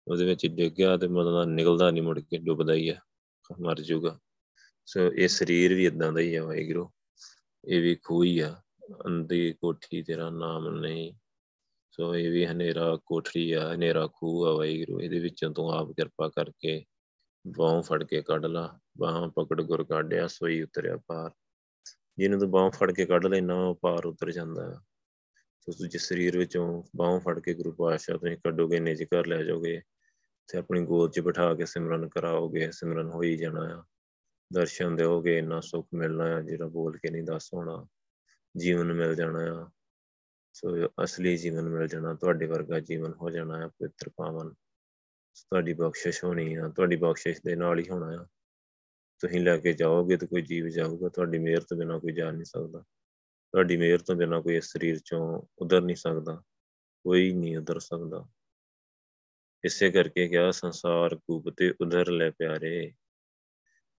ਉਹਦੇ 0.08 0.24
ਵਿੱਚ 0.24 0.46
ਡਿੱਗਿਆ 0.46 0.96
ਤੇ 0.96 1.08
ਮਤਲਬ 1.08 1.48
ਨਿਕਲਦਾ 1.48 1.90
ਨਹੀਂ 1.90 2.02
ਮੁੜ 2.02 2.20
ਕੇ, 2.20 2.38
ਡੁੱਬਦਾ 2.38 2.74
ਹੀ 2.74 2.88
ਆ, 2.88 2.96
ਮਰ 3.60 3.80
ਜਾਊਗਾ 3.80 4.18
ਸੋ 4.86 5.00
ਇਹ 5.12 5.28
ਸਰੀਰ 5.28 5.74
ਵੀ 5.74 5.86
ਇਦਾਂ 5.86 6.12
ਦਾ 6.12 6.20
ਹੀ 6.20 6.34
ਆ 6.34 6.44
ਵਾਹਿਗੁਰੂ। 6.44 6.90
ਇਹ 7.68 7.80
ਵੀ 7.82 7.94
ਖੂਹ 7.94 8.24
ਹੀ 8.24 8.38
ਆ 8.38 8.54
ਅੰਦੀ 9.06 9.52
ਕੋਠੀ 9.52 10.02
ਤੇਰਾ 10.02 10.30
ਨਾਮ 10.30 10.68
ਨਹੀਂ। 10.68 11.12
ਸੋ 11.90 12.14
ਇਹ 12.14 12.30
ਵੀ 12.30 12.46
ਹਨੇਰਾ 12.46 12.96
ਕੋਠੜੀ 13.06 13.52
ਆ, 13.52 13.74
ਹਨੇਰਾ 13.74 14.08
ਖੂਹ 14.14 14.46
ਆ 14.46 14.52
ਵਾਹਿਗੁਰੂ। 14.52 15.00
ਇਹਦੇ 15.00 15.18
ਵਿੱਚੋਂ 15.18 15.50
ਤੂੰ 15.50 15.70
ਆਪ 15.70 15.92
ਕਿਰਪਾ 15.92 16.28
ਕਰਕੇ 16.28 16.84
ਬਾਹ 17.46 17.82
ਫੜ 17.82 18.04
ਕੇ 18.04 18.22
ਕੱਢ 18.22 18.46
ਲਾ। 18.46 18.78
ਬਾਹ 18.98 19.28
ਪਕੜ 19.28 19.62
ਗੁਰ 19.62 19.84
ਕਾਢਿਆ, 19.84 20.26
ਸੋਈ 20.26 20.62
ਉਤਰਿਆ 20.62 20.96
ਪਾਰ। 20.96 21.30
ਜਿਹਨੂੰ 22.18 22.40
ਤੂੰ 22.40 22.50
ਬਾਹ 22.50 22.70
ਫੜ 22.70 22.92
ਕੇ 22.92 23.06
ਕੱਢ 23.06 23.26
ਲੈਣਾ 23.26 23.54
ਉਹ 23.54 23.78
ਪਾਰ 23.82 24.06
ਉਤਰ 24.06 24.30
ਜਾਂਦਾ। 24.30 24.82
ਹੈ 25.68 25.72
ਸੋ 25.72 25.84
ਤੁਸੀਂ 25.84 26.00
ਸਰੀਰ 26.00 26.38
ਵਿੱਚੋਂ 26.38 26.82
ਬਾਹ 26.96 27.20
ਫੜ 27.20 27.40
ਕੇ 27.40 27.54
ਗੁਰੂ 27.54 27.72
ਪਾਤਸ਼ਾਹ 27.72 28.18
ਤੁਸੀਂ 28.18 28.36
ਕੱਢੋਗੇ, 28.36 28.80
ਨਿਜ 28.80 29.02
ਘਰ 29.02 29.26
ਲੈ 29.26 29.42
ਜਾਓਗੇ 29.42 29.80
ਤੇ 30.48 30.58
ਆਪਣੀ 30.58 30.84
ਗੋਦ 30.84 31.12
'ਚ 31.12 31.20
ਬਿਠਾ 31.20 31.54
ਕੇ 31.54 31.66
ਸਿਮਰਨ 31.66 32.08
ਕਰਾਓਗੇ, 32.08 32.70
ਸਿਮਰਨ 32.70 33.08
ਹੋਈ 33.08 33.36
ਜਾਣਾ 33.36 33.78
ਆ। 33.78 33.84
ਦਰਸ਼ਨ 34.52 34.96
ਦਿਓਗੇ, 34.96 35.38
ਇੰਨਾ 35.38 35.60
ਸੁੱਖ 35.60 35.88
ਮਿਲਣਾ 35.94 36.24
ਆ 36.24 36.40
ਜਿਹੜਾ 36.40 36.66
ਬੋਲ 36.66 36.96
ਕੇ 36.96 37.10
ਨਹੀਂ 37.10 37.22
ਦੱਸ 37.22 37.50
ਹੋਣਾ। 37.54 37.86
ਜੀਵਨ 38.56 38.92
ਮਿਲ 38.92 39.14
ਜਾਣਾ 39.14 39.38
ਆ। 39.40 39.70
ਸੋ 40.52 40.86
ਅਸਲੀ 41.04 41.36
ਜੀਵਨ 41.36 41.68
ਮਿਲ 41.68 41.88
ਜਾਣਾ, 41.88 42.14
ਤੁਹਾਡੇ 42.14 42.46
ਵਰਗਾ 42.46 42.80
ਜੀਵਨ 42.80 43.12
ਹੋ 43.12 43.30
ਜਾਣਾ 43.30 43.54
ਆ, 43.64 43.68
ਪਵਿੱਤਰ 43.68 44.08
ਪਾਵਨ। 44.08 44.54
ਤੁਹਾਡੀ 45.34 45.72
ਬਖਸ਼ਿਸ਼ 45.72 46.24
ਹੋਣੀ 46.24 46.54
ਆ, 46.54 46.68
ਤੁਹਾਡੀ 46.68 46.96
ਬਖਸ਼ਿਸ਼ 46.96 47.40
ਦੇ 47.44 47.56
ਨਾਲ 47.56 47.78
ਹੀ 47.78 47.84
ਹੋਣਾ 47.90 48.22
ਆ। 48.22 48.26
ਤੁਸੀਂ 49.18 49.40
ਲੈ 49.40 49.56
ਕੇ 49.56 49.72
ਜਾਓਗੇ 49.72 50.16
ਤਾਂ 50.16 50.28
ਕੋਈ 50.28 50.42
ਜੀਵ 50.42 50.68
ਜਾਊਗਾ, 50.68 51.08
ਤੁਹਾਡੀ 51.08 51.38
ਮਿਹਰ 51.38 51.60
ਤੋਂ 51.60 51.76
ਬਿਨਾ 51.76 51.98
ਕੋਈ 51.98 52.12
ਜਾ 52.12 52.30
ਨਹੀਂ 52.30 52.44
ਸਕਦਾ। 52.44 52.84
ਤੁਹਾਡੀ 53.52 53.76
ਮਿਹਰ 53.76 53.98
ਤੋਂ 53.98 54.16
ਬਿਨਾ 54.16 54.40
ਕੋਈ 54.40 54.56
ਇਸ 54.56 54.64
ਸਰੀਰ 54.64 54.98
ਚੋਂ 54.98 55.42
ਉਧਰ 55.58 55.80
ਨਹੀਂ 55.80 55.96
ਸਕਦਾ, 55.96 56.42
ਕੋਈ 57.04 57.32
ਨਹੀਂ 57.32 57.56
ਉਧਰ 57.56 57.78
ਸਕਦਾ। 57.78 58.26
ਇਸੇ 59.64 59.90
ਕਰਕੇ 59.90 60.28
ਕਿਹਾ, 60.28 60.50
ਸੰਸਾਰ 60.50 61.16
ਕੂਪ 61.16 61.50
ਤੇ 61.56 61.70
ਉਧਰ 61.80 62.10
ਲੈ 62.10 62.30
ਪਿਆਰੇ 62.30 62.92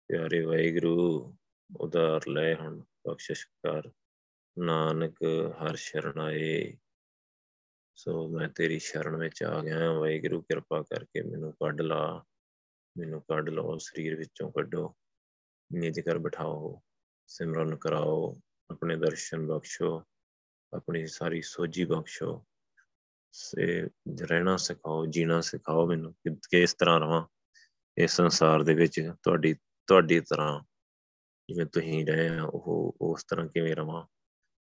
ਪਿਆਰੇ 0.08 0.42
ਵਾਹਿਗੁਰੂ, 0.42 1.36
ਉਧਾਰ 1.80 2.22
ਲੈ 2.28 2.56
ਹੁਣ 2.56 2.84
ਬਖਸ਼ਿਸ਼ 3.08 3.48
ਕਰ। 3.48 3.92
ਨਾਨਕ 4.60 5.24
ਹਰ 5.50 5.76
ਸ਼ਰਨਾਏ 5.76 6.78
ਸੋ 7.96 8.28
ਮੈਂ 8.28 8.50
ਤੇਰੀ 8.50 8.80
ਸ਼ਰਨ 8.80 9.16
ਵਿੱਚ 9.16 9.44
ਆ 9.44 9.62
ਗਿਆ 9.62 9.92
ਵਾਹਿਗੁਰੂ, 9.92 10.42
ਕਿਰਪਾ 10.42 10.82
ਕਰਕੇ 10.82 11.22
ਮੈਨੂੰ 11.22 11.54
ਕੱਢ 11.54 11.82
ਲਾ। 11.82 12.24
ਮੈਨੂੰ 12.98 13.22
ਕੱਢ 13.22 13.50
ਲਓ, 13.50 13.78
ਸਰੀਰ 13.78 14.16
ਵਿੱਚੋਂ 14.16 14.52
ਕੱਢੋ। 14.52 14.96
ਨਿਜ 15.74 16.00
ਕਰ 16.00 16.18
ਬਿਠਾਓ, 16.18 16.82
ਸਿਮਰਨ 17.28 17.76
ਕਰਾਓ। 17.76 18.42
ਆਪਣੇ 18.72 18.96
ਦਰਸ਼ਨ 18.96 19.48
ਬਖਸ਼ੋ, 19.48 20.04
ਆਪਣੀ 20.74 21.08
ਸਾਰੀ 21.08 21.42
ਸੋਝੀ 21.42 21.86
ਬਖਸ਼ੋ, 21.86 22.46
ਸੇ 23.32 23.88
ਰਹਿਣਾ 24.22 24.58
ਸਿਖਾਓ, 24.58 25.06
ਜੀਣਾ 25.06 25.42
ਸਿਖਾਓ 25.42 25.88
ਮੈਨੂੰ 25.88 26.14
ਕਿ 26.14 26.36
ਕਿਸ 26.50 26.74
ਤਰ੍ਹਾਂ 26.74 27.00
ਰਵਾਂ, 27.00 27.26
ਇਸ 27.98 28.12
ਸੰਸਾਰ 28.12 28.64
ਦੇ 28.64 28.74
ਵਿੱਚ 28.74 29.12
ਤੁਹਾਡੀ 29.24 29.56
ਤੁਹਾਡੀ 29.88 30.20
ਤਰ੍ਹਾਂ 30.20 30.64
ਜਿਵੇਂ 31.50 31.66
ਤੁਸੀਂ 31.66 32.06
ਰਹੇ 32.06 32.28
ਆ 32.28 32.44
ਉਹ, 32.44 32.96
ਉਸ 33.02 33.24
ਤਰ੍ਹਾਂ 33.24 33.48
ਕਿਵੇਂ 33.48 33.76
ਰਵਾਂ, 33.76 34.06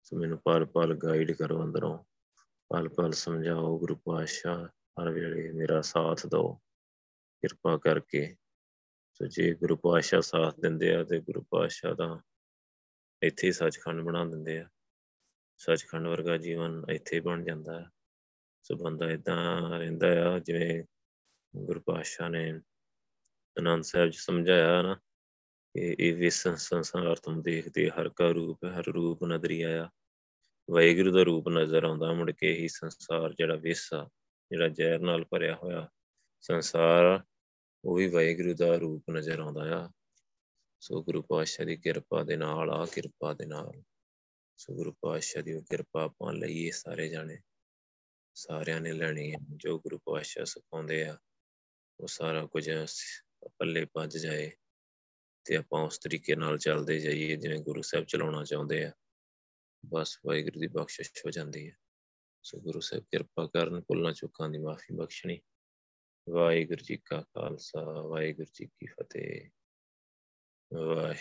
ਸੋ 0.03 0.17
ਮੈਨੂੰ 0.17 0.37
ਪਲ 0.37 0.65
ਪਲ 0.65 0.95
ਗਾਈਡ 0.95 1.31
ਕਰੋ 1.31 1.63
ਅੰਦਰੋਂ 1.63 2.03
ਪਲ 2.69 2.89
ਪਲ 2.89 3.11
ਸਮਝਾਓ, 3.11 3.79
ਗੁਰੂ 3.79 3.95
ਪਾਤਸ਼ਾਹ, 3.95 4.67
ਹਰ 4.67 5.09
ਵੇਲੇ 5.09 5.51
ਮੇਰਾ 5.51 5.81
ਸਾਥ 5.81 6.25
ਦਿਓ, 6.25 6.53
ਕਿਰਪਾ 7.41 7.77
ਕਰਕੇ, 7.77 8.35
ਸੋ 9.13 9.25
ਜੇ 9.25 9.53
ਗੁਰੂ 9.53 9.75
ਪਾਤਸ਼ਾਹ 9.75 10.21
ਸਾਥ 10.21 10.59
ਦਿੰਦੇ 10.59 10.95
ਆ 10.95 11.03
ਤੇ 11.03 11.19
ਗੁਰੂ 11.19 11.41
ਪਾਤਸ਼ਾਹ 11.41 11.95
ਦਾ 11.95 12.21
ਇੱਥੇ 13.23 13.47
ਹੀ 13.47 13.51
ਸੱਚਖੰਡ 13.51 14.01
ਬਣਾ 14.01 14.25
ਦਿੰਦੇ 14.25 14.59
ਆ। 14.59 14.69
ਸੱਚਖੰਡ 15.57 16.07
ਵਰਗਾ 16.07 16.37
ਜੀਵਨ 16.37 16.85
ਇੱਥੇ 16.89 17.19
ਬਣ 17.19 17.43
ਜਾਂਦਾ 17.43 17.79
ਹੈ। 17.79 17.89
ਸੋ 18.63 18.75
ਬੰਦਾ 18.75 19.11
ਇਦਾਂ 19.11 19.69
ਰਹਿੰਦਾ 19.79 20.29
ਆ, 20.29 20.39
ਜਿਵੇਂ 20.39 20.83
ਗੁਰੂ 21.55 21.79
ਪਾਤਸ਼ਾਹ 21.79 22.29
ਨੇ 22.29 22.61
ਅਨੰਦ 23.59 23.83
ਸਾਹਿਬ 23.83 24.09
ਜੀ 24.09 24.17
ਸਮਝਾਇਆ 24.17 24.81
ਨਾ 24.81 24.95
ਕਿ 25.73 25.95
ਇਹ 25.99 26.15
ਵਿਸ 26.15 26.47
ਸੰਸਾਰ 26.47 27.15
ਤੁਮ 27.15 27.41
ਦੇਖਦੇ 27.41 27.89
ਹਰ 27.89 28.09
ਕਾ 28.09 28.27
ਰੂਪ, 28.27 28.65
ਹਰ 28.65 28.83
ਰੂਪ 28.85 29.23
ਨਦਰੀ 29.23 29.61
ਆਇਆ 29.61 29.89
ਵਾਹਿਗੁਰੂ 30.71 31.11
ਦਾ 31.11 31.23
ਰੂਪ 31.23 31.49
ਨਜ਼ਰ 31.49 31.83
ਆਉਂਦਾ, 31.83 32.13
ਮੁੜ 32.13 32.31
ਕੇ 32.31 32.53
ਹੀ 32.53 32.67
ਸੰਸਾਰ 32.67 33.33
ਜਿਹੜਾ 33.33 33.55
ਵਿਸ 33.55 33.93
ਆ, 33.93 34.09
ਜਿਹੜਾ 34.51 34.67
ਜ਼ਹਿਰ 34.67 34.99
ਨਾਲ 34.99 35.25
ਭਰਿਆ 35.25 35.55
ਹੋਇਆ 35.55 35.89
ਸੰਸਾਰ 36.41 37.23
ਉਹ 37.85 37.95
ਵੀ 37.95 38.07
ਵਾਹਿਗੁਰੂ 38.07 38.53
ਦਾ 38.53 38.75
ਰੂਪ 38.75 39.03
ਨਜ਼ਰ 39.11 39.39
ਆਉਂਦਾ 39.39 39.85
ਆ। 39.85 39.89
ਸੋ 40.81 41.03
ਗੁਰੂ 41.03 41.21
ਪਾਤਸ਼ਾਹ 41.21 41.65
ਦੀ 41.65 41.75
ਕਿਰਪਾ 41.75 42.23
ਦੇ 42.23 42.37
ਨਾਲ 42.37 42.69
ਆ 42.69 42.85
ਕਿਰਪਾ 42.85 43.33
ਦੇ 43.33 43.45
ਨਾਲ। 43.45 43.83
ਸੋ 44.57 44.75
ਗੁਰੂ 44.75 44.91
ਪਾਤਸ਼ਾਹ 44.91 45.43
ਦੀ 45.43 45.61
ਕਿਰਪਾ 45.61 46.05
ਆਪਾਂ 46.05 46.33
ਲਈਏ 46.33 46.71
ਸਾਰੇ 46.71 47.09
ਜਾਣੇ। 47.09 47.37
ਸਾਰਿਆਂ 48.33 48.81
ਨੇ 48.81 48.93
ਲੈਣੀ 48.93 49.31
ਹੈ। 49.33 49.37
ਜੋ 49.57 49.79
ਗੁਰੂ 49.79 49.97
ਪਾਤਸ਼ਾਹ 49.97 50.45
ਸਿਖਾਉਂਦੇ 50.45 51.03
ਆ, 51.03 51.17
ਉਹ 51.99 52.07
ਸਾਰਾ 52.07 52.45
ਕੁਝ 52.45 52.71
ਪੱਲੇ 53.57 53.85
ਪੱਜ 53.85 54.17
ਜਾਏ 54.17 54.51
ਤੇ 55.45 55.55
ਆਪਾਂ 55.55 55.83
ਉਸ 55.83 55.99
ਤਰੀਕੇ 55.99 56.35
ਨਾਲ 56.35 56.57
ਚੱਲਦੇ 56.57 56.99
ਜਾਈਏ, 56.99 57.35
ਜਿਵੇਂ 57.35 57.59
ਗੁਰੂ 57.59 57.81
ਸਾਹਿਬ 57.81 58.05
ਚਲਾਉਣਾ 58.05 58.43
ਚਾਹੁੰਦੇ 58.43 58.85
ਆ। 58.85 58.91
ਬਸ 59.85 60.19
ਵਾਹਿਗੁਰੂ 60.25 60.59
ਦੀ 60.59 60.67
ਬਖਸ਼ਿਸ਼ 60.67 61.11
ਹੋ 61.25 61.29
ਜਾਂਦੀ 61.29 61.69
ਹੈ। 61.71 61.77
ਸੋ 62.43 62.59
ਗੁਰੂ 62.59 62.79
ਸਾਹਿਬ 62.79 63.03
ਕਿਰਪਾ 63.03 63.47
ਕਰਨ, 63.47 63.81
ਭੁੱਲਾਂ 63.81 64.13
ਚੁੱਕਾਂ 64.13 64.49
ਦੀ 64.49 64.57
ਮਾਫੀ 64.57 64.95
ਬਖਸ਼ਣੀ। 64.95 65.41
ਵਾਹਿਗੁਰੂ 66.29 66.83
ਜੀ 66.83 66.97
ਕਾ 66.97 67.21
ਖਾਲਸਾ, 67.21 68.01
ਵਾਹਿਗੁਰੂ 68.01 68.51
ਜੀ 68.53 68.65
ਕੀ 68.65 68.85
ਫਤਿਹ। 68.85 69.49
Bye-bye. 70.71 71.15